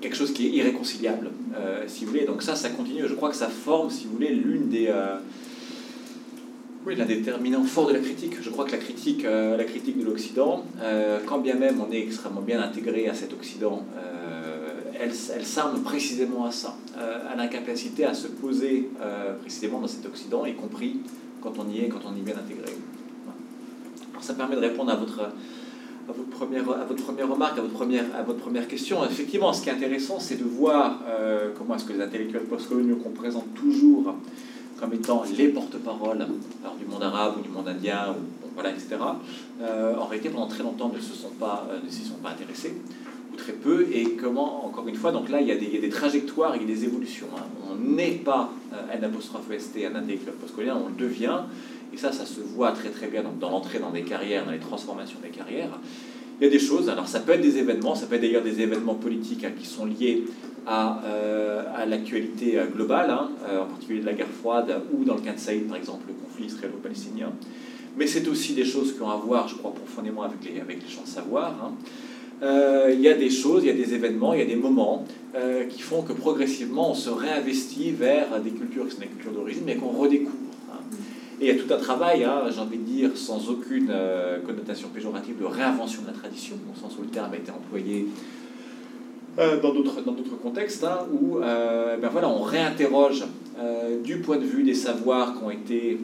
quelque 0.00 0.16
chose 0.16 0.32
qui 0.32 0.46
est 0.46 0.50
irréconciliable, 0.50 1.30
euh, 1.56 1.84
si 1.86 2.04
vous 2.04 2.12
voulez. 2.12 2.24
Donc 2.24 2.42
ça, 2.42 2.54
ça 2.54 2.70
continue. 2.70 3.02
Je 3.06 3.14
crois 3.14 3.30
que 3.30 3.36
ça 3.36 3.48
forme, 3.48 3.90
si 3.90 4.06
vous 4.06 4.12
voulez, 4.12 4.30
l'une 4.30 4.68
des 4.68 4.86
euh, 4.88 5.16
oui, 6.86 6.96
l'un 6.96 7.04
des 7.04 7.16
déterminants 7.16 7.64
forts 7.64 7.88
de 7.88 7.92
la 7.92 7.98
critique. 7.98 8.34
Je 8.40 8.50
crois 8.50 8.64
que 8.64 8.72
la 8.72 8.78
critique, 8.78 9.24
la 9.24 9.64
critique 9.64 9.98
de 9.98 10.04
l'Occident, 10.04 10.64
quand 11.26 11.38
bien 11.38 11.54
même 11.54 11.82
on 11.86 11.92
est 11.92 12.00
extrêmement 12.00 12.40
bien 12.40 12.62
intégré 12.62 13.08
à 13.08 13.14
cet 13.14 13.32
Occident, 13.34 13.84
elle, 14.98 15.10
elle 15.34 15.44
s'arme 15.44 15.82
précisément 15.82 16.46
à 16.46 16.52
ça, 16.52 16.78
à 16.96 17.34
l'incapacité 17.36 18.04
à 18.04 18.14
se 18.14 18.28
poser 18.28 18.88
précisément 19.40 19.80
dans 19.80 19.88
cet 19.88 20.06
Occident, 20.06 20.46
y 20.46 20.54
compris 20.54 21.00
quand 21.42 21.52
on 21.58 21.68
y 21.68 21.80
est, 21.80 21.88
quand 21.88 22.00
on 22.06 22.16
y 22.16 22.20
est 22.20 22.22
bien 22.22 22.36
intégré 22.38 22.72
ça 24.20 24.34
permet 24.34 24.56
de 24.56 24.60
répondre 24.60 24.90
à 24.90 24.96
votre, 24.96 25.20
première, 26.30 26.70
à 26.70 26.84
votre 26.84 27.04
première 27.04 27.28
remarque, 27.28 27.58
à 27.58 27.62
votre 27.62 27.74
première, 27.74 28.04
à 28.16 28.22
votre 28.22 28.38
première 28.38 28.68
question. 28.68 29.04
Effectivement, 29.04 29.52
ce 29.52 29.62
qui 29.62 29.68
est 29.68 29.72
intéressant, 29.72 30.18
c'est 30.20 30.36
de 30.36 30.44
voir 30.44 31.00
euh, 31.08 31.50
comment 31.56 31.76
est-ce 31.76 31.84
que 31.84 31.92
les 31.92 32.00
intellectuels 32.00 32.44
postcoloniaux 32.44 32.96
qu'on 32.96 33.10
présente 33.10 33.54
toujours 33.54 34.14
comme 34.78 34.92
étant 34.94 35.24
les 35.36 35.48
porte-paroles 35.48 36.24
du 36.78 36.86
monde 36.86 37.02
arabe 37.02 37.34
ou 37.38 37.42
du 37.42 37.48
monde 37.48 37.68
indien, 37.68 38.10
ou, 38.10 38.46
voilà, 38.54 38.70
etc., 38.70 38.96
euh, 39.60 39.96
en 39.96 40.06
réalité, 40.06 40.30
pendant 40.30 40.46
très 40.46 40.62
longtemps, 40.62 40.90
ne 40.94 41.00
se 41.00 41.14
sont 41.14 41.30
euh, 41.42 41.78
s'y 41.88 42.04
sont 42.04 42.14
pas 42.22 42.30
intéressés, 42.30 42.74
ou 43.32 43.36
très 43.36 43.52
peu, 43.52 43.88
et 43.92 44.12
comment, 44.12 44.64
encore 44.66 44.86
une 44.86 44.94
fois, 44.94 45.10
donc 45.10 45.30
là, 45.30 45.40
il 45.40 45.48
y 45.48 45.52
a 45.52 45.56
des, 45.56 45.66
il 45.66 45.74
y 45.74 45.78
a 45.78 45.80
des 45.80 45.88
trajectoires, 45.88 46.54
il 46.54 46.62
y 46.62 46.64
a 46.64 46.68
des 46.68 46.84
évolutions. 46.84 47.26
Hein. 47.36 47.42
On 47.70 47.74
n'est 47.74 48.12
pas 48.12 48.50
un 48.72 49.02
apostrophe 49.02 49.50
EST, 49.50 49.84
un 49.92 49.96
intellectuel 49.96 50.34
postcolonien, 50.34 50.76
on 50.84 50.88
le 50.88 50.94
devient, 50.94 51.40
et 51.92 51.96
ça, 51.96 52.12
ça 52.12 52.26
se 52.26 52.40
voit 52.40 52.72
très 52.72 52.90
très 52.90 53.06
bien 53.06 53.24
dans 53.40 53.50
l'entrée 53.50 53.78
dans 53.78 53.90
des 53.90 54.02
carrières, 54.02 54.44
dans 54.44 54.52
les 54.52 54.58
transformations 54.58 55.18
des 55.22 55.30
carrières. 55.30 55.78
Il 56.40 56.44
y 56.44 56.46
a 56.46 56.50
des 56.50 56.60
choses, 56.60 56.88
alors 56.88 57.08
ça 57.08 57.18
peut 57.20 57.32
être 57.32 57.40
des 57.40 57.58
événements, 57.58 57.96
ça 57.96 58.06
peut 58.06 58.14
être 58.14 58.20
d'ailleurs 58.20 58.44
des 58.44 58.60
événements 58.60 58.94
politiques 58.94 59.44
hein, 59.44 59.50
qui 59.58 59.66
sont 59.66 59.86
liés 59.86 60.22
à, 60.68 61.02
euh, 61.04 61.64
à 61.74 61.86
l'actualité 61.86 62.58
euh, 62.58 62.66
globale, 62.66 63.10
hein, 63.10 63.30
euh, 63.48 63.62
en 63.62 63.66
particulier 63.66 64.00
de 64.00 64.06
la 64.06 64.12
guerre 64.12 64.28
froide, 64.28 64.82
ou 64.92 65.04
dans 65.04 65.14
le 65.14 65.20
cas 65.20 65.32
de 65.32 65.38
Saïd, 65.38 65.66
par 65.66 65.76
exemple, 65.76 66.04
le 66.06 66.14
conflit 66.14 66.46
israélo-palestinien. 66.46 67.32
Mais 67.96 68.06
c'est 68.06 68.28
aussi 68.28 68.52
des 68.52 68.64
choses 68.64 68.94
qui 68.94 69.02
ont 69.02 69.10
à 69.10 69.16
voir, 69.16 69.48
je 69.48 69.56
crois, 69.56 69.72
profondément 69.72 70.22
avec 70.22 70.38
les, 70.44 70.60
avec 70.60 70.80
les 70.80 70.88
champs 70.88 71.02
de 71.02 71.08
savoir. 71.08 71.54
Hein. 71.64 72.90
il 72.92 73.00
y 73.00 73.08
a 73.08 73.14
des 73.14 73.30
choses, 73.30 73.64
il 73.64 73.66
y 73.66 73.70
a 73.70 73.74
des 73.84 73.94
événements, 73.94 74.34
il 74.34 74.38
y 74.38 74.42
a 74.42 74.46
des 74.46 74.54
moments 74.54 75.04
qui 75.68 75.82
font 75.82 76.02
que 76.02 76.12
progressivement 76.12 76.92
on 76.92 76.94
se 76.94 77.10
réinvestit 77.10 77.90
vers 77.90 78.40
des 78.40 78.50
cultures 78.50 78.86
qui 78.86 78.94
sont 78.94 79.00
des 79.00 79.06
cultures 79.08 79.32
d'origine, 79.32 79.62
mais 79.66 79.74
qu'on 79.74 79.88
redécouvre. 79.88 80.36
Et 81.40 81.46
il 81.50 81.56
y 81.56 81.60
a 81.60 81.62
tout 81.62 81.72
un 81.72 81.78
travail, 81.78 82.24
hein, 82.24 82.42
j'ai 82.50 82.60
envie 82.60 82.78
de 82.78 82.82
dire, 82.82 83.10
sans 83.14 83.48
aucune 83.48 83.90
euh, 83.90 84.40
connotation 84.40 84.88
péjorative, 84.88 85.38
de 85.38 85.44
réinvention 85.44 86.02
de 86.02 86.08
la 86.08 86.12
tradition, 86.12 86.56
au 86.72 86.78
sens 86.78 86.98
où 86.98 87.02
le 87.02 87.08
terme 87.08 87.32
a 87.32 87.36
été 87.36 87.52
employé 87.52 88.08
euh, 89.38 89.60
dans 89.60 89.72
d'autres 89.72 90.36
contextes, 90.42 90.82
hein, 90.82 91.06
où 91.12 91.38
euh, 91.38 91.96
ben 91.96 92.08
voilà, 92.08 92.28
on 92.28 92.42
réinterroge 92.42 93.24
du 94.04 94.18
point 94.18 94.36
de 94.36 94.44
vue 94.44 94.62
des 94.62 94.74
savoirs 94.74 95.36
qui 95.36 95.44
ont 95.44 95.50
été, 95.50 95.98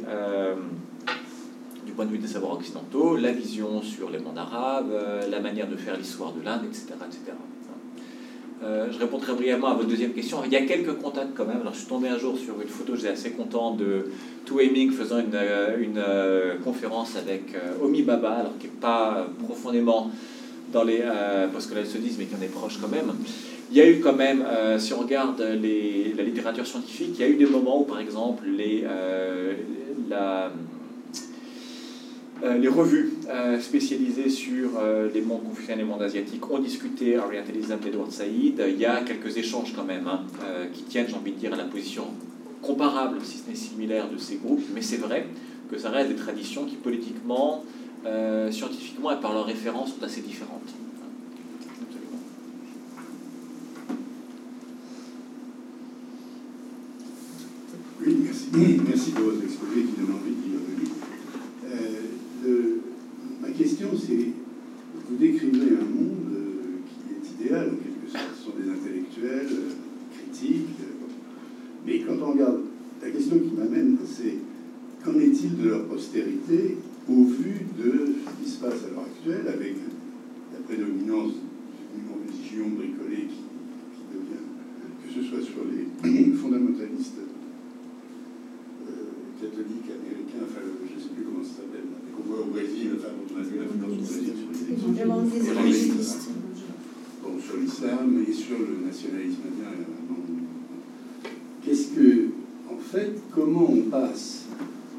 du 1.87 1.93
point 1.93 2.05
de 2.05 2.11
vue 2.11 2.19
des 2.19 2.27
savoirs 2.27 2.55
occidentaux, 2.55 3.17
la 3.17 3.31
vision 3.31 3.81
sur 3.81 4.11
les 4.11 4.19
mondes 4.19 4.39
arabes, 4.39 4.93
la 5.31 5.39
manière 5.39 5.69
de 5.69 5.77
faire 5.77 5.97
l'histoire 5.97 6.33
de 6.33 6.43
l'Inde, 6.43 6.63
etc. 6.65 6.95
etc. 7.07 7.33
Euh, 8.65 8.87
je 8.91 8.99
réponds 8.99 9.19
très 9.19 9.35
brièvement 9.35 9.69
à 9.69 9.75
votre 9.75 9.89
deuxième 9.89 10.13
question. 10.13 10.39
Il 10.47 10.53
y 10.53 10.57
a 10.57 10.63
quelques 10.63 10.95
contacts 10.95 11.35
quand 11.37 11.45
même. 11.45 11.61
Alors, 11.61 11.75
je 11.75 11.81
suis 11.81 11.89
tombé 11.89 12.09
un 12.09 12.19
jour 12.19 12.39
sur 12.39 12.61
une 12.61 12.69
photo, 12.69 12.97
j'étais 12.97 13.09
assez 13.09 13.31
content 13.31 13.73
de 13.73 14.07
Two 14.47 14.61
Aiming 14.61 14.91
faisant 14.91 15.19
une, 15.19 15.35
euh, 15.35 15.77
une 15.79 15.99
euh, 15.99 16.55
conférence 16.65 17.17
avec 17.17 17.55
Omi 17.83 18.03
Baba, 18.03 18.31
alors 18.31 18.59
qui 18.59 18.67
n'est 18.67 18.81
pas 18.81 19.27
profondément 19.45 20.11
dans 20.73 20.83
les 20.83 21.03
post-colonialistes, 21.53 22.17
mais 22.19 22.25
qui 22.25 22.35
en 22.35 22.43
est 22.43 22.49
proche 22.49 22.79
quand 22.81 22.89
même. 22.89 23.13
Il 23.71 23.77
y 23.77 23.81
a 23.81 23.89
eu 23.89 24.01
quand 24.01 24.15
même, 24.15 24.45
si 24.79 24.93
on 24.93 24.99
regarde 24.99 25.41
la 25.41 26.23
littérature 26.25 26.67
scientifique, 26.67 27.11
il 27.15 27.21
y 27.21 27.23
a 27.23 27.29
eu 27.29 27.37
des 27.37 27.47
moments 27.47 27.81
où, 27.81 27.85
par 27.85 28.01
exemple, 28.01 28.45
les, 28.45 28.85
la 30.09 30.47
euh, 30.47 30.49
les 32.45 32.69
revues 32.69 33.11
euh, 33.31 33.59
spécialisées 33.59 34.29
sur 34.29 34.71
euh, 34.79 35.09
les 35.13 35.23
mondes 35.23 35.45
confuciens 35.45 35.75
et 35.75 35.79
les 35.79 35.85
mondes 35.85 36.03
asiatiques 36.03 36.49
ont 36.51 36.59
discuté 36.59 37.17
Orientalism 37.19 37.77
d'Edward 37.83 38.13
Saïd. 38.13 38.63
Il 38.69 38.79
y 38.79 38.85
a 38.85 39.01
quelques 39.03 39.37
échanges 39.37 39.73
quand 39.75 39.85
même 39.85 40.07
hein, 40.07 40.21
qui 40.73 40.83
tiennent, 40.83 41.07
j'ai 41.09 41.15
envie 41.17 41.33
de 41.33 41.39
dire, 41.39 41.55
à 41.55 41.57
la 41.57 41.65
position 41.65 42.05
comparable, 42.61 43.19
si 43.23 43.39
ce 43.39 43.49
n'est 43.49 43.57
similaire, 43.57 44.11
de 44.11 44.19
ces 44.19 44.37
groupes, 44.37 44.63
mais 44.75 44.83
c'est 44.83 44.99
vrai 44.99 45.27
que 45.71 45.79
ça 45.79 45.91
reste 45.91 46.11
des 46.11 46.17
traditions 46.17 46.67
qui 46.67 46.77
politiquement, 46.77 47.65
scientifiquement 48.51 49.11
et 49.13 49.21
par 49.21 49.33
leurs 49.33 49.47
références 49.47 49.95
sont 49.95 50.03
assez 50.05 50.21
différentes. 50.21 50.75
Oui, 58.07 58.17
merci. 58.23 58.49
Merci 58.87 59.11
pour 59.13 59.25
votre 59.25 59.43
exposé 59.43 59.81
qui 59.83 59.93
donne 60.01 60.15
envie 60.15 60.35
de 62.45 62.81
ma 63.41 63.49
question, 63.49 63.89
c'est 63.99 64.29
vous 65.09 65.17
décrivez 65.19 65.77
un 65.81 65.85
monde 65.85 66.27
euh, 66.35 66.81
qui 66.87 66.97
est 67.15 67.23
idéal, 67.47 67.71
en 67.73 67.77
quelque 67.77 68.07
sorte. 68.13 68.35
Ce 68.39 68.45
sont 68.45 68.53
des 68.59 68.69
intellectuels, 68.71 69.49
euh, 69.51 69.73
critiques. 70.13 70.77
Euh, 70.83 71.07
mais 71.87 71.95
quand 72.01 72.17
on 72.23 72.33
regarde, 72.33 72.61
la 73.03 73.09
question 73.11 73.39
qui 73.39 73.53
m'amène, 73.57 73.97
c'est 74.05 74.37
de 75.07 75.69
leur 75.69 75.85
postérité 75.87 76.77
au 77.09 77.25
vu 77.25 77.67
de 77.79 78.15
ce 78.25 78.31
qui 78.45 78.51
se 78.51 78.59
passe 78.61 78.85
à 78.85 78.89
l'heure 78.91 79.05
actuelle 79.05 79.47
avec 79.49 79.75
la 80.53 80.59
prédominance 80.67 81.33
d'une 81.93 82.09
religion 82.13 82.69
bricolée 82.77 83.27
qui, 83.29 83.45
qui 83.45 84.05
devient, 84.13 84.47
que 85.01 85.09
ce 85.15 85.23
soit 85.29 85.43
sur 85.43 85.63
les 85.69 85.85
fondamentalistes 86.33 87.21
euh, 88.89 88.93
catholiques 89.41 89.91
américains, 89.93 90.45
enfin 90.49 90.63
je 90.65 90.95
ne 90.97 91.01
sais 91.01 91.11
plus 91.15 91.25
comment 91.25 91.45
ça 91.45 91.57
s'appelle, 91.61 91.85
mais 91.85 92.11
qu'on 92.17 92.25
voit 92.33 92.41
au 92.41 92.49
Brésil, 92.49 92.89
enfin 92.97 93.13
on 93.13 93.37
a 93.39 93.43
vu 93.45 93.59
l'influence 93.61 93.93
du 93.93 94.09
Brésil 94.09 94.33
sur 94.81 94.89
les 94.89 95.05
évangélistes, 95.51 96.31
bon, 97.23 97.37
sur 97.39 97.57
l'islam 97.59 98.09
et 98.27 98.33
sur 98.33 98.57
le 98.59 98.81
nationalisme 98.87 99.43
indien. 99.53 99.85
Qu'est-ce 101.63 101.89
que, 101.89 102.29
en 102.73 102.79
fait, 102.79 103.13
comment 103.31 103.69
on 103.71 103.83
passe 103.91 104.47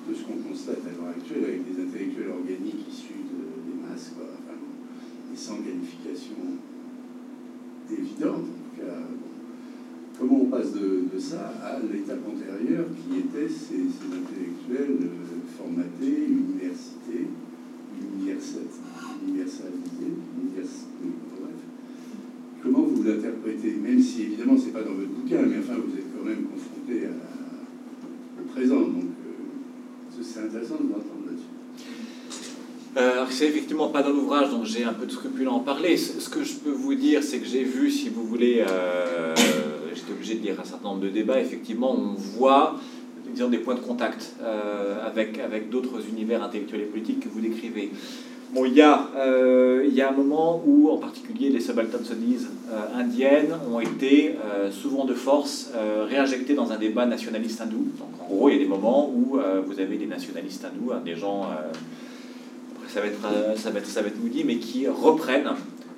de 0.08 0.14
ce 0.14 0.22
qu'on 0.22 0.38
constate 0.50 0.86
à 0.86 0.92
l'heure 0.94 1.10
actuelle 1.18 1.44
avec 1.46 1.62
des 1.66 1.82
intellectuels 1.82 2.30
organiques 2.30 2.86
issus 2.90 3.26
de, 3.26 3.42
des 3.66 3.74
masses, 3.82 4.12
quoi, 4.16 4.28
enfin, 4.38 4.54
et 5.34 5.38
sans 5.38 5.58
qualification 5.66 6.38
évidente, 7.92 8.46
en 8.46 8.48
tout 8.60 8.74
cas. 8.78 9.02
Bon. 9.02 9.34
Comment 10.20 10.42
on 10.44 10.46
passe 10.46 10.72
de, 10.74 11.06
de 11.12 11.18
ça 11.20 11.54
à 11.64 11.80
l'étape 11.92 12.22
antérieure 12.22 12.86
qui 13.02 13.18
était 13.18 13.50
ces, 13.50 13.90
ces 13.90 14.10
intellectuels 14.14 15.10
euh, 15.10 15.42
formatés, 15.58 16.30
universités, 16.30 17.26
universalisés, 18.14 20.14
univers, 20.38 20.70
bref. 21.42 21.60
Comment 22.62 22.82
vous 22.82 23.02
l'interprétez 23.04 23.74
Même 23.82 24.00
si 24.02 24.22
évidemment 24.24 24.56
c'est 24.56 24.72
pas 24.72 24.84
dans 24.84 24.94
votre 24.94 25.10
bouquin, 25.10 25.42
mais 25.48 25.58
enfin 25.60 25.74
vous 25.76 25.98
êtes 25.98 26.12
quand 26.16 26.26
même 26.26 26.44
confronté 26.44 27.06
à 27.08 27.10
la- 27.10 28.44
au 28.44 28.46
présent, 28.52 28.82
donc 28.82 29.04
euh, 29.04 30.24
c'est 30.24 30.40
intéressant 30.40 30.76
de 30.76 30.84
vous 30.84 30.94
entendre 30.94 31.26
là-dessus. 31.28 31.50
Euh, 32.98 33.12
alors, 33.12 33.30
c'est 33.32 33.48
effectivement 33.50 33.84
pas 33.96 34.04
dans 34.04 34.12
l'ouvrage, 34.12 34.50
donc 34.50 34.66
j'ai 34.66 34.84
un 34.84 34.92
peu 34.92 35.06
de 35.06 35.12
scrupule 35.12 35.48
à 35.48 35.52
en 35.52 35.62
parler. 35.62 35.96
Ce 35.96 36.28
que 36.28 36.44
je 36.44 36.56
peux 36.56 36.74
vous 36.74 36.96
dire, 36.96 37.24
c'est 37.24 37.40
que 37.40 37.48
j'ai 37.48 37.64
vu, 37.64 37.90
si 37.90 38.10
vous 38.10 38.26
voulez, 38.28 38.62
euh, 38.70 39.34
j'étais 39.96 40.12
obligé 40.12 40.36
de 40.36 40.44
lire 40.44 40.60
un 40.60 40.66
certain 40.66 40.90
nombre 40.90 41.00
de 41.00 41.08
débats, 41.08 41.40
effectivement, 41.40 41.94
on 41.94 42.14
voit 42.38 42.76
disons, 43.34 43.48
des 43.48 43.60
points 43.60 43.76
de 43.76 43.80
contact 43.80 44.34
euh, 44.42 44.98
avec, 45.08 45.40
avec 45.40 45.70
d'autres 45.70 46.02
univers 46.10 46.44
intellectuels 46.44 46.82
et 46.82 46.86
politiques 46.86 47.22
que 47.22 47.30
vous 47.30 47.40
décrivez. 47.40 47.90
Bon, 48.54 48.66
il 48.66 48.74
y, 48.74 48.82
a, 48.82 49.12
euh, 49.16 49.88
y 49.90 50.02
a 50.02 50.10
un 50.10 50.14
moment 50.14 50.62
où, 50.66 50.90
en 50.90 50.98
particulier, 50.98 51.50
les 51.50 51.62
subaltern 51.62 52.04
studies 52.04 52.48
euh, 52.70 53.00
indiennes 53.00 53.56
ont 53.74 53.80
été 53.80 54.36
souvent 54.72 55.06
de 55.06 55.14
force 55.14 55.72
réinjectées 56.10 56.54
dans 56.54 56.74
un 56.74 56.78
débat 56.78 57.06
nationaliste 57.06 57.62
hindou. 57.62 57.88
Donc, 57.98 58.10
en 58.22 58.36
gros, 58.36 58.50
il 58.50 58.56
y 58.56 58.56
a 58.58 58.60
des 58.60 58.68
moments 58.68 59.10
où 59.10 59.40
vous 59.66 59.80
avez 59.80 59.96
des 59.96 60.06
nationalistes 60.06 60.66
hindous, 60.66 60.92
hein, 60.92 61.02
des 61.06 61.16
gens 61.16 61.48
ça 62.96 63.02
va 63.02 63.08
être, 63.08 63.26
euh, 63.26 63.56
ça 63.58 63.72
va 63.72 63.80
être, 63.80 63.88
ça 63.88 64.02
mais 64.46 64.56
qui 64.56 64.88
reprennent, 64.88 65.50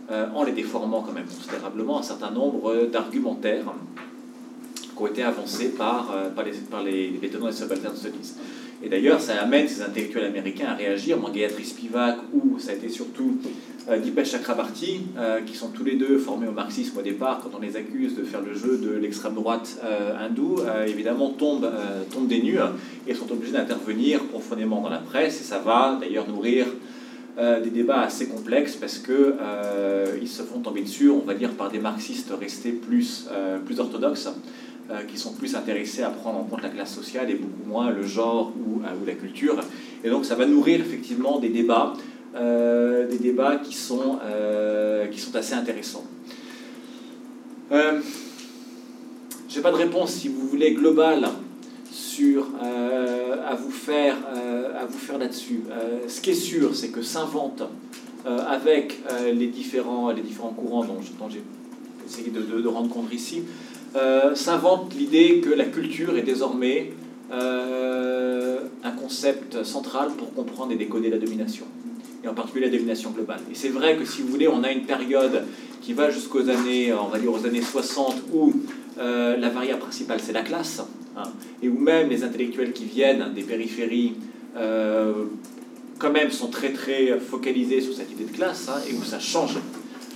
euh, 0.10 0.26
en 0.34 0.44
les 0.44 0.52
déformant 0.52 1.04
quand 1.04 1.14
même 1.14 1.28
considérablement, 1.28 2.00
un 2.00 2.04
certain 2.04 2.32
nombre 2.32 2.88
d'argumentaires 2.92 3.72
qui 4.82 5.04
ont 5.04 5.06
été 5.06 5.22
avancés 5.22 5.70
par, 5.70 6.12
euh, 6.12 6.30
par, 6.32 6.44
les, 6.44 6.54
par 6.54 6.82
les, 6.82 7.12
les 7.22 7.30
tenants 7.30 7.46
des 7.46 7.52
subaltern 7.52 7.96
studies. 7.96 8.34
Et 8.82 8.90
d'ailleurs, 8.90 9.22
ça 9.22 9.40
amène 9.44 9.68
ces 9.68 9.84
intellectuels 9.84 10.26
américains 10.26 10.70
à 10.70 10.74
réagir. 10.74 11.20
Moi, 11.20 11.30
Gayatri 11.30 11.66
Spivak, 11.66 12.18
ou 12.34 12.58
ça 12.58 12.72
a 12.72 12.74
été 12.74 12.90
surtout 12.90 13.38
Dipesh 13.96 14.32
Chakrabarty, 14.32 15.00
euh, 15.18 15.40
qui 15.42 15.56
sont 15.56 15.70
tous 15.70 15.86
les 15.86 15.96
deux 15.96 16.18
formés 16.18 16.48
au 16.48 16.52
marxisme 16.52 16.98
au 16.98 17.02
départ, 17.02 17.40
quand 17.42 17.58
on 17.58 17.62
les 17.62 17.78
accuse 17.78 18.16
de 18.16 18.24
faire 18.24 18.42
le 18.42 18.54
jeu 18.54 18.78
de 18.78 18.92
l'extrême 18.92 19.34
droite 19.34 19.80
euh, 19.82 20.12
hindoue, 20.20 20.60
euh, 20.60 20.86
évidemment 20.86 21.30
tombent, 21.30 21.64
euh, 21.64 22.04
tombent 22.12 22.28
des 22.28 22.42
nues 22.42 22.60
et 23.08 23.14
sont 23.14 23.32
obligés 23.32 23.54
d'intervenir 23.54 24.26
profondément 24.26 24.82
dans 24.82 24.90
la 24.90 24.98
presse. 24.98 25.40
Et 25.40 25.44
ça 25.46 25.60
va 25.60 25.98
d'ailleurs 26.02 26.28
nourrir 26.28 26.66
euh, 27.40 27.62
des 27.62 27.70
débats 27.70 28.02
assez 28.02 28.28
complexes 28.28 28.76
parce 28.76 28.98
que 28.98 29.36
euh, 29.40 30.18
ils 30.22 30.28
se 30.28 30.44
font 30.44 30.60
tomber 30.60 30.82
dessus, 30.82 31.10
on 31.10 31.26
va 31.26 31.34
dire, 31.34 31.52
par 31.52 31.72
des 31.72 31.80
marxistes 31.80 32.34
restés 32.38 32.72
plus, 32.74 33.28
euh, 33.32 33.58
plus 33.60 33.80
orthodoxes, 33.80 34.28
euh, 34.90 35.04
qui 35.04 35.18
sont 35.18 35.34
plus 35.34 35.56
intéressés 35.56 36.04
à 36.04 36.10
prendre 36.10 36.40
en 36.40 36.44
compte 36.44 36.62
la 36.62 36.70
classe 36.70 36.94
sociale 36.94 37.30
et 37.30 37.36
beaucoup 37.36 37.70
moins 37.70 37.90
le 37.90 38.04
genre 38.04 38.52
euh, 38.84 39.02
ou 39.02 39.06
la 39.06 39.14
culture. 39.14 39.56
Et 40.04 40.10
donc 40.10 40.26
ça 40.26 40.36
va 40.36 40.46
nourrir 40.46 40.82
effectivement 40.82 41.40
des 41.40 41.50
débats, 41.50 41.94
euh, 42.40 43.08
des 43.08 43.18
débats 43.18 43.58
qui 43.58 43.74
sont, 43.76 44.20
euh, 44.24 45.08
qui 45.08 45.20
sont 45.20 45.36
assez 45.36 45.54
intéressants. 45.54 46.06
Euh, 47.72 48.00
j'ai 49.50 49.62
pas 49.62 49.72
de 49.72 49.78
réponse, 49.78 50.12
si 50.14 50.28
vous 50.28 50.48
voulez, 50.48 50.72
globale 50.74 51.28
sur 51.92 52.48
euh, 52.64 53.36
à 53.48 53.56
vous 53.56 53.72
faire 53.72 54.16
faire 54.98 55.18
là-dessus. 55.18 55.62
Ce 56.08 56.22
qui 56.22 56.32
est 56.32 56.36
sûr, 56.36 56.76
c'est 56.76 56.90
que 56.90 57.02
s'invente 57.02 57.64
avec 58.26 59.00
les 59.34 59.48
différents 59.48 60.12
les 60.12 60.22
différents 60.22 60.52
courants 60.52 60.84
dont, 60.84 60.98
j'ai 61.30 61.42
essayé 62.06 62.30
de, 62.30 62.42
de- 62.62 62.68
rendre 62.68 62.90
compte 62.90 63.14
ici, 63.14 63.44
s'invente 64.36 64.94
l'idée 64.96 65.40
que 65.40 65.50
la 65.50 65.66
culture 65.66 66.18
est 66.18 66.24
désormais 66.24 66.92
un 67.32 68.92
concept 69.02 69.64
central 69.64 70.12
pour 70.18 70.34
comprendre 70.34 70.72
et 70.74 70.76
décoder 70.76 71.10
la 71.10 71.18
domination, 71.18 71.66
et 72.24 72.28
en 72.28 72.34
particulier 72.34 72.66
la 72.66 72.72
domination 72.72 73.12
globale. 73.12 73.40
Et 73.52 73.56
c'est 73.56 73.70
vrai 73.70 73.96
que 73.98 74.06
si 74.06 74.22
vous 74.22 74.30
voulez, 74.30 74.48
on 74.48 74.64
a 74.64 74.72
une 74.72 74.86
période 74.86 75.44
qui 75.82 75.94
va 75.94 76.10
jusqu'aux 76.10 76.50
années, 76.50 76.94
on 76.94 77.08
va 77.08 77.20
dire 77.20 77.32
aux 77.32 77.46
années 77.46 77.62
60, 77.62 78.24
où 78.34 78.54
euh, 79.00 79.38
la 79.38 79.50
variable 79.50 79.80
principale 79.80 80.20
c'est 80.22 80.34
la 80.34 80.42
classe, 80.42 80.82
hein, 81.16 81.32
et 81.62 81.70
où 81.70 81.78
même 81.78 82.10
les 82.10 82.24
intellectuels 82.24 82.74
qui 82.74 82.86
viennent 82.86 83.34
des 83.36 83.44
périphéries 83.44 84.16
euh, 84.58 85.26
quand 86.00 86.12
même 86.12 86.32
sont 86.32 86.50
très 86.50 86.74
très 86.74 87.20
focalisés 87.20 87.82
sur 87.82 87.94
cette 87.94 88.12
idée 88.12 88.26
de 88.26 88.36
classe, 88.36 88.70
hein, 88.70 88.80
et 88.90 88.94
où 88.94 89.04
ça 89.04 89.20
change 89.20 89.58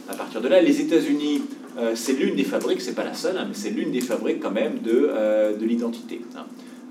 à 0.09 0.15
partir 0.15 0.41
de 0.41 0.47
là. 0.47 0.61
Les 0.61 0.81
États-Unis, 0.81 1.41
euh, 1.77 1.93
c'est 1.95 2.13
l'une 2.13 2.35
des 2.35 2.43
fabriques, 2.43 2.81
c'est 2.81 2.95
pas 2.95 3.03
la 3.03 3.13
seule, 3.13 3.37
hein, 3.37 3.45
mais 3.47 3.53
c'est 3.53 3.69
l'une 3.69 3.91
des 3.91 4.01
fabriques 4.01 4.39
quand 4.39 4.51
même 4.51 4.79
de, 4.79 5.09
euh, 5.09 5.55
de 5.55 5.65
l'identité. 5.65 6.21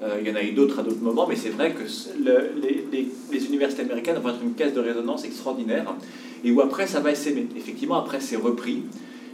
Euh, 0.03 0.19
il 0.21 0.29
y 0.29 0.33
en 0.33 0.37
a 0.37 0.43
eu 0.43 0.53
d'autres 0.53 0.79
à 0.81 0.83
d'autres 0.83 1.03
moments, 1.03 1.27
mais 1.27 1.37
c'est 1.37 1.51
vrai 1.51 1.73
que 1.73 1.83
les, 1.83 3.47
universités 3.47 3.83
américaines 3.83 4.17
vont 4.17 4.31
être 4.31 4.43
une 4.43 4.55
caisse 4.55 4.73
de 4.73 4.81
résonance 4.81 5.25
extraordinaire, 5.25 5.95
et 6.43 6.51
où 6.51 6.61
après 6.61 6.87
ça 6.87 7.01
va 7.01 7.15
s'aimer. 7.15 7.47
Effectivement, 7.57 7.97
après 7.97 8.21
c'est 8.21 8.37
repris, 8.37 8.83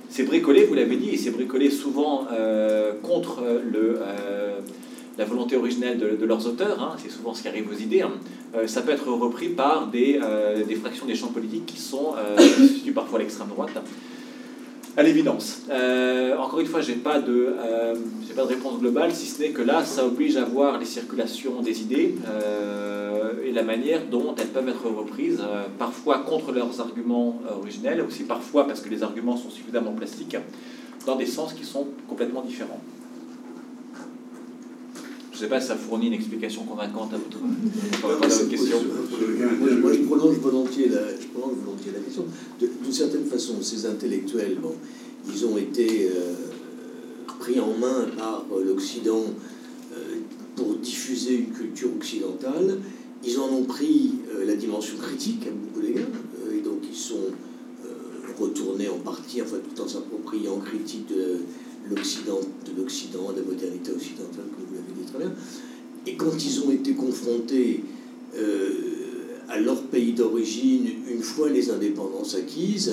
c'est 0.09 0.25
bricolé, 0.25 0.65
vous 0.65 0.75
l'avez 0.75 0.97
dit, 0.97 1.11
et 1.11 1.17
c'est 1.17 1.31
bricolé 1.31 1.71
souvent 1.71 2.27
euh, 2.33 2.95
contre 3.01 3.43
euh, 3.45 4.59
la 5.17 5.25
volonté 5.25 5.57
originelle 5.57 5.99
de, 5.99 6.27
leurs 6.27 6.47
auteurs, 6.47 6.83
hein, 6.83 6.97
c'est 6.99 7.11
souvent 7.11 7.33
ce 7.33 7.43
qui 7.43 7.49
arrive 7.49 7.69
aux 7.71 7.79
idées. 7.79 8.03
hein. 8.03 8.13
Ça 8.67 8.83
peut 8.83 8.93
être 8.93 9.09
repris 9.09 9.49
par 9.49 9.87
des, 9.87 10.19
fractions 10.81 11.07
des 11.07 11.15
champs 11.15 11.29
politiques 11.29 11.67
qui 11.67 11.79
sont 11.79 12.15
issues 12.61 12.93
parfois 12.93 13.19
à 13.19 13.23
l'extrême 13.23 13.49
droite. 13.49 13.79
À 14.99 15.03
l'évidence. 15.03 15.61
Euh, 15.71 16.35
encore 16.39 16.59
une 16.61 16.67
fois, 16.67 16.81
j'ai 16.81 16.95
pas 16.95 17.21
de, 17.21 17.55
euh, 17.61 17.95
pas 18.35 18.45
de 18.45 18.49
réponse 18.49 18.81
globale, 18.81 19.13
si 19.13 19.27
ce 19.27 19.43
n'est 19.43 19.51
que 19.51 19.61
là, 19.61 19.85
ça 19.85 20.07
oblige 20.07 20.39
à 20.39 20.45
voir 20.45 20.79
les 20.79 20.87
circulations 20.87 21.61
des 21.61 21.83
idées 21.83 22.15
euh, 22.27 23.33
et 23.45 23.53
la 23.53 23.63
manière 23.63 24.07
dont 24.11 24.35
elles 24.39 24.47
peuvent 24.47 24.71
être 24.71 24.89
reprises, 24.89 25.43
parfois 25.79 26.21
contre 26.21 26.51
leurs 26.51 26.81
arguments 26.81 27.43
originels, 27.61 28.01
aussi 28.01 28.23
parfois 28.23 28.67
parce 28.67 28.81
que 28.81 28.89
les 28.89 29.03
arguments 29.03 29.37
sont 29.37 29.51
suffisamment 29.51 29.93
plastiques, 29.93 30.39
dans 31.05 31.17
des 31.17 31.27
sens 31.27 31.53
qui 31.53 31.65
sont 31.65 31.89
complètement 32.09 32.41
différents. 32.41 32.81
Je 35.37 35.43
ne 35.43 35.45
sais 35.45 35.51
pas 35.51 35.61
si 35.61 35.67
ça 35.69 35.77
fournit 35.77 36.07
une 36.07 36.15
explication 36.15 36.65
convaincante 36.65 37.13
à 37.13 37.19
votre, 37.19 37.37
à 38.25 38.49
question. 38.49 38.79
Moi, 39.61 39.71
moi, 39.83 39.93
je 39.93 39.99
prolonge 40.05 40.37
volontiers 40.39 40.89
la, 40.89 41.11
je 41.21 41.27
prolonge 41.27 41.59
volontiers 41.63 41.93
la 41.93 42.01
question. 42.01 42.25
De- 42.59 42.71
D'une 42.83 42.93
certaine 42.93 43.27
façon, 43.27 43.61
ces 43.61 43.85
intellectuels, 43.85 44.57
bon, 44.63 44.73
ils 45.29 45.45
ont 45.45 45.59
été 45.59 46.09
euh, 46.09 46.33
pris 47.39 47.61
en 47.61 47.77
main 47.79 48.07
par 48.17 48.47
euh, 48.51 48.65
l'Occident 48.65 49.25
euh, 49.95 49.97
pour 50.57 50.77
diffuser 50.77 51.35
une 51.35 51.51
culture 51.51 51.91
occidentale. 51.95 52.79
Ils 53.23 53.39
en 53.39 53.49
ont 53.51 53.65
pris 53.65 54.13
euh, 54.35 54.47
la 54.47 54.57
dimension 54.57 54.97
critique 54.97 55.47
à 55.47 55.51
beaucoup 55.51 55.85
d'égards, 55.87 56.07
euh, 56.47 56.57
et 56.57 56.63
donc 56.63 56.79
ils 56.91 56.97
sont 56.97 57.27
euh, 57.85 57.89
retournés 58.41 58.89
en 58.89 58.99
partie, 59.01 59.43
enfin 59.43 59.57
tout 59.59 59.83
en 59.83 59.87
s'appropriant 59.87 60.55
en 60.55 60.61
critique 60.61 61.07
de 61.09 61.41
l'Occident, 61.91 62.41
de 62.41 62.81
l'Occident, 62.81 63.33
de 63.33 63.41
la 63.41 63.47
modernité 63.47 63.93
occidentale, 63.93 64.47
comme 64.57 64.66
Et 66.07 66.15
quand 66.17 66.45
ils 66.45 66.61
ont 66.63 66.71
été 66.71 66.93
confrontés 66.95 67.83
euh, 68.37 68.71
à 69.49 69.59
leur 69.59 69.83
pays 69.85 70.13
d'origine, 70.13 70.89
une 71.11 71.23
fois 71.23 71.49
les 71.49 71.71
indépendances 71.71 72.35
acquises, 72.37 72.93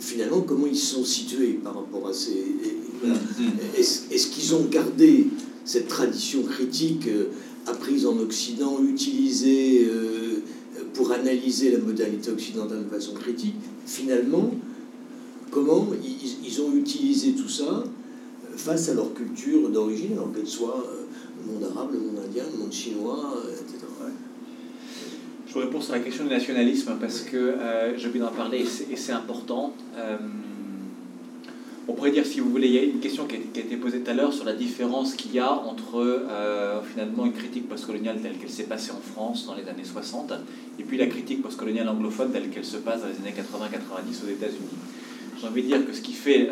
finalement, 0.00 0.42
comment 0.42 0.66
ils 0.66 0.76
se 0.76 0.94
sont 0.96 1.04
situés 1.04 1.54
par 1.64 1.74
rapport 1.74 2.06
à 2.08 2.12
ces... 2.12 2.32
et- 2.32 2.78
voilà. 3.02 3.18
Est-ce 3.76 4.26
qu'ils 4.28 4.54
ont 4.54 4.64
gardé 4.70 5.26
cette 5.64 5.88
tradition 5.88 6.42
critique 6.42 7.08
euh, 7.08 7.26
apprise 7.66 8.06
en 8.06 8.18
Occident, 8.18 8.78
utilisée 8.82 9.86
euh, 9.86 10.40
pour 10.92 11.12
analyser 11.12 11.70
la 11.70 11.78
modernité 11.78 12.30
occidentale 12.30 12.84
de 12.84 12.88
façon 12.90 13.14
critique? 13.14 13.54
Finalement, 13.86 14.50
comment 15.50 15.88
ils, 16.02 16.46
ils 16.46 16.60
ont 16.60 16.74
utilisé 16.74 17.32
tout 17.32 17.48
ça 17.48 17.84
face 18.56 18.88
à 18.88 18.94
leur 18.94 19.12
culture 19.14 19.68
d'origine, 19.70 20.12
alors 20.12 20.32
qu'elle 20.32 20.46
soit 20.46 20.84
euh, 20.86 21.04
le 21.46 21.52
monde 21.52 21.70
arabe, 21.74 21.92
le 21.92 21.98
monde 22.00 22.24
indien, 22.26 22.44
le 22.52 22.58
monde 22.58 22.72
chinois, 22.72 23.34
euh, 23.36 23.52
etc. 23.52 23.86
Je 25.46 25.58
réponds 25.58 25.80
sur 25.80 25.92
la 25.92 26.00
question 26.00 26.24
du 26.24 26.30
nationalisme 26.30 26.96
parce 27.00 27.20
que 27.20 27.36
euh, 27.36 27.96
je 27.96 28.08
viens 28.08 28.24
d'en 28.24 28.32
parler 28.32 28.64
et 28.90 28.96
c'est 28.96 29.12
important. 29.12 29.72
Euh, 29.96 30.16
on 31.86 31.92
pourrait 31.92 32.12
dire, 32.12 32.24
si 32.24 32.40
vous 32.40 32.50
voulez, 32.50 32.66
il 32.66 32.74
y 32.74 32.78
a 32.78 32.82
une 32.82 32.98
question 32.98 33.26
qui 33.26 33.36
a, 33.36 33.38
été 33.38 33.76
posée 33.76 34.00
tout 34.00 34.10
à 34.10 34.14
l'heure 34.14 34.32
sur 34.32 34.44
la 34.44 34.54
différence 34.54 35.14
qu'il 35.14 35.34
y 35.34 35.38
a 35.38 35.52
entre 35.52 36.24
finalement 36.90 37.26
une 37.26 37.34
critique 37.34 37.68
postcoloniale 37.68 38.20
telle 38.22 38.38
qu'elle 38.38 38.48
s'est 38.48 38.64
passée 38.64 38.90
en 38.90 39.00
France 39.00 39.46
dans 39.46 39.54
les 39.54 39.68
années 39.68 39.84
60 39.84 40.32
et 40.78 40.82
puis 40.82 40.96
la 40.96 41.06
critique 41.06 41.42
postcoloniale 41.42 41.86
anglophone 41.90 42.32
telle 42.32 42.48
qu'elle 42.48 42.64
se 42.64 42.78
passe 42.78 43.02
dans 43.02 43.08
les 43.08 43.16
années 43.16 43.36
80-90 43.36 44.24
aux 44.24 44.30
États-Unis. 44.30 44.78
J'ai 45.38 45.46
envie 45.46 45.62
de 45.62 45.66
dire 45.66 45.86
que 45.86 45.92
ce 45.92 46.00
qui 46.00 46.14
fait 46.14 46.48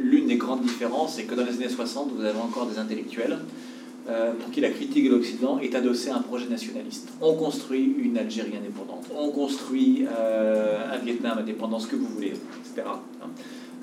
l'une 0.00 0.26
des 0.26 0.36
grandes 0.36 0.62
différences, 0.62 1.14
c'est 1.14 1.22
que 1.22 1.36
dans 1.36 1.44
les 1.44 1.54
années 1.54 1.68
60, 1.68 2.10
vous 2.12 2.24
avez 2.24 2.40
encore 2.40 2.66
des 2.66 2.80
intellectuels 2.80 3.38
pour 4.06 4.50
qui 4.50 4.60
la 4.60 4.70
critique 4.70 5.06
de 5.06 5.10
l'Occident 5.10 5.58
est 5.60 5.74
adossée 5.74 6.10
à 6.10 6.16
un 6.16 6.20
projet 6.20 6.46
nationaliste. 6.48 7.08
On 7.22 7.34
construit 7.34 7.96
une 7.98 8.18
Algérie 8.18 8.52
indépendante, 8.56 9.06
on 9.16 9.30
construit 9.30 10.04
euh, 10.10 10.78
un 10.92 10.98
Vietnam 10.98 11.38
indépendant, 11.38 11.78
ce 11.78 11.86
que 11.86 11.96
vous 11.96 12.06
voulez, 12.06 12.28
etc. 12.28 12.86
Hein. 12.86 13.28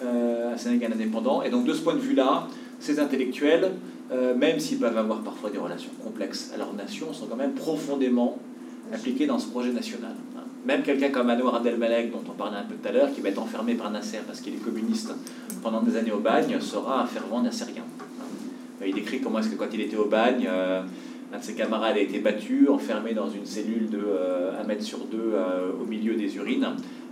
Euh, 0.03 0.53
un 0.53 0.57
Sénégal 0.57 0.93
indépendant. 0.93 1.41
Et 1.41 1.49
donc 1.49 1.65
de 1.65 1.73
ce 1.73 1.81
point 1.81 1.95
de 1.95 1.99
vue-là, 1.99 2.47
ces 2.79 2.99
intellectuels, 2.99 3.71
même 4.37 4.59
s'ils 4.59 4.77
peuvent 4.77 4.97
avoir 4.97 5.21
parfois 5.21 5.49
des 5.49 5.57
relations 5.57 5.91
complexes 6.03 6.51
à 6.53 6.57
leur 6.57 6.73
nation, 6.73 7.13
sont 7.13 7.27
quand 7.27 7.37
même 7.37 7.53
profondément 7.53 8.37
impliqués 8.93 9.25
dans 9.25 9.39
ce 9.39 9.47
projet 9.47 9.71
national. 9.71 10.15
Hein. 10.37 10.41
Même 10.65 10.83
quelqu'un 10.83 11.09
comme 11.09 11.29
Anouar 11.29 11.55
Abdelmalek, 11.55 12.11
dont 12.11 12.21
on 12.27 12.33
parlait 12.33 12.57
un 12.57 12.63
peu 12.63 12.75
tout 12.75 12.87
à 12.87 12.91
l'heure, 12.91 13.13
qui 13.13 13.21
va 13.21 13.29
être 13.29 13.41
enfermé 13.41 13.75
par 13.75 13.89
Nasser 13.89 14.19
parce 14.27 14.41
qu'il 14.41 14.53
est 14.53 14.63
communiste 14.63 15.13
pendant 15.63 15.81
des 15.81 15.97
années 15.97 16.11
au 16.11 16.19
bagne, 16.19 16.59
sera 16.59 17.01
un 17.01 17.05
fervent 17.05 17.41
nassérien. 17.41 17.83
Euh, 18.81 18.87
il 18.87 18.93
décrit 18.93 19.19
comment 19.21 19.39
est-ce 19.39 19.49
que 19.49 19.55
quand 19.55 19.69
il 19.73 19.81
était 19.81 19.97
au 19.97 20.05
bagne, 20.05 20.47
euh, 20.49 20.81
un 21.33 21.39
de 21.39 21.43
ses 21.43 21.53
camarades 21.53 21.95
a 21.95 21.99
été 21.99 22.19
battu, 22.19 22.67
enfermé 22.69 23.13
dans 23.13 23.29
une 23.29 23.45
cellule 23.45 23.89
de 23.89 23.99
1 23.99 24.01
euh, 24.01 24.63
mètre 24.67 24.83
sur 24.83 24.99
2 24.99 25.33
au 25.81 25.85
milieu 25.85 26.15
des 26.15 26.35
urines 26.35 26.67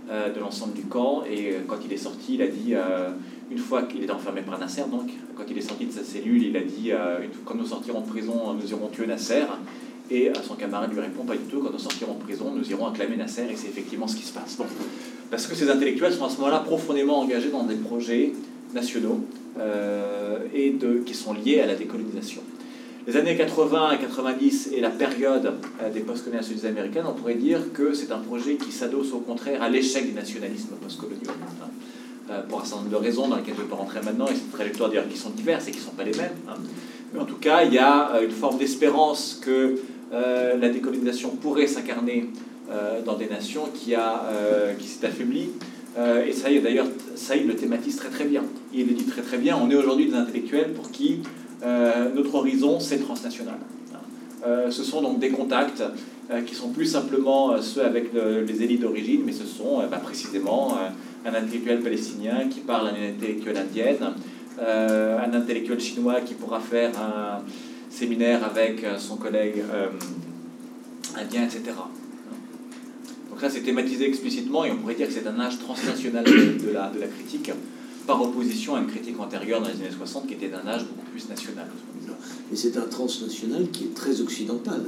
de 0.08 0.40
l'ensemble 0.40 0.74
du 0.74 0.82
camp. 0.82 1.22
Et 1.30 1.54
quand 1.68 1.76
il 1.84 1.92
est 1.92 1.96
sorti, 1.96 2.34
il 2.34 2.42
a 2.42 2.48
dit, 2.48 2.74
une 3.50 3.58
fois 3.58 3.84
qu'il 3.84 4.02
était 4.02 4.12
enfermé 4.12 4.42
par 4.42 4.58
Nasser, 4.58 4.82
donc, 4.90 5.08
quand 5.36 5.44
il 5.48 5.56
est 5.56 5.62
sorti 5.62 5.86
de 5.86 5.92
sa 5.92 6.02
cellule, 6.02 6.42
il 6.42 6.56
a 6.56 6.60
dit, 6.60 6.90
quand 7.44 7.54
nous 7.54 7.64
sortirons 7.64 8.00
de 8.00 8.08
prison, 8.08 8.52
nous 8.60 8.70
irons 8.70 8.88
tuer 8.88 9.06
Nasser. 9.06 9.44
Et 10.10 10.32
son 10.46 10.56
camarade 10.56 10.92
lui 10.92 11.00
répond, 11.00 11.22
pas 11.22 11.36
du 11.36 11.44
tout, 11.44 11.60
quand 11.60 11.72
nous 11.72 11.78
sortirons 11.78 12.14
de 12.14 12.24
prison, 12.24 12.52
nous 12.54 12.68
irons 12.68 12.88
acclamer 12.88 13.16
Nasser, 13.16 13.46
et 13.50 13.56
c'est 13.56 13.68
effectivement 13.68 14.08
ce 14.08 14.16
qui 14.16 14.24
se 14.24 14.32
passe. 14.32 14.58
Parce 15.30 15.46
que 15.46 15.54
ces 15.54 15.70
intellectuels 15.70 16.12
sont 16.12 16.24
à 16.24 16.28
ce 16.28 16.38
moment-là 16.38 16.58
profondément 16.58 17.20
engagés 17.20 17.50
dans 17.50 17.62
des 17.62 17.76
projets 17.76 18.32
nationaux 18.74 19.20
euh, 19.20 19.39
et 20.54 20.70
de, 20.70 20.98
qui 21.04 21.14
sont 21.14 21.32
liés 21.32 21.60
à 21.60 21.66
la 21.66 21.74
décolonisation. 21.74 22.42
Les 23.06 23.16
années 23.16 23.36
80 23.36 23.92
et 23.92 23.98
90 23.98 24.70
et 24.74 24.80
la 24.80 24.90
période 24.90 25.54
euh, 25.82 25.90
des 25.90 26.00
post-colonialistes 26.00 26.64
américaines, 26.66 27.06
on 27.08 27.14
pourrait 27.14 27.34
dire 27.34 27.72
que 27.72 27.94
c'est 27.94 28.12
un 28.12 28.18
projet 28.18 28.56
qui 28.56 28.70
s'adosse 28.70 29.12
au 29.12 29.20
contraire 29.20 29.62
à 29.62 29.70
l'échec 29.70 30.06
du 30.06 30.12
nationalisme 30.12 30.74
post-colonial. 30.82 31.34
Euh, 32.30 32.42
pour 32.42 32.60
un 32.60 32.64
certain 32.64 32.82
nombre 32.82 32.90
de 32.90 33.02
raisons 33.02 33.26
dans 33.26 33.36
lesquelles 33.36 33.54
je 33.54 33.60
ne 33.60 33.64
vais 33.64 33.70
pas 33.70 33.76
rentrer 33.76 34.00
maintenant, 34.02 34.26
et 34.26 34.34
c'est 34.34 34.52
trajectoires 34.52 34.90
d'ailleurs 34.90 35.08
qui 35.08 35.16
sont 35.16 35.30
diverses 35.30 35.66
et 35.68 35.70
qui 35.70 35.78
ne 35.78 35.84
sont 35.84 35.92
pas 35.92 36.04
les 36.04 36.12
mêmes. 36.12 36.36
Hein. 36.48 36.54
Mais 37.12 37.20
en 37.20 37.24
tout 37.24 37.38
cas, 37.38 37.64
il 37.64 37.72
y 37.72 37.78
a 37.78 38.20
une 38.22 38.30
forme 38.30 38.58
d'espérance 38.58 39.40
que 39.42 39.80
la 40.12 40.68
décolonisation 40.68 41.30
pourrait 41.30 41.66
s'incarner 41.66 42.30
dans 43.04 43.16
des 43.16 43.26
nations 43.26 43.68
qui, 43.74 43.94
qui 44.78 44.86
s'est 44.86 45.06
affaiblie 45.06 45.48
euh, 45.98 46.24
et 46.24 46.32
Saïd, 46.32 46.62
d'ailleurs, 46.62 46.86
Saïd 47.16 47.46
le 47.46 47.56
thématise 47.56 47.96
très 47.96 48.10
très 48.10 48.24
bien. 48.24 48.44
Il 48.72 48.86
le 48.86 48.94
dit 48.94 49.04
très 49.04 49.22
très 49.22 49.38
bien. 49.38 49.58
On 49.60 49.70
est 49.70 49.74
aujourd'hui 49.74 50.06
des 50.06 50.14
intellectuels 50.14 50.72
pour 50.72 50.90
qui 50.90 51.20
euh, 51.62 52.12
notre 52.14 52.34
horizon, 52.36 52.80
c'est 52.80 52.98
transnational. 52.98 53.58
Euh, 54.46 54.70
ce 54.70 54.82
sont 54.82 55.02
donc 55.02 55.18
des 55.18 55.30
contacts 55.30 55.82
qui 56.46 56.54
sont 56.54 56.68
plus 56.68 56.86
simplement 56.86 57.60
ceux 57.60 57.84
avec 57.84 58.12
les 58.14 58.62
élites 58.62 58.82
d'origine, 58.82 59.22
mais 59.26 59.32
ce 59.32 59.44
sont 59.44 59.82
bah, 59.90 59.96
précisément 59.96 60.78
un 61.26 61.34
intellectuel 61.34 61.80
palestinien 61.80 62.48
qui 62.48 62.60
parle 62.60 62.86
à 62.86 62.90
une 62.96 63.16
intellectuelle 63.16 63.56
indienne, 63.56 64.12
un 64.60 65.34
intellectuel 65.34 65.80
chinois 65.80 66.20
qui 66.20 66.34
pourra 66.34 66.60
faire 66.60 66.92
un 66.96 67.42
séminaire 67.90 68.44
avec 68.44 68.86
son 68.96 69.16
collègue 69.16 69.64
indien, 71.16 71.42
etc. 71.42 71.72
Donc 73.40 73.48
là, 73.48 73.54
c'est 73.54 73.64
thématisé 73.64 74.06
explicitement 74.06 74.66
et 74.66 74.70
on 74.70 74.76
pourrait 74.76 74.96
dire 74.96 75.06
que 75.06 75.14
c'est 75.14 75.26
un 75.26 75.40
âge 75.40 75.58
transnational 75.58 76.24
de, 76.24 76.70
la, 76.74 76.90
de 76.90 77.00
la 77.00 77.06
critique 77.06 77.50
par 78.06 78.20
opposition 78.20 78.74
à 78.74 78.80
une 78.80 78.86
critique 78.86 79.18
antérieure 79.18 79.62
dans 79.62 79.68
les 79.68 79.76
années 79.76 79.96
60 79.96 80.26
qui 80.26 80.34
était 80.34 80.52
un 80.52 80.68
âge 80.68 80.82
beaucoup 80.82 81.10
plus 81.10 81.26
national. 81.26 81.66
Mais 82.50 82.54
c'est 82.54 82.76
un 82.76 82.82
transnational 82.82 83.70
qui 83.70 83.84
est 83.84 83.94
très 83.94 84.20
occidental. 84.20 84.82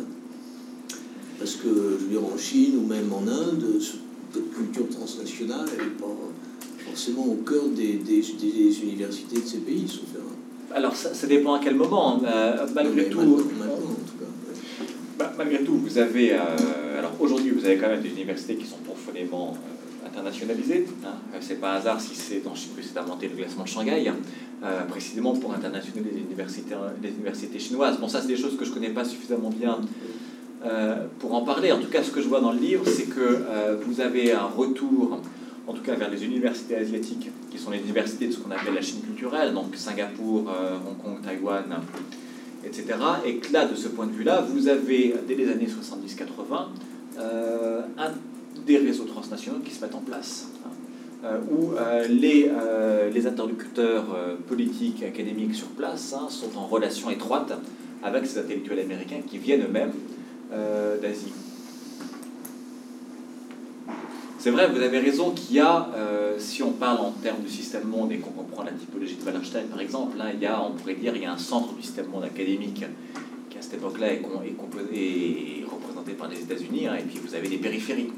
Parce 1.38 1.54
que, 1.54 1.96
je 1.98 2.04
veux 2.04 2.10
dire, 2.10 2.22
en 2.22 2.36
Chine 2.36 2.76
ou 2.76 2.86
même 2.86 3.10
en 3.10 3.22
Inde, 3.26 3.80
cette 3.80 4.54
culture 4.54 4.86
transnationale, 4.90 5.66
elle 5.72 5.86
n'est 5.86 5.92
pas 5.92 6.14
forcément 6.86 7.24
au 7.24 7.36
cœur 7.36 7.64
des, 7.74 7.94
des, 7.94 8.82
universités 8.82 9.40
de 9.40 9.46
ces 9.46 9.58
pays, 9.60 9.88
sauf 9.88 10.04
Alors, 10.74 10.94
ça, 10.94 11.14
ça, 11.14 11.26
dépend 11.26 11.54
à 11.54 11.58
quel 11.58 11.74
moment. 11.74 12.20
Euh, 12.22 12.66
malgré 12.74 13.08
tout. 13.08 13.44
Bah, 15.22 15.30
malgré 15.38 15.62
tout, 15.62 15.76
vous 15.76 15.98
avez. 15.98 16.32
Euh, 16.32 16.98
alors 16.98 17.12
aujourd'hui, 17.20 17.50
vous 17.50 17.64
avez 17.64 17.76
quand 17.76 17.88
même 17.88 18.02
des 18.02 18.10
universités 18.10 18.56
qui 18.56 18.66
sont 18.66 18.78
profondément 18.84 19.54
euh, 19.54 20.08
internationalisées. 20.08 20.84
Hein. 21.04 21.10
Euh, 21.32 21.38
c'est 21.40 21.60
pas 21.60 21.74
un 21.74 21.76
hasard 21.76 22.00
si 22.00 22.16
c'est 22.16 22.42
dans 22.42 22.50
que 22.50 22.82
c'est 22.82 22.98
inventé 22.98 23.28
le 23.28 23.36
classement 23.36 23.62
de 23.62 23.68
Shanghai, 23.68 24.08
hein. 24.08 24.16
précisément 24.88 25.32
pour 25.36 25.54
internationaliser 25.54 26.10
les 26.12 26.22
universités, 26.22 26.74
les 27.00 27.10
universités 27.10 27.60
chinoises. 27.60 28.00
Bon, 28.00 28.08
ça, 28.08 28.20
c'est 28.20 28.26
des 28.26 28.36
choses 28.36 28.56
que 28.56 28.64
je 28.64 28.72
connais 28.72 28.90
pas 28.90 29.04
suffisamment 29.04 29.50
bien 29.50 29.78
pour 31.20 31.34
en 31.34 31.42
parler. 31.42 31.70
En 31.70 31.78
tout 31.78 31.88
cas, 31.88 32.02
ce 32.02 32.10
que 32.10 32.20
je 32.20 32.26
vois 32.26 32.40
dans 32.40 32.52
le 32.52 32.58
livre, 32.58 32.84
c'est 32.86 33.08
que 33.08 33.44
vous 33.84 34.00
avez 34.00 34.32
un 34.32 34.46
retour, 34.46 35.20
en 35.66 35.72
tout 35.72 35.82
cas 35.82 35.94
vers 35.94 36.10
les 36.10 36.24
universités 36.24 36.76
asiatiques, 36.76 37.30
qui 37.50 37.58
sont 37.58 37.70
les 37.70 37.78
universités 37.78 38.26
de 38.26 38.32
ce 38.32 38.38
qu'on 38.38 38.50
appelle 38.50 38.74
la 38.74 38.82
Chine 38.82 39.02
culturelle, 39.02 39.54
donc 39.54 39.76
Singapour, 39.76 40.46
Hong 40.86 40.98
Kong, 41.02 41.20
Taïwan 41.24 41.64
etc. 42.72 42.98
Et 43.26 43.36
que 43.36 43.52
là, 43.52 43.66
de 43.66 43.74
ce 43.74 43.88
point 43.88 44.06
de 44.06 44.12
vue-là, 44.12 44.40
vous 44.40 44.68
avez, 44.68 45.14
dès 45.26 45.34
les 45.34 45.50
années 45.50 45.66
70-80, 45.66 46.68
euh, 47.18 47.82
des 48.66 48.78
réseaux 48.78 49.04
transnationaux 49.04 49.58
qui 49.58 49.72
se 49.72 49.84
mettent 49.84 49.94
en 49.94 50.00
place, 50.00 50.48
hein, 50.64 50.68
euh, 51.24 51.38
où 51.50 51.72
euh, 51.72 52.06
les, 52.06 52.50
les, 53.12 53.26
interlocuteurs 53.26 54.04
politiques, 54.46 55.02
académiques 55.02 55.54
sur 55.54 55.68
place 55.68 56.14
hein, 56.14 56.28
sont 56.28 56.56
en 56.56 56.66
relation 56.66 57.10
étroite 57.10 57.52
avec 58.02 58.26
ces 58.26 58.38
intellectuels 58.38 58.80
américains 58.80 59.20
qui 59.26 59.38
viennent 59.38 59.62
eux-mêmes 59.62 59.92
d'Asie. 61.00 61.32
C'est 64.42 64.50
vrai, 64.50 64.66
vous 64.66 64.82
avez 64.82 64.98
raison 64.98 65.30
qu'il 65.30 65.54
y 65.54 65.60
a, 65.60 65.88
euh, 65.94 66.34
si 66.36 66.64
on 66.64 66.72
parle 66.72 66.98
en 66.98 67.12
termes 67.12 67.44
de 67.44 67.48
système 67.48 67.86
monde 67.86 68.10
et 68.10 68.18
qu'on 68.18 68.32
comprend 68.32 68.64
la 68.64 68.72
typologie 68.72 69.14
de 69.14 69.24
Wallerstein 69.24 69.66
par 69.70 69.78
exemple, 69.78 70.16
on 70.20 70.72
pourrait 70.72 70.96
dire, 70.96 71.14
il 71.14 71.22
y 71.22 71.26
a 71.26 71.32
un 71.32 71.38
centre 71.38 71.72
du 71.74 71.80
système 71.80 72.08
monde 72.08 72.24
académique 72.24 72.84
qui 73.48 73.56
à 73.56 73.62
cette 73.62 73.74
époque-là 73.74 74.14
est, 74.14 74.22
représenté 75.70 76.14
par 76.18 76.28
les 76.28 76.40
États-Unis, 76.40 76.88
hein, 76.88 76.96
et 76.98 77.04
puis 77.04 77.20
vous 77.24 77.36
avez 77.36 77.46
des 77.46 77.58
périphéries. 77.58 78.10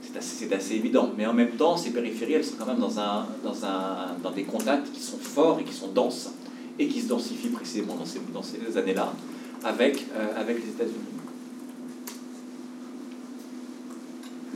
C'est 0.00 0.50
assez, 0.50 0.76
évident. 0.76 1.10
Mais 1.18 1.26
en 1.26 1.34
même 1.34 1.50
temps, 1.50 1.76
ces 1.76 1.90
périphéries, 1.90 2.32
elles 2.32 2.44
sont 2.44 2.56
quand 2.58 2.64
même 2.64 2.80
dans, 2.80 4.30
des 4.30 4.44
contacts 4.44 4.90
qui 4.90 5.02
sont 5.02 5.18
forts 5.18 5.58
et 5.60 5.64
qui 5.64 5.74
sont 5.74 5.88
denses, 5.88 6.30
et 6.78 6.88
qui 6.88 7.02
se 7.02 7.08
densifient 7.08 7.50
précisément 7.50 7.98
dans 8.32 8.42
ces, 8.42 8.78
années-là 8.78 9.12
euh, 9.66 9.66
avec 9.66 10.06
les 10.56 10.70
États-Unis. 10.70 11.19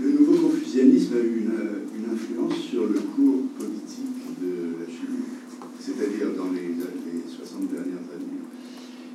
Le 0.00 0.10
nouveau 0.10 0.48
confucianisme 0.48 1.14
a 1.14 1.20
eu 1.20 1.44
une, 1.44 2.02
une, 2.02 2.14
influence 2.14 2.58
sur 2.58 2.82
le 2.86 2.98
cours 2.98 3.42
politique 3.56 4.40
de 4.42 4.80
la 4.80 4.86
Chine, 4.86 5.22
c'est-à-dire 5.78 6.34
dans 6.36 6.50
les, 6.52 6.68
les, 6.68 7.22
60 7.36 7.70
dernières 7.70 8.02
années. 8.14 8.42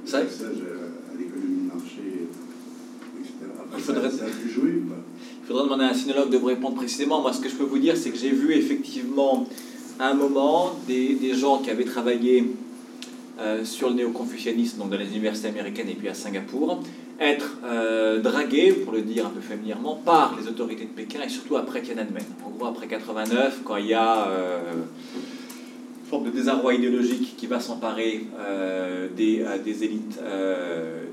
Le 0.03 0.09
ça, 0.09 0.21
passage 0.21 0.63
à, 0.63 1.17
l'économie 1.17 1.63
de 1.63 1.67
marché, 1.67 2.27
etc. 3.19 3.33
il 3.75 3.83
faudrait, 3.83 4.09
ça, 4.09 4.25
a 4.25 4.29
pu 4.29 4.49
jouer 4.49 4.75
ou 4.77 4.89
pas? 4.89 5.03
Il 5.43 5.47
faudrait 5.47 5.63
demander 5.65 5.83
à 5.83 5.89
un 5.89 5.93
sinologue 5.93 6.29
de 6.29 6.37
vous 6.37 6.45
répondre 6.45 6.75
précisément. 6.75 7.21
Moi, 7.21 7.33
ce 7.33 7.41
que 7.41 7.49
je 7.49 7.55
peux 7.55 7.65
vous 7.65 7.79
dire, 7.79 7.97
c'est 7.97 8.11
que 8.11 8.17
j'ai 8.17 8.31
vu 8.31 8.53
effectivement 8.53 9.47
à 9.99 10.11
un 10.11 10.13
moment 10.13 10.79
des, 10.87 11.15
des 11.15 11.33
gens 11.33 11.61
qui 11.61 11.69
avaient 11.71 11.83
travaillé 11.83 12.45
euh, 13.39 13.63
sur 13.63 13.89
le 13.89 13.95
néo-confucianisme, 13.95 14.79
donc 14.79 14.89
dans 14.89 14.97
les 14.97 15.07
universités 15.07 15.47
américaines 15.47 15.87
et 15.89 15.93
puis 15.93 16.09
à 16.09 16.13
Singapour, 16.13 16.81
être 17.19 17.57
euh, 17.65 18.19
dragué, 18.19 18.73
pour 18.73 18.91
le 18.91 19.01
dire 19.01 19.25
un 19.25 19.29
peu 19.29 19.41
familièrement, 19.41 19.95
par 19.95 20.37
les 20.39 20.47
autorités 20.47 20.83
de 20.83 20.89
Pékin 20.89 21.19
et 21.25 21.29
surtout 21.29 21.55
après 21.57 21.81
Tiananmen. 21.81 22.23
En 22.45 22.49
gros, 22.49 22.67
après 22.67 22.87
89, 22.87 23.61
quand 23.63 23.77
il 23.77 23.87
y 23.87 23.93
a 23.93 24.27
euh, 24.27 24.59
forme 26.09 26.25
de 26.25 26.31
désarroi 26.31 26.73
idéologique 26.73 27.35
qui 27.37 27.45
va 27.45 27.59
s'emparer 27.59 28.25
euh, 28.39 29.07
des, 29.15 29.45
des, 29.63 29.83
élites, 29.83 30.19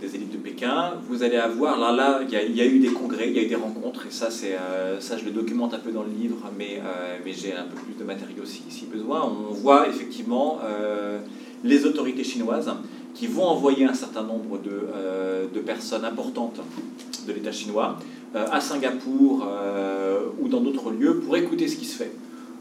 des 0.00 0.14
élites 0.14 0.32
de 0.32 0.38
Pékin, 0.38 0.94
vous 1.08 1.22
allez 1.22 1.36
avoir, 1.36 1.78
là, 1.78 1.92
là 1.92 2.20
il 2.22 2.56
y, 2.56 2.60
a, 2.60 2.66
eu 2.66 2.78
des 2.78 2.88
congrès, 2.88 3.28
il 3.28 3.36
y 3.36 3.38
a 3.38 3.42
eu 3.42 3.46
des 3.46 3.56
rencontres, 3.56 4.06
et 4.06 4.10
ça, 4.10 4.30
ça 4.30 5.18
je 5.18 5.24
le 5.24 5.32
documente 5.32 5.74
un 5.74 5.78
peu 5.78 5.92
dans 5.92 6.02
le 6.02 6.10
livre, 6.10 6.38
mais, 6.58 6.80
mais 7.24 7.32
j'ai 7.32 7.52
un 7.52 7.64
peu 7.64 7.76
plus 7.76 7.94
de 7.94 8.04
matériaux 8.04 8.44
si, 8.44 8.62
si 8.70 8.86
besoin. 8.86 9.22
On 9.22 9.52
voit 9.52 9.88
effectivement 9.88 10.60
les 11.62 11.84
autorités 11.84 12.24
chinoises 12.24 12.70
qui 13.16 13.26
vont 13.26 13.44
envoyer 13.44 13.84
un 13.86 13.94
certain 13.94 14.22
nombre 14.22 14.58
de, 14.58 14.70
euh, 14.70 15.46
de 15.52 15.60
personnes 15.60 16.04
importantes 16.04 16.60
de 17.26 17.32
l'État 17.32 17.52
chinois 17.52 17.98
à 18.34 18.60
Singapour 18.60 19.48
ou 20.38 20.48
dans 20.48 20.60
d'autres 20.60 20.90
lieux 20.90 21.20
pour 21.20 21.36
écouter 21.36 21.68
ce 21.68 21.76
qui 21.76 21.86
se 21.86 21.96
fait 21.96 22.12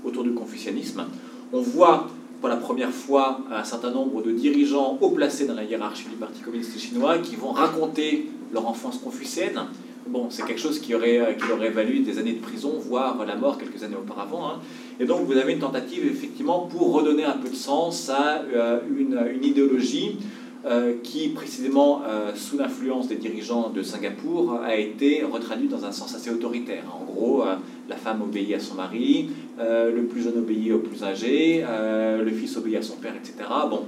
autour 0.06 0.24
du 0.24 0.32
confucianisme. 0.32 1.04
On 1.52 1.60
voit 1.60 2.08
pour 2.40 2.50
la 2.50 2.58
première 2.58 2.92
fois 2.92 3.40
un 3.52 3.64
certain 3.64 3.92
nombre 3.92 4.22
de 4.22 4.32
dirigeants 4.32 4.98
haut 5.02 5.10
placés 5.10 5.48
dans 5.48 5.56
la 5.56 5.64
hiérarchie 5.64 6.10
du 6.10 6.16
Parti 6.16 6.42
communiste 6.42 6.80
chinois 6.80 7.18
qui 7.20 7.36
vont 7.36 7.52
raconter 7.52 8.30
leur 8.54 8.68
enfance 8.68 8.98
confucienne. 8.98 9.60
Bon, 10.08 10.28
c'est 10.30 10.46
quelque 10.46 10.62
chose 10.62 10.80
qui, 10.80 10.94
aurait, 10.94 11.36
qui 11.36 11.52
aurait 11.52 11.72
valu 11.72 12.02
des 12.02 12.20
années 12.20 12.34
de 12.34 12.42
prison, 12.42 12.74
voire 12.80 13.26
la 13.26 13.36
mort 13.36 13.58
quelques 13.58 13.84
années 13.84 13.96
auparavant. 13.96 14.48
Hein. 14.48 14.60
Et 15.00 15.06
donc 15.06 15.26
vous 15.26 15.36
avez 15.36 15.54
une 15.54 15.60
tentative 15.60 16.06
effectivement 16.06 16.68
pour 16.68 16.94
redonner 16.94 17.26
un 17.26 17.38
peu 17.38 17.50
de 17.50 17.56
sens 17.56 18.10
à 18.10 18.44
euh, 18.54 18.80
une, 18.96 19.20
une, 19.34 19.44
idéologie 19.44 20.18
euh, 20.66 20.94
qui, 21.02 21.30
précisément 21.30 22.04
euh, 22.08 22.32
sous 22.36 22.58
l'influence 22.58 23.08
des 23.08 23.16
dirigeants 23.16 23.70
de 23.70 23.82
Singapour, 23.82 24.60
a 24.64 24.76
été 24.76 25.24
retraduite 25.24 25.72
dans 25.72 25.86
un 25.86 25.92
sens 25.92 26.14
assez 26.14 26.30
autoritaire. 26.30 26.84
En 26.94 27.04
gros, 27.04 27.44
la 27.90 27.96
femme 27.96 28.22
obéit 28.22 28.54
à 28.54 28.60
son 28.60 28.76
mari, 28.76 29.30
le 29.60 30.02
plus 30.04 30.22
jeune 30.22 30.38
obéit 30.38 30.72
au 30.72 30.80
plus 30.80 31.04
âgé, 31.04 31.64
le 31.64 32.32
fils 32.32 32.58
obéit 32.58 32.78
à 32.78 32.82
son 32.82 32.96
père, 32.98 33.14
etc. 33.16 33.36
Bon, 33.70 33.86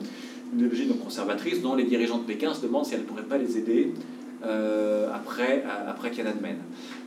une 0.58 0.70
donc 0.88 1.04
conservatrice 1.04 1.62
dont 1.62 1.76
les 1.76 1.84
dirigeants 1.84 2.20
de 2.20 2.24
Pékin 2.24 2.54
se 2.54 2.62
demandent 2.62 2.86
si 2.86 2.94
elle 2.94 3.02
ne 3.02 3.06
pourrait 3.06 3.24
pas 3.24 3.38
les 3.38 3.58
aider 3.58 3.92
euh, 4.46 5.10
après, 5.14 5.64
après 5.88 6.12
Tiananmen. 6.12 6.58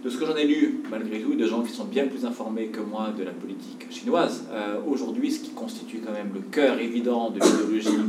De 0.04 0.10
ce 0.10 0.18
que 0.18 0.26
j'en 0.26 0.36
ai 0.36 0.46
lu, 0.46 0.82
malgré 0.90 1.20
tout, 1.20 1.34
de 1.34 1.46
gens 1.46 1.62
qui 1.62 1.72
sont 1.72 1.84
bien 1.84 2.06
plus 2.06 2.24
informés 2.24 2.66
que 2.66 2.80
moi 2.80 3.12
de 3.16 3.22
la 3.22 3.30
politique 3.30 3.86
chinoise, 3.90 4.44
euh, 4.50 4.78
aujourd'hui, 4.86 5.30
ce 5.30 5.40
qui 5.40 5.50
constitue 5.50 6.00
quand 6.04 6.12
même 6.12 6.30
le 6.34 6.40
cœur 6.40 6.78
évident 6.78 7.30
de 7.30 7.40
l'idéologie 7.40 8.00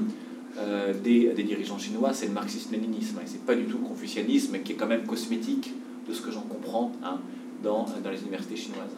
euh, 0.58 0.94
des, 0.94 1.30
des, 1.30 1.44
dirigeants 1.44 1.78
chinois, 1.78 2.14
c'est 2.14 2.28
le 2.28 2.34
marxisme-léninisme. 2.34 3.20
Et 3.24 3.28
c'est 3.28 3.46
pas 3.46 3.56
du 3.56 3.66
tout 3.66 3.78
le 3.78 3.88
confucianisme 3.88 4.58
qui 4.64 4.74
est 4.74 4.76
quand 4.76 4.88
même 4.88 5.04
cosmétique 5.04 5.74
de 6.08 6.14
ce 6.14 6.22
que 6.22 6.32
j'en 6.32 6.42
comprends 6.42 6.92
hein, 7.04 7.20
dans, 7.64 7.86
dans 8.04 8.10
les 8.10 8.22
universités 8.22 8.56
chinoises. 8.56 8.96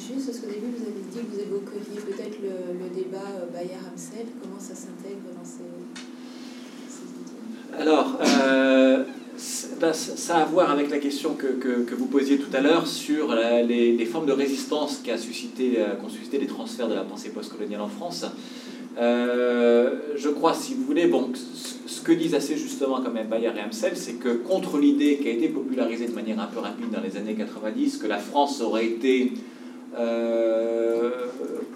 Juste 0.00 0.26
parce 0.26 0.38
qu'au 0.38 0.46
début, 0.46 0.72
vous 0.76 0.82
avez 0.82 1.04
dit 1.12 1.18
que 1.18 1.34
vous 1.34 1.40
évoqueriez 1.40 2.00
peut-être 2.00 2.38
le, 2.40 2.78
le, 2.82 2.88
débat 2.94 3.18
Bayard-Hamsel. 3.52 4.26
Comment 4.42 4.58
ça 4.58 4.74
s'intègre 4.74 5.28
dans 5.36 5.44
ces, 5.44 5.68
ces 6.88 7.82
Alors, 7.82 8.18
euh, 8.22 9.04
ben, 9.78 9.92
ça 9.92 10.36
a 10.36 10.42
à 10.42 10.44
voir 10.46 10.70
avec 10.70 10.90
la 10.90 10.98
question 10.98 11.34
que, 11.34 11.48
que, 11.48 11.82
que 11.82 11.94
vous 11.94 12.06
posiez 12.06 12.38
tout 12.38 12.54
à 12.54 12.60
l'heure 12.60 12.86
sur 12.86 13.34
les, 13.34 13.92
les, 13.92 14.04
formes 14.06 14.26
de 14.26 14.32
résistance 14.32 15.02
qu'a 15.04 15.18
suscité, 15.18 15.80
euh, 15.80 16.08
suscité 16.08 16.38
les 16.38 16.46
transferts 16.46 16.88
de 16.88 16.94
la 16.94 17.04
pensée 17.04 17.28
postcoloniale 17.28 17.82
en 17.82 17.88
France. 17.88 18.24
Euh, 18.98 19.96
je 20.16 20.28
crois, 20.28 20.54
si 20.54 20.74
vous 20.74 20.84
voulez, 20.84 21.06
bon, 21.06 21.30
ce 21.86 22.00
que 22.00 22.12
disent 22.12 22.34
assez 22.34 22.56
justement 22.56 23.00
quand 23.02 23.12
même 23.12 23.28
Bayard 23.28 23.56
et 23.56 23.60
Hamsel, 23.60 23.96
c'est 23.96 24.14
que 24.14 24.30
contre 24.30 24.78
l'idée 24.78 25.18
qui 25.18 25.28
a 25.28 25.32
été 25.32 25.48
popularisée 25.48 26.06
de 26.06 26.14
manière 26.14 26.40
un 26.40 26.46
peu 26.46 26.58
rapide 26.58 26.90
dans 26.90 27.00
les 27.00 27.16
années 27.16 27.34
90, 27.34 27.98
que 27.98 28.06
la 28.06 28.18
France 28.18 28.60
aurait 28.60 28.86
été 28.86 29.32
euh, 29.34 29.38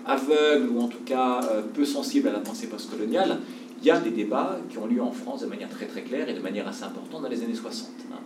aveugle 0.07 0.69
ou 0.70 0.81
en 0.81 0.89
tout 0.89 1.03
cas 1.05 1.41
euh, 1.51 1.62
peu 1.74 1.85
sensible 1.85 2.28
à 2.28 2.32
la 2.32 2.41
pensée 2.41 2.66
postcoloniale, 2.66 3.39
il 3.81 3.86
y 3.86 3.91
a 3.91 3.99
des 3.99 4.11
débats 4.11 4.59
qui 4.70 4.78
ont 4.78 4.86
lieu 4.86 5.03
en 5.03 5.12
France 5.12 5.43
de 5.43 5.47
manière 5.47 5.69
très 5.69 5.86
très 5.86 6.03
claire 6.03 6.28
et 6.28 6.35
de 6.35 6.41
manière 6.41 6.66
assez 6.69 6.85
importante 6.85 7.23
dans 7.23 7.28
les 7.28 7.43
années 7.43 7.55
60. 7.55 7.89
Hein. 8.12 8.16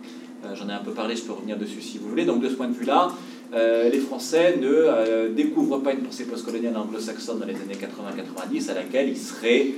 Euh, 0.45 0.55
J'en 0.55 0.69
ai 0.69 0.73
un 0.73 0.79
peu 0.79 0.91
parlé, 0.91 1.15
je 1.15 1.23
peux 1.23 1.33
revenir 1.33 1.57
dessus 1.57 1.81
si 1.81 1.97
vous 1.97 2.09
voulez. 2.09 2.25
Donc 2.25 2.41
de 2.41 2.49
ce 2.49 2.53
point 2.53 2.67
de 2.67 2.73
vue-là, 2.73 3.09
euh, 3.53 3.89
les 3.89 3.99
Français 3.99 4.57
ne 4.61 4.67
euh, 4.67 5.33
découvrent 5.33 5.79
pas 5.79 5.91
une 5.93 6.01
pensée 6.01 6.25
postcoloniale 6.25 6.77
anglo-saxonne 6.77 7.39
dans 7.39 7.45
les 7.45 7.55
années 7.55 7.73
80-90 7.73 8.69
à 8.69 8.75
laquelle 8.75 9.09
ils 9.09 9.17
seraient, 9.17 9.71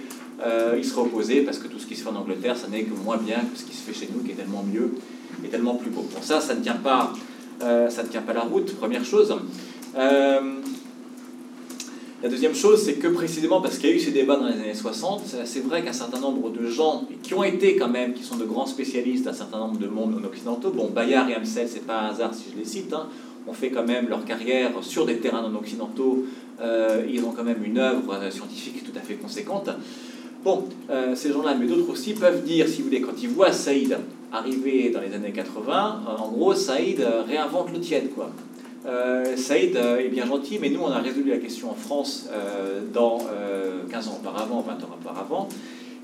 euh, 0.46 0.76
ils 0.78 0.84
seraient 0.84 1.02
opposés 1.02 1.42
parce 1.42 1.58
que 1.58 1.68
tout 1.68 1.80
ce 1.80 1.88
qui 1.88 1.96
se 1.96 2.04
fait 2.04 2.10
en 2.10 2.16
Angleterre, 2.16 2.58
ça 2.58 2.68
n'est 2.68 2.84
que 2.84 2.94
moins 2.94 3.18
bien 3.18 3.38
que 3.38 3.58
ce 3.58 3.64
qui 3.64 3.76
se 3.76 3.84
fait 3.84 3.94
chez 3.94 4.10
nous, 4.14 4.24
qui 4.24 4.32
est 4.32 4.36
tellement 4.36 4.64
mieux 4.64 4.92
et 5.44 5.48
tellement 5.48 5.76
plus 5.76 5.90
beau. 5.90 6.02
Pour 6.02 6.24
ça, 6.24 6.42
ça 6.42 6.54
ne 6.54 6.62
tient 6.62 6.76
pas, 6.76 7.14
ça 7.60 8.04
ne 8.04 8.08
tient 8.10 8.22
pas 8.22 8.34
la 8.34 8.42
route, 8.42 8.76
première 8.76 9.06
chose. 9.06 9.34
Euh, 9.98 10.40
la 12.24 12.30
deuxième 12.30 12.54
chose, 12.54 12.84
c'est 12.84 12.94
que 12.94 13.08
précisément 13.08 13.62
parce 13.62 13.80
qu'il 13.80 13.90
y 13.90 13.94
a 13.94 13.96
eu 13.96 14.00
ces 14.00 14.12
débats 14.12 14.36
dans 14.36 14.46
les 14.46 14.54
années 14.54 14.76
60, 14.76 15.24
c'est 15.44 15.60
vrai 15.62 15.84
qu'un 15.84 15.92
certain 15.92 16.20
nombre 16.20 16.52
de 16.52 16.68
gens 16.68 17.08
qui 17.24 17.34
ont 17.34 17.44
été 17.44 17.76
quand 17.76 17.90
même, 17.90 18.14
qui 18.14 18.24
sont 18.24 18.36
de 18.38 18.46
grands 18.46 18.68
spécialistes 18.68 19.26
d'un 19.26 19.34
certain 19.34 19.58
nombre 19.58 19.80
de 19.80 19.88
mondes 19.88 20.12
non 20.12 20.28
occidentaux, 20.28 20.70
bon, 20.70 20.90
Bayard 20.90 21.30
et 21.32 21.34
Amsel, 21.34 21.68
c'est 21.68 21.86
pas 21.86 22.00
un 22.00 22.10
hasard 22.10 22.34
si 22.36 22.46
je 22.54 22.60
les 22.60 22.66
cite, 22.66 22.94
hein, 22.94 23.08
ont 23.48 23.54
fait 23.54 23.72
quand 23.72 23.86
même 23.86 24.08
leur 24.08 24.24
carrière 24.24 24.72
sur 24.82 25.08
des 25.08 25.18
terrains 25.18 25.42
non 25.50 25.58
occidentaux, 25.58 26.26
euh, 26.62 27.04
ils 27.10 27.24
ont 27.24 27.32
quand 27.32 27.44
même 27.44 27.64
une 27.66 27.80
œuvre 27.80 28.32
scientifique 28.32 28.84
tout 28.84 28.96
à 28.96 29.02
fait 29.02 29.16
conséquente. 29.16 29.72
Bon, 30.44 30.66
euh, 30.92 31.16
ces 31.16 31.32
gens-là, 31.32 31.56
mais 31.60 31.66
d'autres 31.66 31.90
aussi, 31.92 32.14
peuvent 32.14 32.44
dire, 32.44 32.68
si 32.68 32.80
vous 32.80 32.86
voulez, 32.86 33.02
quand 33.02 33.20
ils 33.22 33.30
voient 33.30 33.52
Saïd 33.52 33.98
arriver 34.32 34.92
dans 34.92 35.02
les 35.02 35.14
années 35.16 35.32
80, 35.32 36.04
en 36.20 36.28
gros, 36.30 36.54
Saïd 36.54 37.04
réinvente 37.28 37.72
le 37.74 37.80
tiède, 37.80 38.14
quoi. 38.14 38.32
Euh, 38.86 39.36
Saïd 39.38 39.76
est 39.76 40.10
bien 40.10 40.26
gentil, 40.26 40.58
mais 40.60 40.70
nous, 40.70 40.82
on 40.82 40.92
a 40.92 41.00
résolu 41.00 41.30
la 41.30 41.38
question 41.38 41.70
en 41.72 41.76
France 41.76 42.28
euh, 42.32 42.82
dans 42.94 43.20
euh, 43.32 43.84
15 43.92 44.08
ans 44.08 44.20
auparavant, 44.22 44.62
20 44.62 44.74
ans 44.74 44.98
auparavant. 45.00 45.50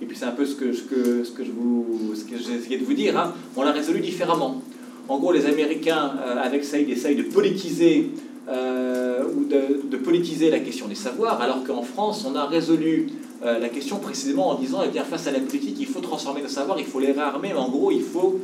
Et 0.02 0.06
puis 0.06 0.16
c'est 0.16 0.26
un 0.26 0.32
peu 0.32 0.46
ce 0.46 0.56
que, 0.56 0.72
je 0.72 1.52
vous, 1.52 2.14
j'ai 2.30 2.54
essayé 2.54 2.78
de 2.78 2.86
vous 2.86 2.94
dire. 2.94 3.18
Hein. 3.18 3.34
On 3.56 3.64
l'a 3.64 3.72
résolu 3.72 4.00
différemment. 4.00 4.62
En 5.10 5.20
gros, 5.20 5.32
les 5.32 5.46
Américains, 5.46 6.14
euh, 6.20 6.38
avec 6.38 6.66
Saïd, 6.66 6.90
essayent 6.90 7.16
de 7.16 7.24
politiser 7.24 8.10
euh, 8.50 9.24
ou 9.24 9.46
de, 9.46 9.98
politiser 9.98 10.50
la 10.50 10.60
question 10.60 10.88
des 10.88 10.96
savoirs, 10.96 11.42
alors 11.42 11.64
qu'en 11.64 11.82
France, 11.82 12.26
on 12.30 12.36
a 12.36 12.46
résolu 12.46 13.08
euh, 13.44 13.60
la 13.60 13.70
question 13.70 13.98
précisément 13.98 14.50
en 14.50 14.56
disant, 14.56 14.82
eh 14.86 14.90
bien, 14.90 15.04
face 15.04 15.28
à 15.28 15.32
la 15.32 15.40
politique, 15.40 15.76
il 15.80 15.86
faut 15.86 16.00
transformer 16.00 16.42
nos 16.42 16.48
savoirs, 16.48 16.80
il 16.80 16.86
faut 16.86 17.00
les 17.00 17.12
réarmer, 17.12 17.50
mais 17.54 17.60
en 17.60 17.70
gros, 17.70 17.92
il 17.92 18.04
faut 18.04 18.40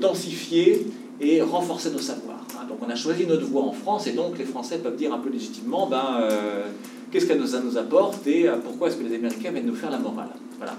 densifier 0.00 0.86
et 1.20 1.40
renforcer 1.42 1.90
nos 1.90 1.98
savoirs. 1.98 2.44
Donc 2.68 2.78
on 2.86 2.90
a 2.90 2.94
choisi 2.94 3.26
notre 3.26 3.46
voie 3.46 3.62
en 3.62 3.72
France 3.72 4.06
et 4.06 4.12
donc 4.12 4.38
les 4.38 4.44
Français 4.44 4.78
peuvent 4.78 4.96
dire 4.96 5.12
un 5.12 5.18
peu 5.18 5.30
légitimement 5.30 5.86
ben, 5.86 6.18
euh, 6.20 6.64
qu'est-ce 7.10 7.26
que 7.26 7.46
ça 7.46 7.60
nous 7.60 7.76
apporte 7.78 8.26
et 8.26 8.48
euh, 8.48 8.56
pourquoi 8.56 8.88
est-ce 8.88 8.96
que 8.96 9.04
les 9.04 9.14
Américains 9.14 9.50
viennent 9.50 9.66
nous 9.66 9.74
faire 9.74 9.90
la 9.90 9.98
morale. 9.98 10.30
Voilà. 10.58 10.76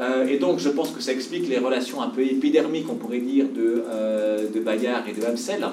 Euh, 0.00 0.26
et 0.26 0.38
donc 0.38 0.58
je 0.58 0.68
pense 0.68 0.90
que 0.90 1.02
ça 1.02 1.12
explique 1.12 1.48
les 1.48 1.58
relations 1.58 2.00
un 2.00 2.08
peu 2.08 2.22
épidermiques, 2.22 2.86
on 2.88 2.94
pourrait 2.94 3.18
dire, 3.18 3.46
de, 3.48 3.82
de 4.54 4.60
Bayard 4.60 5.04
et 5.08 5.12
de 5.12 5.26
Hamsel. 5.26 5.66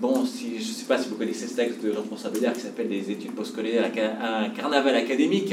Bon, 0.00 0.24
si, 0.24 0.60
je 0.60 0.68
ne 0.68 0.74
sais 0.74 0.84
pas 0.84 0.96
si 0.96 1.08
vous 1.08 1.16
connaissez 1.16 1.48
ce 1.48 1.56
texte 1.56 1.82
de 1.82 1.92
Jean-François 1.92 2.30
Bédard 2.30 2.52
qui 2.52 2.60
s'appelle 2.60 2.88
Les 2.88 3.10
études 3.10 3.32
postcoloniales 3.32 3.90
à 4.20 4.42
un 4.42 4.48
carnaval 4.50 4.94
académique 4.94 5.52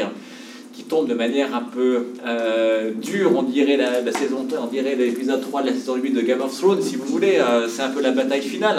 qui 0.75 0.83
tombe 0.83 1.07
de 1.07 1.13
manière 1.13 1.55
un 1.55 1.61
peu 1.61 2.07
euh, 2.25 2.91
dure, 2.91 3.31
on 3.37 3.43
dirait 3.43 3.77
la, 3.77 4.11
saison, 4.11 4.45
on 4.61 4.67
dirait 4.67 4.95
l'épisode 4.95 5.39
3 5.39 5.61
de 5.61 5.67
la 5.67 5.73
saison 5.73 5.95
8 5.95 6.11
de 6.11 6.21
Game 6.21 6.41
of 6.41 6.55
Thrones, 6.55 6.81
si 6.81 6.97
vous 6.97 7.05
voulez, 7.05 7.37
euh, 7.37 7.69
c'est 7.69 7.81
un 7.81 7.89
peu 7.89 8.01
la 8.01 8.11
bataille 8.11 8.41
finale. 8.41 8.77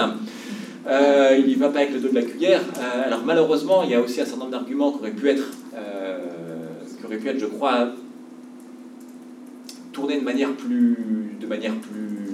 Euh, 0.86 1.36
il 1.38 1.46
n'y 1.46 1.54
va 1.54 1.70
pas 1.70 1.80
avec 1.80 1.94
le 1.94 2.00
dos 2.00 2.08
de 2.08 2.14
la 2.14 2.22
cuillère. 2.22 2.60
Alors 3.04 3.22
malheureusement, 3.24 3.82
il 3.82 3.90
y 3.90 3.94
a 3.94 4.00
aussi 4.00 4.20
un 4.20 4.24
certain 4.24 4.40
nombre 4.40 4.52
d'arguments 4.52 4.92
qui 4.92 4.98
auraient 4.98 5.10
pu 5.10 5.28
être, 5.30 5.50
qui 6.98 7.06
auraient 7.06 7.16
pu 7.16 7.28
être, 7.28 7.40
je 7.40 7.46
crois, 7.46 7.88
tournés 9.92 10.18
de 10.18 10.24
manière 10.24 10.52
plus, 10.52 10.96
de 11.40 11.46
manière 11.46 11.74
plus, 11.74 12.25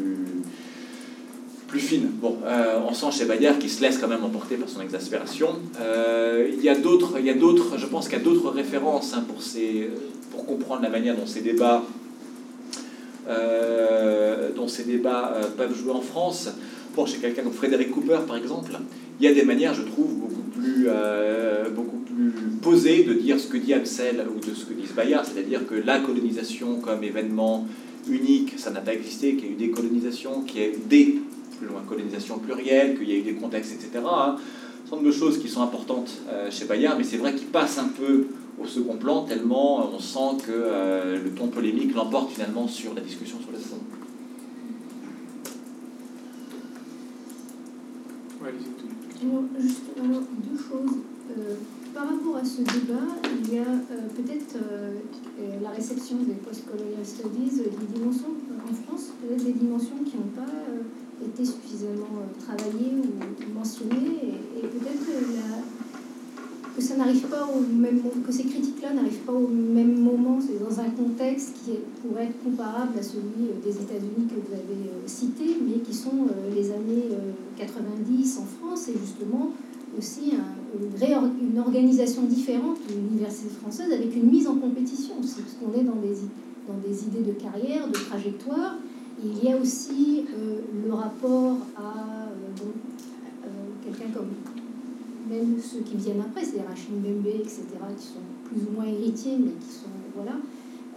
plus 1.73 1.81
fine. 1.81 2.11
Bon, 2.21 2.37
euh, 2.45 2.81
on 2.87 2.93
sent 2.93 3.07
chez 3.13 3.25
Bayard 3.25 3.59
qui 3.59 3.71
se 3.71 3.81
laisse 3.81 3.97
quand 3.97 4.07
même 4.07 4.23
emporter 4.23 4.57
par 4.57 4.69
son 4.69 4.83
exaspération. 4.83 5.55
Euh, 5.81 6.47
il 6.53 6.63
y 6.63 6.69
a 6.69 6.75
d'autres, 6.75 7.15
il 7.19 7.25
y 7.25 7.31
a 7.31 7.35
d'autres, 7.35 7.79
je 7.79 7.87
pense 7.87 8.09
qu'il 8.09 8.19
y 8.19 8.21
a 8.21 8.25
d'autres 8.25 8.51
références 8.51 9.15
hein, 9.15 9.25
pour, 9.27 10.45
comprendre 10.45 10.83
la 10.83 10.91
manière 10.91 11.17
dont 11.17 11.25
ces 11.25 11.41
débats, 11.41 11.83
euh, 13.27 14.51
dont 14.55 14.69
ces 14.69 14.85
débats 14.85 15.35
peuvent 15.57 15.75
jouer 15.75 15.93
en 15.93 16.03
France. 16.03 16.51
Bon, 16.95 17.07
chez 17.07 17.17
quelqu'un 17.17 17.43
comme 17.43 17.55
Frédéric 17.55 17.91
Cooper, 17.91 18.19
par 18.27 18.37
exemple, 18.37 18.73
il 19.19 19.25
y 19.25 19.29
a 19.31 19.33
des 19.33 19.45
manières, 19.45 19.73
je 19.73 19.83
trouve, 19.83 20.13
beaucoup 20.15 20.43
plus, 20.55 20.89
beaucoup 21.75 22.03
plus 22.05 22.33
posées 22.61 23.05
de 23.05 23.15
dire 23.15 23.41
ce 23.41 23.47
que 23.47 23.57
dit 23.57 23.73
Hamsel 23.73 24.27
ou 24.29 24.39
de 24.47 24.55
ce 24.55 24.67
que 24.67 24.75
dit 24.75 24.87
Bayard, 24.95 25.25
c'est-à-dire 25.25 25.67
que 25.67 25.75
la 25.75 26.01
colonisation 26.01 26.81
comme 26.81 27.03
événement 27.03 27.67
unique, 28.11 28.59
ça 28.59 28.71
n'a 28.71 28.81
pas 28.81 28.93
existé, 28.93 29.37
qu'il 29.37 29.47
y 29.47 29.49
a 29.49 29.53
eu 29.53 29.57
des 29.57 29.71
colonisations, 29.71 30.43
qu'il 30.43 30.61
y 30.61 30.65
a 30.65 30.69
eu 30.69 30.77
des 30.87 31.23
plus 31.63 31.73
loin, 31.73 31.83
colonisation 31.89 32.39
plurielle, 32.39 32.99
qu'il 32.99 33.09
y 33.09 33.13
a 33.13 33.17
eu 33.17 33.23
des 33.23 33.35
contextes, 33.35 33.73
etc. 33.73 33.91
Hein. 34.05 34.37
Un 34.37 34.85
certain 34.85 34.97
nombre 34.97 35.09
de 35.09 35.13
choses 35.13 35.39
qui 35.39 35.49
sont 35.49 35.63
importantes 35.63 36.19
euh, 36.29 36.51
chez 36.51 36.65
Bayard, 36.65 36.99
mais 36.99 37.05
c'est 37.05 37.17
vrai 37.17 37.35
qu'il 37.35 37.47
passe 37.47 37.79
un 37.79 37.89
peu 37.89 38.27
au 38.61 38.67
second 38.67 38.97
plan, 38.97 39.23
tellement 39.23 39.89
on 39.95 39.99
sent 39.99 40.45
que 40.47 40.53
euh, 40.53 41.23
le 41.23 41.31
ton 41.31 41.49
polémique 41.49 41.95
l'emporte 41.95 42.33
finalement 42.33 42.69
sur 42.69 42.95
la 42.95 43.01
discussion 43.01 43.39
sur 43.41 43.53
le 43.53 43.59
fond. 43.59 43.79
Alors, 49.25 49.43
juste 49.61 49.83
alors, 49.97 50.23
deux 50.43 50.59
choses. 50.59 50.99
Euh, 51.31 51.55
par 51.95 52.09
rapport 52.09 52.37
à 52.37 52.45
ce 52.45 52.63
débat, 52.63 53.07
il 53.43 53.55
y 53.55 53.59
a 53.59 53.63
euh, 53.63 54.09
peut-être 54.17 54.57
euh, 54.57 54.99
la 55.63 55.71
réception 55.71 56.17
des 56.17 56.35
post-colonial 56.35 57.05
studies, 57.05 57.63
des 57.63 57.99
dimensions 57.99 58.35
en 58.69 58.75
France, 58.75 59.13
peut-être 59.21 59.45
des 59.45 59.53
dimensions 59.53 60.03
qui 60.05 60.17
n'ont 60.17 60.33
pas 60.35 60.51
été 61.27 61.45
suffisamment 61.45 62.23
travaillées 62.39 62.95
ou 62.99 63.59
mentionnées, 63.59 64.39
et, 64.57 64.67
peut-être 64.67 65.05
que 66.77 66.83
ça 66.83 66.97
n'arrive 66.97 67.27
pas 67.27 67.47
au 67.47 67.61
même 67.61 68.01
que 68.27 68.33
ces 68.33 68.45
critiques-là 68.45 68.95
n'arrivent 68.95 69.25
pas 69.27 69.33
au 69.33 69.49
même 69.49 70.01
moment, 70.01 70.39
dans 70.39 70.81
un 70.81 70.91
contexte 70.91 71.55
qui 71.65 71.73
pourrait 72.01 72.25
être 72.25 72.43
comparable 72.43 72.99
à 72.99 73.03
celui 73.03 73.53
des 73.63 73.71
États-Unis 73.71 74.27
que 74.29 74.35
vous 74.35 74.55
avez 74.55 74.91
cité, 75.07 75.57
mais 75.67 75.81
qui 75.81 75.95
sont 75.95 76.29
les 76.55 76.71
années 76.71 77.09
90 77.59 78.39
en 78.39 78.45
France 78.45 78.89
et 78.89 78.93
justement 78.93 79.51
aussi 79.99 80.33
une, 80.33 81.53
une, 81.53 81.59
organisation 81.59 82.23
différente 82.23 82.79
de 82.89 82.95
l'université 82.95 83.51
française 83.61 83.93
avec 83.93 84.15
une 84.17 84.31
mise 84.31 84.47
en 84.47 84.57
compétition 84.57 85.15
aussi, 85.23 85.43
parce 85.43 85.57
qu'on 85.61 85.79
est 85.79 85.85
dans 85.85 86.01
des, 86.01 86.17
dans 86.67 86.79
des 86.87 87.05
idées 87.05 87.23
de 87.23 87.33
carrière, 87.33 87.89
de 87.89 87.93
trajectoire. 87.93 88.77
Il 89.25 89.45
y 89.45 89.53
a 89.53 89.57
aussi 89.57 90.25
le 90.87 90.93
rapport 90.93 91.59
à 91.77 92.29
quelqu'un 93.85 94.13
comme 94.13 94.29
même 95.31 95.57
ceux 95.63 95.81
qui 95.81 95.97
viennent 95.97 96.21
après, 96.21 96.45
c'est-à-dire 96.45 96.71
Hachim 96.71 96.95
Bembe, 97.03 97.27
etc., 97.27 97.63
qui 97.99 98.07
sont 98.07 98.25
plus 98.45 98.61
ou 98.67 98.75
moins 98.75 98.87
héritiers, 98.87 99.37
mais 99.39 99.53
qui 99.61 99.73
sont, 99.73 99.93
voilà, 100.15 100.37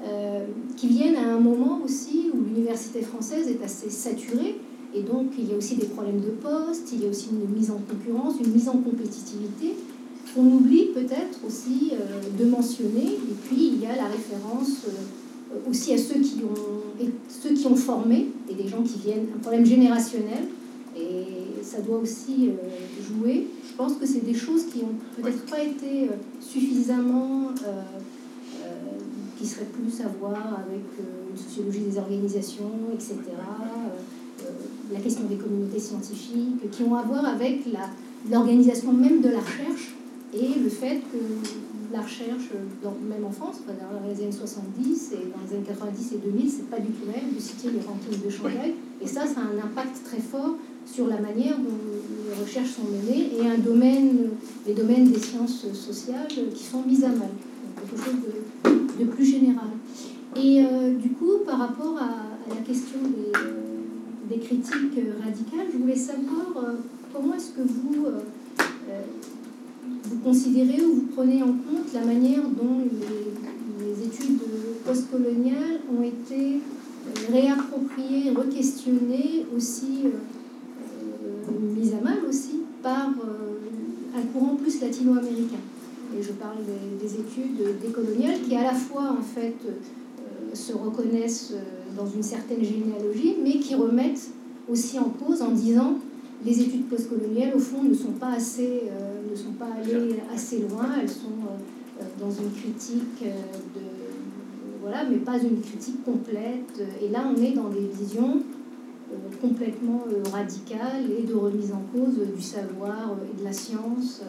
euh, 0.04 0.46
qui 0.76 0.88
viennent 0.88 1.16
à 1.16 1.36
un 1.36 1.40
moment 1.40 1.82
aussi 1.84 2.32
où 2.34 2.44
l'université 2.44 3.02
française 3.02 3.48
est 3.48 3.64
assez 3.64 3.90
saturée, 3.90 4.56
et 4.94 5.02
donc 5.02 5.28
il 5.38 5.50
y 5.50 5.54
a 5.54 5.58
aussi 5.58 5.76
des 5.76 5.86
problèmes 5.86 6.22
de 6.22 6.32
poste, 6.32 6.90
il 6.94 7.04
y 7.04 7.06
a 7.06 7.10
aussi 7.10 7.30
une 7.32 7.56
mise 7.56 7.72
en 7.72 7.80
concurrence, 7.80 8.36
une 8.44 8.52
mise 8.52 8.70
en 8.70 8.78
compétitivité, 8.78 9.76
qu'on 10.34 10.46
oublie 10.46 10.88
peut-être 10.94 11.40
aussi 11.48 11.94
euh, 11.94 12.22
de 12.38 12.50
mentionner, 12.50 13.14
et 13.14 13.36
puis 13.48 13.68
il 13.74 13.82
y 13.82 13.86
a 13.86 13.96
la 13.96 14.08
référence 14.08 14.86
euh, 14.88 15.70
aussi 15.70 15.94
à 15.94 15.98
ceux 15.98 16.20
qui, 16.20 16.42
ont, 16.44 17.04
ceux 17.46 17.54
qui 17.54 17.68
ont 17.68 17.76
formé, 17.76 18.30
et 18.50 18.54
des 18.56 18.68
gens 18.68 18.82
qui 18.82 19.00
viennent, 19.00 19.28
un 19.36 19.40
problème 19.40 19.66
générationnel, 19.66 20.46
et 20.98 21.62
ça 21.62 21.82
doit 21.82 21.98
aussi 21.98 22.50
jouer. 23.02 23.48
Je 23.76 23.84
pense 23.84 23.96
que 23.96 24.06
c'est 24.06 24.24
des 24.24 24.34
choses 24.34 24.68
qui 24.68 24.84
ont 24.84 24.96
peut-être 25.22 25.46
pas 25.48 25.62
été 25.62 26.06
euh, 26.06 26.14
suffisamment, 26.40 27.50
euh, 27.68 27.82
euh, 28.64 28.68
qui 29.38 29.46
seraient 29.46 29.66
plus 29.66 30.00
à 30.00 30.08
voir 30.18 30.60
avec 30.66 30.86
une 31.30 31.38
sociologie 31.38 31.82
des 31.82 31.98
organisations, 31.98 32.72
etc. 32.94 33.16
la 34.94 35.00
question 35.00 35.26
des 35.26 35.36
communautés 35.36 35.80
scientifiques, 35.80 36.72
qui 36.72 36.84
ont 36.84 36.96
à 36.96 37.02
voir 37.02 37.26
avec 37.26 37.64
l'organisation 38.32 38.94
même 38.94 39.20
de 39.20 39.28
la 39.28 39.40
recherche 39.40 39.94
et 40.34 40.58
le 40.58 40.70
fait 40.70 41.02
que 41.12 41.18
la 41.96 42.02
recherche, 42.02 42.50
même 42.84 43.26
en 43.26 43.32
France, 43.32 43.62
dans 43.68 44.10
les 44.10 44.22
années 44.22 44.32
70 44.32 45.14
et 45.14 45.16
dans 45.16 45.42
les 45.48 45.56
années 45.56 45.66
90 45.68 46.14
et 46.14 46.18
2000, 46.18 46.50
c'est 46.50 46.70
pas 46.70 46.80
du 46.80 46.92
tout 46.92 47.06
même. 47.08 47.32
Vous 47.34 47.42
citiez 47.42 47.72
le 47.72 47.80
ranking 47.80 48.22
de 48.24 48.30
Shanghai, 48.30 48.76
et 49.02 49.08
ça, 49.08 49.26
ça 49.26 49.40
a 49.40 49.44
un 49.44 49.66
impact 49.66 50.04
très 50.04 50.20
fort 50.20 50.56
sur 50.86 51.08
la 51.08 51.20
manière 51.20 51.58
dont 51.58 51.80
les 52.30 52.44
recherches 52.44 52.72
sont 52.72 52.84
menées 52.84 53.32
et 53.40 53.48
un 53.48 53.58
domaine, 53.58 54.30
les 54.68 54.74
domaines 54.74 55.10
des 55.10 55.20
sciences 55.20 55.66
sociales 55.74 56.28
qui 56.28 56.64
sont 56.64 56.84
mis 56.84 57.04
à 57.04 57.10
mal. 57.10 57.30
Donc 57.30 57.90
quelque 57.90 58.04
chose 58.04 58.16
de, 58.22 59.04
de 59.06 59.10
plus 59.10 59.26
général. 59.26 59.70
Et 60.36 60.64
euh, 60.64 60.96
du 60.96 61.10
coup, 61.12 61.40
par 61.46 61.60
rapport 61.60 61.98
à, 61.98 62.54
la 62.54 62.62
question 62.62 63.00
des, 63.04 63.32
euh, 63.40 64.30
des, 64.30 64.38
critiques 64.38 65.00
radicales, 65.24 65.68
je 65.72 65.78
voulais 65.78 65.96
savoir 65.96 66.58
euh, 66.58 66.74
comment 67.14 67.34
est-ce 67.34 67.52
que 67.52 67.62
vous, 67.62 68.06
vous 70.10 70.20
considérez 70.24 70.84
ou 70.86 70.96
vous 70.96 71.08
prenez 71.16 71.42
en 71.44 71.48
compte 71.48 71.94
la 71.94 72.06
manière 72.06 72.44
dont 72.44 72.80
les, 72.80 74.06
études 74.06 74.40
postcoloniales 74.86 75.80
ont 75.92 76.04
été 76.04 76.60
réappropriées, 77.32 78.32
re-questionnées 78.32 79.46
aussi 79.56 80.04
mise 81.76 81.94
à 81.94 82.02
mal 82.02 82.20
aussi 82.28 82.62
par 82.82 83.10
euh, 83.10 84.18
un 84.18 84.22
courant 84.22 84.56
plus 84.56 84.82
latino-américain. 84.82 85.62
Et 86.18 86.22
je 86.22 86.32
parle 86.34 86.58
des, 87.00 87.14
études 87.16 87.80
décoloniales 87.82 88.40
qui 88.48 88.56
à 88.56 88.64
la 88.64 88.74
fois 88.74 89.16
en 89.20 89.22
fait 89.22 89.56
euh, 89.68 90.54
se 90.54 90.74
reconnaissent 90.74 91.54
euh, 91.54 91.96
dans 91.98 92.08
une 92.08 92.24
certaine 92.24 92.64
généalogie, 92.64 93.36
mais 93.44 93.60
qui 93.60 93.76
remettent 93.76 94.30
aussi 94.70 94.98
en 95.00 95.10
cause 95.10 95.42
en 95.42 95.52
disant 95.52 95.96
les 96.44 96.62
études 96.62 96.88
postcoloniales 96.88 97.54
au 97.56 97.60
fond 97.60 97.84
ne 97.84 97.94
sont 97.94 98.12
pas 98.12 98.34
assez, 98.34 98.84
ne 99.30 99.36
sont 99.36 99.54
pas 99.54 99.70
allées 99.82 100.16
assez 100.34 100.60
loin, 100.60 100.90
elles 101.02 101.10
sont 101.10 101.40
dans 102.20 102.32
une 102.32 102.52
critique 102.52 103.24
de, 103.24 103.82
voilà, 104.82 105.04
mais 105.10 105.18
pas 105.18 105.38
une 105.40 105.62
critique 105.62 106.04
complète. 106.04 106.84
Et 107.02 107.10
là, 107.10 107.26
on 107.28 107.42
est 107.42 107.54
dans 107.54 107.70
des 107.70 107.90
visions 108.00 108.42
euh, 109.12 109.16
complètement 109.40 110.04
euh, 110.12 110.22
radical 110.32 111.04
et 111.18 111.24
de 111.24 111.34
remise 111.34 111.72
en 111.72 111.84
cause 111.92 112.20
du 112.36 112.42
savoir 112.42 113.12
euh, 113.12 113.26
et 113.32 113.40
de 113.40 113.44
la 113.44 113.54
science. 113.54 114.22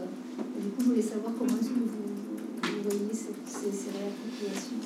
du 0.58 0.68
coup, 0.70 0.80
je 0.80 0.84
voulais 0.84 1.02
savoir 1.02 1.32
comment 1.38 1.58
est-ce 1.60 1.68
que 1.68 1.74
vous, 1.74 2.82
voyez 2.84 3.12
ces, 3.12 3.32
ces, 3.46 3.90
réappropriations. 3.90 4.76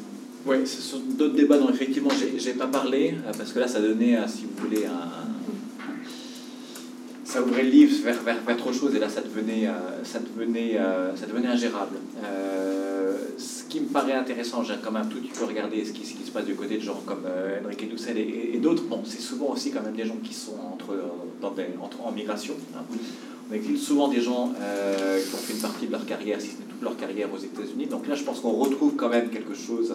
Oui, 0.47 0.57
ce 0.65 0.81
sont 0.81 1.01
d'autres 1.19 1.35
débats 1.35 1.59
dont 1.59 1.71
effectivement 1.71 2.11
j'ai 2.37 2.55
pas 2.55 2.69
parlé, 2.69 3.15
parce 3.37 3.53
que 3.53 3.59
là 3.59 3.69
ça 3.69 3.81
donnait, 3.81 4.17
si 4.27 4.45
vous 4.45 4.65
voulez, 4.65 4.87
un, 4.87 5.50
ça 7.31 7.41
ouvrait 7.43 7.63
le 7.63 7.71
livre 7.71 8.05
vers, 8.05 8.21
vers, 8.23 8.41
vers, 8.43 8.57
autre 8.57 8.73
chose 8.73 8.95
et 8.95 8.99
là 8.99 9.09
ça 9.09 9.21
devenait, 9.21 9.69
ça 10.03 10.19
devenait, 10.19 10.79
ça 11.17 11.27
devenait 11.27 11.49
ingérable 11.49 11.97
qui 13.71 13.81
me 13.81 13.87
paraît 13.87 14.13
intéressant, 14.13 14.63
j'ai 14.65 14.75
quand 14.83 14.91
même 14.91 15.09
tout 15.09 15.19
petit 15.19 15.31
peu 15.31 15.45
regardé 15.45 15.83
ce 15.85 15.93
qui, 15.93 16.05
ce 16.05 16.15
qui, 16.15 16.25
se 16.25 16.33
passe 16.33 16.45
du 16.45 16.55
côté 16.55 16.77
de 16.77 16.83
gens 16.83 17.01
comme 17.07 17.23
euh, 17.25 17.61
Enrique 17.65 17.89
Dussel 17.89 18.19
et, 18.19 18.59
d'autres. 18.59 18.83
Bon, 18.83 19.03
c'est 19.05 19.21
souvent 19.21 19.53
aussi 19.53 19.71
quand 19.71 19.83
même 19.83 19.95
des 19.95 20.05
gens 20.05 20.19
qui 20.23 20.35
sont 20.35 20.57
entre, 20.73 20.97
entre 21.43 22.05
en 22.05 22.11
migration. 22.11 22.55
Hein. 22.77 22.83
On 23.51 23.55
exile 23.55 23.79
souvent 23.79 24.09
des 24.09 24.21
gens 24.21 24.53
euh, 24.61 25.21
qui 25.23 25.35
ont 25.35 25.39
fait 25.39 25.55
une 25.55 25.61
partie 25.61 25.87
de 25.87 25.93
leur 25.93 26.05
carrière, 26.05 26.41
si 26.41 26.49
ce 26.49 26.53
n'est 26.59 26.65
toute 26.65 26.83
leur 26.83 26.97
carrière 26.97 27.29
aux 27.33 27.39
États-Unis. 27.39 27.87
Donc 27.87 28.09
là, 28.09 28.17
je 28.17 28.25
pense 28.25 28.41
qu'on 28.41 28.53
retrouve 28.53 28.97
quand 28.97 29.09
même 29.09 29.31
quelque 29.31 29.55
chose 29.55 29.95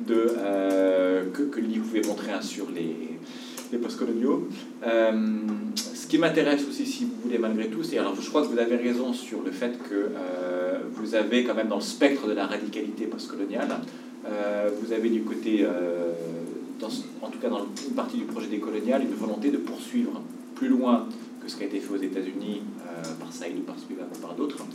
de, 0.00 0.26
euh, 0.38 1.24
que, 1.32 1.42
que 1.42 1.60
le 1.60 1.80
pouvait 1.80 2.02
montrer 2.02 2.32
hein, 2.32 2.40
sur 2.40 2.70
les, 2.70 2.96
les 3.72 3.78
postcoloniaux. 3.78 4.48
Euh, 4.86 5.12
ce 5.76 6.01
qui 6.12 6.18
m'intéresse 6.18 6.60
aussi, 6.68 6.84
si 6.84 7.06
vous 7.06 7.14
voulez, 7.22 7.38
malgré 7.38 7.68
tout, 7.68 7.82
c'est, 7.82 7.96
alors 7.96 8.14
je 8.20 8.28
crois 8.28 8.42
que 8.42 8.48
vous 8.48 8.58
avez 8.58 8.76
raison 8.76 9.14
sur 9.14 9.42
le 9.42 9.50
fait 9.50 9.78
que 9.88 9.94
euh, 9.94 10.80
vous 10.92 11.14
avez 11.14 11.42
quand 11.42 11.54
même 11.54 11.68
dans 11.68 11.76
le 11.76 11.80
spectre 11.80 12.26
de 12.28 12.34
la 12.34 12.46
radicalité 12.46 13.06
postcoloniale, 13.06 13.70
euh, 14.26 14.68
vous 14.82 14.92
avez 14.92 15.08
du 15.08 15.22
côté, 15.22 15.66
dans, 16.78 16.90
en 17.22 17.30
tout 17.30 17.38
cas 17.38 17.48
dans 17.48 17.66
une 17.88 17.94
partie 17.94 18.18
du 18.18 18.24
projet 18.24 18.48
décolonial, 18.48 19.00
une 19.00 19.14
volonté 19.14 19.50
de 19.50 19.56
poursuivre 19.56 20.20
plus 20.54 20.68
loin 20.68 21.06
que 21.42 21.50
ce 21.50 21.56
qui 21.56 21.62
a 21.62 21.66
été 21.66 21.80
fait 21.80 21.94
aux 21.94 22.02
États-Unis 22.02 22.60
par 23.18 23.32
Saïd 23.32 23.56
ou 23.56 23.62
par 23.62 23.78
Spivak 23.78 24.08
ou 24.14 24.18
par 24.18 24.34
d'autres 24.34 24.66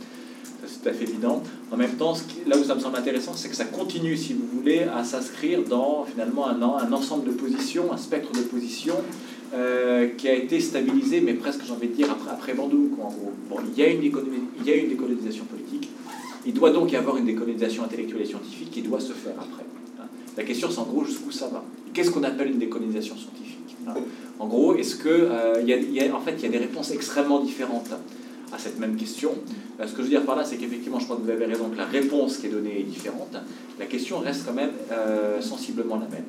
c'est 0.66 0.82
tout 0.82 0.88
à 0.88 0.92
fait 0.92 1.04
évident. 1.04 1.42
En 1.70 1.76
même 1.76 1.92
temps, 1.92 2.14
là 2.46 2.56
où 2.58 2.64
ça 2.64 2.74
me 2.74 2.80
semble 2.80 2.96
intéressant, 2.96 3.32
c'est 3.34 3.48
que 3.48 3.54
ça 3.54 3.66
continue, 3.66 4.16
si 4.16 4.32
vous 4.32 4.46
voulez, 4.52 4.82
à 4.82 5.04
s'inscrire 5.04 5.62
dans 5.62 6.04
finalement 6.04 6.48
un, 6.48 6.92
ensemble 6.92 7.26
de 7.26 7.30
positions, 7.30 7.92
un 7.92 7.96
spectre 7.96 8.32
de 8.32 8.40
positions 8.40 8.96
euh, 9.54 10.08
qui 10.16 10.28
a 10.28 10.34
été 10.34 10.60
stabilisé, 10.60 11.20
mais 11.20 11.34
presque, 11.34 11.60
j'ai 11.64 11.72
envie 11.72 11.88
de 11.88 11.94
dire, 11.94 12.10
après, 12.10 12.30
après 12.30 12.54
Bandung, 12.54 12.90
en 13.00 13.08
gros. 13.08 13.32
Bon, 13.48 13.56
il 13.66 13.78
y, 13.78 13.84
a 13.84 13.90
une 13.90 14.02
il 14.02 14.66
y 14.66 14.70
a 14.70 14.76
une 14.76 14.88
décolonisation 14.88 15.44
politique. 15.44 15.90
Il 16.46 16.54
doit 16.54 16.70
donc 16.70 16.92
y 16.92 16.96
avoir 16.96 17.16
une 17.16 17.26
décolonisation 17.26 17.84
intellectuelle 17.84 18.22
et 18.22 18.26
scientifique 18.26 18.70
qui 18.70 18.82
doit 18.82 19.00
se 19.00 19.12
faire 19.12 19.34
après. 19.36 19.64
Hein. 20.00 20.06
La 20.36 20.44
question, 20.44 20.68
c'est 20.70 20.78
en 20.78 20.84
gros 20.84 21.04
jusqu'où 21.04 21.30
ça 21.30 21.48
va? 21.48 21.64
Qu'est-ce 21.92 22.10
qu'on 22.10 22.24
appelle 22.24 22.50
une 22.50 22.58
décolonisation 22.58 23.16
scientifique 23.16 23.76
hein? 23.86 23.94
En 24.38 24.46
gros, 24.46 24.74
est-ce 24.76 24.96
que, 24.96 25.08
euh, 25.08 25.62
y 25.62 25.72
a, 25.72 26.14
en 26.14 26.20
fait, 26.20 26.34
il 26.38 26.42
y 26.42 26.46
a 26.46 26.50
des 26.50 26.58
réponses 26.58 26.92
extrêmement 26.92 27.40
différentes 27.40 27.90
à 28.52 28.58
cette 28.58 28.78
même 28.78 28.96
question. 28.96 29.32
Euh, 29.80 29.86
ce 29.86 29.92
que 29.92 29.98
je 29.98 30.02
veux 30.02 30.08
dire 30.08 30.24
par 30.24 30.36
là, 30.36 30.44
c'est 30.44 30.56
qu'effectivement, 30.56 30.98
je 30.98 31.04
crois 31.04 31.16
que 31.16 31.22
vous 31.22 31.30
avez 31.30 31.46
raison 31.46 31.68
que 31.68 31.76
la 31.76 31.84
réponse 31.84 32.38
qui 32.38 32.46
est 32.46 32.50
donnée 32.50 32.80
est 32.80 32.84
différente. 32.84 33.36
La 33.78 33.86
question 33.86 34.18
reste 34.20 34.46
quand 34.46 34.52
même 34.54 34.72
euh, 34.92 35.40
sensiblement 35.40 35.96
la 35.96 36.08
même. 36.08 36.24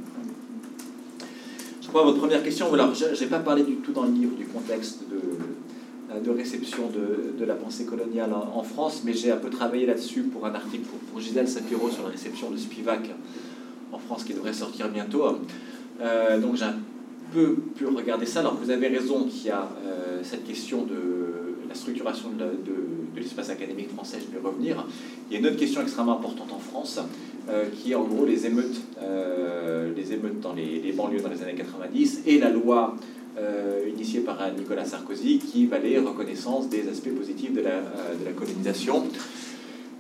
Je 1.92 1.94
votre 1.98 2.20
première 2.20 2.44
question, 2.44 2.68
voilà, 2.70 2.92
je 2.94 3.20
n'ai 3.20 3.30
pas 3.30 3.40
parlé 3.40 3.64
du 3.64 3.78
tout 3.78 3.92
dans 3.92 4.04
le 4.04 4.12
livre 4.12 4.36
du 4.36 4.46
contexte 4.46 5.00
de, 5.10 6.14
euh, 6.14 6.20
de 6.20 6.30
réception 6.30 6.84
de, 6.88 7.34
de, 7.36 7.46
la 7.46 7.56
pensée 7.56 7.86
coloniale 7.86 8.32
en, 8.32 8.62
France, 8.62 9.02
mais 9.04 9.14
j'ai 9.14 9.32
un 9.32 9.38
peu 9.38 9.50
travaillé 9.50 9.88
là-dessus 9.88 10.22
pour 10.22 10.46
un 10.46 10.54
article 10.54 10.84
pour, 11.12 11.20
Gisèle 11.20 11.48
Sapiro 11.48 11.90
sur 11.90 12.04
la 12.04 12.10
réception 12.10 12.52
de 12.52 12.58
Spivak 12.58 13.10
en 13.92 13.98
France 13.98 14.24
qui 14.24 14.36
devrait 14.36 14.54
sortir 14.54 14.90
bientôt. 14.90 15.24
donc 16.42 16.56
j'ai 16.56 16.66
un 16.66 16.76
peu 17.34 17.56
pu 17.76 17.88
regarder 17.88 18.28
ça. 18.28 18.42
Alors 18.42 18.56
vous 18.62 18.70
avez 18.70 18.88
raison 18.88 19.24
qu'il 19.24 19.48
y 19.48 19.50
a 19.50 19.68
cette 20.22 20.46
question 20.46 20.84
de 20.84 21.66
la 21.68 21.74
structuration 21.74 22.30
de, 22.30 22.46
l'espace 23.16 23.50
académique 23.50 23.90
français, 23.90 24.18
je 24.20 24.32
vais 24.36 24.46
revenir. 24.46 24.86
Il 25.30 25.34
y 25.34 25.38
a 25.38 25.40
une 25.40 25.48
autre 25.48 25.58
question 25.58 25.82
extrêmement 25.82 26.18
importante 26.18 26.52
en 26.52 26.60
France, 26.60 27.00
euh, 27.50 27.66
qui 27.76 27.92
est 27.92 27.96
en 27.96 28.04
gros 28.04 28.26
les 28.26 28.46
émeutes, 28.46 28.82
euh, 29.02 29.92
les 29.96 30.14
émeutes 30.14 30.40
dans 30.40 30.54
les, 30.54 30.92
banlieues 30.92 31.22
dans 31.22 31.30
les 31.30 31.42
années 31.42 31.56
90 31.56 32.24
et 32.28 32.40
la 32.40 32.50
loi 32.50 32.96
euh, 33.38 33.86
initiée 33.88 34.22
par 34.22 34.38
Nicolas 34.58 34.86
Sarkozy 34.86 35.40
qui 35.40 35.66
valait 35.66 35.98
reconnaissance 36.00 36.70
des 36.70 36.88
aspects 36.90 37.14
positifs 37.16 37.54
de 37.54 37.62
la, 37.62 37.80
de 37.80 38.26
la 38.26 38.32
colonisation. 38.32 39.04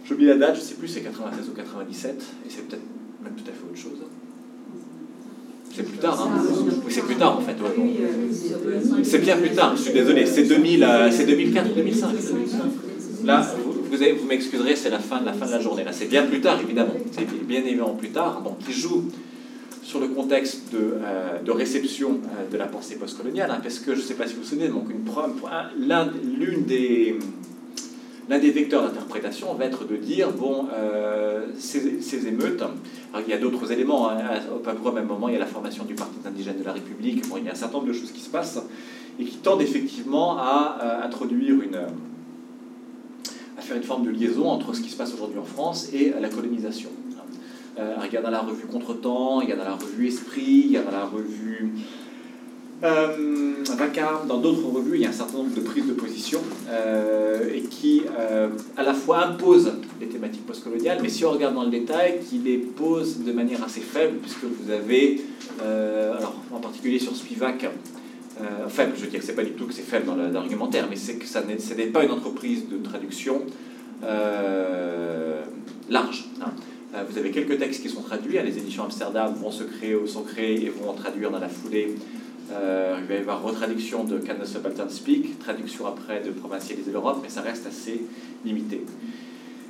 J'oublie 0.05 0.25
la 0.25 0.37
date, 0.37 0.55
je 0.55 0.61
ne 0.61 0.65
sais 0.65 0.75
plus, 0.75 0.87
c'est 0.87 1.01
96 1.01 1.49
ou 1.49 1.53
97, 1.53 2.15
et 2.45 2.49
c'est 2.49 2.67
peut-être 2.67 2.83
même 3.23 3.33
tout 3.33 3.43
à 3.49 3.53
fait 3.53 3.63
autre 3.63 3.77
chose. 3.77 3.99
C'est 5.75 5.83
plus 5.83 5.97
tard, 5.97 6.19
hein 6.21 6.41
Oui, 6.65 6.91
c'est 6.91 7.05
plus 7.05 7.15
tard 7.15 7.37
en 7.37 7.41
fait. 7.41 7.55
C'est 9.03 9.19
bien 9.19 9.37
plus 9.37 9.51
tard, 9.51 9.75
je 9.75 9.83
suis 9.83 9.93
désolé. 9.93 10.25
C'est 10.25 10.43
2000, 10.43 10.87
c'est 11.11 11.25
2004 11.25 11.71
ou 11.71 11.75
2005. 11.75 12.09
Là, 13.23 13.45
vous, 13.63 13.73
vous 13.73 14.25
m'excuserez, 14.27 14.75
c'est 14.75 14.89
la 14.89 14.99
fin 14.99 15.19
de 15.19 15.25
la 15.25 15.33
fin 15.33 15.45
de 15.45 15.51
la 15.51 15.59
journée. 15.59 15.83
Là, 15.83 15.91
c'est 15.91 16.05
bien 16.05 16.23
plus 16.23 16.41
tard, 16.41 16.59
évidemment. 16.61 16.93
C'est 17.11 17.25
bien 17.45 17.61
évidemment 17.61 17.95
plus 17.95 18.09
tard. 18.09 18.41
Donc, 18.41 18.57
il 18.67 18.73
joue 18.73 19.05
sur 19.89 19.99
le 19.99 20.09
contexte 20.09 20.71
de, 20.71 20.97
euh, 21.03 21.51
réception 21.51 22.11
euh, 22.11 22.51
de 22.51 22.57
la 22.57 22.67
pensée 22.67 22.95
postcoloniale, 22.95 23.49
hein, 23.49 23.59
parce 23.61 23.79
que 23.79 23.95
je 23.95 24.01
ne 24.01 24.05
sais 24.05 24.13
pas 24.13 24.27
si 24.27 24.35
vous 24.35 24.41
vous 24.41 24.47
souvenez, 24.47 24.67
donc 24.67 24.87
une 24.91 25.03
l'une 26.37 26.65
des 26.65 27.17
l'un 28.29 28.37
des 28.37 28.51
vecteurs 28.51 28.83
d'interprétation 28.83 29.51
va 29.55 29.65
être 29.65 29.87
de 29.87 29.95
dire 29.95 30.31
bon, 30.31 30.67
euh, 30.71 31.47
ces, 31.57 32.27
émeutes. 32.27 32.61
Alors, 32.61 33.25
il 33.27 33.31
y 33.31 33.33
a 33.33 33.39
d'autres 33.39 33.71
éléments. 33.71 34.11
Hein, 34.11 34.17
au 34.85 34.91
même 34.91 35.07
moment, 35.07 35.27
il 35.29 35.33
y 35.33 35.37
a 35.37 35.39
la 35.39 35.47
formation 35.47 35.83
du 35.85 35.95
Parti 35.95 36.17
indigène 36.23 36.59
de 36.59 36.63
la 36.63 36.73
République. 36.73 37.25
Il 37.35 37.43
y 37.45 37.49
a 37.49 37.53
un 37.53 37.55
certain 37.55 37.77
nombre 37.77 37.87
de 37.87 37.93
choses 37.93 38.11
qui 38.11 38.21
se 38.21 38.29
passent 38.29 38.59
et 39.19 39.23
qui 39.23 39.37
tendent 39.37 39.63
effectivement 39.63 40.37
à 40.37 41.01
introduire 41.03 41.55
une 41.63 41.79
à 43.59 43.61
faire 43.61 43.77
une 43.77 43.83
forme 43.83 44.05
de 44.05 44.09
liaison 44.09 44.47
entre 44.49 44.73
ce 44.73 44.81
qui 44.81 44.89
se 44.89 44.95
passe 44.95 45.13
aujourd'hui 45.13 45.37
en 45.37 45.43
France 45.43 45.89
et 45.93 46.13
la 46.19 46.29
colonisation. 46.29 46.89
Euh, 47.77 47.95
a 47.97 48.21
dans 48.21 48.29
la 48.29 48.39
revue 48.39 48.65
Contretemps, 48.65 49.39
a 49.39 49.55
dans 49.55 49.63
la 49.63 49.75
revue 49.75 50.07
Esprit, 50.07 50.75
a 50.77 50.81
dans 50.81 50.91
la 50.91 51.05
revue 51.05 51.69
euh, 52.81 53.55
Vacarme, 53.77 54.27
dans 54.27 54.37
d'autres 54.37 54.65
revues, 54.65 54.95
il 54.95 55.01
y 55.01 55.05
a 55.05 55.09
un 55.09 55.13
certain 55.13 55.39
nombre 55.39 55.53
de 55.53 55.59
prises 55.59 55.85
de 55.85 55.93
position 55.93 56.39
euh, 56.69 57.53
et 57.53 57.61
qui 57.61 58.03
euh, 58.17 58.49
à 58.77 58.83
la 58.83 58.93
fois 58.93 59.25
imposent 59.25 59.73
les 59.99 60.07
thématiques 60.07 60.45
postcoloniales, 60.45 60.99
mais 61.01 61.09
si 61.09 61.25
on 61.25 61.31
regarde 61.31 61.55
dans 61.55 61.65
le 61.65 61.69
détail, 61.69 62.19
qui 62.29 62.37
les 62.37 62.57
posent 62.57 63.19
de 63.19 63.31
manière 63.33 63.61
assez 63.63 63.81
faible, 63.81 64.19
puisque 64.21 64.45
vous 64.45 64.71
avez, 64.71 65.21
alors 65.61 66.35
en 66.53 66.59
particulier 66.59 66.99
sur 66.99 67.15
Spivak, 67.15 67.65
faible, 68.67 68.93
je 68.95 69.01
veux 69.01 69.07
dire 69.09 69.21
c'est 69.23 69.35
pas 69.35 69.43
du 69.43 69.51
tout 69.51 69.65
que 69.65 69.73
c'est 69.73 69.81
faible 69.81 70.05
dans 70.05 70.15
l'argumentaire, 70.15 70.87
mais 70.89 70.95
c'est 70.95 71.15
que 71.15 71.25
ça 71.25 71.43
n'est 71.43 71.87
pas 71.87 72.03
une 72.03 72.11
entreprise 72.11 72.69
de 72.69 72.77
traduction 72.77 73.41
large. 75.89 76.25
Hein. 76.41 76.51
Euh, 76.95 77.03
vous 77.07 77.17
avez 77.17 77.31
quelques 77.31 77.59
textes 77.59 77.81
qui 77.81 77.89
sont 77.89 78.01
traduits. 78.01 78.39
Les 78.43 78.57
éditions 78.57 78.83
Amsterdam 78.83 79.33
vont 79.33 79.51
se 79.51 79.63
créer 79.63 79.95
ou 79.95 80.07
sont 80.07 80.23
créées 80.23 80.65
et 80.65 80.69
vont 80.69 80.93
traduire 80.93 81.29
dans 81.31 81.39
la 81.39 81.49
foulée. 81.49 81.95
Euh, 82.51 82.97
il 82.99 83.07
va 83.07 83.13
y 83.13 83.17
avoir 83.17 83.43
retraduction 83.43 84.03
de 84.03 84.17
Can 84.17 84.33
the 84.41 84.45
Subaltern 84.45 84.89
Speak, 84.89 85.37
traduction 85.37 85.85
après 85.85 86.21
de 86.21 86.31
Provincialiser 86.31 86.91
l'Europe, 86.91 87.19
mais 87.21 87.29
ça 87.29 87.41
reste 87.41 87.67
assez 87.67 88.01
limité. 88.43 88.81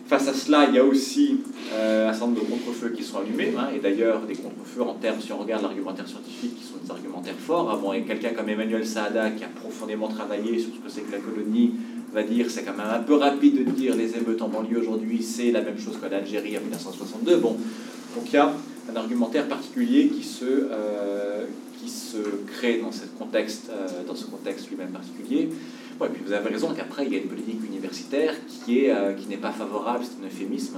Face 0.09 0.27
à 0.27 0.33
cela, 0.33 0.65
il 0.67 0.73
y 0.73 0.79
a 0.79 0.83
aussi 0.83 1.37
euh, 1.71 2.09
un 2.09 2.11
certain 2.11 2.25
nombre 2.31 2.41
de 2.41 2.45
contre-feux 2.49 2.89
qui 2.89 3.03
sont 3.03 3.19
allumés, 3.19 3.53
hein, 3.55 3.67
et 3.75 3.77
d'ailleurs 3.77 4.21
des 4.21 4.33
contre-feux 4.33 4.81
en 4.81 4.95
termes, 4.95 5.21
si 5.21 5.31
on 5.31 5.37
regarde 5.37 5.61
l'argumentaire 5.61 6.07
scientifique, 6.07 6.55
qui 6.57 6.63
sont 6.63 6.83
des 6.83 6.89
argumentaires 6.89 7.35
forts. 7.37 7.69
Avant, 7.69 7.91
quelqu'un 7.91 8.31
comme 8.31 8.49
Emmanuel 8.49 8.87
Saada 8.87 9.29
qui 9.29 9.43
a 9.43 9.49
profondément 9.49 10.07
travaillé 10.07 10.57
sur 10.57 10.71
ce 10.73 10.79
que 10.79 10.89
c'est 10.89 11.01
que 11.01 11.11
la 11.11 11.19
colonie, 11.19 11.73
va 12.11 12.23
dire 12.23 12.47
c'est 12.49 12.63
quand 12.63 12.75
même 12.75 12.87
un 12.91 13.03
peu 13.03 13.13
rapide 13.13 13.63
de 13.63 13.69
dire 13.69 13.95
les 13.95 14.17
émeutes 14.17 14.41
en 14.41 14.47
banlieue 14.47 14.79
aujourd'hui, 14.79 15.21
c'est 15.21 15.51
la 15.51 15.61
même 15.61 15.77
chose 15.77 15.99
que 16.01 16.09
l'Algérie 16.09 16.57
en 16.57 16.61
1962. 16.61 17.37
Bon, 17.37 17.55
donc 18.15 18.25
il 18.25 18.33
y 18.33 18.37
a 18.37 18.51
un 18.91 18.95
argumentaire 18.95 19.47
particulier 19.47 20.07
qui 20.07 20.23
se, 20.23 20.43
euh, 20.43 21.45
qui 21.79 21.87
se 21.87 22.17
crée 22.47 22.81
dans, 22.81 22.89
contexte, 23.23 23.69
euh, 23.69 23.87
dans 24.07 24.15
ce 24.15 24.25
contexte 24.25 24.69
lui-même 24.71 24.89
particulier. 24.89 25.49
Et 26.05 26.09
puis 26.09 26.23
vous 26.25 26.33
avez 26.33 26.49
raison 26.49 26.73
qu'après, 26.73 27.05
il 27.05 27.13
y 27.13 27.15
a 27.17 27.19
une 27.19 27.27
politique 27.27 27.63
universitaire 27.65 28.33
qui 28.47 28.83
n'est 28.83 28.91
euh, 28.91 29.13
qui 29.13 29.35
pas 29.37 29.51
favorable, 29.51 30.03
c'est 30.03 30.23
un 30.23 30.27
euphémisme, 30.27 30.77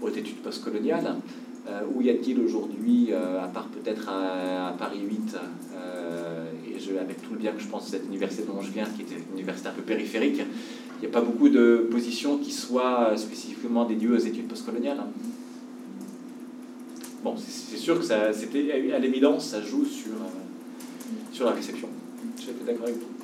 aux 0.00 0.08
études 0.08 0.42
postcoloniales. 0.42 1.16
où 1.94 2.02
y 2.02 2.10
a-t-il 2.10 2.38
aujourd'hui, 2.40 3.12
à 3.14 3.48
part 3.48 3.68
peut-être 3.68 4.08
à, 4.08 4.74
Paris 4.78 5.00
8, 5.02 5.36
avec 7.00 7.22
tout 7.22 7.32
le 7.32 7.38
bien 7.38 7.52
que 7.52 7.60
je 7.60 7.68
pense 7.68 7.86
de 7.86 7.90
cette 7.90 8.06
université 8.06 8.42
dont 8.42 8.60
je 8.60 8.70
viens, 8.70 8.84
qui 8.84 9.02
est 9.02 9.16
une 9.16 9.32
université 9.32 9.68
un 9.68 9.72
peu 9.72 9.82
périphérique, 9.82 10.40
il 10.96 11.00
n'y 11.00 11.06
a 11.06 11.10
pas 11.10 11.20
beaucoup 11.20 11.48
de 11.48 11.88
positions 11.90 12.38
qui 12.38 12.52
soient 12.52 13.16
spécifiquement 13.16 13.84
dédiées 13.84 14.08
aux 14.08 14.18
études 14.18 14.48
postcoloniales. 14.48 15.02
Bon, 17.22 17.34
c'est 17.36 17.76
sûr 17.76 17.98
que 17.98 18.04
c'était 18.32 18.92
à 18.92 18.98
l'évidence, 18.98 19.48
ça 19.48 19.62
joue 19.62 19.84
sur, 19.84 20.12
euh, 20.12 21.32
sur 21.32 21.46
la 21.46 21.52
réception. 21.52 21.88
Je 22.36 22.42
suis 22.42 22.52
d'accord 22.66 22.84
avec 22.84 22.96
vous. 22.96 23.23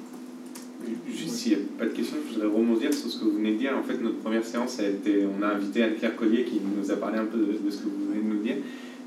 Juste 1.12 1.34
s'il 1.34 1.52
n'y 1.52 1.58
a 1.58 1.66
pas 1.78 1.84
de 1.86 1.90
questions, 1.90 2.16
je 2.26 2.34
voudrais 2.34 2.48
rebondir 2.48 2.92
sur 2.94 3.10
ce 3.10 3.18
que 3.18 3.24
vous 3.24 3.36
venez 3.36 3.52
de 3.52 3.58
dire. 3.58 3.72
En 3.76 3.82
fait, 3.82 4.02
notre 4.02 4.18
première 4.18 4.44
séance 4.44 4.80
a 4.80 4.88
été, 4.88 5.24
on 5.26 5.42
a 5.42 5.48
invité 5.48 5.82
Anne-Claire 5.82 6.16
Collier 6.16 6.44
qui 6.44 6.60
nous 6.60 6.90
a 6.90 6.96
parlé 6.96 7.18
un 7.18 7.24
peu 7.24 7.38
de, 7.38 7.70
ce 7.70 7.78
que 7.78 7.84
vous 7.84 8.10
venez 8.10 8.22
de 8.22 8.34
nous 8.34 8.42
dire. 8.42 8.56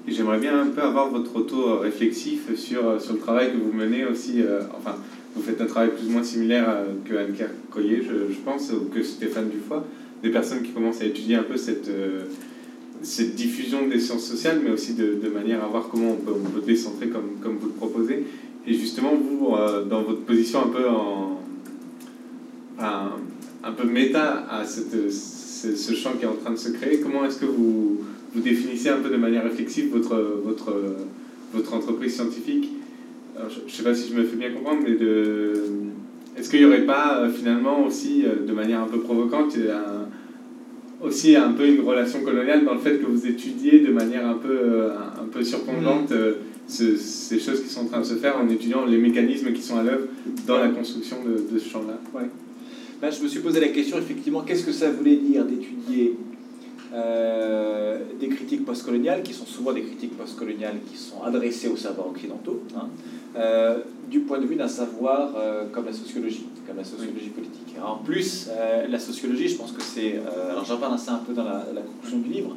Et 0.07 0.11
j'aimerais 0.11 0.39
bien 0.39 0.59
un 0.59 0.67
peu 0.67 0.81
avoir 0.81 1.09
votre 1.09 1.33
retour 1.33 1.79
réflexif 1.79 2.53
sur, 2.55 3.01
sur 3.01 3.13
le 3.13 3.19
travail 3.19 3.53
que 3.53 3.57
vous 3.57 3.71
menez 3.71 4.05
aussi. 4.05 4.41
Euh, 4.41 4.61
enfin, 4.77 4.97
vous 5.35 5.41
faites 5.41 5.61
un 5.61 5.65
travail 5.65 5.91
plus 5.95 6.07
ou 6.07 6.11
moins 6.11 6.23
similaire 6.23 6.65
euh, 6.67 6.85
que 7.05 7.15
Anne-Claire 7.15 7.51
Collier, 7.71 8.03
je, 8.03 8.35
pense, 8.43 8.71
ou 8.71 8.89
que 8.93 9.01
Stéphane 9.01 9.49
Dufoy. 9.49 9.79
Des 10.21 10.29
personnes 10.29 10.61
qui 10.61 10.71
commencent 10.71 11.01
à 11.01 11.05
étudier 11.05 11.35
un 11.35 11.43
peu 11.43 11.57
cette, 11.57 11.89
euh, 11.89 12.25
cette 13.01 13.35
diffusion 13.35 13.87
des 13.87 13.99
sciences 13.99 14.25
sociales, 14.25 14.59
mais 14.63 14.71
aussi 14.71 14.93
de, 14.93 15.29
manière 15.33 15.63
à 15.63 15.67
voir 15.67 15.87
comment 15.89 16.11
on 16.11 16.15
peut, 16.15 16.33
on 16.33 16.49
peut 16.49 16.65
décentrer 16.65 17.07
comme, 17.07 17.39
comme 17.41 17.57
vous 17.57 17.67
le 17.67 17.73
proposez. 17.73 18.25
Et 18.67 18.73
justement, 18.73 19.11
vous, 19.15 19.55
dans 19.89 20.03
votre 20.03 20.21
position 20.21 20.63
un 20.63 20.69
peu 20.69 20.87
en. 20.87 21.32
Un, 22.79 23.11
un 23.63 23.71
peu 23.71 23.87
méta 23.87 24.45
à 24.49 24.65
cette, 24.65 25.11
ce, 25.11 25.75
ce 25.75 25.93
champ 25.93 26.13
qui 26.13 26.25
est 26.25 26.27
en 26.27 26.35
train 26.35 26.51
de 26.51 26.57
se 26.57 26.69
créer, 26.69 26.99
comment 26.99 27.25
est-ce 27.25 27.39
que 27.39 27.45
vous 27.45 28.01
vous 28.33 28.41
définissez 28.41 28.89
un 28.89 28.97
peu 28.97 29.09
de 29.09 29.17
manière 29.17 29.43
réflexive 29.43 29.91
votre, 29.91 30.15
votre, 30.43 30.73
votre 31.53 31.73
entreprise 31.73 32.15
scientifique? 32.15 32.69
je 33.49 33.65
ne 33.65 33.69
sais 33.69 33.83
pas 33.83 33.95
si 33.95 34.11
je 34.11 34.15
me 34.15 34.23
fais 34.23 34.35
bien 34.35 34.51
comprendre, 34.51 34.81
mais 34.83 34.95
de, 34.95 35.53
est-ce 36.37 36.49
qu'il 36.49 36.59
n'y 36.59 36.65
aurait 36.65 36.85
pas 36.85 37.19
euh, 37.19 37.29
finalement 37.29 37.85
aussi, 37.85 38.23
euh, 38.25 38.45
de 38.45 38.53
manière 38.53 38.81
un 38.81 38.87
peu 38.87 38.99
provocante, 38.99 39.55
un, 39.55 41.05
aussi 41.05 41.35
un 41.35 41.51
peu 41.51 41.67
une 41.67 41.81
relation 41.81 42.21
coloniale 42.21 42.65
dans 42.65 42.73
le 42.73 42.79
fait 42.79 42.97
que 42.97 43.05
vous 43.05 43.27
étudiez 43.27 43.79
de 43.79 43.91
manière 43.91 44.27
un 44.27 44.35
peu, 44.35 44.57
euh, 44.61 44.89
un 45.21 45.27
peu 45.31 45.43
surplombante 45.43 46.11
mm. 46.11 46.35
ces 46.67 47.39
choses 47.39 47.61
qui 47.61 47.69
sont 47.69 47.81
en 47.81 47.85
train 47.85 47.99
de 47.99 48.05
se 48.05 48.15
faire 48.15 48.37
en 48.37 48.47
étudiant 48.49 48.85
les 48.85 48.97
mécanismes 48.97 49.51
qui 49.51 49.61
sont 49.61 49.77
à 49.77 49.83
l'œuvre 49.83 50.07
dans 50.47 50.57
la 50.57 50.69
construction 50.69 51.17
de, 51.23 51.59
ce 51.59 51.69
champ-là? 51.69 51.99
Ouais. 52.17 52.27
Ben, 53.03 53.11
je 53.11 53.21
me 53.21 53.27
suis 53.27 53.41
posé 53.41 53.59
la 53.59 53.67
question, 53.67 53.97
effectivement, 53.97 54.43
qu'est-ce 54.43 54.65
que 54.65 54.71
ça 54.71 54.89
voulait 54.89 55.17
dire 55.17 55.43
d'étudier 55.43 56.15
euh, 56.93 57.99
des 58.17 58.29
critiques 58.29 58.63
postcoloniales, 58.63 59.23
qui 59.23 59.33
sont 59.33 59.45
souvent 59.45 59.73
des 59.73 59.81
critiques 59.81 60.17
postcoloniales 60.17 60.77
qui 60.89 60.97
sont 60.97 61.21
adressées 61.21 61.67
aux 61.67 61.75
savoirs 61.75 62.07
occidentaux, 62.07 62.61
hein, 62.77 62.87
euh, 63.35 63.79
du 64.09 64.21
point 64.21 64.39
de 64.39 64.45
vue 64.45 64.55
d'un 64.55 64.69
savoir 64.69 65.33
euh, 65.35 65.65
comme 65.73 65.83
la 65.83 65.91
sociologie, 65.91 66.45
comme 66.65 66.77
la 66.77 66.85
sociologie 66.85 67.27
politique. 67.27 67.75
en 67.85 67.97
plus, 67.97 68.47
la 68.87 68.99
sociologie, 68.99 69.49
je 69.49 69.57
pense 69.57 69.73
que 69.73 69.81
c'est... 69.81 70.21
alors 70.49 70.63
j'en 70.63 70.77
parle 70.77 70.93
un 70.93 71.17
peu 71.27 71.33
dans 71.33 71.43
la, 71.43 71.81
conclusion 71.85 72.19
du 72.19 72.29
livre. 72.29 72.55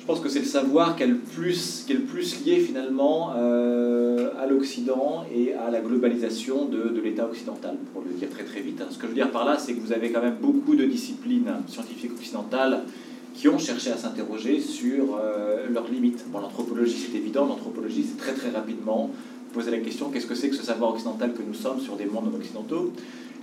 Je 0.00 0.06
pense 0.06 0.20
que 0.20 0.28
c'est 0.28 0.40
le 0.40 0.46
savoir 0.46 0.96
qui 0.96 1.04
est 1.04 1.06
le 1.06 1.18
plus, 1.18 1.86
le 1.88 2.00
plus 2.00 2.44
lié 2.44 2.58
finalement 2.58 3.30
à 3.30 4.46
l'Occident 4.46 5.24
et 5.32 5.52
à 5.52 5.70
la 5.70 5.80
globalisation 5.80 6.64
de, 6.64 6.88
de 6.88 7.00
l'État 7.00 7.26
occidental, 7.26 7.76
pour 7.92 8.02
le 8.02 8.10
dire 8.14 8.28
très 8.30 8.44
très 8.44 8.60
vite. 8.60 8.82
Ce 8.90 8.96
que 8.96 9.02
je 9.02 9.08
veux 9.08 9.14
dire 9.14 9.30
par 9.30 9.44
là, 9.44 9.58
c'est 9.58 9.74
que 9.74 9.80
vous 9.80 9.92
avez 9.92 10.10
quand 10.10 10.22
même 10.22 10.38
beaucoup 10.40 10.74
de 10.74 10.84
disciplines 10.84 11.52
scientifiques 11.68 12.12
occidentales 12.12 12.82
qui 13.34 13.48
ont 13.48 13.58
cherché 13.58 13.92
à 13.92 13.96
s'interroger 13.96 14.58
sur 14.60 15.16
euh, 15.16 15.68
leurs 15.70 15.88
limites. 15.88 16.24
Bon, 16.32 16.40
l'anthropologie, 16.40 16.96
c'est 17.10 17.16
évident, 17.16 17.46
l'anthropologie, 17.46 18.04
c'est 18.08 18.18
très 18.18 18.34
très 18.34 18.50
rapidement 18.50 19.10
poser 19.52 19.70
la 19.70 19.78
question 19.78 20.10
qu'est-ce 20.10 20.26
que 20.26 20.34
c'est 20.34 20.48
que 20.48 20.56
ce 20.56 20.62
savoir 20.62 20.92
occidental 20.92 21.32
que 21.32 21.42
nous 21.42 21.54
sommes 21.54 21.80
sur 21.80 21.96
des 21.96 22.06
mondes 22.06 22.34
occidentaux? 22.34 22.92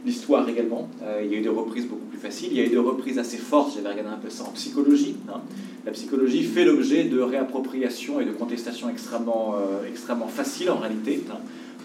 L'histoire 0.06 0.48
également, 0.48 0.90
euh, 1.04 1.22
il 1.24 1.32
y 1.32 1.36
a 1.36 1.38
eu 1.40 1.42
des 1.42 1.50
reprises 1.50 1.86
beaucoup 1.86 2.06
plus 2.06 2.20
faciles, 2.20 2.50
il 2.52 2.58
y 2.58 2.62
a 2.62 2.66
eu 2.66 2.70
des 2.70 2.78
reprises 2.78 3.20
assez 3.20 3.38
fortes, 3.38 3.74
j'avais 3.76 3.90
regardé 3.90 4.12
un 4.12 4.18
peu 4.18 4.30
ça 4.30 4.44
en 4.44 4.52
psychologie. 4.52 5.16
Hein. 5.30 5.42
La 5.86 5.92
psychologie 5.92 6.44
fait 6.44 6.66
l'objet 6.66 7.06
de 7.06 7.20
réappropriation 7.20 8.20
et 8.20 8.26
de 8.26 8.32
contestation 8.32 8.90
extrêmement, 8.90 9.56
euh, 9.56 9.88
extrêmement 9.90 10.28
faciles 10.28 10.70
en 10.70 10.78
réalité. 10.78 11.24
Hein. 11.30 11.38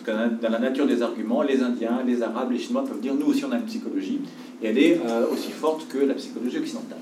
Dans 0.04 0.50
la 0.50 0.58
nature 0.58 0.86
des 0.86 1.00
arguments, 1.00 1.42
les 1.42 1.62
Indiens, 1.62 2.02
les 2.04 2.22
Arabes, 2.22 2.50
les 2.50 2.58
Chinois 2.58 2.84
peuvent 2.84 3.00
dire 3.00 3.14
nous 3.14 3.26
aussi 3.26 3.44
on 3.44 3.52
a 3.52 3.56
une 3.56 3.66
psychologie, 3.66 4.20
et 4.60 4.66
elle 4.66 4.78
est 4.78 5.00
aussi 5.30 5.52
forte 5.52 5.86
que 5.86 5.98
la 5.98 6.14
psychologie 6.14 6.58
occidentale. 6.58 6.98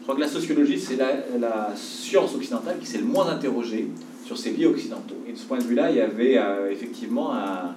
Je 0.00 0.04
crois 0.04 0.14
que 0.14 0.20
la 0.20 0.28
sociologie, 0.28 0.80
c'est 0.80 0.96
la, 0.96 1.72
science 1.76 2.34
occidentale 2.34 2.78
qui 2.80 2.86
s'est 2.86 2.98
le 2.98 3.04
moins 3.04 3.28
interrogée 3.28 3.86
sur 4.24 4.38
ces 4.38 4.50
biais 4.50 4.66
occidentaux. 4.66 5.16
Et 5.28 5.32
de 5.32 5.36
ce 5.38 5.44
point 5.44 5.58
de 5.58 5.62
vue-là, 5.62 5.90
il 5.90 5.98
y 5.98 6.00
avait 6.00 6.38
euh, 6.38 6.72
effectivement 6.72 7.34
un, 7.34 7.74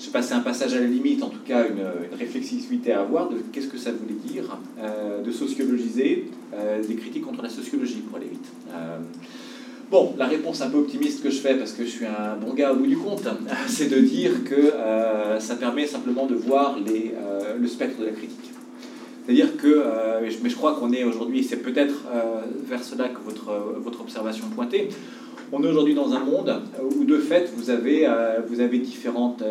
je 0.00 0.20
sais 0.20 0.34
un 0.34 0.40
passage 0.40 0.74
à 0.74 0.80
la 0.80 0.86
limite, 0.86 1.22
en 1.22 1.28
tout 1.28 1.40
cas 1.44 1.66
une, 1.68 2.16
réflexivité 2.18 2.92
à 2.92 3.02
avoir 3.02 3.28
de 3.28 3.36
qu'est-ce 3.52 3.68
que 3.68 3.78
ça 3.78 3.90
voulait 3.92 4.14
dire 4.14 4.58
euh, 4.78 5.22
de 5.22 5.30
sociologiser 5.30 6.30
euh, 6.54 6.82
des 6.82 6.94
critiques 6.94 7.24
contre 7.24 7.42
la 7.42 7.50
sociologie, 7.50 8.02
pour 8.08 8.16
aller 8.16 8.28
vite. 8.28 8.46
bon, 9.90 10.14
la 10.16 10.26
réponse 10.26 10.62
un 10.62 10.70
peu 10.70 10.78
optimiste 10.78 11.22
que 11.22 11.30
je 11.30 11.40
fais, 11.40 11.54
parce 11.54 11.72
que 11.72 11.84
je 11.84 11.90
suis 11.90 12.06
un 12.06 12.36
bon 12.36 12.54
gars 12.54 12.72
au 12.72 12.76
bout 12.76 12.86
du 12.86 12.96
compte, 12.96 13.22
c'est 13.68 13.88
de 13.88 14.00
dire 14.00 14.44
que 14.44 14.72
ça 15.38 15.56
permet 15.56 15.86
simplement 15.86 16.26
de 16.26 16.34
voir 16.34 16.78
le 16.78 17.68
spectre 17.68 18.00
de 18.00 18.06
la 18.06 18.12
critique. 18.12 18.50
C'est-à-dire 19.30 19.56
que, 19.56 19.68
euh, 19.68 20.28
mais 20.42 20.50
je 20.50 20.56
crois 20.56 20.74
qu'on 20.74 20.92
est 20.92 21.04
aujourd'hui, 21.04 21.44
c'est 21.44 21.58
peut-être 21.58 21.94
euh, 22.12 22.40
vers 22.64 22.82
cela 22.82 23.08
que 23.08 23.20
votre, 23.24 23.52
votre 23.80 24.00
observation 24.00 24.46
pointait, 24.48 24.88
on 25.52 25.62
est 25.62 25.68
aujourd'hui 25.68 25.94
dans 25.94 26.12
un 26.14 26.18
monde 26.18 26.52
où 26.96 27.04
de 27.04 27.16
fait 27.16 27.48
vous 27.54 27.70
avez, 27.70 28.08
euh, 28.08 28.40
vous 28.48 28.58
avez 28.58 28.80
différentes, 28.80 29.44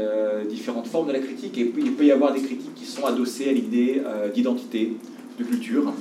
différentes 0.50 0.88
formes 0.88 1.08
de 1.08 1.14
la 1.14 1.20
critique 1.20 1.58
et 1.58 1.72
il 1.78 1.94
peut 1.94 2.04
y 2.04 2.12
avoir 2.12 2.34
des 2.34 2.42
critiques 2.42 2.76
qui 2.76 2.84
sont 2.84 3.06
adossées 3.06 3.48
à 3.48 3.54
l'idée 3.54 4.02
d'identité, 4.34 4.98
de 5.40 5.44
culture. 5.46 5.94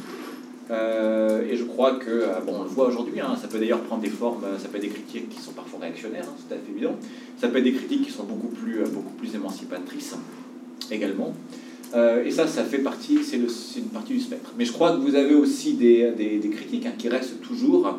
Euh, 0.72 1.48
et 1.48 1.56
je 1.56 1.62
crois 1.62 2.00
que, 2.00 2.10
euh, 2.10 2.40
bon, 2.44 2.56
on 2.58 2.62
le 2.64 2.68
voit 2.68 2.88
aujourd'hui, 2.88 3.20
hein, 3.20 3.36
ça 3.40 3.46
peut 3.46 3.60
d'ailleurs 3.60 3.82
prendre 3.82 4.02
des 4.02 4.10
formes, 4.10 4.42
ça 4.58 4.66
peut 4.68 4.78
être 4.78 4.82
des 4.82 4.88
critiques 4.88 5.28
qui 5.28 5.40
sont 5.40 5.52
parfois 5.52 5.78
réactionnaires, 5.78 6.24
hein, 6.28 6.34
c'est 6.36 6.48
tout 6.48 6.60
à 6.60 6.66
fait 6.66 6.72
évident. 6.72 6.96
Ça 7.40 7.46
peut 7.46 7.58
être 7.58 7.64
des 7.64 7.74
critiques 7.74 8.06
qui 8.06 8.10
sont 8.10 8.24
beaucoup 8.24 8.48
plus, 8.48 8.82
beaucoup 8.92 9.12
plus 9.12 9.36
émancipatrices 9.36 10.16
également. 10.90 11.32
Et 11.94 12.30
ça, 12.30 12.46
ça 12.46 12.64
fait 12.64 12.78
partie, 12.78 13.18
c'est 13.24 13.36
une 13.36 13.86
partie 13.86 14.12
du 14.12 14.20
spectre. 14.20 14.52
Mais 14.58 14.64
je 14.64 14.72
crois 14.72 14.92
que 14.92 15.00
vous 15.00 15.14
avez 15.14 15.34
aussi 15.34 15.74
des, 15.74 16.40
critiques 16.52 16.86
hein, 16.86 16.92
qui 16.96 17.08
restent 17.08 17.40
toujours 17.40 17.98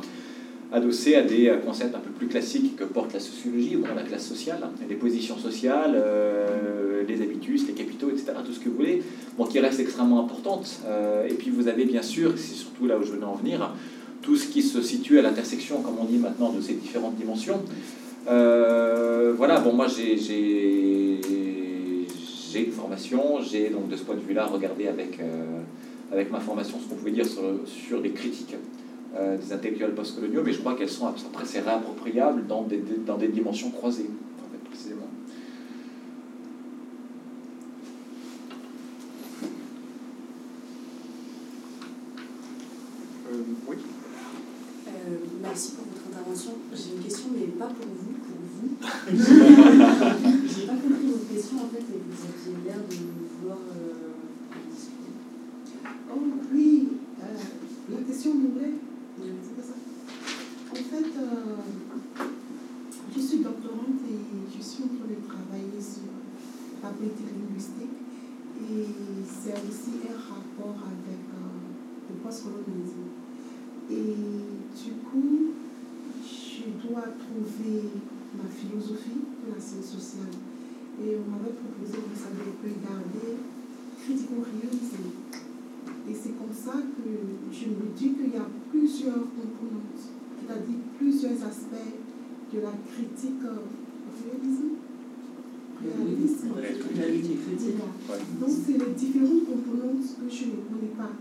adossé 0.72 1.16
à 1.16 1.24
des 1.24 1.52
concepts 1.66 1.96
un 1.96 2.00
peu 2.00 2.12
plus 2.12 2.28
classiques 2.28 2.76
que 2.76 2.84
porte 2.84 3.14
la 3.14 3.20
sociologie, 3.20 3.76
bon, 3.76 3.88
la 3.96 4.04
classe 4.04 4.28
sociale, 4.28 4.60
les 4.88 4.96
positions 4.96 5.38
sociales, 5.38 5.94
euh, 5.96 7.04
les 7.08 7.22
habitus, 7.22 7.68
les 7.68 7.74
capitaux, 7.74 8.10
etc., 8.10 8.34
tout 8.46 8.54
ce 8.54 8.60
que 8.60 8.70
vous 8.70 8.76
voulez, 8.76 9.02
bon, 9.38 9.46
qui 9.46 9.60
reste 9.60 9.80
extrêmement 9.80 10.24
importante. 10.24 10.80
Euh, 10.86 11.28
et 11.28 11.34
puis 11.34 11.50
vous 11.50 11.68
avez 11.68 11.86
bien 11.86 12.04
sûr, 12.04 12.34
c'est 12.36 12.56
surtout 12.56 12.86
là 12.86 12.98
où 13.00 13.04
je 13.04 13.12
venais 13.12 13.26
en 13.26 13.36
venir, 13.36 13.74
tout 14.22 14.36
ce 14.36 14.48
qui 14.48 14.62
se 14.62 14.82
situe 14.82 15.18
à 15.18 15.22
l'intersection, 15.22 15.82
comme 15.82 15.98
on 16.00 16.06
dit 16.06 16.18
maintenant, 16.18 16.52
de 16.52 16.62
ces 16.62 16.74
différentes 16.74 17.16
dimensions. 17.16 17.62
Euh, 18.30 19.34
voilà, 19.36 19.60
bon, 19.60 19.74
moi 19.74 19.88
j'ai 19.88 20.18
une 22.56 22.72
formation, 22.72 23.42
j'ai 23.42 23.70
donc 23.70 23.90
de 23.90 23.96
ce 23.96 24.04
point 24.04 24.16
de 24.16 24.22
vue-là 24.22 24.46
regardé 24.46 24.88
avec, 24.88 25.20
avec 26.12 26.32
ma 26.32 26.40
formation 26.40 26.78
ce 26.80 26.90
qu'on 26.90 26.96
pouvait 26.96 27.12
dire 27.12 27.26
sur, 27.26 27.44
sur 27.66 28.02
les 28.02 28.12
critiques 28.12 28.56
euh, 29.18 29.38
des 29.38 29.52
intellectuels 29.52 29.96
postcoloniaux, 29.96 30.44
mais 30.44 30.54
je 30.54 30.60
crois 30.60 30.76
qu'elles 30.76 30.88
sont 30.88 31.08
après 31.08 31.44
c'est 31.44 31.62
réappropriables 31.62 32.46
dans 32.46 32.62
des, 32.62 32.80
dans 33.08 33.18
des 33.18 33.30
dimensions 33.30 33.72
croisées, 33.72 34.06
en 34.38 34.52
fait, 34.52 34.70
précisément. 34.70 35.08
Euh, 43.32 43.42
oui. 43.68 43.78
Euh, 44.88 44.92
merci 45.42 45.72
pour 45.72 45.86
votre 45.86 46.06
intervention. 46.16 46.52
J'ai 46.76 46.96
une 46.96 47.04
question, 47.04 47.30
mais 47.34 47.48
pas 47.48 47.66
pour 47.66 47.88
vous, 47.88 48.14
pour 48.14 48.38
vous. 48.54 48.78
J'ai 50.48 50.68
pas 50.68 50.74
compris 50.74 51.08
votre 51.08 51.34
question 51.34 51.58
en 51.58 51.70
fait, 51.74 51.80
et 51.80 52.00
vous 52.08 52.52
aviez 52.54 52.64
l'air 52.64 52.78
discuter. 54.70 55.14
Oh 56.12 56.20
oui, 56.54 56.88
la 57.90 57.98
question. 58.04 58.32
En 60.72 60.76
fait, 60.76 61.06
euh, 61.18 62.26
je 63.16 63.20
suis 63.20 63.40
doctorante 63.40 64.02
et 64.10 64.58
je 64.58 64.62
suis 64.64 64.84
en 64.84 64.88
train 64.88 65.08
de 65.08 65.28
travailler 65.28 65.82
sur 65.82 66.04
la 66.84 66.90
politique 66.90 67.28
linguistique 67.28 67.98
et 68.62 68.86
c'est 69.26 69.54
aussi 69.54 70.08
un 70.10 70.18
rapport 70.18 70.84
avec 70.86 71.26
euh, 71.34 72.10
le 72.10 72.16
postcolonialisme. 72.16 73.10
Et 73.90 74.16
du 74.84 74.92
coup, 75.02 75.54
je 76.24 76.88
dois 76.88 77.02
trouver 77.02 77.90
ma 78.38 78.50
philosophie 78.50 79.26
de 79.48 79.54
la 79.56 79.60
science 79.60 79.86
sociale. 79.86 80.49
Et 81.02 81.16
on 81.16 81.26
m'avait 81.32 81.56
proposé, 81.56 81.98
vous 82.04 82.20
savez, 82.20 82.44
de 82.44 82.54
regarder 82.60 83.40
critico-réalisme. 84.04 85.08
Et 86.10 86.14
c'est 86.14 86.36
comme 86.38 86.54
ça 86.54 86.76
que 86.80 87.08
je 87.52 87.66
me 87.68 87.86
dis 87.96 88.12
qu'il 88.14 88.34
y 88.34 88.38
a 88.38 88.48
plusieurs 88.72 89.24
composantes, 89.32 90.02
c'est-à-dire 90.40 90.80
plusieurs 90.98 91.40
aspects 91.44 91.96
de 92.54 92.60
la 92.60 92.74
critique 92.92 93.42
réalisme. 93.44 94.70
Réalisme. 95.80 96.50
Donc 98.40 98.50
c'est 98.66 98.78
les 98.78 98.94
différentes 98.94 99.46
composantes 99.46 100.10
que 100.20 100.28
je 100.30 100.46
ne 100.46 100.60
connais 100.68 100.94
pas. 100.98 101.12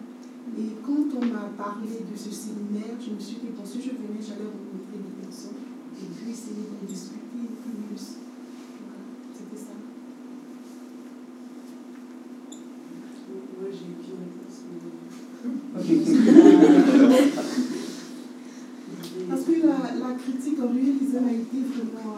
Et 0.58 0.68
quand 0.84 1.04
on 1.14 1.24
m'a 1.26 1.50
parlé 1.56 2.02
de 2.10 2.16
ce 2.16 2.30
séminaire, 2.30 2.96
je 2.98 3.10
me 3.14 3.20
suis 3.20 3.36
dit, 3.36 3.52
bon, 3.56 3.64
si 3.64 3.78
je 3.82 3.90
venais, 3.90 4.18
j'allais 4.20 4.48
rencontrer 4.48 4.98
des 4.98 5.14
personnes 5.22 5.62
et 5.94 6.06
puis 6.16 6.32
essayer 6.32 6.64
d'en 6.66 6.86
discuter 6.90 7.20
plus. 7.62 8.16
C'était 9.34 9.60
ça. 9.60 9.76
Moi, 13.60 13.68
j'ai 13.70 13.86
une 13.86 14.02
réponse. 14.24 14.58
Parce 19.28 19.44
que 19.44 19.52
la, 19.66 19.78
la 20.08 20.14
critique 20.14 20.58
en 20.60 20.68
réalisme 20.72 21.24
a 21.28 21.32
été 21.32 21.58
vraiment. 21.60 22.16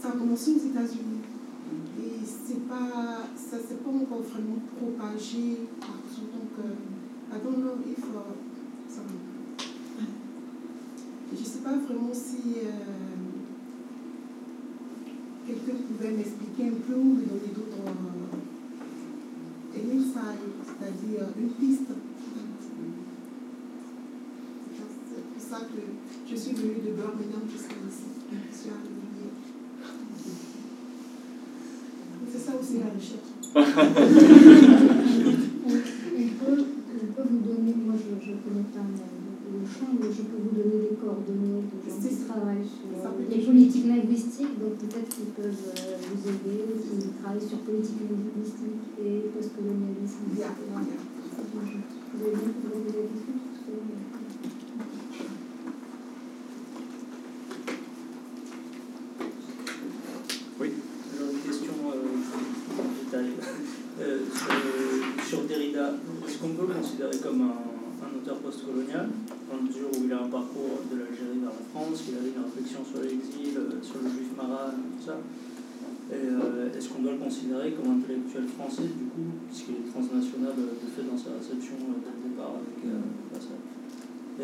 ça 0.00 0.08
a 0.08 0.12
commencé 0.12 0.52
aux 0.52 0.66
États-Unis. 0.68 1.22
Et 2.00 2.12
c'est 2.24 2.62
pas, 2.68 3.28
ça 3.36 3.56
s'est 3.58 3.76
pas 3.76 3.90
encore 3.90 4.08
vraiment 4.22 4.60
propagé 4.76 5.58
partout. 5.80 6.26
Donc, 6.32 6.52
I 7.32 7.38
don't 7.42 7.58
know 7.62 7.76
if. 7.86 7.98
Uh, 7.98 8.34
je 11.34 11.40
ne 11.40 11.44
sais 11.44 11.60
pas 11.60 11.76
vraiment 11.76 12.12
si 12.12 12.58
euh, 12.58 12.60
quelqu'un 15.46 15.76
pouvait 15.88 16.10
m'expliquer 16.10 16.68
un 16.68 16.74
peu 16.86 16.94
ou 16.94 17.04
me 17.04 17.22
donner 17.22 17.48
d'autres. 17.54 17.78
Euh, 17.78 18.12
c'est-à-dire 20.64 21.28
une 21.38 21.50
piste. 21.50 21.88
C'est 25.08 25.24
pour 25.24 25.42
ça 25.42 25.60
que 25.64 25.80
je 26.30 26.36
suis 26.36 26.54
venue 26.54 26.80
de 26.80 26.92
Birmingham 26.92 27.48
jusqu'à 27.50 27.74
ici. 27.88 28.04
Je 28.30 28.36
suis 28.56 28.70
arrivée. 28.70 29.32
C'est 32.30 32.38
ça 32.38 32.52
aussi 32.60 32.78
la 32.78 32.86
recherche. 32.86 33.31
On, 33.54 33.60
peut, 33.60 33.68
vous 37.28 37.40
donner, 37.44 37.74
moi 37.84 37.94
je 38.20 38.32
connais 38.32 38.66
pas 38.72 38.80
le 38.80 39.66
champ, 39.66 39.92
mais 40.00 40.08
je 40.08 40.22
peux 40.22 40.40
vous 40.40 40.54
donner 40.56 40.88
des 40.88 40.96
coordonnées 40.96 41.62
de 41.68 41.76
gens 41.84 42.00
qui 42.00 42.16
travaillent 42.24 42.64
sur 42.64 43.12
les 43.28 43.44
politiques 43.44 43.86
linguistiques, 43.86 44.58
donc 44.58 44.74
peut-être 44.78 45.08
qu'ils 45.14 45.32
peuvent 45.36 45.72
euh, 45.76 45.96
vous 46.14 46.28
aider, 46.28 46.64
qui 46.80 47.08
travaillent 47.22 47.46
sur 47.46 47.58
politique 47.58 48.08
linguistique 48.08 48.84
et 49.04 49.28
postcolonialisme, 49.36 50.32
etc. 50.32 50.48
Vous 52.14 52.24
avez 52.24 52.36
bien 52.36 52.52
poser 52.62 52.84
des 52.88 53.08
questions 53.12 53.42
Oui. 60.60 60.70
Alors 61.18 61.30
une 61.32 61.40
question 61.40 61.72
euh, 61.92 63.02
détail. 63.04 63.30
Euh, 64.00 64.18
sur, 64.32 65.24
sur, 65.26 65.42
Derrida, 65.44 65.94
est-ce 66.26 66.38
qu'on 66.38 66.48
peut 66.50 66.66
le 66.68 66.74
considérer 66.74 67.16
comme 67.22 67.40
un, 67.42 68.06
un 68.06 68.16
auteur 68.18 68.36
dans 68.92 69.56
la 69.56 69.62
mesure 69.62 69.88
où 69.88 70.04
il 70.04 70.12
a 70.12 70.20
un 70.20 70.28
parcours 70.28 70.84
de 70.90 70.96
l'Algérie 70.98 71.40
vers 71.40 71.56
la 71.56 71.64
France, 71.72 72.02
qu'il 72.02 72.14
a 72.14 72.20
une 72.20 72.44
réflexion 72.44 72.80
sur 72.84 73.00
l'exil, 73.00 73.56
euh, 73.56 73.82
sur 73.82 74.02
le 74.02 74.08
juif 74.10 74.36
maran, 74.36 74.76
tout 74.76 75.04
ça 75.06 75.16
euh, 76.12 76.68
est-ce 76.76 76.90
qu'on 76.90 77.02
doit 77.02 77.12
le 77.12 77.18
considérer 77.18 77.72
comme 77.72 78.02
intellectuel 78.02 78.44
français, 78.58 78.84
du 78.84 79.08
coup, 79.14 79.32
puisqu'il 79.48 79.80
est 79.80 79.88
transnational 79.88 80.52
euh, 80.58 80.76
de 80.76 80.88
fait 80.92 81.08
dans 81.08 81.16
sa 81.16 81.32
réception 81.38 81.76
dès 81.78 82.12
le 82.12 82.28
départ 82.28 82.60
avec 82.60 82.76
euh, 82.84 83.00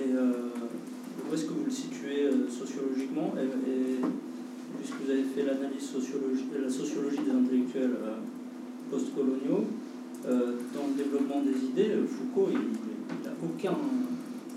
Et 0.01 0.09
où 0.17 1.35
est-ce 1.35 1.45
que 1.45 1.53
vous 1.53 1.65
le 1.67 1.71
situez 1.71 2.31
sociologiquement? 2.49 3.35
Et, 3.37 4.01
puisque 4.79 4.95
vous 5.05 5.11
avez 5.11 5.25
fait 5.25 5.45
l'analyse 5.45 5.83
sociologique, 5.83 6.49
la 6.63 6.71
sociologie 6.71 7.19
des 7.19 7.33
intellectuels 7.33 7.97
postcoloniaux, 8.91 9.65
dans 10.25 10.87
le 10.89 10.95
développement 10.97 11.43
des 11.43 11.59
idées, 11.67 11.97
Foucault, 12.07 12.51
il 12.53 13.27
n'a 13.27 13.35
aucun. 13.43 13.77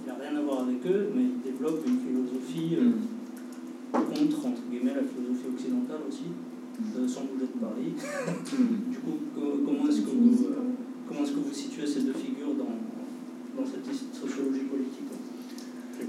Il 0.03 0.07
n'a 0.07 0.15
rien 0.15 0.35
à 0.37 0.41
voir 0.41 0.61
avec 0.61 0.85
eux, 0.85 1.09
mais 1.15 1.23
il 1.23 1.51
développe 1.51 1.85
une 1.85 1.99
philosophie 1.99 2.77
contre, 3.91 4.45
entre 4.45 4.61
guillemets, 4.69 4.95
la 4.95 5.03
philosophie 5.03 5.47
occidentale 5.53 6.01
aussi 6.07 6.31
sans 7.07 7.21
bouger 7.21 7.47
de 7.53 7.59
Paris. 7.59 7.93
du 8.89 8.97
coup, 8.97 9.17
comment 9.35 9.87
est-ce 9.87 10.01
que, 10.01 10.09
vous, 10.09 10.45
euh, 10.45 10.73
comment 11.07 11.21
est-ce 11.23 11.31
que 11.31 11.39
vous 11.39 11.53
situez 11.53 11.85
ces 11.85 12.01
deux 12.01 12.13
figures 12.13 12.53
dans, 12.57 13.61
dans 13.61 13.67
cette 13.67 13.85
sociologie 13.85 14.61
politique 14.61 15.07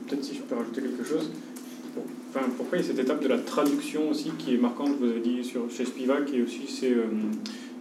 Peut-être 0.08 0.24
si 0.24 0.34
je 0.34 0.42
peux 0.42 0.54
rajouter 0.54 0.82
quelque 0.82 1.04
chose. 1.04 1.30
Enfin, 2.30 2.46
pourquoi 2.56 2.78
il 2.78 2.80
y 2.80 2.84
a 2.84 2.88
cette 2.88 2.98
étape 2.98 3.22
de 3.22 3.28
la 3.28 3.38
traduction 3.38 4.10
aussi 4.10 4.30
qui 4.38 4.54
est 4.54 4.58
marquante, 4.58 4.92
vous 4.98 5.04
avez 5.04 5.20
dit 5.20 5.44
sur, 5.44 5.70
chez 5.70 5.84
Spivak 5.84 6.32
et 6.32 6.42
aussi 6.42 6.62
c'est 6.66 6.92
euh, 6.92 7.04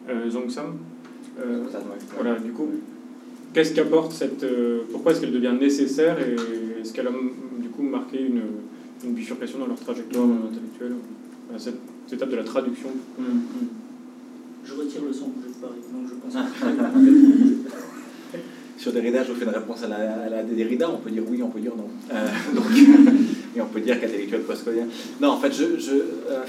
euh, 0.09 0.29
Zongsam. 0.29 0.77
Euh, 1.39 1.63
voilà, 2.15 2.37
du 2.37 2.51
coup, 2.51 2.67
qu'est-ce 3.53 3.73
qu'apporte 3.73 4.13
cette. 4.13 4.43
Euh, 4.43 4.81
pourquoi 4.91 5.11
est-ce 5.11 5.21
qu'elle 5.21 5.31
devient 5.31 5.53
nécessaire 5.59 6.17
et 6.19 6.35
est-ce 6.81 6.93
qu'elle 6.93 7.07
a 7.07 7.13
du 7.59 7.69
coup 7.69 7.83
marqué 7.83 8.21
une, 8.21 8.41
une 9.03 9.13
bifurcation 9.13 9.59
dans 9.59 9.67
leur 9.67 9.79
trajectoire 9.79 10.25
intellectuelle 10.25 10.95
cette, 11.57 11.75
cette, 12.07 12.13
étape 12.13 12.29
de 12.29 12.37
la 12.37 12.43
traduction. 12.43 12.89
Mmh, 13.17 13.23
mmh. 13.23 13.67
Je 14.63 14.73
retire 14.73 15.01
le 15.05 15.13
son 15.13 15.29
que 15.29 15.47
je 15.47 15.53
Paris, 15.59 15.81
donc 15.91 16.07
je 16.07 16.13
pense 16.15 16.33
Sur 18.77 18.93
Derrida, 18.93 19.23
je 19.23 19.31
vous 19.31 19.37
fais 19.37 19.45
une 19.45 19.51
réponse 19.51 19.83
à 19.83 19.87
la, 19.87 20.23
à 20.23 20.29
la 20.29 20.43
Derrida, 20.43 20.89
on 20.89 20.97
peut 20.97 21.11
dire 21.11 21.23
oui, 21.27 21.41
on 21.43 21.49
peut 21.49 21.59
dire 21.59 21.75
non. 21.75 21.87
Euh, 22.11 22.27
donc, 22.55 22.65
et 23.55 23.61
on 23.61 23.67
peut 23.67 23.81
dire 23.81 23.99
qu'intellectuel 23.99 24.41
postcolonien. 24.41 24.87
Non, 25.19 25.29
en 25.29 25.37
fait, 25.37 25.51
je, 25.51 25.79
je, 25.79 25.91
euh, 25.91 26.43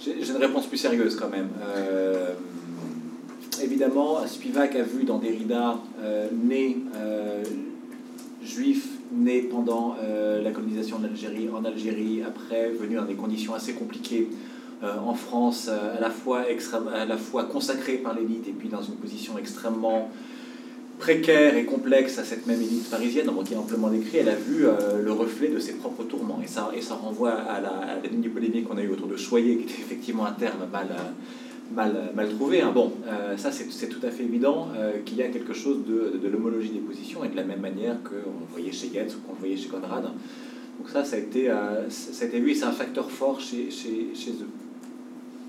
j'ai 0.00 0.30
une 0.30 0.36
réponse 0.36 0.66
plus 0.66 0.78
sérieuse 0.78 1.16
quand 1.16 1.28
même. 1.28 1.48
Euh, 3.58 3.64
évidemment, 3.64 4.26
Spivak 4.26 4.76
a 4.76 4.82
vu 4.82 5.04
dans 5.04 5.18
Derrida, 5.18 5.78
né 6.32 6.76
juif, 8.42 8.88
né 9.12 9.42
pendant 9.42 9.96
la 10.42 10.50
colonisation 10.50 10.98
d'Algérie, 10.98 11.48
en 11.48 11.64
Algérie, 11.64 12.22
après, 12.26 12.70
venu 12.70 12.96
dans 12.96 13.04
des 13.04 13.14
conditions 13.14 13.54
assez 13.54 13.72
compliquées 13.72 14.28
en 14.82 15.14
France, 15.14 15.68
à, 15.68 16.00
la 16.00 16.10
fois 16.10 16.44
à 16.94 17.04
la 17.06 17.16
fois 17.16 17.44
consacré 17.44 17.94
par 17.94 18.14
l'élite 18.14 18.46
et 18.46 18.52
puis 18.52 18.68
dans 18.68 18.82
une 18.82 18.96
position 18.96 19.38
extrêmement 19.38 20.10
précaire 20.98 21.56
et 21.56 21.64
complexe 21.64 22.18
à 22.18 22.24
cette 22.24 22.46
même 22.46 22.60
élite 22.60 22.88
parisienne, 22.90 23.30
qui 23.44 23.54
est 23.54 23.56
amplement 23.56 23.88
décrit, 23.88 24.18
elle 24.18 24.28
a 24.28 24.34
vu 24.34 24.66
euh, 24.66 25.02
le 25.02 25.12
reflet 25.12 25.48
de 25.48 25.58
ses 25.58 25.74
propres 25.74 26.04
tourments. 26.04 26.40
Et 26.42 26.46
ça, 26.46 26.70
et 26.74 26.80
ça 26.80 26.94
renvoie 26.94 27.32
à 27.32 27.60
la, 27.60 27.70
à 27.70 28.06
ligne 28.10 28.28
polémique 28.30 28.68
qu'on 28.68 28.78
a 28.78 28.82
eue 28.82 28.90
autour 28.90 29.08
de 29.08 29.16
Choyer, 29.16 29.56
qui 29.56 29.64
était 29.64 29.82
effectivement 29.82 30.26
un 30.26 30.32
terme 30.32 30.66
mal, 30.72 30.88
mal, 31.74 32.12
mal 32.14 32.28
trouvé. 32.30 32.60
Hein. 32.60 32.72
Bon, 32.74 32.92
euh, 33.06 33.36
ça 33.36 33.50
c'est 33.52 33.88
tout 33.88 34.04
à 34.06 34.10
fait 34.10 34.24
évident 34.24 34.68
euh, 34.76 34.98
qu'il 35.04 35.18
y 35.18 35.22
a 35.22 35.28
quelque 35.28 35.54
chose 35.54 35.78
de, 35.86 36.18
de, 36.18 36.28
l'homologie 36.28 36.70
des 36.70 36.80
positions, 36.80 37.24
et 37.24 37.28
de 37.28 37.36
la 37.36 37.44
même 37.44 37.60
manière 37.60 37.96
qu'on 38.02 38.46
voyait 38.52 38.72
chez 38.72 38.88
Goetz 38.88 39.14
ou 39.14 39.26
qu'on 39.26 39.34
voyait 39.34 39.56
chez 39.56 39.68
Conrad. 39.68 40.04
Donc 40.04 40.90
ça, 40.90 41.04
ça 41.04 41.16
a 41.16 41.18
été, 41.18 41.50
ça 41.88 42.24
a 42.24 42.28
été 42.28 42.36
et 42.36 42.54
c'est 42.54 42.64
un 42.64 42.72
facteur 42.72 43.10
fort 43.10 43.40
chez, 43.40 43.70
chez, 43.70 44.08
chez 44.14 44.32
eux. 44.32 44.48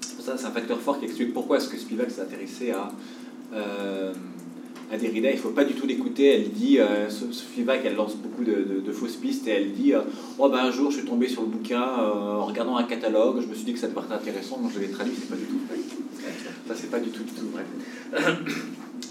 Ça, 0.02 0.38
c'est 0.38 0.46
un 0.46 0.52
facteur 0.52 0.80
fort 0.80 1.00
qui 1.00 1.06
explique 1.06 1.34
pourquoi 1.34 1.58
est-ce 1.58 1.70
que 1.70 1.78
Spivak 1.78 2.12
s'est 2.12 2.22
intéressé 2.22 2.72
à 2.72 2.90
à 4.92 4.98
Derrida, 4.98 5.30
il 5.30 5.36
ne 5.36 5.40
faut 5.40 5.50
pas 5.50 5.66
du 5.66 5.74
tout 5.74 5.86
l'écouter. 5.86 6.28
Elle 6.28 6.52
dit, 6.52 6.80
euh, 6.80 7.08
Vac, 7.60 7.82
elle 7.84 7.96
lance 7.96 8.16
beaucoup 8.16 8.44
de, 8.44 8.92
fausses 8.92 9.16
pistes 9.16 9.48
et 9.48 9.52
elle 9.52 9.74
dit 9.74 9.94
euh, 9.94 10.02
Oh, 10.40 10.50
ben 10.50 10.60
un 10.60 10.72
jour, 10.72 10.92
je 10.92 11.00
suis 11.00 11.06
tombé 11.06 11.28
sur 11.28 11.42
le 11.42 11.50
bouquin 11.50 11.82
euh, 11.82 12.38
en 12.38 12.46
regardant 12.46 12.78
un 12.78 12.84
catalogue, 12.84 13.42
je 13.42 13.48
me 13.48 13.54
suis 13.54 13.66
dit 13.66 13.74
que 13.74 13.80
ça 13.80 13.88
devait 13.88 14.00
être 14.00 14.14
intéressant, 14.14 14.60
donc 14.60 14.72
je 14.74 14.80
l'ai 14.80 14.90
traduit, 14.90 15.14
c'est 15.16 15.30
pas 15.30 15.36
du 15.36 15.44
tout. 15.44 15.60
Ça, 16.68 16.76
c'est 16.76 16.90
pas 16.90 17.00
du 17.00 17.10
tout, 17.10 17.24
du 17.24 17.32
tout 17.32 17.48
vrai. 17.52 17.66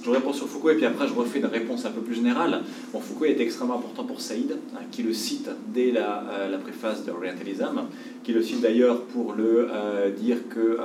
je 0.04 0.10
réponds 0.10 0.32
sur 0.32 0.48
Foucault 0.48 0.70
et 0.70 0.76
puis 0.76 0.86
après, 0.86 1.08
je 1.08 1.14
refais 1.14 1.38
une 1.38 1.46
réponse 1.46 1.84
un 1.84 1.90
peu 1.90 2.00
plus 2.00 2.14
générale. 2.14 2.62
Bon, 2.92 3.00
Foucault 3.00 3.24
est 3.24 3.40
extrêmement 3.40 3.76
important 3.76 4.04
pour 4.04 4.20
Saïd, 4.20 4.56
hein, 4.74 4.80
qui 4.90 5.02
le 5.02 5.12
cite 5.12 5.48
dès 5.74 5.90
la, 5.90 6.48
la 6.50 6.58
préface 6.58 7.04
de 7.04 7.10
Orientalism, 7.10 7.82
qui 8.22 8.32
le 8.32 8.42
cite 8.42 8.60
d'ailleurs 8.60 9.02
pour 9.02 9.34
le 9.34 9.68
dire 10.16 10.48
que 10.48 10.78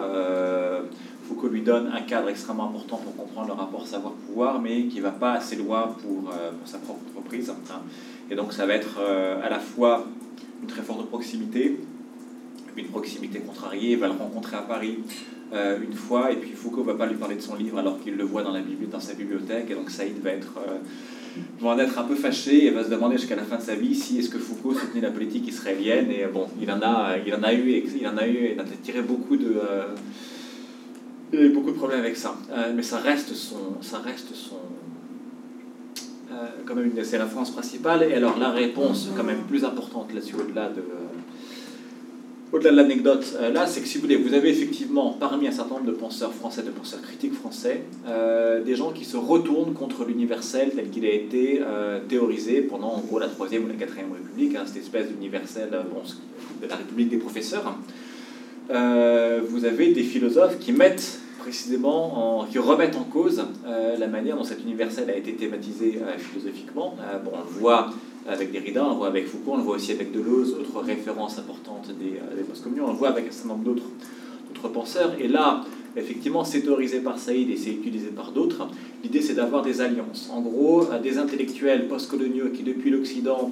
Foucault 1.32 1.48
lui 1.48 1.62
donne 1.62 1.90
un 1.94 2.02
cadre 2.02 2.28
extrêmement 2.28 2.68
important 2.68 2.98
pour 2.98 3.16
comprendre 3.16 3.48
le 3.48 3.54
rapport 3.54 3.88
savoir-pouvoir, 3.88 4.60
mais 4.60 4.88
qui 4.88 4.98
ne 4.98 5.04
va 5.04 5.12
pas 5.12 5.34
assez 5.34 5.56
loin 5.56 5.96
pour, 6.02 6.30
euh, 6.30 6.52
sa 6.66 6.78
propre 6.78 7.00
entreprise. 7.08 7.50
Hein. 7.50 7.82
Et 8.30 8.36
donc 8.36 8.52
ça 8.52 8.66
va 8.66 8.74
être 8.74 9.00
euh, 9.00 9.42
à 9.42 9.50
la 9.50 9.60
fois 9.60 10.06
une 10.62 10.68
très 10.68 10.82
forte 10.82 11.08
proximité, 11.08 11.80
une 12.76 12.88
proximité 12.88 13.40
contrariée, 13.40 13.94
il 13.94 13.98
va 13.98 14.08
le 14.08 14.14
rencontrer 14.14 14.58
à 14.58 14.62
Paris 14.62 15.00
euh, 15.54 15.80
une 15.84 15.94
fois, 15.94 16.32
et 16.32 16.38
puis 16.38 16.52
Foucault 16.52 16.84
va 16.84 16.96
pas 16.96 17.06
lui 17.06 17.16
parler 17.16 17.36
de 17.36 17.42
son 17.42 17.56
livre 17.56 17.78
alors 17.80 18.00
qu'il 18.00 18.16
le 18.16 18.24
voit 18.24 18.44
dans, 18.44 18.52
la 18.52 18.62
dans 18.92 19.00
sa 19.00 19.14
bibliothèque, 19.14 19.70
et 19.70 19.76
donc 19.76 19.90
Saïd 19.90 20.22
va 20.22 20.32
être, 20.32 20.54
va 21.60 21.70
en 21.70 21.80
être 21.80 21.98
un 22.00 22.04
peu 22.04 22.16
fâché 22.16 22.66
et 22.66 22.72
va 22.72 22.84
se 22.84 22.90
demander 22.90 23.18
jusqu'à 23.18 23.36
la 23.36 23.44
fin 23.44 23.58
de 23.58 23.62
sa 23.62 23.76
vie 23.76 23.96
si 23.96 24.20
est-ce 24.20 24.30
que 24.30 24.40
Foucault 24.40 24.74
soutenait 24.74 25.02
la 25.02 25.12
politique 25.12 25.48
israélienne, 25.48 26.12
et 26.12 26.26
bon, 26.32 26.48
il 26.62 26.72
en 26.72 26.82
a, 26.82 27.18
il 27.26 27.34
en 27.36 27.44
a 27.44 27.54
eu, 27.54 27.84
il 28.00 28.08
en 28.08 28.18
a 28.18 28.28
eu, 28.28 28.52
il 28.54 28.60
a 28.60 28.64
tiré 28.82 29.02
beaucoup 29.02 29.38
de 29.38 29.56
il 31.34 31.40
y 31.40 31.44
a 31.44 31.46
eu 31.46 31.50
beaucoup 31.50 31.72
de 31.72 31.78
problèmes 31.78 32.00
avec 32.00 32.18
ça. 32.18 32.36
Euh, 32.52 32.74
mais 32.76 32.84
ça 32.84 32.98
reste 32.98 33.34
son. 33.34 33.82
Ça 33.82 34.00
reste 34.00 34.34
son 34.36 34.58
euh, 36.32 36.48
quand 36.66 36.76
même, 36.76 36.92
c'est 37.04 37.18
la 37.18 37.26
France 37.26 37.52
principale. 37.52 38.04
Et 38.04 38.14
alors, 38.14 38.38
la 38.38 38.52
réponse, 38.52 39.10
quand 39.16 39.24
même 39.24 39.44
plus 39.44 39.66
importante 39.66 40.14
là-dessus, 40.14 40.36
au-delà 40.36 40.70
de. 40.70 40.84
Au-delà 42.52 42.72
de 42.72 42.76
l'anecdote, 42.76 43.38
euh, 43.40 43.52
là, 43.52 43.66
c'est 43.66 43.82
que 43.82 43.88
si 43.88 43.98
vous 43.98 44.04
voulez, 44.04 44.16
vous 44.16 44.34
avez 44.34 44.50
effectivement 44.50 45.16
parmi 45.20 45.48
un 45.48 45.52
certain 45.52 45.76
nombre 45.76 45.88
de 45.88 45.92
penseurs 45.92 46.34
français, 46.34 46.64
de 46.64 46.70
penseurs 46.70 47.02
critiques 47.02 47.34
français, 47.34 47.84
des 48.66 48.76
gens 48.76 48.92
qui 48.92 49.06
se 49.06 49.18
retournent 49.18 49.74
contre 49.74 50.06
l'universel 50.06 50.72
tel 50.76 50.90
qu'il 50.90 51.06
a 51.06 51.12
été 51.12 51.62
théorisé 52.08 52.62
pendant 52.62 52.94
en 52.94 53.00
gros 53.00 53.20
la 53.20 53.28
troisième 53.28 53.66
ou 53.66 53.68
la 53.68 53.74
quatrième 53.76 54.12
République, 54.12 54.56
hein, 54.56 54.64
cette 54.66 54.78
espèce 54.78 55.08
d'universel 55.08 55.70
bon, 55.94 56.02
de 56.62 56.68
la 56.68 56.76
République 56.76 57.10
des 57.10 57.18
professeurs. 57.18 57.76
vous 58.70 59.66
avez 59.66 59.92
des 59.94 60.04
philosophes 60.04 60.60
qui 60.60 60.74
mettent 60.74 61.22
précisément 61.42 62.40
en, 62.42 62.46
qui 62.46 62.60
remettent 62.60 62.96
en 62.96 63.04
cause 63.04 63.44
euh, 63.66 63.98
la 63.98 64.08
manière 64.08 64.38
dont 64.38 64.44
cet 64.44 64.62
universel 64.62 65.10
a 65.10 65.16
été 65.16 65.34
thématisé 65.34 66.00
euh, 66.02 66.18
philosophiquement. 66.18 66.96
Euh, 67.00 67.18
bon, 67.20 67.32
on 67.34 67.40
le 67.40 67.60
voit 67.60 67.90
avec 68.28 68.52
Derrida, 68.52 68.86
on 68.86 68.92
le 68.92 68.96
voit 68.96 69.08
avec 69.08 69.28
Foucault, 69.28 69.54
on 69.54 69.58
le 69.58 69.64
voit 69.64 69.76
aussi 69.76 69.92
avec 69.92 70.12
Deleuze, 70.12 70.54
autre 70.54 70.82
référence 70.82 71.40
importante 71.40 71.90
des, 72.00 72.20
des 72.36 72.44
post-communes, 72.44 72.84
on 72.84 72.92
le 72.92 72.98
voit 72.98 73.10
avec 73.10 73.28
un 73.28 73.32
certain 73.32 73.50
nombre 73.50 73.64
d'autres, 73.64 73.84
penseurs. 74.70 75.14
Et 75.20 75.28
là, 75.28 75.64
effectivement, 75.96 76.44
c'est 76.44 76.62
théorisé 76.62 77.00
par 77.00 77.18
Saïd 77.18 77.50
et 77.50 77.58
c'est 77.58 77.72
utilisé 77.72 78.08
par 78.08 78.32
d'autres. 78.32 78.68
L'idée, 79.04 79.22
c'est 79.22 79.34
d'avoir 79.34 79.64
des 79.64 79.82
alliances. 79.82 80.30
En 80.32 80.42
gros, 80.42 80.86
des 81.02 81.18
intellectuels 81.18 81.88
post-coloniaux 81.88 82.50
qui, 82.54 82.64
depuis 82.64 82.92
l'Occident, 82.92 83.52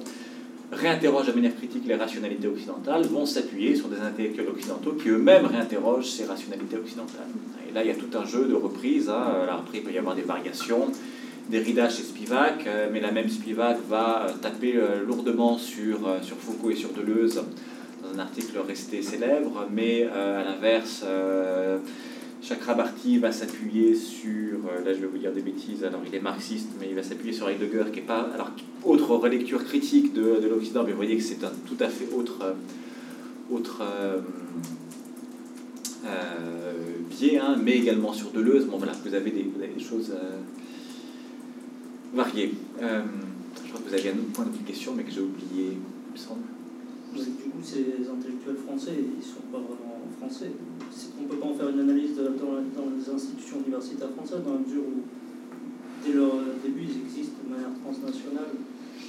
réinterrogent 0.72 1.26
de 1.26 1.32
manière 1.32 1.56
critique 1.56 1.82
les 1.86 1.96
rationalités 1.96 2.46
occidentales, 2.46 3.04
vont 3.06 3.26
s'appuyer 3.26 3.74
sur 3.74 3.88
des 3.88 4.00
intellectuels 4.00 4.48
occidentaux 4.48 4.92
qui 4.92 5.08
eux-mêmes 5.08 5.46
réinterrogent 5.46 6.10
ces 6.10 6.24
rationalités 6.24 6.76
occidentales. 6.76 7.26
Et 7.68 7.74
là, 7.74 7.82
il 7.82 7.88
y 7.88 7.90
a 7.90 7.96
tout 7.96 8.16
un 8.16 8.24
jeu 8.24 8.46
de 8.46 8.54
reprises. 8.54 9.08
Hein. 9.08 9.48
Après, 9.50 9.78
il 9.78 9.82
peut 9.82 9.92
y 9.92 9.98
avoir 9.98 10.14
des 10.14 10.22
variations, 10.22 10.86
des 11.50 11.58
ridages 11.58 11.96
chez 11.96 12.04
Spivak, 12.04 12.66
euh, 12.66 12.88
mais 12.92 13.00
la 13.00 13.10
même 13.10 13.28
Spivak 13.28 13.78
va 13.88 14.26
euh, 14.26 14.32
taper 14.40 14.76
euh, 14.76 15.04
lourdement 15.04 15.58
sur, 15.58 15.98
sur 16.22 16.36
Foucault 16.36 16.70
et 16.70 16.76
sur 16.76 16.92
Deleuze 16.92 17.42
dans 18.02 18.16
un 18.16 18.18
article 18.20 18.58
resté 18.66 19.02
célèbre, 19.02 19.66
mais 19.70 20.04
à 20.04 20.42
l'inverse, 20.42 21.04
Chakrabarty 22.42 23.18
va 23.18 23.30
s'appuyer 23.30 23.94
sur, 23.94 24.58
là 24.84 24.94
je 24.94 25.00
vais 25.00 25.06
vous 25.06 25.18
dire 25.18 25.32
des 25.32 25.42
bêtises, 25.42 25.84
alors 25.84 26.00
il 26.06 26.14
est 26.14 26.20
marxiste, 26.20 26.70
mais 26.80 26.86
il 26.88 26.96
va 26.96 27.02
s'appuyer 27.02 27.34
sur 27.34 27.48
Heidegger, 27.48 27.84
qui 27.92 27.98
est 27.98 28.02
pas, 28.02 28.30
alors 28.34 28.50
autre 28.84 29.14
relecture 29.16 29.62
critique 29.64 30.14
de, 30.14 30.40
de 30.42 30.48
l'Occident, 30.48 30.82
mais 30.82 30.92
vous 30.92 30.96
voyez 30.96 31.18
que 31.18 31.22
c'est 31.22 31.44
un 31.44 31.52
tout 31.66 31.76
à 31.78 31.88
fait 31.88 32.08
autre, 32.16 32.54
autre 33.52 33.82
biais, 37.10 37.38
hein, 37.38 37.56
mais 37.62 37.76
également 37.76 38.14
sur 38.14 38.30
Deleuze. 38.30 38.64
Bon, 38.64 38.78
voilà, 38.78 38.94
vous 39.04 39.14
avez 39.14 39.30
des, 39.30 39.44
des 39.44 39.84
choses 39.84 40.12
variées. 42.12 42.54
Euh, 42.82 43.02
je 43.64 43.68
crois 43.68 43.80
que 43.80 43.88
vous 43.88 43.94
aviez 43.94 44.10
un 44.10 44.18
autre 44.18 44.32
point 44.32 44.46
de 44.46 44.66
question, 44.66 44.94
mais 44.96 45.04
que 45.04 45.10
j'ai 45.10 45.20
oublié, 45.20 45.76
il 45.76 46.12
me 46.12 46.16
semble. 46.16 46.46
Du 47.14 47.50
coup, 47.50 47.58
ces 47.62 48.06
intellectuels 48.06 48.62
français, 48.66 48.94
ils 48.98 49.18
ne 49.18 49.22
sont 49.22 49.46
pas 49.50 49.58
vraiment 49.58 49.98
français. 50.18 50.52
On 51.18 51.22
ne 51.22 51.28
peut 51.28 51.36
pas 51.36 51.46
en 51.46 51.54
faire 51.54 51.68
une 51.70 51.80
analyse 51.80 52.16
dans, 52.16 52.30
dans, 52.38 52.90
les 52.94 53.06
institutions 53.10 53.58
universitaires 53.66 54.10
françaises, 54.14 54.42
dans 54.44 54.54
la 54.54 54.60
mesure 54.60 54.82
où, 54.86 55.02
dès 56.06 56.12
leur 56.12 56.34
début, 56.62 56.86
ils 56.86 57.02
existent 57.02 57.42
de 57.44 57.50
manière 57.50 57.74
transnationale. 57.82 58.54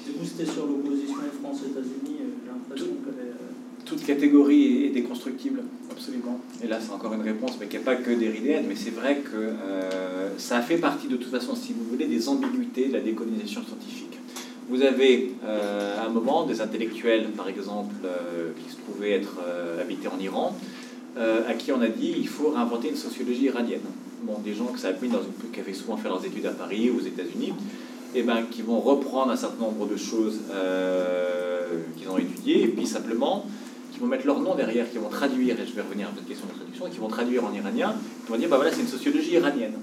Du 0.05 0.13
coup, 0.13 0.25
c'était 0.25 0.49
sur 0.49 0.65
l'opposition 0.65 1.21
France-États-Unis, 1.41 2.17
j'ai 2.21 2.49
l'impression 2.49 2.97
qu'elle 3.05 3.27
est 3.27 3.50
toute 3.91 4.05
catégorie 4.05 4.85
est 4.85 4.89
déconstructible, 4.89 5.63
absolument. 5.91 6.39
Et 6.63 6.67
là, 6.67 6.77
c'est 6.79 6.93
encore 6.93 7.13
une 7.13 7.23
réponse, 7.23 7.57
mais 7.59 7.67
qui 7.67 7.75
n'est 7.75 7.83
pas 7.83 7.95
que 7.95 8.11
déridéenne, 8.11 8.63
mais 8.69 8.75
c'est 8.75 8.91
vrai 8.91 9.17
que 9.17 9.35
euh, 9.35 10.29
ça 10.37 10.61
fait 10.61 10.77
partie, 10.77 11.09
de 11.09 11.17
toute 11.17 11.29
façon, 11.29 11.55
si 11.55 11.73
vous 11.73 11.83
voulez, 11.83 12.07
des 12.07 12.29
ambiguïtés 12.29 12.87
de 12.87 12.93
la 12.93 13.01
décolonisation 13.01 13.61
scientifique. 13.63 14.17
Vous 14.69 14.81
avez 14.81 15.33
euh, 15.43 15.99
à 15.99 16.05
un 16.05 16.09
moment 16.09 16.45
des 16.45 16.61
intellectuels, 16.61 17.31
par 17.31 17.49
exemple, 17.49 17.95
euh, 18.05 18.51
qui 18.63 18.71
se 18.71 18.77
trouvaient 18.77 19.11
être 19.11 19.39
habités 19.81 20.07
en 20.07 20.17
Iran, 20.19 20.55
à 21.17 21.53
qui 21.55 21.73
on 21.73 21.81
a 21.81 21.89
dit 21.89 22.13
il 22.17 22.27
faut 22.29 22.51
réinventer 22.51 22.87
une 22.87 22.95
sociologie 22.95 23.43
iranienne. 23.43 23.81
Bon, 24.23 24.37
des 24.39 24.53
gens 24.53 24.67
que 24.67 24.79
ça 24.79 24.93
dans 24.93 24.99
une, 25.01 25.51
qui 25.51 25.59
avaient 25.59 25.73
souvent 25.73 25.97
fait 25.97 26.07
leurs 26.07 26.25
études 26.25 26.45
à 26.45 26.51
Paris 26.51 26.89
ou 26.89 26.99
aux 26.99 27.05
États-Unis, 27.05 27.51
et 28.15 28.19
eh 28.19 28.23
ben, 28.23 28.43
qui 28.49 28.61
vont 28.61 28.79
reprendre 28.79 29.31
un 29.31 29.35
certain 29.35 29.65
nombre 29.65 29.87
de 29.87 29.97
choses 29.97 30.39
qu'ils 31.97 32.07
ont 32.07 32.17
étudiées, 32.17 32.63
et 32.63 32.67
puis 32.69 32.87
simplement 32.87 33.45
vont 34.01 34.07
mettre 34.07 34.25
leur 34.25 34.39
nom 34.39 34.55
derrière, 34.55 34.89
qui 34.89 34.97
vont 34.97 35.09
traduire, 35.09 35.59
et 35.59 35.65
je 35.65 35.73
vais 35.73 35.81
revenir 35.81 36.07
à 36.07 36.11
votre 36.11 36.27
question 36.27 36.47
de 36.47 36.53
traduction, 36.53 36.89
qui 36.89 36.97
vont 36.97 37.07
traduire 37.07 37.45
en 37.45 37.53
iranien, 37.53 37.95
qui 38.25 38.31
vont 38.31 38.37
dire, 38.37 38.49
bah 38.49 38.57
voilà, 38.57 38.71
c'est 38.71 38.81
une 38.81 38.87
sociologie 38.87 39.33
iranienne. 39.33 39.73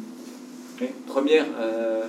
Première, 1.06 1.44
euh. 1.60 2.04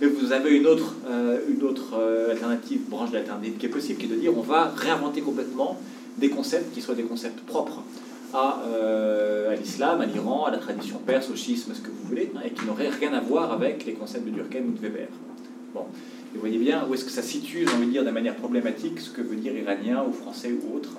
Mais 0.00 0.06
vous 0.06 0.32
avez 0.32 0.56
une 0.56 0.66
autre, 0.66 0.94
euh, 1.08 1.38
une 1.48 1.62
autre 1.62 1.94
euh, 1.98 2.30
alternative, 2.32 2.88
branche 2.88 3.10
d'alternative 3.10 3.56
qui 3.58 3.66
est 3.66 3.70
possible, 3.70 3.98
qui 3.98 4.06
est 4.06 4.14
de 4.14 4.16
dire 4.16 4.36
on 4.36 4.42
va 4.42 4.72
réinventer 4.76 5.20
complètement 5.20 5.78
des 6.16 6.28
concepts 6.30 6.74
qui 6.74 6.80
soient 6.80 6.94
des 6.94 7.02
concepts 7.02 7.40
propres 7.40 7.82
à, 8.34 8.60
à 9.50 9.54
l'islam, 9.54 10.00
à 10.00 10.06
l'Iran, 10.06 10.44
à 10.44 10.50
la 10.50 10.58
tradition 10.58 10.98
perse, 10.98 11.30
au 11.30 11.36
schisme, 11.36 11.72
ce 11.74 11.80
que 11.80 11.88
vous 11.88 12.08
voulez, 12.08 12.30
hein, 12.34 12.40
et 12.44 12.50
qui 12.50 12.64
n'auraient 12.66 12.88
rien 12.88 13.12
à 13.12 13.20
voir 13.20 13.52
avec 13.52 13.86
les 13.86 13.92
concepts 13.92 14.26
de 14.26 14.30
Durkheim 14.30 14.64
ou 14.68 14.72
de 14.72 14.80
Weber. 14.80 15.08
Bon. 15.74 15.84
vous 16.34 16.40
voyez 16.40 16.58
bien 16.58 16.86
où 16.88 16.94
est-ce 16.94 17.04
que 17.04 17.10
ça 17.10 17.22
situe, 17.22 17.66
j'ai 17.66 17.74
envie 17.74 17.86
de 17.86 17.92
dire, 17.92 18.04
de 18.04 18.10
manière 18.10 18.36
problématique, 18.36 19.00
ce 19.00 19.10
que 19.10 19.22
veut 19.22 19.36
dire 19.36 19.54
iranien 19.56 20.04
ou 20.06 20.12
français 20.12 20.52
ou 20.52 20.76
autre 20.76 20.92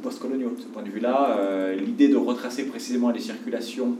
postcoloniaux. 0.00 0.50
De 0.50 0.60
ce 0.60 0.66
point 0.66 0.82
de 0.82 0.90
vue-là, 0.90 1.38
euh, 1.38 1.74
l'idée 1.74 2.08
de 2.08 2.16
retracer 2.16 2.64
précisément 2.64 3.10
les 3.10 3.20
circulations 3.20 3.96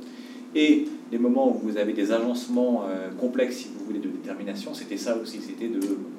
et 0.54 0.86
les 1.10 1.18
moments 1.18 1.54
où 1.54 1.58
vous 1.58 1.76
avez 1.76 1.92
des 1.92 2.12
agencements 2.12 2.84
euh, 2.88 3.10
complexes, 3.18 3.56
si 3.56 3.68
vous 3.76 3.84
voulez, 3.84 3.98
de 3.98 4.08
détermination, 4.08 4.74
c'était 4.74 4.96
ça 4.96 5.16
aussi, 5.16 5.40
c'était 5.40 5.70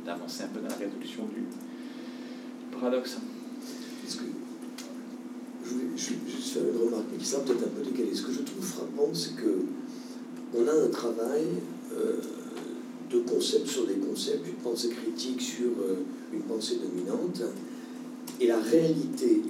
d'avancer 0.06 0.43
un 0.43 0.47
peu 0.47 0.60
dans 0.60 0.69
la 0.69 0.76
résolution 0.76 1.23
du, 1.34 1.43
paradoxe. 2.77 3.18
Que, 4.06 4.23
je 5.64 5.73
vais 6.10 6.15
juste 6.27 6.53
faire 6.53 6.64
une 6.64 6.85
remarque 6.85 7.18
qui 7.18 7.26
sera 7.26 7.43
peut-être 7.43 7.64
un 7.64 7.81
peu 7.81 7.89
décalée. 7.89 8.14
Ce 8.14 8.22
que 8.22 8.31
je 8.31 8.41
trouve 8.41 8.64
frappant, 8.64 9.10
c'est 9.14 9.35
que 9.35 9.64
on 10.53 10.68
a 10.68 10.85
un 10.85 10.89
travail 10.89 11.45
euh, 11.93 12.18
de 13.11 13.19
concept 13.19 13.68
sur 13.68 13.88
des 13.88 13.95
concepts, 13.95 14.47
une 14.47 14.53
pensée 14.56 14.89
critique 14.89 15.41
sur 15.41 15.72
une 16.34 16.41
pensée 16.41 16.77
dominante, 16.77 17.41
et 18.39 18.47
la 18.47 18.60
réalité 18.60 19.41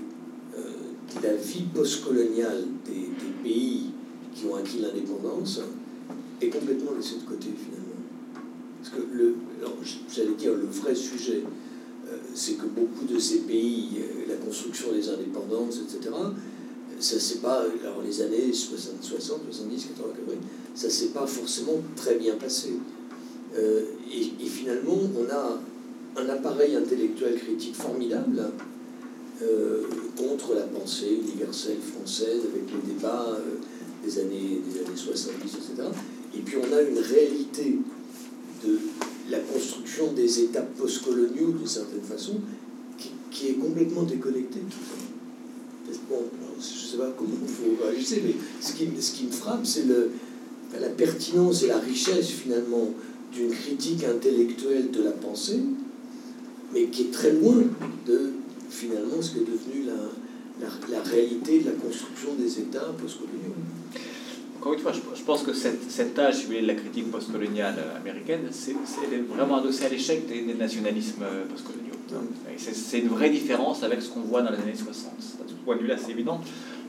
la 1.21 1.33
vie 1.35 1.63
postcoloniale 1.73 2.65
des, 2.85 2.93
des 2.93 3.33
pays 3.43 3.91
qui 4.33 4.45
ont 4.45 4.55
acquis 4.55 4.79
l'indépendance 4.79 5.61
est 6.41 6.49
complètement 6.49 6.91
laissée 6.95 7.15
de 7.15 7.27
côté 7.27 7.47
finalement. 7.57 7.85
Parce 8.81 8.95
que 8.95 9.15
le, 9.15 9.35
j'allais 10.13 10.35
dire 10.35 10.53
le 10.53 10.65
vrai 10.65 10.93
sujet, 10.93 11.43
euh, 12.07 12.17
c'est 12.33 12.53
que 12.53 12.65
beaucoup 12.65 13.05
de 13.05 13.17
ces 13.17 13.39
pays, 13.39 13.89
euh, 13.97 14.29
la 14.29 14.35
construction 14.35 14.91
des 14.91 15.09
indépendances, 15.09 15.79
etc., 15.79 16.13
ça 16.99 17.19
c'est 17.19 17.41
pas, 17.41 17.63
alors 17.81 18.01
les 18.05 18.21
années 18.21 18.53
60, 18.53 19.03
60 19.03 19.41
70, 19.51 19.85
80, 19.97 20.07
80, 20.27 20.41
ça 20.75 20.89
s'est 20.89 21.07
pas 21.07 21.25
forcément 21.25 21.81
très 21.95 22.15
bien 22.15 22.35
passé. 22.35 22.73
Euh, 23.57 23.83
et, 24.11 24.45
finalement, 24.45 24.97
on 25.17 25.29
a 25.33 26.21
un 26.21 26.29
appareil 26.29 26.75
intellectuel 26.75 27.39
critique 27.39 27.75
formidable 27.75 28.51
euh, 29.41 29.83
contre 30.15 30.55
la 30.55 30.61
pensée 30.61 31.19
universelle 31.21 31.79
française 31.79 32.39
avec 32.49 32.63
les 32.71 32.93
débats 32.93 33.27
euh, 33.37 33.57
des, 34.03 34.19
années, 34.19 34.61
des 34.65 34.79
années 34.79 34.95
70, 34.95 35.43
etc. 35.43 35.89
Et 36.33 36.39
puis 36.39 36.55
on 36.57 36.73
a 36.73 36.81
une 36.81 36.99
réalité 36.99 37.79
de 38.65 38.79
la 39.29 39.39
construction 39.39 40.13
des 40.13 40.39
États 40.39 40.61
postcoloniaux, 40.61 41.51
d'une 41.51 41.67
certaine 41.67 42.01
façon, 42.01 42.35
qui, 42.97 43.11
qui, 43.29 43.47
est 43.47 43.53
complètement 43.55 44.03
déconnectée 44.03 44.61
tout 44.61 44.77
ça. 44.77 45.97
Bon, 46.09 46.23
je 46.57 46.85
ne 46.85 46.91
sais 46.91 46.97
pas 46.97 47.13
comment 47.17 47.35
faut 47.45 47.85
réagir, 47.85 48.19
mais 48.23 48.35
ce 48.61 48.73
qui, 48.73 48.87
ce 49.01 49.11
qui 49.11 49.25
me 49.25 49.31
frappe, 49.31 49.65
c'est 49.65 49.85
la 50.79 50.89
pertinence 50.89 51.63
et 51.63 51.67
la 51.67 51.79
richesse, 51.79 52.27
finalement, 52.29 52.89
d'une 53.33 53.51
critique 53.51 54.03
intellectuelle 54.03 54.91
de 54.91 55.03
la 55.03 55.11
pensée, 55.11 55.59
mais 56.73 56.85
qui 56.85 57.03
est 57.03 57.11
très 57.11 57.33
loin 57.33 57.57
de, 58.07 58.31
finalement, 58.75 59.21
ce 59.21 59.31
qui 59.31 59.37
est 59.39 59.41
devenu 59.41 59.87
la, 59.87 60.67
la, 60.67 60.97
la 60.97 61.03
réalité 61.03 61.61
de 61.61 61.65
la 61.65 61.71
construction 61.73 62.35
des 62.37 62.59
États 62.59 62.93
postcoloniaux 63.01 63.55
encore 64.65 64.73
une 64.73 64.79
fois, 64.79 64.93
je, 64.93 65.21
pense 65.21 65.43
que 65.43 65.53
cette, 65.53 65.91
cette 65.91 66.15
tâche 66.15 66.37
si 66.37 66.41
vous 66.41 66.47
voulez, 66.47 66.63
de 66.63 66.67
la 66.67 66.73
critique 66.73 67.11
postcoloniale 67.11 67.75
américaine, 67.95 68.47
c'est 68.49 68.73
vraiment 69.29 69.57
adossé 69.57 69.85
à 69.85 69.89
l'échec 69.89 70.27
des, 70.27 70.41
des, 70.41 70.55
nationalismes 70.55 71.23
postcoloniaux. 71.51 71.93
C'est 72.57 72.97
une 72.97 73.09
vraie 73.09 73.29
différence 73.29 73.83
avec 73.83 74.01
ce 74.01 74.09
qu'on 74.09 74.21
voit 74.21 74.41
dans 74.41 74.49
les 74.49 74.57
années 74.57 74.73
60. 74.75 75.17
De 75.17 75.21
ce 75.49 75.53
point 75.63 75.75
de 75.75 75.81
vue-là, 75.81 75.97
c'est 76.03 76.09
évident. 76.09 76.41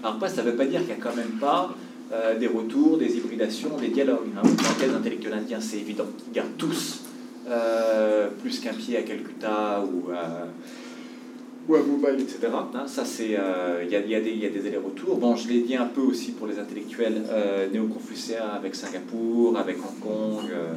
Alors 0.02 0.14
après, 0.14 0.30
ça 0.30 0.42
ne 0.42 0.50
veut 0.50 0.56
pas 0.56 0.64
dire 0.64 0.80
qu'il 0.80 0.94
n'y 0.94 1.00
a 1.00 1.04
quand 1.04 1.14
même 1.14 1.38
pas 1.38 1.74
euh, 2.14 2.38
des 2.38 2.46
retours, 2.46 2.96
des 2.96 3.14
hybridations, 3.14 3.76
des 3.78 3.88
dialogues. 3.88 4.28
Hein. 4.38 4.42
Dans 4.42 4.86
les 4.86 4.94
intellectuels 4.94 5.34
indiens, 5.34 5.60
c'est 5.60 5.76
évident. 5.76 6.06
Ils 6.28 6.32
gardent 6.32 6.56
tous 6.56 7.00
euh, 7.46 8.28
plus 8.40 8.58
qu'un 8.60 8.72
pied 8.72 8.96
à 8.96 9.02
Calcutta 9.02 9.84
ou 9.84 10.10
à 10.12 10.46
ou 11.68 11.74
à 11.74 11.82
Mumbai, 11.82 12.14
etc. 12.20 12.48
Hein, 12.52 12.86
ça, 12.86 13.05
c'est, 13.05 13.30
il 13.30 13.36
euh, 13.36 13.84
y, 13.84 13.97
a, 13.97 14.01
y, 14.01 14.14
a 14.14 14.20
des, 14.20 14.48
des 14.48 14.66
allers-retours. 14.66 15.16
Bon, 15.16 15.34
je 15.34 15.48
l'ai 15.48 15.62
dit 15.62 15.76
un 15.76 15.86
peu 15.86 16.01
aussi 16.01 16.32
pour 16.32 16.47
les 16.47 16.59
intellectuels 16.59 17.24
euh, 17.30 17.68
néo-confucéens 17.70 18.51
avec 18.55 18.74
Singapour, 18.74 19.59
avec 19.59 19.76
Hong 19.78 19.98
Kong, 20.01 20.44
euh, 20.51 20.74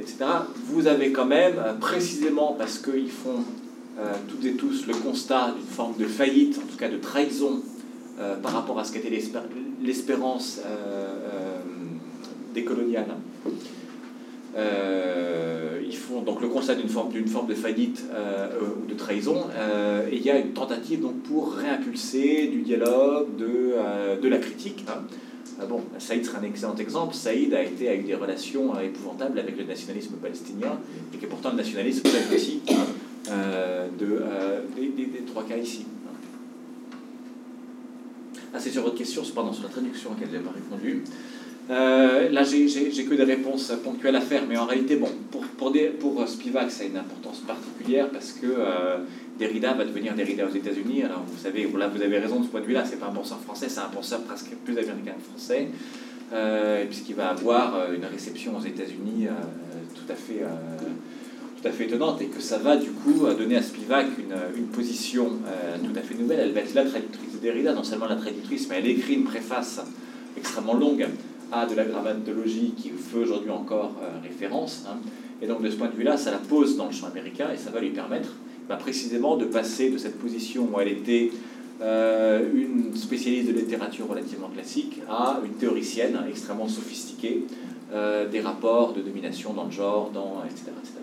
etc. 0.00 0.24
Vous 0.66 0.86
avez 0.86 1.12
quand 1.12 1.26
même, 1.26 1.54
précisément 1.80 2.54
parce 2.58 2.78
qu'ils 2.78 3.10
font 3.10 3.44
toutes 4.28 4.44
et 4.44 4.52
tous 4.52 4.86
le 4.86 4.92
constat 4.92 5.54
d'une 5.56 5.66
forme 5.66 5.96
de 5.96 6.04
faillite, 6.04 6.58
en 6.58 6.70
tout 6.70 6.76
cas 6.76 6.88
de 6.90 6.98
trahison, 6.98 7.62
par 8.42 8.52
rapport 8.52 8.78
à 8.78 8.84
ce 8.84 8.92
qu'était 8.92 9.08
l'espérance 9.80 10.60
décoloniale. 12.52 13.06
Euh, 14.56 15.80
ils 15.84 15.96
font 15.96 16.22
donc 16.22 16.40
le 16.40 16.48
constat 16.48 16.74
d'une 16.74 16.88
forme, 16.88 17.12
d'une 17.12 17.28
forme 17.28 17.46
de 17.46 17.54
faillite 17.54 18.04
euh, 18.12 18.48
ou 18.82 18.86
de 18.86 18.94
trahison, 18.94 19.44
euh, 19.54 20.08
et 20.10 20.16
il 20.16 20.22
y 20.22 20.30
a 20.30 20.38
une 20.38 20.52
tentative 20.52 21.00
donc 21.00 21.22
pour 21.22 21.52
réimpulser 21.52 22.46
du 22.48 22.62
dialogue, 22.62 23.36
de, 23.36 23.74
de 24.20 24.28
la 24.28 24.38
critique. 24.38 24.84
Hein. 24.88 25.02
Bon, 25.68 25.82
Saïd 25.98 26.24
serait 26.24 26.38
un 26.38 26.42
excellent 26.42 26.76
exemple. 26.76 27.14
Saïd 27.14 27.52
a, 27.54 27.62
été, 27.62 27.88
a 27.88 27.94
eu 27.94 28.02
des 28.02 28.14
relations 28.14 28.78
épouvantables 28.80 29.38
avec 29.38 29.56
le 29.58 29.64
nationalisme 29.64 30.14
palestinien, 30.16 30.78
et 31.14 31.18
que 31.18 31.26
pourtant 31.26 31.50
le 31.50 31.56
nationalisme 31.56 32.06
aussi 32.34 32.60
hein, 32.68 33.34
de, 33.98 34.22
des, 34.78 35.22
trois 35.26 35.44
cas 35.44 35.56
ici. 35.56 35.86
Ah, 38.52 38.58
c'est 38.58 38.70
sur 38.70 38.82
votre 38.82 38.96
question, 38.96 39.22
pardon, 39.34 39.52
sur 39.52 39.64
la 39.64 39.68
traduction 39.68 40.10
à 40.10 40.14
laquelle 40.14 40.28
je 40.32 40.38
n'ai 40.38 40.42
pas 40.42 40.52
répondu. 40.52 41.02
Euh, 41.68 42.28
là, 42.30 42.44
j'ai 42.44 42.66
que 42.66 43.14
des 43.14 43.24
réponses 43.24 43.72
ponctuelles 43.82 44.16
à 44.16 44.20
faire, 44.20 44.44
mais 44.48 44.56
en 44.56 44.66
réalité, 44.66 44.96
bon, 44.96 45.08
pour, 45.30 45.44
Spivak, 46.28 46.70
ça 46.70 46.84
a 46.84 46.86
une 46.86 46.96
importance 46.96 47.40
particulière 47.40 48.08
parce 48.10 48.32
que 48.32 48.46
euh, 48.46 48.98
Derrida 49.38 49.72
va 49.74 49.84
devenir 49.84 50.14
Derrida 50.14 50.46
aux 50.46 50.54
États-Unis. 50.54 51.02
Alors, 51.02 51.24
vous 51.26 51.38
savez, 51.38 51.68
là, 51.76 51.88
vous 51.88 52.02
avez 52.02 52.18
raison 52.18 52.40
de 52.40 52.44
ce 52.44 52.50
point 52.50 52.60
de 52.60 52.66
vue-là, 52.66 52.84
c'est 52.84 53.00
pas 53.00 53.06
un 53.06 53.14
penseur 53.14 53.40
français, 53.40 53.68
c'est 53.68 53.80
un 53.80 53.88
penseur 53.88 54.20
presque 54.22 54.50
plus 54.64 54.78
américain 54.78 55.12
que 55.18 55.24
français, 55.24 55.68
euh, 56.32 56.84
puisqu'il 56.86 57.16
va 57.16 57.30
avoir 57.30 57.92
une 57.92 58.04
réception 58.04 58.56
aux 58.56 58.64
États-Unis 58.64 59.26
tout 59.94 60.12
à 60.12 60.14
fait. 60.14 60.44
tout 61.60 61.68
à 61.68 61.72
fait 61.72 61.84
étonnante 61.84 62.22
et 62.22 62.26
que 62.26 62.40
ça 62.40 62.58
va 62.58 62.76
du 62.76 62.90
coup 62.90 63.26
donner 63.36 63.56
à 63.56 63.62
Spivak 63.62 64.06
une 64.56 64.66
position 64.66 65.30
tout 65.82 65.98
à 65.98 66.02
fait 66.02 66.14
nouvelle. 66.14 66.40
Elle 66.40 66.52
va 66.52 66.60
être 66.60 66.74
la 66.74 66.84
traductrice 66.84 67.32
de 67.34 67.38
Derrida, 67.38 67.72
non 67.72 67.82
seulement 67.82 68.06
la 68.06 68.16
traductrice, 68.16 68.68
mais 68.68 68.76
elle 68.78 68.86
écrit 68.86 69.14
une 69.14 69.24
préface 69.24 69.80
extrêmement 70.36 70.74
longue 70.74 71.06
à 71.52 71.66
de 71.66 71.74
la 71.74 71.84
grammatologie 71.84 72.74
qui 72.76 72.90
fait 72.90 73.18
aujourd'hui 73.18 73.50
encore 73.50 73.92
euh, 74.02 74.20
référence. 74.22 74.84
Hein. 74.88 74.96
Et 75.42 75.46
donc 75.46 75.62
de 75.62 75.70
ce 75.70 75.76
point 75.76 75.88
de 75.88 75.94
vue-là, 75.94 76.16
ça 76.16 76.30
la 76.30 76.38
pose 76.38 76.76
dans 76.76 76.86
le 76.86 76.92
champ 76.92 77.06
américain 77.06 77.48
et 77.52 77.56
ça 77.56 77.70
va 77.70 77.80
lui 77.80 77.90
permettre 77.90 78.30
bah, 78.68 78.76
précisément 78.76 79.36
de 79.36 79.44
passer 79.44 79.90
de 79.90 79.98
cette 79.98 80.18
position 80.18 80.68
où 80.72 80.80
elle 80.80 80.88
était 80.88 81.30
euh, 81.82 82.48
une 82.54 82.96
spécialiste 82.96 83.48
de 83.48 83.52
littérature 83.52 84.08
relativement 84.08 84.48
classique 84.48 85.00
à 85.08 85.40
une 85.44 85.52
théoricienne 85.52 86.18
extrêmement 86.28 86.68
sophistiquée 86.68 87.44
euh, 87.92 88.28
des 88.28 88.40
rapports 88.40 88.94
de 88.94 89.02
domination 89.02 89.52
dans 89.52 89.66
le 89.66 89.70
genre, 89.70 90.10
dans, 90.12 90.42
etc. 90.44 90.72
etc. 90.82 90.94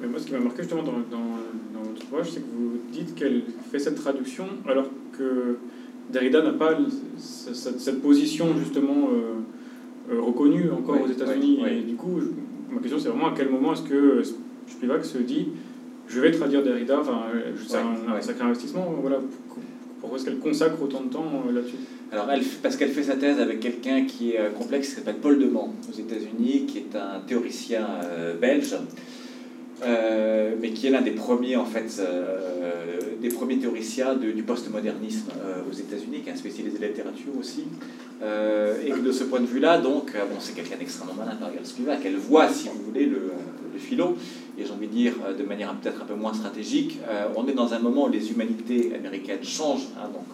Mais 0.00 0.08
moi, 0.08 0.18
ce 0.18 0.26
qui 0.26 0.32
m'a 0.32 0.38
marqué 0.38 0.62
justement 0.62 0.82
dans, 0.82 0.92
dans, 0.92 1.18
dans 1.74 1.82
votre 1.86 2.02
ouvrage, 2.10 2.30
c'est 2.30 2.40
que 2.40 2.46
vous 2.56 2.78
dites 2.90 3.14
qu'elle 3.14 3.42
fait 3.70 3.78
cette 3.78 3.96
traduction 3.96 4.46
alors 4.66 4.86
que 5.16 5.58
Derrida 6.10 6.42
n'a 6.42 6.52
pas 6.52 6.76
cette, 7.18 7.78
cette, 7.78 8.02
position 8.02 8.56
justement 8.58 9.08
euh, 9.12 9.34
reconnu 10.18 10.70
encore 10.70 10.96
ouais, 10.96 11.02
aux 11.02 11.10
États-Unis. 11.10 11.58
Ouais, 11.58 11.70
ouais. 11.70 11.78
Et 11.78 11.82
du 11.82 11.94
coup, 11.94 12.20
je, 12.20 12.74
ma 12.74 12.80
question 12.80 12.98
c'est 12.98 13.08
vraiment 13.08 13.28
à 13.28 13.34
quel 13.36 13.48
moment 13.48 13.72
est-ce 13.72 13.82
que 13.82 14.22
Spivak 14.66 15.04
se 15.04 15.18
dit 15.18 15.48
je 16.10 16.20
vais 16.20 16.32
traduire 16.32 16.62
Derrida, 16.62 16.98
enfin, 17.00 17.26
c'est 17.68 17.76
un, 17.76 18.12
un, 18.12 18.20
sacré 18.20 18.44
investissement, 18.44 18.94
voilà. 19.00 19.18
Pourquoi 20.00 20.18
est-ce 20.18 20.24
qu'elle 20.24 20.38
consacre 20.38 20.82
autant 20.82 21.02
de 21.02 21.10
temps 21.10 21.44
euh, 21.46 21.52
là-dessus? 21.52 21.76
Alors, 22.10 22.28
elle, 22.32 22.42
parce 22.62 22.76
qu'elle 22.76 22.90
fait 22.90 23.02
sa 23.02 23.16
thèse 23.16 23.38
avec 23.38 23.60
quelqu'un 23.60 24.06
qui 24.06 24.32
est 24.32 24.40
euh, 24.40 24.50
complexe, 24.50 24.88
qui 24.88 24.94
s'appelle 24.96 25.18
Paul 25.22 25.38
Demand 25.38 25.72
aux 25.88 25.96
États-Unis, 25.96 26.64
qui 26.66 26.78
est 26.78 26.96
un 26.96 27.20
théoricien 27.20 27.86
euh, 28.04 28.36
belge, 28.36 28.74
euh, 29.82 30.54
mais 30.60 30.70
qui 30.70 30.86
est 30.86 30.90
l'un 30.90 31.00
des 31.00 31.12
premiers, 31.12 31.56
en 31.56 31.64
fait, 31.64 31.86
euh, 32.00 32.98
des 33.20 33.28
premiers 33.28 33.58
théoriciens 33.58 34.14
du 34.14 34.42
postmodernisme 34.42 35.30
euh, 35.42 35.62
aux 35.70 35.74
États-Unis, 35.74 36.20
qui 36.20 36.28
est 36.28 36.32
un 36.32 36.36
spécialisé 36.36 36.76
de 36.76 36.82
la 36.82 36.88
littérature 36.88 37.32
aussi. 37.38 37.64
et 38.22 38.92
de 38.92 39.12
ce 39.12 39.24
point 39.24 39.40
de 39.40 39.46
vue-là, 39.46 39.78
donc, 39.78 40.12
bon, 40.12 40.36
c'est 40.38 40.54
quelqu'un 40.54 40.76
d'extrêmement 40.76 41.14
malin 41.14 41.36
par 41.36 41.50
Spivak. 41.62 42.00
Elle 42.04 42.16
voit, 42.16 42.48
si 42.48 42.68
vous 42.68 42.84
voulez, 42.84 43.06
le, 43.06 43.32
le 43.72 43.78
filon, 43.78 44.14
et 44.58 44.64
j'ai 44.64 44.72
envie 44.72 44.88
de 44.88 44.92
dire 44.92 45.14
de 45.38 45.42
manière 45.44 45.74
peut-être 45.76 46.02
un 46.02 46.04
peu 46.04 46.14
moins 46.14 46.34
stratégique. 46.34 46.98
on 47.36 47.46
est 47.48 47.54
dans 47.54 47.72
un 47.72 47.78
moment 47.78 48.06
où 48.06 48.10
les 48.10 48.30
humanités 48.30 48.92
américaines 48.94 49.42
changent, 49.42 49.88
hein, 49.98 50.08
donc, 50.12 50.26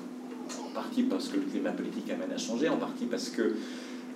en 0.64 0.74
partie 0.74 1.02
parce 1.04 1.28
que 1.28 1.36
le 1.36 1.42
climat 1.42 1.70
politique 1.70 2.10
amène 2.10 2.32
à 2.34 2.38
changer, 2.38 2.68
en 2.68 2.76
partie 2.76 3.04
parce 3.04 3.28
que 3.28 3.54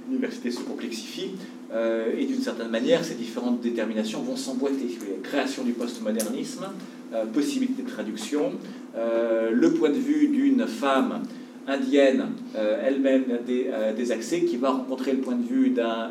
l'université 0.09 0.51
se 0.51 0.61
complexifie 0.61 1.31
euh, 1.73 2.13
et 2.19 2.25
d'une 2.25 2.41
certaine 2.41 2.71
manière, 2.71 3.05
ces 3.05 3.15
différentes 3.15 3.61
déterminations 3.61 4.23
vont 4.23 4.37
s'emboîter. 4.37 4.99
Création 5.23 5.65
du 5.65 5.73
postmodernisme, 5.73 6.67
euh, 7.13 7.25
possibilité 7.27 7.83
de 7.83 7.91
traduction, 7.91 8.53
euh, 8.97 9.51
le 9.53 9.73
point 9.73 9.91
de 9.91 9.99
vue 9.99 10.29
d'une 10.29 10.65
femme 10.69 11.23
indienne, 11.67 12.27
euh, 12.57 12.81
elle-même 12.85 13.25
dé, 13.45 13.69
désaxée, 13.97 14.45
qui 14.45 14.57
va 14.57 14.71
rencontrer 14.71 15.13
le 15.13 15.19
point 15.19 15.35
de 15.35 15.45
vue 15.45 15.71
d'un 15.71 16.09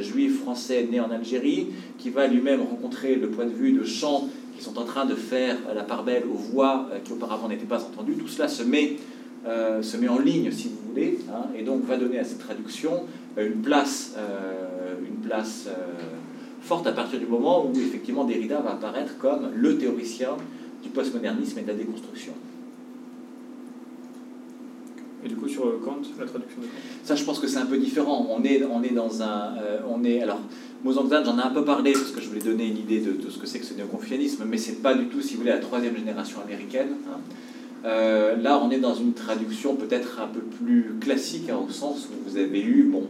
juif 0.00 0.40
français 0.40 0.86
né 0.90 1.00
en 1.00 1.10
Algérie, 1.10 1.68
qui 1.98 2.10
va 2.10 2.28
lui-même 2.28 2.60
rencontrer 2.60 3.16
le 3.16 3.28
point 3.28 3.44
de 3.44 3.52
vue 3.52 3.72
de 3.72 3.82
gens 3.82 4.28
qui 4.56 4.62
sont 4.62 4.78
en 4.78 4.84
train 4.84 5.04
de 5.04 5.14
faire 5.14 5.56
la 5.74 5.82
part 5.82 6.04
belle 6.04 6.24
aux 6.32 6.38
voix 6.38 6.88
qui 7.04 7.12
auparavant 7.12 7.48
n'étaient 7.48 7.64
pas 7.64 7.84
entendues. 7.84 8.14
Tout 8.14 8.28
cela 8.28 8.46
se 8.46 8.62
met 8.62 8.96
euh, 9.46 9.82
se 9.82 9.96
met 9.96 10.08
en 10.08 10.18
ligne, 10.18 10.50
si 10.50 10.68
vous 10.68 10.90
voulez, 10.90 11.18
hein, 11.32 11.46
et 11.56 11.62
donc 11.62 11.84
va 11.86 11.96
donner 11.96 12.18
à 12.18 12.24
cette 12.24 12.40
traduction 12.40 13.04
euh, 13.38 13.46
une 13.46 13.62
place, 13.62 14.14
euh, 14.18 14.96
une 15.00 15.26
place 15.26 15.68
forte 16.60 16.86
à 16.86 16.92
partir 16.92 17.18
du 17.18 17.26
moment 17.26 17.66
où 17.66 17.72
effectivement 17.78 18.24
Derrida 18.24 18.60
va 18.60 18.72
apparaître 18.72 19.16
comme 19.18 19.48
le 19.54 19.78
théoricien 19.78 20.36
du 20.82 20.90
postmodernisme 20.90 21.58
et 21.58 21.62
de 21.62 21.68
la 21.68 21.74
déconstruction. 21.74 22.34
Et 25.24 25.28
du 25.28 25.36
coup, 25.36 25.48
sur 25.48 25.62
Kant, 25.82 26.02
la 26.18 26.26
traduction 26.26 26.60
de 26.60 26.66
Kant? 26.66 26.72
Ça, 27.04 27.14
je 27.14 27.24
pense 27.24 27.38
que 27.38 27.46
c'est 27.46 27.58
un 27.58 27.66
peu 27.66 27.78
différent. 27.78 28.26
On 28.30 28.42
est, 28.44 28.62
on 28.64 28.82
est 28.82 28.94
dans 28.94 29.22
un. 29.22 29.54
on 29.88 30.02
est, 30.04 30.22
alors, 30.22 30.40
Mozangdan, 30.82 31.24
j'en 31.24 31.38
ai 31.38 31.42
un 31.42 31.50
peu 31.50 31.64
parlé 31.64 31.92
parce 31.92 32.10
que 32.10 32.20
je 32.20 32.28
voulais 32.28 32.40
donner 32.40 32.68
une 32.68 32.78
idée 32.78 33.00
de, 33.00 33.16
ce 33.28 33.38
que 33.38 33.46
c'est 33.46 33.58
que 33.58 33.66
ce 33.66 33.74
néoconfucianisme, 33.74 34.44
mais 34.46 34.56
c'est 34.56 34.82
pas 34.82 34.94
du 34.94 35.06
tout, 35.06 35.20
si 35.20 35.34
vous 35.34 35.40
voulez, 35.40 35.52
la 35.52 35.58
troisième 35.58 35.96
génération 35.96 36.40
américaine. 36.42 36.96
Hein. 37.06 37.20
Euh, 37.84 38.36
là, 38.36 38.60
on 38.62 38.70
est 38.70 38.78
dans 38.78 38.94
une 38.94 39.14
traduction 39.14 39.74
peut-être 39.74 40.20
un 40.20 40.26
peu 40.26 40.40
plus 40.40 40.94
classique, 41.00 41.48
hein, 41.48 41.58
au 41.66 41.70
sens 41.70 42.08
où 42.10 42.28
vous 42.28 42.36
avez 42.36 42.60
eu, 42.60 42.84
bon, 42.84 43.04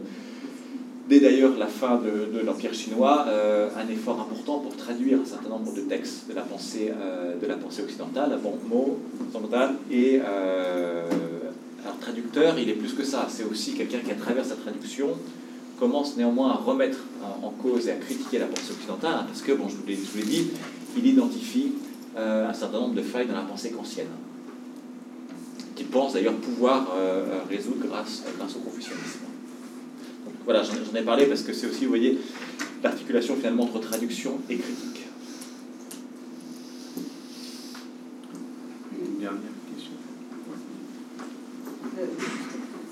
dès 1.09 1.19
d'ailleurs 1.19 1.57
la 1.57 1.67
fin 1.67 1.99
de, 1.99 2.39
l'Empire 2.39 2.73
chinois, 2.73 3.25
euh, 3.27 3.69
un 3.75 3.91
effort 3.91 4.19
important 4.21 4.59
pour 4.59 4.75
traduire 4.77 5.19
un 5.19 5.25
certain 5.25 5.49
nombre 5.49 5.73
de 5.73 5.81
textes 5.81 6.29
de 6.29 6.33
la 6.33 6.43
pensée, 6.43 6.91
euh, 6.95 7.37
de 7.37 7.45
la 7.47 7.55
pensée 7.55 7.83
occidentale. 7.83 8.39
Bon, 8.41 8.57
mot, 8.69 8.99
et 9.91 10.21
alors 11.83 11.97
traducteur, 11.99 12.57
il 12.59 12.69
est 12.69 12.73
plus 12.73 12.93
que 12.93 13.03
ça. 13.03 13.27
C'est 13.29 13.43
aussi 13.43 13.73
quelqu'un 13.73 13.99
qui, 13.99 14.11
à 14.11 14.15
travers 14.15 14.45
sa 14.45 14.55
traduction, 14.55 15.09
commence 15.79 16.15
néanmoins 16.15 16.51
à 16.51 16.55
remettre 16.55 16.99
en 17.41 17.49
cause 17.49 17.87
et 17.87 17.91
à 17.91 17.95
critiquer 17.95 18.37
la 18.37 18.45
pensée 18.45 18.71
occidentale, 18.71 19.15
hein, 19.19 19.25
parce 19.27 19.41
que, 19.41 19.51
bon, 19.51 19.67
je 19.67 19.75
vous 19.75 19.85
l'ai 19.87 20.23
dit, 20.23 20.47
il 20.95 21.07
identifie 21.07 21.73
un 22.15 22.53
certain 22.53 22.79
nombre 22.79 22.93
de 22.93 23.01
failles 23.01 23.27
dans 23.27 23.35
la 23.35 23.41
pensée 23.41 23.71
kantienne 23.71 24.07
qu'il 25.81 25.89
pense 25.89 26.13
d'ailleurs 26.13 26.35
pouvoir 26.35 26.93
euh, 26.95 27.25
euh, 27.25 27.39
résoudre 27.49 27.87
grâce, 27.87 28.23
grâce 28.37 28.55
au 28.55 28.59
confucianisme. 28.59 29.21
Donc, 30.25 30.35
voilà, 30.45 30.61
j'en 30.63 30.95
ai 30.95 31.01
parlé 31.01 31.25
parce 31.25 31.41
que 31.41 31.53
c'est 31.53 31.67
aussi, 31.67 31.85
vous 31.85 31.89
voyez, 31.89 32.19
l'articulation 32.83 33.35
finalement 33.35 33.63
entre 33.63 33.79
traduction 33.79 34.39
et 34.49 34.57
critique. 34.57 35.07
Une 38.93 39.19
dernière 39.19 39.41
question. 39.73 39.93
Euh, 41.99 42.05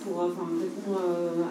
pour 0.03 0.21
répondre 0.23 1.01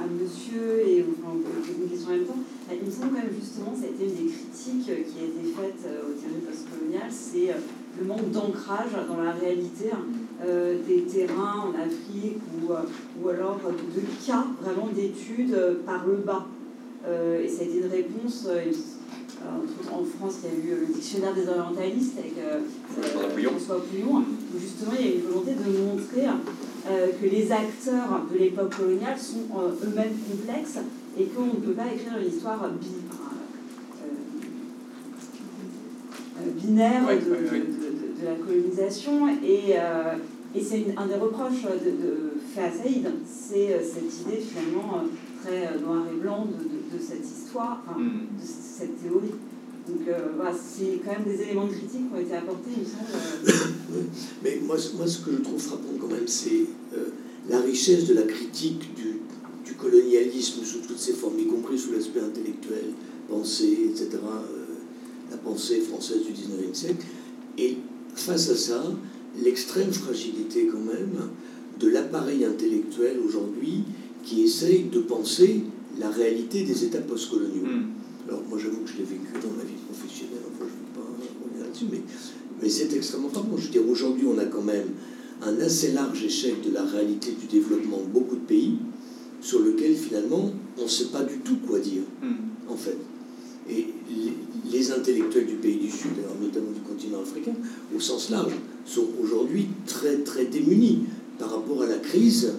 à 0.03 0.07
monsieur 0.07 0.89
et 0.89 1.05
enfin, 1.23 1.37
une 1.37 1.89
question 1.89 2.09
en 2.09 2.13
même 2.13 2.25
temps, 2.25 2.39
il 2.73 2.87
me 2.87 2.91
semble 2.91 3.15
quand 3.15 3.23
même 3.23 3.35
justement, 3.39 3.73
ça 3.77 3.87
a 3.87 3.91
été 3.91 4.05
une 4.05 4.27
des 4.27 4.33
critiques 4.33 4.85
qui 4.85 4.91
a 4.91 5.25
été 5.25 5.53
faite 5.55 5.87
au 6.03 6.13
théorie 6.19 6.43
postcoloniale, 6.45 7.11
c'est 7.11 7.55
le 8.01 8.07
manque 8.07 8.31
d'ancrage 8.31 8.93
dans 9.09 9.23
la 9.23 9.33
réalité 9.33 9.91
hein. 9.93 10.05
Euh, 10.47 10.77
des 10.87 11.03
terrains 11.03 11.65
en 11.67 11.71
Afrique 11.71 12.39
ou, 12.55 12.73
euh, 12.73 12.77
ou 13.21 13.29
alors 13.29 13.59
de, 13.59 14.01
cas 14.25 14.45
vraiment 14.63 14.89
d'études 14.95 15.53
euh, 15.53 15.75
par 15.85 16.07
le 16.07 16.19
bas. 16.19 16.47
et 17.43 17.49
ça 17.49 17.63
a 17.63 17.65
été 17.65 17.79
une 17.79 17.91
réponse. 17.91 18.47
en 19.91 20.05
France, 20.05 20.39
il 20.45 20.69
y 20.69 20.73
a 20.73 20.77
eu 20.77 20.81
le 20.81 20.95
dictionnaire 20.95 21.35
des 21.35 21.49
orientalistes 21.49 22.19
avec 22.19 22.35
François 23.45 23.83
Pouillon, 23.83 24.19
où 24.19 24.61
justement 24.61 24.93
il 24.99 25.07
y 25.07 25.09
a 25.09 25.15
une 25.17 25.23
volonté 25.23 25.55
de 25.55 25.79
montrer 25.79 26.27
que 26.87 27.27
les 27.27 27.51
acteurs 27.51 28.27
de 28.33 28.39
l'époque 28.39 28.77
coloniale 28.77 29.19
sont 29.19 29.47
eux-mêmes 29.85 30.17
complexes 30.31 30.79
et 31.19 31.25
qu'on 31.25 31.47
ne 31.47 31.67
peut 31.67 31.73
pas 31.73 31.87
écrire 31.93 32.19
une 32.21 32.29
histoire 32.29 32.63
binaire 36.57 37.07
de, 37.09 38.21
de 38.21 38.25
la 38.25 38.35
colonisation. 38.35 39.29
Et, 39.43 39.75
euh, 39.77 40.15
et 40.55 40.63
c'est 40.63 40.87
un 40.97 41.07
des 41.07 41.15
reproches 41.15 41.63
de, 41.63 41.91
de 41.91 42.33
fait 42.55 42.63
à 42.63 42.73
Saïd, 42.73 43.07
c'est 43.27 43.75
euh, 43.75 43.79
cette 43.83 44.27
idée 44.27 44.41
finalement 44.41 44.99
euh, 44.99 45.43
très 45.43 45.79
noir 45.81 46.05
et 46.13 46.21
blanc 46.21 46.47
de, 46.47 46.97
de 46.97 47.03
cette 47.03 47.25
histoire, 47.25 47.83
mm. 47.97 48.41
de 48.41 48.45
cette 48.45 49.03
théorie. 49.03 49.35
Donc 49.89 50.07
voilà, 50.37 50.53
c'est 50.53 51.01
quand 51.03 51.13
même 51.13 51.25
des 51.25 51.43
éléments 51.45 51.65
de 51.65 51.73
critique 51.73 52.11
qui 52.11 52.15
ont 52.15 52.21
été 52.21 52.35
apportés, 52.35 52.73
il 52.77 52.83
me 52.83 52.85
semble. 52.85 54.11
Mais 54.45 54.61
moi, 54.63 54.77
moi, 54.99 55.07
ce 55.07 55.25
que 55.25 55.31
je 55.33 55.39
trouve 55.39 55.59
frappant 55.59 55.97
quand 55.99 56.09
même, 56.09 56.27
c'est 56.27 56.67
la 57.49 57.61
richesse 57.61 58.05
de 58.05 58.13
la 58.13 58.25
critique 58.25 58.95
du, 58.95 59.21
du, 59.65 59.73
colonialisme 59.77 60.63
sous 60.63 60.81
toutes 60.81 60.99
ses 60.99 61.15
formes, 61.15 61.39
y 61.39 61.47
compris 61.47 61.79
sous 61.79 61.93
l'aspect 61.93 62.21
intellectuel, 62.21 62.93
pensée, 63.31 63.89
etc., 63.91 64.19
la 65.31 65.37
pensée 65.37 65.81
française 65.81 66.23
du 66.25 66.33
19e 66.33 66.75
siècle. 66.75 67.05
Et 67.57 67.77
face 68.15 68.51
à 68.51 68.57
ça, 68.57 68.83
l'extrême 69.43 69.93
fragilité 69.93 70.67
quand 70.67 70.81
même 70.81 71.31
de 71.79 71.89
l'appareil 71.89 72.45
intellectuel 72.45 73.19
aujourd'hui 73.25 73.85
qui 74.25 74.43
essaye 74.43 74.85
de 74.85 75.01
penser 75.01 75.63
la 75.99 76.11
réalité 76.11 76.63
des 76.63 76.85
États 76.85 77.01
postcoloniaux. 77.01 77.65
Hmm. 77.65 78.29
Alors 78.29 78.43
moi 78.49 78.59
j'avoue 78.59 78.83
que 78.83 78.91
je 78.91 78.99
l'ai 78.99 79.05
vécu 79.05 79.33
dans 79.35 79.57
ma 79.57 79.65
vie 79.65 79.79
professionnelle, 79.87 80.43
enfin 80.53 80.67
je 80.69 80.75
ne 80.75 80.85
vais 80.85 80.95
pas 80.95 81.45
revenir 81.45 81.65
là-dessus, 81.65 81.87
mais, 81.91 82.03
mais 82.63 82.69
c'est 82.69 82.93
extrêmement 82.95 83.29
frappant. 83.29 83.57
Je 83.57 83.67
veux 83.67 83.71
dire, 83.71 83.89
aujourd'hui 83.89 84.27
on 84.27 84.39
a 84.39 84.45
quand 84.45 84.63
même 84.63 84.89
un 85.43 85.59
assez 85.61 85.93
large 85.93 86.25
échec 86.25 86.61
de 86.63 86.73
la 86.73 86.85
réalité 86.85 87.33
du 87.33 87.47
développement 87.47 87.99
de 87.99 88.13
beaucoup 88.13 88.35
de 88.37 88.41
pays 88.41 88.77
sur 89.41 89.61
lequel 89.61 89.95
finalement 89.95 90.51
on 90.77 90.83
ne 90.83 90.89
sait 90.89 91.07
pas 91.07 91.23
du 91.23 91.39
tout 91.39 91.57
quoi 91.67 91.79
dire, 91.79 92.03
hmm. 92.23 92.71
en 92.71 92.77
fait. 92.77 92.97
Et 93.71 93.87
les, 94.71 94.91
intellectuels 94.91 95.47
du 95.47 95.57
pays 95.57 95.77
du 95.77 95.91
Sud, 95.91 96.13
notamment 96.41 96.71
du 96.71 96.81
continent 96.81 97.21
africain, 97.21 97.53
au 97.95 98.01
sens 98.01 98.31
large, 98.31 98.53
sont 98.87 99.07
aujourd'hui 99.23 99.69
très 99.87 100.19
très 100.19 100.47
démunis 100.47 101.01
par 101.39 101.51
rapport 101.51 101.83
à 101.83 101.87
la 101.87 101.99
crise, 101.99 102.55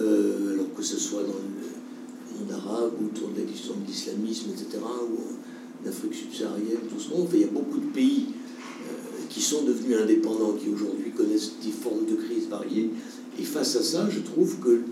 euh, 0.00 0.54
alors 0.54 0.72
que 0.74 0.82
ce 0.82 0.96
soit 0.96 1.22
dans 1.22 1.28
le 1.28 2.38
monde 2.38 2.52
arabe, 2.52 2.92
ou 3.00 3.06
autour 3.06 3.30
de 3.30 3.40
la 3.40 3.46
question 3.46 3.74
de 3.74 3.86
l'islamisme, 3.86 4.50
etc., 4.50 4.78
ou 4.82 5.84
en 5.84 5.88
Afrique 5.88 6.14
subsaharienne, 6.14 6.78
tout 6.88 7.00
ce 7.00 7.08
fait. 7.08 7.38
Il 7.38 7.40
y 7.40 7.44
a 7.44 7.48
beaucoup 7.48 7.78
de 7.78 7.90
pays 7.92 8.26
euh, 8.28 9.24
qui 9.28 9.40
sont 9.40 9.64
devenus 9.64 9.96
indépendants, 9.98 10.52
qui 10.52 10.70
aujourd'hui 10.70 11.10
connaissent 11.10 11.52
des 11.64 11.72
formes 11.72 12.06
de 12.06 12.14
crise 12.14 12.48
variées. 12.48 12.90
Et 13.38 13.42
face 13.42 13.76
à 13.76 13.82
ça, 13.82 14.08
je 14.08 14.20
trouve 14.20 14.58
que 14.60 14.82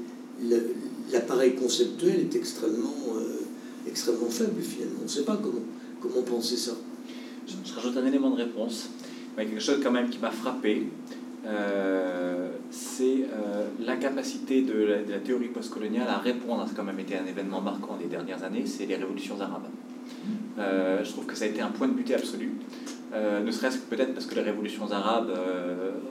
l'appareil 1.13 1.55
conceptuel 1.55 2.21
est 2.21 2.35
extrêmement... 2.35 2.95
Euh, 3.17 3.42
extrêmement 3.89 4.31
faible 4.31 4.61
finalement. 4.61 5.01
On 5.01 5.05
ne 5.05 5.09
sait 5.09 5.25
pas 5.25 5.37
comment, 5.37 5.63
comment 6.01 6.23
penser 6.23 6.57
ça. 6.57 6.73
Je, 7.47 7.75
rajoute 7.75 7.97
un 7.97 8.07
élément 8.07 8.31
de 8.31 8.37
réponse. 8.37 8.91
Mais 9.37 9.47
quelque 9.47 9.63
chose 9.63 9.81
quand 9.83 9.91
même 9.91 10.11
qui 10.11 10.19
m'a 10.19 10.31
frappé, 10.31 10.87
euh, 11.47 12.51
c'est 12.71 13.25
euh, 13.33 13.67
l'incapacité 13.81 14.63
de, 14.63 15.05
la, 15.09 15.19
théorie 15.19 15.49
postcoloniale 15.49 16.09
à 16.09 16.19
répondre 16.19 16.63
à 16.63 16.67
ce 16.67 16.73
qui 16.73 16.77
a 16.77 16.83
quand 16.83 16.87
même 16.87 17.01
été 17.01 17.17
un 17.17 17.27
événement 17.27 17.61
marquant 17.61 17.97
des 17.97 18.07
dernières 18.07 18.43
années, 18.45 18.65
c'est 18.67 18.87
les 18.87 18.97
révolutions 18.97 19.41
arabes. 19.41 19.69
Euh, 20.59 21.03
je 21.03 21.11
trouve 21.11 21.27
que 21.27 21.35
ça 21.35 21.47
a 21.47 21.49
été 21.49 21.61
un 21.61 21.71
point 21.71 21.89
de 21.89 21.95
butée 21.95 22.15
absolu. 22.15 22.53
ne 23.13 23.51
serait-ce 23.51 23.79
que 23.79 23.95
peut-être 23.95 24.15
parce 24.15 24.27
que 24.27 24.35
les 24.35 24.43
révolutions 24.43 24.91
arabes 24.91 25.33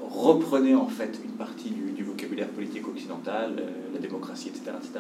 reprenaient 0.10 0.76
en 0.76 0.88
fait 0.88 1.20
une 1.24 1.32
partie 1.32 1.70
du, 1.70 2.04
vocabulaire 2.04 2.50
politique 2.50 2.88
occidental, 2.88 3.52
la 3.94 4.00
démocratie, 4.00 4.50
etc. 4.50 4.72
etc. 4.78 5.00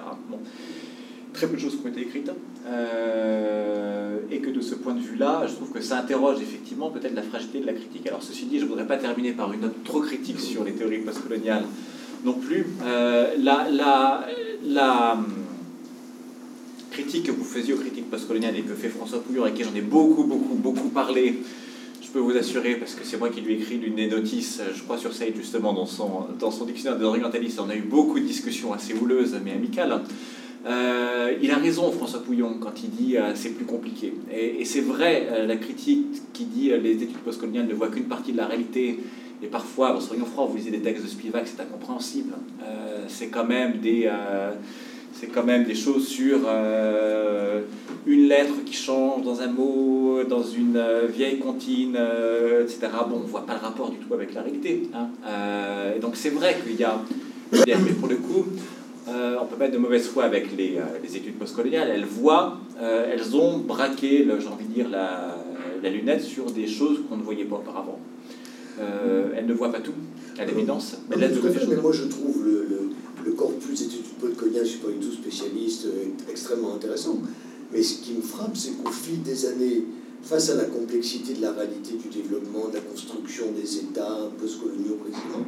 très 1.34 1.48
peu 1.48 1.56
de 1.56 1.62
choses 1.62 1.78
qui 1.80 1.86
ont 1.86 1.90
été 1.90 2.02
écrites. 2.02 2.32
Euh, 2.68 4.18
et 4.30 4.40
que 4.40 4.50
de 4.50 4.62
ce 4.62 4.76
point 4.76 4.94
de 4.94 5.02
vue-là, 5.02 5.46
je 5.48 5.54
trouve 5.54 5.72
que 5.72 5.82
ça 5.82 6.00
interroge 6.00 6.42
effectivement 6.42 6.90
peut-être 6.90 7.16
la 7.16 7.24
fragilité 7.24 7.60
de 7.60 7.66
la 7.66 7.74
critique. 7.74 8.08
Alors 8.08 8.24
ceci 8.24 8.46
dit, 8.46 8.60
je 8.60 8.64
ne 8.64 8.70
voudrais 8.70 8.88
pas 8.88 8.98
terminer 8.98 9.34
par 9.34 9.52
une 9.52 9.62
note 9.62 9.84
trop 9.84 10.00
critique 10.00 10.40
sur 10.40 10.64
les 10.64 10.72
théories 10.74 11.00
postcoloniales 11.00 11.66
non 12.24 12.34
plus. 12.34 12.68
Euh, 12.84 13.34
la, 13.40 13.68
la, 13.70 14.26
la 14.64 15.14
hum, 15.14 15.26
critique 16.92 17.24
que 17.24 17.32
vous 17.32 17.44
faisiez 17.44 17.74
aux 17.74 17.78
critiques 17.78 18.10
postcoloniales 18.10 18.58
et 18.58 18.62
que 18.62 18.74
fait 18.74 18.90
François 18.90 19.22
Pouillon, 19.22 19.44
avec 19.44 19.56
qui 19.56 19.64
j'en 19.64 19.76
ai 19.76 19.82
beaucoup, 19.82 20.24
beaucoup, 20.24 20.56
beaucoup 20.56 20.90
parlé, 20.90 21.40
je 22.02 22.10
peux 22.10 22.20
vous 22.20 22.36
assurer, 22.38 22.76
parce 22.76 22.94
que 22.94 23.06
c'est 23.06 23.18
moi 23.18 23.30
qui 23.30 23.42
lui 23.42 23.54
ai 23.54 23.58
écrit 23.58 23.78
l'une 23.78 23.96
des 23.96 24.08
notices, 24.08 24.62
je 24.76 24.84
crois 24.84 24.98
sur 24.98 25.14
Saïd 25.14 25.36
justement, 25.36 25.74
dans 25.74 25.86
son, 25.86 26.28
dans 26.40 26.52
son 26.52 26.66
dictionnaire 26.66 27.00
des 27.00 27.06
orientalistes, 27.06 27.60
on 27.60 27.70
a 27.70 27.76
eu 27.76 27.82
beaucoup 27.82 28.20
de 28.20 28.26
discussions 28.26 28.74
assez 28.74 28.94
houleuses 28.94 29.36
mais 29.44 29.54
amicales. 29.54 30.02
Euh, 30.66 31.34
il 31.42 31.52
a 31.52 31.58
raison, 31.58 31.92
François 31.92 32.22
Pouillon, 32.22 32.56
quand 32.60 32.84
il 32.84 32.90
dit 32.92 33.18
euh, 33.18 33.32
c'est 33.34 33.50
plus 33.50 33.66
compliqué. 33.66 34.14
Et, 34.32 34.64
c'est 34.66 34.82
vrai, 34.82 35.28
euh, 35.32 35.48
la 35.48 35.56
critique 35.56 36.08
qui 36.34 36.46
dit 36.46 36.72
les 36.82 36.92
études 36.92 37.18
postcoloniales 37.18 37.68
ne 37.68 37.74
voient 37.74 37.90
qu'une 37.90 38.06
partie 38.06 38.32
de 38.32 38.38
la 38.38 38.46
réalité, 38.46 39.00
et 39.44 39.48
parfois, 39.48 40.00
soyons 40.00 40.26
francs, 40.26 40.50
vous 40.50 40.58
lisez 40.58 40.70
des 40.70 40.82
textes 40.82 41.04
de 41.04 41.10
Spivak, 41.10 41.48
c'est 41.48 41.62
incompréhensible. 41.62 42.34
c'est 43.08 43.30
quand 43.30 43.46
même 43.46 43.80
des 43.80 44.08
c'est 45.14 45.28
quand 45.28 45.44
même 45.44 45.66
des 45.66 45.74
choses 45.74 46.08
sur 46.08 46.38
une 48.06 48.28
lettre 48.28 48.64
qui 48.64 48.74
change 48.74 49.24
dans 49.24 49.42
un 49.42 49.48
mot, 49.48 50.24
dans 50.30 50.44
une 50.44 50.80
vieille 51.12 51.40
comptine, 51.40 51.98
etc. 52.62 52.82
Bon, 53.10 53.16
on 53.18 53.20
ne 53.22 53.26
voit 53.26 53.48
pas 53.48 53.56
le 53.56 53.62
rapport 53.62 53.90
du 53.90 53.98
tout 53.98 54.14
avec 54.14 54.36
la 54.36 54.44
réalité. 54.44 54.84
Hein. 54.94 55.08
et 55.96 56.00
donc 56.00 56.16
c'est 56.16 56.30
vrai 56.30 56.56
qu'il 56.64 56.80
y 56.80 56.84
a, 56.84 57.02
mais 57.52 57.94
pour 58.00 58.10
le 58.10 58.18
coup, 58.18 58.46
euh, 59.08 59.38
on 59.42 59.46
peut 59.46 59.56
pas 59.56 59.66
être 59.66 59.74
de 59.74 59.80
mauvaise 59.80 60.08
foi 60.08 60.26
avec 60.26 60.56
les, 60.56 60.78
euh, 60.78 60.84
les 61.02 61.18
études 61.18 61.38
postcoloniales. 61.38 61.90
Elles 61.90 62.06
voient, 62.06 62.60
euh, 62.80 63.12
elles 63.12 63.36
ont 63.36 63.58
braqué, 63.58 64.28
j'ai 64.40 64.48
envie 64.48 64.66
de 64.66 64.74
dire, 64.74 64.90
la, 64.90 65.38
la, 65.82 65.90
lunette 65.90 66.22
sur 66.22 66.52
des 66.52 66.68
choses 66.68 67.00
qu'on 67.10 67.18
ne 67.18 67.24
voyait 67.24 67.46
pas 67.46 67.56
auparavant. 67.56 68.00
elles 69.36 69.46
ne 69.46 69.54
voient 69.54 69.72
pas 69.72 69.80
tout, 69.80 69.94
à 70.38 70.46
l'évidence. 70.46 70.98
Mais, 71.10 71.18
moi, 71.82 71.92
je 71.92 72.04
trouve 72.04 72.46
le, 72.46 72.68
le, 73.26 73.32
corpus 73.32 73.80
d'études 73.80 74.06
postcoloniales, 74.20 74.66
je 74.66 74.72
ne 74.72 74.76
suis 74.76 74.80
pas 74.80 74.92
du 74.92 75.00
tout 75.00 75.14
spécialiste, 75.14 75.88
extrêmement 76.30 76.76
intéressant. 76.76 77.20
Mais 77.74 77.82
ce 77.82 78.02
qui 78.02 78.14
me 78.14 78.22
frappe, 78.22 78.56
c'est 78.56 78.72
qu'au 78.84 78.92
fil 78.92 79.24
des 79.24 79.46
années, 79.48 79.86
face 80.22 80.52
à 80.52 80.56
la 80.56 80.66
complexité 80.66 81.34
de 81.34 81.42
la 81.42 81.54
réalité 81.54 81.94
du 81.94 82.10
développement, 82.10 82.68
de 82.70 82.76
la 82.76 82.82
construction 82.82 83.46
des 83.52 83.78
États 83.78 84.30
postcoloniaux 84.40 84.98
précisément, 85.02 85.46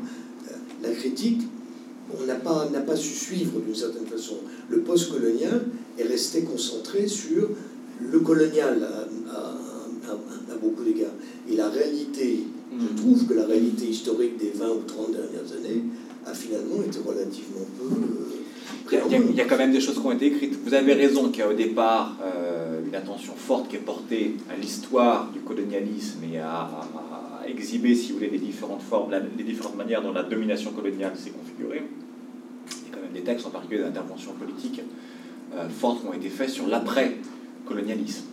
la 0.82 0.90
critique 0.92 1.42
on 2.22 2.26
n'a 2.26 2.36
pas, 2.36 2.68
n'a 2.72 2.82
pas 2.82 2.96
su 2.96 3.14
suivre 3.14 3.60
d'une 3.60 3.76
certaine 3.76 4.06
façon. 4.06 4.36
Le 4.70 4.80
post-colonial 4.82 5.66
est 5.98 6.04
resté 6.04 6.42
concentré 6.44 7.08
sur 7.08 7.50
le 8.02 8.20
colonial 8.20 8.84
à, 8.84 9.32
à- 9.36 10.12
à- 10.12 10.54
à 10.54 10.58
beaucoup 10.62 10.84
d'égards. 10.84 11.14
Et 11.50 11.56
la 11.56 11.70
réalité, 11.70 12.40
je 12.80 12.96
trouve 13.02 13.26
que 13.28 13.34
la 13.34 13.46
réalité 13.46 13.86
historique 13.88 14.38
des 14.38 14.52
20 14.56 14.68
ou 14.70 14.82
30 14.88 15.12
dernières 15.12 15.52
années 15.58 15.84
a 16.26 16.34
finalement 16.34 16.82
été 16.84 17.00
relativement 17.00 17.66
peu. 17.78 17.86
euh, 17.86 19.00
Il 19.08 19.12
y, 19.12 19.16
a, 19.16 19.18
il 19.20 19.36
y 19.36 19.48
quand 19.48 19.58
même 19.58 19.72
des 19.72 19.80
choses 19.82 19.96
qui 20.00 20.06
ont 20.06 20.12
été 20.12 20.28
écrites. 20.28 20.58
Vous 20.66 20.74
avez 20.74 20.94
raison 20.94 21.30
qu'il 21.30 21.40
y 21.40 21.42
a 21.44 21.50
au 21.50 21.54
départ 21.54 22.18
euh, 22.24 22.80
une 22.86 22.96
attention 22.96 23.34
forte 23.36 23.70
qui 23.70 23.76
est 23.78 23.80
portée 23.80 24.36
à 24.50 24.56
l'histoire 24.60 25.32
du 25.32 25.40
colonialisme 25.40 26.20
et 26.32 26.40
à, 26.40 26.70
exhiber, 27.48 27.94
si 27.94 28.10
vous 28.12 28.20
voulez, 28.20 28.30
les 28.30 28.38
différentes 28.40 28.82
formes, 28.82 29.12
les 29.38 29.44
différentes 29.44 29.76
manières 29.76 30.02
dont 30.02 30.14
la 30.14 30.24
domination 30.24 30.72
coloniale 30.72 31.12
s'est 31.16 31.32
configurée. 31.32 31.84
Il 31.84 32.90
y 32.90 32.92
a 32.92 32.96
quand 32.96 33.02
même 33.02 33.03
des 33.14 33.22
textes, 33.22 33.46
en 33.46 33.50
particulier 33.52 33.82
d'intervention 33.82 34.34
politique, 34.34 34.82
euh, 35.56 35.68
fortes 35.70 36.02
qui 36.02 36.08
ont 36.08 36.14
été 36.14 36.30
faits 36.30 36.50
sur 36.50 36.68
l'après-colonialisme. 36.68 38.26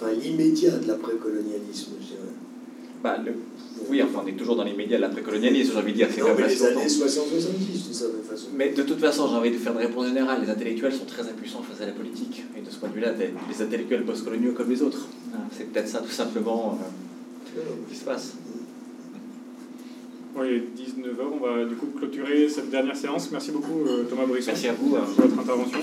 Enfin, 0.00 0.12
l'immédiat 0.12 0.72
de 0.78 0.88
l'après-colonialisme, 0.88 1.92
je 2.00 2.06
dirais. 2.06 2.18
Bah, 3.02 3.16
le- 3.24 3.32
oui, 3.88 4.02
enfin, 4.02 4.22
on 4.24 4.26
est 4.26 4.32
toujours 4.32 4.56
dans 4.56 4.64
l'immédiat 4.64 4.96
de 4.98 5.02
l'après-colonialisme, 5.02 5.72
j'ai 5.72 5.78
envie 5.78 5.92
de 5.92 5.96
dire. 5.98 6.08
C'est 6.14 6.20
Non, 6.20 6.28
mais 6.36 6.48
les 6.48 6.62
années 6.64 6.86
60-70, 6.86 7.84
d'une 7.84 7.94
certaine 7.94 8.22
façon. 8.28 8.46
Mais 8.54 8.70
de 8.70 8.82
toute 8.82 8.98
façon, 9.00 9.28
j'ai 9.28 9.36
envie 9.36 9.50
de 9.50 9.56
faire 9.56 9.72
une 9.72 9.78
réponse 9.78 10.06
générale. 10.08 10.42
Les 10.44 10.50
intellectuels 10.50 10.92
sont 10.92 11.06
très 11.06 11.22
impuissants 11.22 11.62
face 11.62 11.80
à 11.80 11.86
la 11.86 11.92
politique. 11.92 12.44
Et 12.56 12.60
de 12.60 12.70
ce 12.70 12.76
point 12.76 12.88
de 12.90 12.94
vue-là, 12.94 13.12
les 13.12 13.62
intellectuels 13.62 14.04
postcoloniaux 14.04 14.52
comme 14.52 14.68
les 14.70 14.82
autres. 14.82 15.06
Hein, 15.34 15.38
C'est 15.56 15.72
peut-être 15.72 15.88
ça, 15.88 16.00
tout 16.00 16.10
simplement, 16.10 16.78
euh, 17.56 17.60
qui 17.90 17.96
se 17.96 18.04
passe. 18.04 18.34
Il 20.46 20.52
est 20.54 20.58
19h, 20.58 21.20
on 21.32 21.44
va 21.44 21.64
du 21.64 21.74
coup 21.76 21.86
clôturer 21.96 22.48
cette 22.48 22.70
dernière 22.70 22.96
séance. 22.96 23.30
Merci 23.30 23.50
beaucoup 23.52 23.84
euh, 23.86 24.04
Thomas 24.08 24.26
Brisson 24.26 24.50
Merci 24.52 24.68
à 24.68 24.72
vous. 24.72 24.96
hein. 24.96 25.00
pour 25.16 25.26
votre 25.26 25.40
intervention. 25.40 25.78